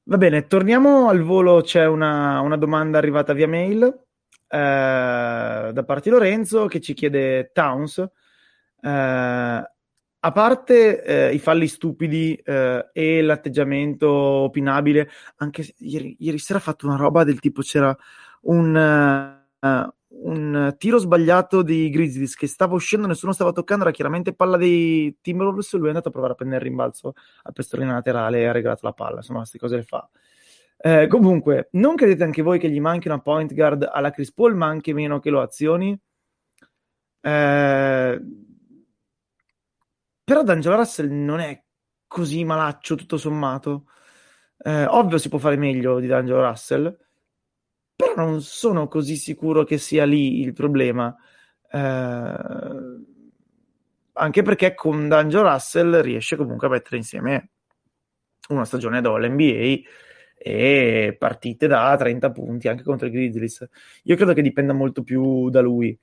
Va 0.09 0.15
bene, 0.15 0.47
torniamo 0.47 1.09
al 1.09 1.21
volo. 1.21 1.59
C'è 1.59 1.85
una, 1.85 2.39
una 2.39 2.55
domanda 2.55 2.97
arrivata 2.97 3.33
via 3.33 3.47
mail 3.47 3.83
eh, 3.83 3.87
da 4.47 5.83
parte 5.85 6.09
di 6.09 6.15
Lorenzo 6.15 6.67
che 6.67 6.79
ci 6.79 6.93
chiede 6.93 7.51
Towns. 7.51 7.97
Eh, 7.97 8.89
a 10.19 10.31
parte 10.31 11.03
eh, 11.03 11.33
i 11.33 11.39
falli 11.39 11.67
stupidi 11.67 12.35
eh, 12.35 12.89
e 12.93 13.21
l'atteggiamento 13.21 14.09
opinabile, 14.09 15.09
anche 15.37 15.73
ieri, 15.79 16.15
ieri, 16.19 16.37
sera 16.37 16.59
ha 16.59 16.61
fatto 16.61 16.87
una 16.87 16.95
roba 16.95 17.25
del 17.25 17.41
tipo 17.41 17.61
c'era 17.61 17.93
un, 18.43 18.75
uh, 19.59 19.93
un 20.19 20.75
tiro 20.77 20.97
sbagliato 20.97 21.61
dei 21.61 21.89
Grizzlies 21.89 22.35
che 22.35 22.47
stava 22.47 22.73
uscendo, 22.75 23.07
nessuno 23.07 23.33
stava 23.33 23.51
toccando, 23.51 23.83
era 23.83 23.93
chiaramente 23.93 24.33
palla 24.33 24.57
dei 24.57 25.17
Timberwolves, 25.21 25.73
lui 25.73 25.85
è 25.85 25.89
andato 25.89 26.09
a 26.09 26.11
provare 26.11 26.33
a 26.33 26.35
prendere 26.35 26.63
il 26.63 26.69
rimbalzo 26.69 27.13
a 27.43 27.51
pestolina 27.51 27.93
laterale 27.93 28.39
e 28.39 28.45
ha 28.45 28.51
regalato 28.51 28.85
la 28.85 28.93
palla, 28.93 29.17
insomma 29.17 29.39
queste 29.39 29.59
cose 29.59 29.75
le 29.77 29.83
fa. 29.83 30.09
Eh, 30.79 31.07
comunque, 31.07 31.69
non 31.73 31.95
credete 31.95 32.23
anche 32.23 32.41
voi 32.41 32.59
che 32.59 32.69
gli 32.69 32.79
manchi 32.79 33.07
una 33.07 33.19
point 33.19 33.53
guard 33.53 33.87
alla 33.91 34.11
Chris 34.11 34.31
Paul, 34.31 34.55
ma 34.55 34.67
anche 34.67 34.93
meno 34.93 35.19
che 35.19 35.29
lo 35.29 35.41
azioni? 35.41 35.99
Eh, 37.21 38.21
però 40.23 40.43
D'Angelo 40.43 40.75
Russell 40.75 41.09
non 41.09 41.39
è 41.39 41.63
così 42.07 42.43
malaccio 42.43 42.95
tutto 42.95 43.17
sommato. 43.17 43.85
Eh, 44.57 44.85
ovvio 44.85 45.17
si 45.17 45.29
può 45.29 45.37
fare 45.39 45.55
meglio 45.57 45.99
di 45.99 46.07
D'Angelo 46.07 46.41
Russell, 46.41 47.06
però 47.97 48.13
non 48.15 48.41
sono 48.41 48.87
così 48.87 49.15
sicuro 49.15 49.63
che 49.63 49.79
sia 49.79 50.05
lì 50.05 50.39
il 50.41 50.53
problema. 50.53 51.13
Eh, 51.69 52.35
anche 54.13 54.41
perché 54.43 54.75
con 54.75 55.07
D'Angelo 55.07 55.49
Russell 55.49 56.01
riesce 56.01 56.35
comunque 56.35 56.67
a 56.67 56.69
mettere 56.69 56.97
insieme 56.97 57.49
una 58.49 58.65
stagione 58.65 59.01
da 59.01 59.09
All-NBA 59.11 59.81
e 60.37 61.15
partite 61.17 61.67
da 61.67 61.95
30 61.97 62.31
punti 62.31 62.67
anche 62.67 62.83
contro 62.83 63.07
i 63.07 63.11
Grizzlies. 63.11 63.67
Io 64.03 64.15
credo 64.15 64.33
che 64.33 64.43
dipenda 64.43 64.73
molto 64.73 65.01
più 65.01 65.49
da 65.49 65.61
lui. 65.61 65.97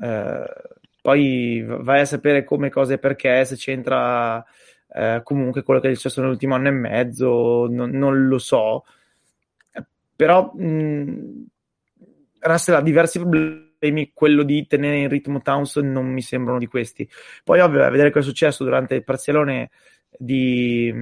Eh, 0.00 0.44
poi 1.02 1.64
vai 1.66 2.00
a 2.00 2.04
sapere 2.04 2.44
come, 2.44 2.70
cose 2.70 2.94
e 2.94 2.98
perché, 2.98 3.44
se 3.44 3.56
c'entra 3.56 4.44
eh, 4.92 5.20
comunque 5.24 5.62
quello 5.64 5.80
che 5.80 5.90
è 5.90 5.94
successo 5.94 6.20
nell'ultimo 6.20 6.54
anno 6.54 6.68
e 6.68 6.72
mezzo, 6.72 7.66
non, 7.68 7.90
non 7.90 8.28
lo 8.28 8.38
so. 8.38 8.84
Però 10.20 10.52
mh, 10.54 11.46
Russell 12.40 12.74
ha 12.74 12.82
diversi 12.82 13.18
problemi, 13.18 14.10
quello 14.12 14.42
di 14.42 14.66
tenere 14.66 14.98
in 14.98 15.08
ritmo 15.08 15.40
Towns 15.40 15.76
non 15.76 16.12
mi 16.12 16.20
sembrano 16.20 16.58
di 16.58 16.66
questi. 16.66 17.08
Poi 17.42 17.60
ovvio, 17.60 17.82
a 17.82 17.88
vedere 17.88 18.10
cosa 18.10 18.26
è 18.26 18.28
successo 18.28 18.62
durante 18.62 18.96
il 18.96 19.02
parzialone 19.02 19.70
di, 20.10 20.92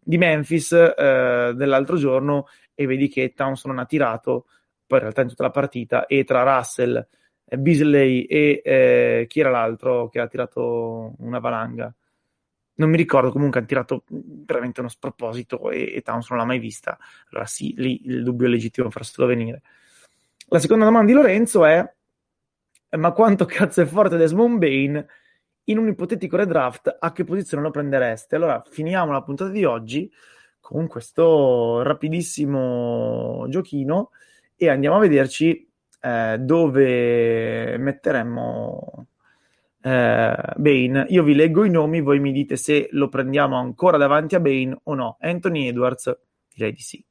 di 0.00 0.16
Memphis 0.16 0.70
eh, 0.70 1.54
dell'altro 1.56 1.96
giorno 1.96 2.46
e 2.72 2.86
vedi 2.86 3.08
che 3.08 3.32
Townsend 3.34 3.74
non 3.74 3.82
ha 3.82 3.86
tirato, 3.86 4.46
poi 4.86 4.98
in 4.98 5.04
realtà 5.04 5.22
in 5.22 5.28
tutta 5.28 5.42
la 5.42 5.50
partita, 5.50 6.06
e 6.06 6.22
tra 6.22 6.44
Russell, 6.44 7.04
eh, 7.44 7.58
Beasley 7.58 8.22
e 8.26 8.62
eh, 8.64 9.24
chi 9.28 9.40
era 9.40 9.50
l'altro 9.50 10.08
che 10.08 10.20
ha 10.20 10.28
tirato 10.28 11.14
una 11.18 11.40
valanga? 11.40 11.92
Non 12.80 12.88
mi 12.88 12.96
ricordo, 12.96 13.30
comunque 13.30 13.60
ha 13.60 13.64
tirato 13.64 14.04
veramente 14.08 14.80
uno 14.80 14.88
sproposito 14.88 15.70
e, 15.70 15.92
e 15.94 16.00
Townsend 16.00 16.30
non 16.30 16.38
l'ha 16.38 16.46
mai 16.46 16.58
vista. 16.58 16.98
Allora 17.30 17.46
sì, 17.46 17.74
lì 17.76 18.00
il 18.06 18.22
dubbio 18.22 18.46
è 18.46 18.50
legittimo 18.50 18.88
farselo 18.88 19.26
venire. 19.26 19.60
La 20.46 20.58
seconda 20.58 20.86
domanda 20.86 21.06
di 21.06 21.12
Lorenzo 21.12 21.66
è 21.66 21.94
ma 22.96 23.12
quanto 23.12 23.44
cazzo 23.44 23.82
è 23.82 23.84
forte 23.84 24.16
Desmond 24.16 24.58
Bain 24.58 25.06
in 25.64 25.78
un 25.78 25.88
ipotetico 25.88 26.36
redraft 26.36 26.96
a 26.98 27.12
che 27.12 27.24
posizione 27.24 27.62
lo 27.62 27.70
prendereste? 27.70 28.36
Allora, 28.36 28.62
finiamo 28.68 29.12
la 29.12 29.22
puntata 29.22 29.50
di 29.50 29.64
oggi 29.64 30.10
con 30.58 30.86
questo 30.88 31.82
rapidissimo 31.82 33.46
giochino 33.48 34.10
e 34.56 34.70
andiamo 34.70 34.96
a 34.96 35.00
vederci 35.00 35.70
eh, 36.00 36.38
dove 36.40 37.76
metteremmo 37.76 39.06
eh, 39.82 40.52
Bane. 40.56 41.06
Io 41.08 41.22
vi 41.22 41.34
leggo 41.34 41.64
i 41.64 41.70
nomi, 41.70 42.00
voi 42.00 42.20
mi 42.20 42.32
dite 42.32 42.56
se 42.56 42.88
lo 42.92 43.08
prendiamo 43.08 43.56
ancora 43.56 43.96
davanti 43.96 44.34
a 44.34 44.40
Bane 44.40 44.78
o 44.84 44.94
no. 44.94 45.16
Anthony 45.20 45.68
Edwards, 45.68 46.18
direi 46.54 46.72
di 46.72 46.80
sì. 46.80 47.04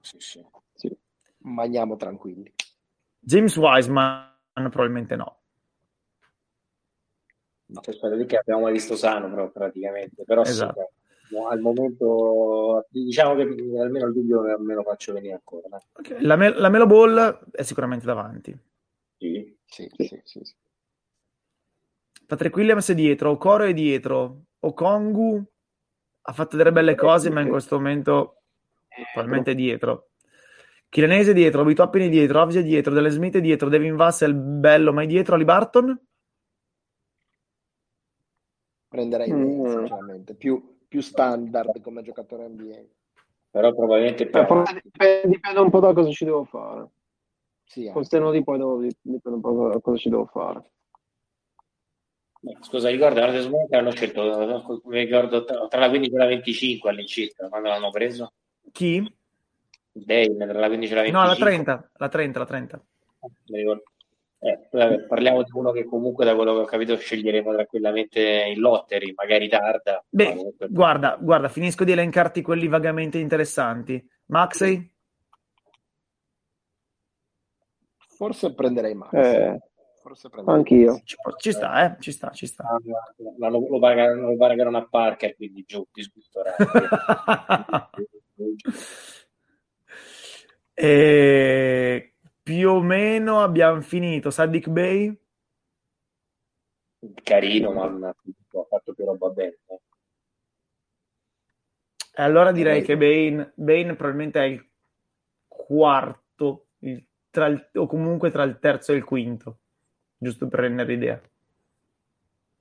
Sì, 0.00 0.16
sì. 0.18 0.44
sì. 0.74 0.96
Maniamo 1.38 1.96
tranquilli. 1.96 2.52
James 3.18 3.56
Wiseman, 3.56 4.30
probabilmente 4.52 5.16
no. 5.16 5.38
No. 7.66 7.80
Cioè, 7.80 8.14
lì 8.14 8.26
che 8.26 8.38
abbiamo 8.38 8.62
mai 8.62 8.72
visto 8.72 8.94
sano 8.94 9.28
però, 9.28 9.50
praticamente, 9.50 10.22
però 10.24 10.42
esatto. 10.42 10.92
sì, 11.28 11.36
al 11.36 11.58
momento 11.58 12.86
diciamo 12.88 13.34
che 13.34 13.42
almeno 13.42 14.06
il 14.06 14.12
dubbio 14.12 14.42
me 14.60 14.74
lo 14.74 14.84
faccio 14.84 15.12
venire 15.12 15.34
ancora. 15.34 15.76
Okay. 15.94 16.22
La, 16.22 16.36
me- 16.36 16.56
la, 16.56 16.68
Melo 16.68 16.86
Ball 16.86 17.50
è 17.50 17.62
sicuramente 17.62 18.06
davanti. 18.06 18.56
Sì, 19.18 19.56
sì, 19.64 19.90
sì. 19.96 20.20
sì, 20.22 20.40
sì. 20.44 20.54
Patrick 22.26 22.56
Williams 22.56 22.90
è 22.90 22.94
dietro, 22.94 23.30
Okoro 23.30 23.64
è 23.64 23.72
dietro, 23.72 24.42
Okongu 24.60 25.42
ha 26.28 26.32
fatto 26.32 26.56
delle 26.56 26.72
belle 26.72 26.96
cose, 26.96 27.30
ma 27.30 27.40
in 27.40 27.48
questo 27.48 27.76
momento 27.76 28.42
probabilmente 29.12 29.52
è 29.52 29.54
dietro. 29.54 30.08
Chilenese 30.88 31.32
dietro, 31.32 31.60
Obi 31.62 31.74
Toppini 31.74 32.08
dietro, 32.08 32.40
Ovsia 32.40 32.62
dietro, 32.62 32.92
Delle 32.92 33.10
Smith 33.10 33.38
dietro, 33.38 33.68
Devin 33.68 33.96
Vassell 33.96 34.34
bello 34.34 34.92
mai 34.92 35.06
dietro, 35.06 35.34
Ali 35.34 35.44
Barton? 35.44 36.00
Prenderei 38.88 39.32
Mm. 39.32 39.62
Bale, 39.62 39.70
sinceramente, 39.78 40.34
più, 40.34 40.78
più 40.88 41.00
standard 41.00 41.80
come 41.80 42.02
giocatore 42.02 42.48
NBA. 42.48 42.82
Però 43.50 43.74
probabilmente 43.74 44.26
più 44.28 44.40
Eh, 44.40 44.80
dipende, 44.82 45.28
dipende 45.28 45.60
un 45.60 45.70
po' 45.70 45.80
da 45.80 45.92
cosa 45.92 46.10
ci 46.10 46.24
devo 46.24 46.44
fare. 46.44 46.88
Sì, 47.64 47.84
Con 47.84 47.96
anche. 47.96 48.04
ste 48.04 48.18
nodi 48.18 48.42
poi 48.44 48.58
devo, 48.58 48.80
dipende 48.80 49.36
un 49.36 49.40
po' 49.40 49.68
da 49.68 49.80
cosa 49.80 49.96
ci 49.96 50.08
devo 50.08 50.26
fare. 50.26 50.70
Scusa, 52.60 52.88
ricordo 52.90 53.20
l'anno 53.20 53.40
smonte 53.40 53.76
hanno 53.76 53.90
scelto, 53.90 54.80
mi 54.84 54.98
ricordo, 55.00 55.44
tra 55.44 55.80
la 55.80 55.88
15 55.88 56.14
e 56.14 56.18
la 56.18 56.26
25 56.26 56.90
all'incirca, 56.90 57.48
quando 57.48 57.68
l'hanno 57.68 57.90
preso. 57.90 58.32
Chi? 58.72 59.12
Dane, 59.90 60.46
tra 60.46 60.58
la 60.60 60.68
15 60.68 60.92
e 60.92 60.94
la 60.94 61.02
25. 61.02 61.10
No, 61.12 61.26
la 61.26 61.34
30, 61.34 61.90
la 61.96 62.08
30, 62.08 62.38
la 62.38 62.44
30. 62.44 62.84
Mi 63.46 63.58
ricordo. 63.58 63.82
Eh, 64.38 64.68
parliamo 65.08 65.42
di 65.42 65.50
uno 65.54 65.72
che 65.72 65.86
comunque 65.86 66.24
da 66.24 66.36
quello 66.36 66.54
che 66.54 66.60
ho 66.60 66.64
capito 66.66 66.96
sceglieremo 66.96 67.52
tranquillamente 67.52 68.20
in 68.54 68.60
lottery, 68.60 69.12
magari 69.16 69.48
tarda. 69.48 69.92
ma 69.94 70.02
Beh, 70.08 70.34
comunque- 70.36 70.68
guarda, 70.68 71.16
guarda, 71.20 71.48
finisco 71.48 71.82
di 71.84 71.92
elencarti 71.92 72.42
quelli 72.42 72.68
vagamente 72.68 73.18
interessanti. 73.18 74.06
Maxey? 74.26 74.92
Forse 78.16 78.54
prenderei 78.54 78.94
Max. 78.94 79.12
Eh, 79.14 79.58
Forse 80.06 80.28
prenderei 80.28 80.60
anch'io. 80.60 81.00
Ci, 81.02 81.16
ci 81.38 81.50
sta, 81.50 81.84
eh? 81.84 81.96
Ci 82.00 82.12
sta, 82.12 82.30
ci 82.30 82.46
sta. 82.46 82.62
Ah, 82.62 82.78
no, 83.38 83.48
lo, 83.50 83.66
lo, 83.68 83.80
pagano, 83.80 84.78
a 84.78 84.86
Parker, 84.88 85.34
quindi 85.34 85.64
giù, 85.66 85.84
disgusto 85.92 86.42
E 90.78 92.14
più 92.40 92.70
o 92.70 92.80
meno 92.82 93.40
abbiamo 93.40 93.80
finito. 93.80 94.30
Sadiq 94.30 94.68
Bey? 94.68 95.20
Carino, 97.24 97.72
ma 97.72 97.88
non 97.88 98.04
ha 98.04 98.14
fatto 98.68 98.94
più 98.94 99.06
roba 99.06 99.30
bene. 99.30 99.58
eh. 99.66 99.80
E 102.14 102.22
allora 102.22 102.52
direi 102.52 102.82
che 102.82 102.96
Bane, 102.96 103.54
Bane 103.56 103.96
probabilmente 103.96 104.38
è 104.40 104.44
il 104.44 104.64
quarto, 105.48 106.68
il- 106.78 107.04
tra 107.28 107.46
il- 107.46 107.70
o 107.74 107.86
comunque 107.88 108.30
tra 108.30 108.44
il 108.44 108.60
terzo 108.60 108.92
e 108.92 108.96
il 108.96 109.04
quinto, 109.04 109.62
giusto 110.18 110.48
per 110.48 110.60
rendere 110.60 110.92
idea. 110.92 111.20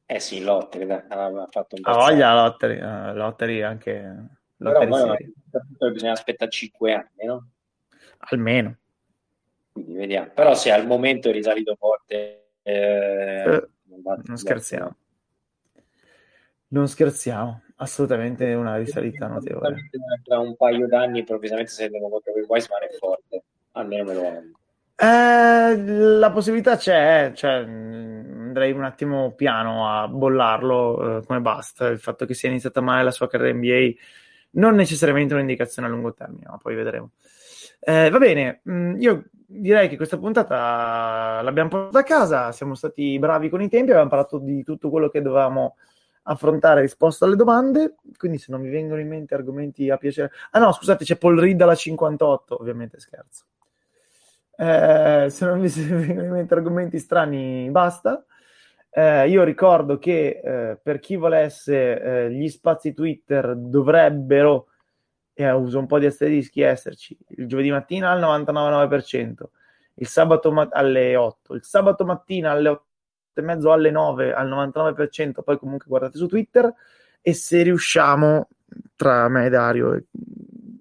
Eh 0.08 0.20
sì, 0.20 0.44
Lottery, 0.44 0.90
ha 0.92 1.48
fatto 1.50 1.76
un 1.76 1.82
Ha 1.84 1.92
bel 1.92 2.00
voglia 2.00 2.34
lottery, 2.36 2.78
eh, 2.78 3.14
lottery 3.14 3.62
anche 3.62 3.92
Però 4.58 4.72
lottery 4.72 4.90
poi 4.90 5.00
serie. 5.02 5.92
bisogna 5.92 6.12
aspettare 6.12 6.52
5 6.52 6.94
anni, 6.94 7.26
no? 7.26 7.50
almeno. 8.30 8.78
Quindi 9.72 9.94
vediamo. 9.96 10.30
Però 10.34 10.54
se 10.54 10.72
al 10.72 10.86
momento 10.86 11.30
è 11.30 11.32
risalito 11.32 11.76
forte, 11.76 12.52
eh, 12.62 13.44
Eh, 13.44 13.68
non 14.26 14.38
scherziamo. 14.38 14.96
Non 16.68 16.88
scherziamo, 16.88 17.64
assolutamente 17.78 18.54
una 18.54 18.76
risalita 18.78 19.28
notevole. 19.28 19.90
Tra 20.24 20.40
un 20.40 20.56
paio 20.56 20.88
d'anni 20.88 21.20
improvvisamente 21.20 21.72
se 21.72 21.86
andiamo 21.86 22.10
contro 22.10 22.32
quel 22.32 22.46
Wiseman 22.48 22.84
è 22.84 22.90
forte, 22.98 23.44
almeno 23.72 24.04
me 24.04 24.14
lo 24.14 24.26
auguro. 24.28 24.60
Eh, 24.98 25.76
la 25.78 26.32
possibilità 26.32 26.78
c'è, 26.78 27.34
cioè, 27.36 27.52
andrei 27.52 28.72
un 28.72 28.86
attimo 28.86 29.34
piano 29.34 29.90
a 29.90 30.08
bollarlo 30.08 31.18
eh, 31.18 31.26
come 31.26 31.42
basta. 31.42 31.88
Il 31.88 32.00
fatto 32.00 32.26
che 32.26 32.34
sia 32.34 32.50
iniziata 32.50 32.82
male 32.82 33.04
la 33.04 33.12
sua 33.12 33.28
carriera 33.28 33.58
NBA 33.58 33.94
non 34.52 34.76
necessariamente 34.76 35.34
un'indicazione 35.34 35.88
a 35.88 35.92
lungo 35.92 36.14
termine, 36.14 36.46
ma 36.48 36.58
poi 36.58 36.76
vedremo. 36.76 37.12
Eh, 37.80 38.10
va 38.10 38.18
bene, 38.18 38.62
mh, 38.64 38.96
io 39.00 39.26
direi 39.46 39.90
che 39.90 39.98
questa 39.98 40.18
puntata 40.18 41.42
l'abbiamo 41.42 41.70
portata 41.70 42.00
a 42.00 42.04
casa, 42.04 42.52
siamo 42.52 42.74
stati 42.74 43.20
bravi 43.20 43.50
con 43.50 43.62
i 43.62 43.70
tempi, 43.70 43.92
abbiamo 43.92 44.10
parlato 44.10 44.40
di 44.40 44.64
tutto 44.64 44.90
quello 44.90 45.10
che 45.10 45.22
dovevamo 45.22 45.76
affrontare, 46.24 46.82
risposto 46.82 47.26
alle 47.26 47.36
domande, 47.36 47.96
quindi 48.18 48.38
se 48.40 48.48
non 48.50 48.62
vi 48.62 48.70
vengono 48.70 49.00
in 49.00 49.08
mente 49.08 49.36
argomenti 49.36 49.90
a 49.90 49.98
piacere... 49.98 50.32
Ah 50.52 50.60
no, 50.60 50.72
scusate, 50.72 51.06
c'è 51.06 51.18
Paul 51.18 51.40
Reed 51.40 51.62
alla 51.62 51.76
58, 51.76 52.60
ovviamente 52.60 53.00
scherzo. 53.00 53.44
Eh, 54.58 55.28
se 55.30 55.46
non 55.46 55.60
vi 55.60 55.68
vengono 55.84 56.40
in 56.40 56.48
argomenti 56.50 57.00
strani, 57.00 57.70
basta. 57.70 58.26
Eh, 58.90 59.28
io 59.28 59.44
ricordo 59.44 59.98
che 59.98 60.40
eh, 60.42 60.80
per 60.82 61.00
chi 61.00 61.18
volesse 61.18 62.02
eh, 62.02 62.32
gli 62.32 62.48
spazi 62.48 62.94
Twitter 62.94 63.54
dovrebbero, 63.56 64.68
e 65.34 65.52
uso 65.52 65.80
un 65.80 65.86
po' 65.86 66.00
di 66.00 66.06
asterischi, 66.06 66.62
esserci 66.62 67.18
il 67.30 67.46
giovedì 67.46 67.72
mattina 67.72 68.12
al 68.12 68.22
99,9%, 68.22 69.34
il 69.96 70.08
sabato 70.08 70.52
ma- 70.52 70.70
alle 70.72 71.16
8, 71.18 71.56
il 71.56 71.64
sabato 71.64 72.06
mattina 72.06 72.52
alle 72.52 72.70
8 72.70 72.86
e 73.34 73.42
mezzo 73.42 73.74
alle 73.74 73.92
9 73.92 74.34
al 74.34 74.48
99%, 74.48 75.44
poi 75.44 75.58
comunque 75.58 75.88
guardate 75.90 76.18
su 76.18 76.28
Twitter 76.28 76.74
e 77.22 77.34
se 77.34 77.64
riusciamo 77.64 78.48
tra 78.96 79.28
me, 79.28 79.50
Dario 79.50 79.94
e 79.94 80.06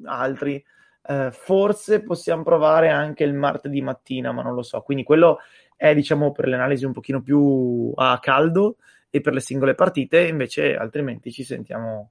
altri, 0.04 0.64
eh, 1.06 1.30
forse 1.32 2.02
possiamo 2.02 2.42
provare 2.42 2.88
anche 2.90 3.24
il 3.24 3.34
martedì 3.34 3.80
mattina, 3.82 4.32
ma 4.32 4.42
non 4.42 4.54
lo 4.54 4.62
so. 4.62 4.80
Quindi 4.82 5.04
quello 5.04 5.38
è 5.76 5.94
diciamo 5.94 6.32
per 6.32 6.46
le 6.48 6.54
analisi 6.54 6.84
un 6.84 6.92
pochino 6.92 7.20
più 7.22 7.92
a 7.94 8.18
caldo 8.20 8.76
e 9.10 9.20
per 9.20 9.32
le 9.32 9.40
singole 9.40 9.74
partite, 9.74 10.26
invece 10.26 10.74
altrimenti 10.76 11.30
ci 11.30 11.44
sentiamo 11.44 12.10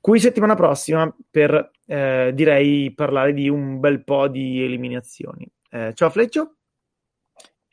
qui 0.00 0.20
settimana 0.20 0.54
prossima 0.54 1.12
per 1.30 1.70
eh, 1.86 2.30
direi 2.34 2.92
parlare 2.92 3.32
di 3.32 3.48
un 3.48 3.80
bel 3.80 4.04
po' 4.04 4.28
di 4.28 4.62
eliminazioni. 4.62 5.48
Eh, 5.70 5.92
ciao 5.94 6.10
Fleccio, 6.10 6.56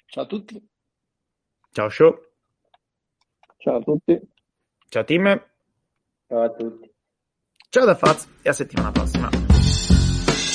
Ciao 0.05 0.23
a 0.23 0.27
tutti. 0.27 0.69
ciao 1.71 1.89
Show, 1.89 2.19
Ciao 3.57 3.77
a 3.77 3.81
tutti. 3.81 4.19
ciao 4.89 5.03
team, 5.03 5.45
Ciao 6.27 6.41
a 6.41 6.49
tutti. 6.49 6.91
ciao 7.69 7.85
da 7.85 7.95
Faz 7.95 8.27
e 8.41 8.49
a 8.49 8.53
settimana 8.53 8.91
prossima. 8.91 9.52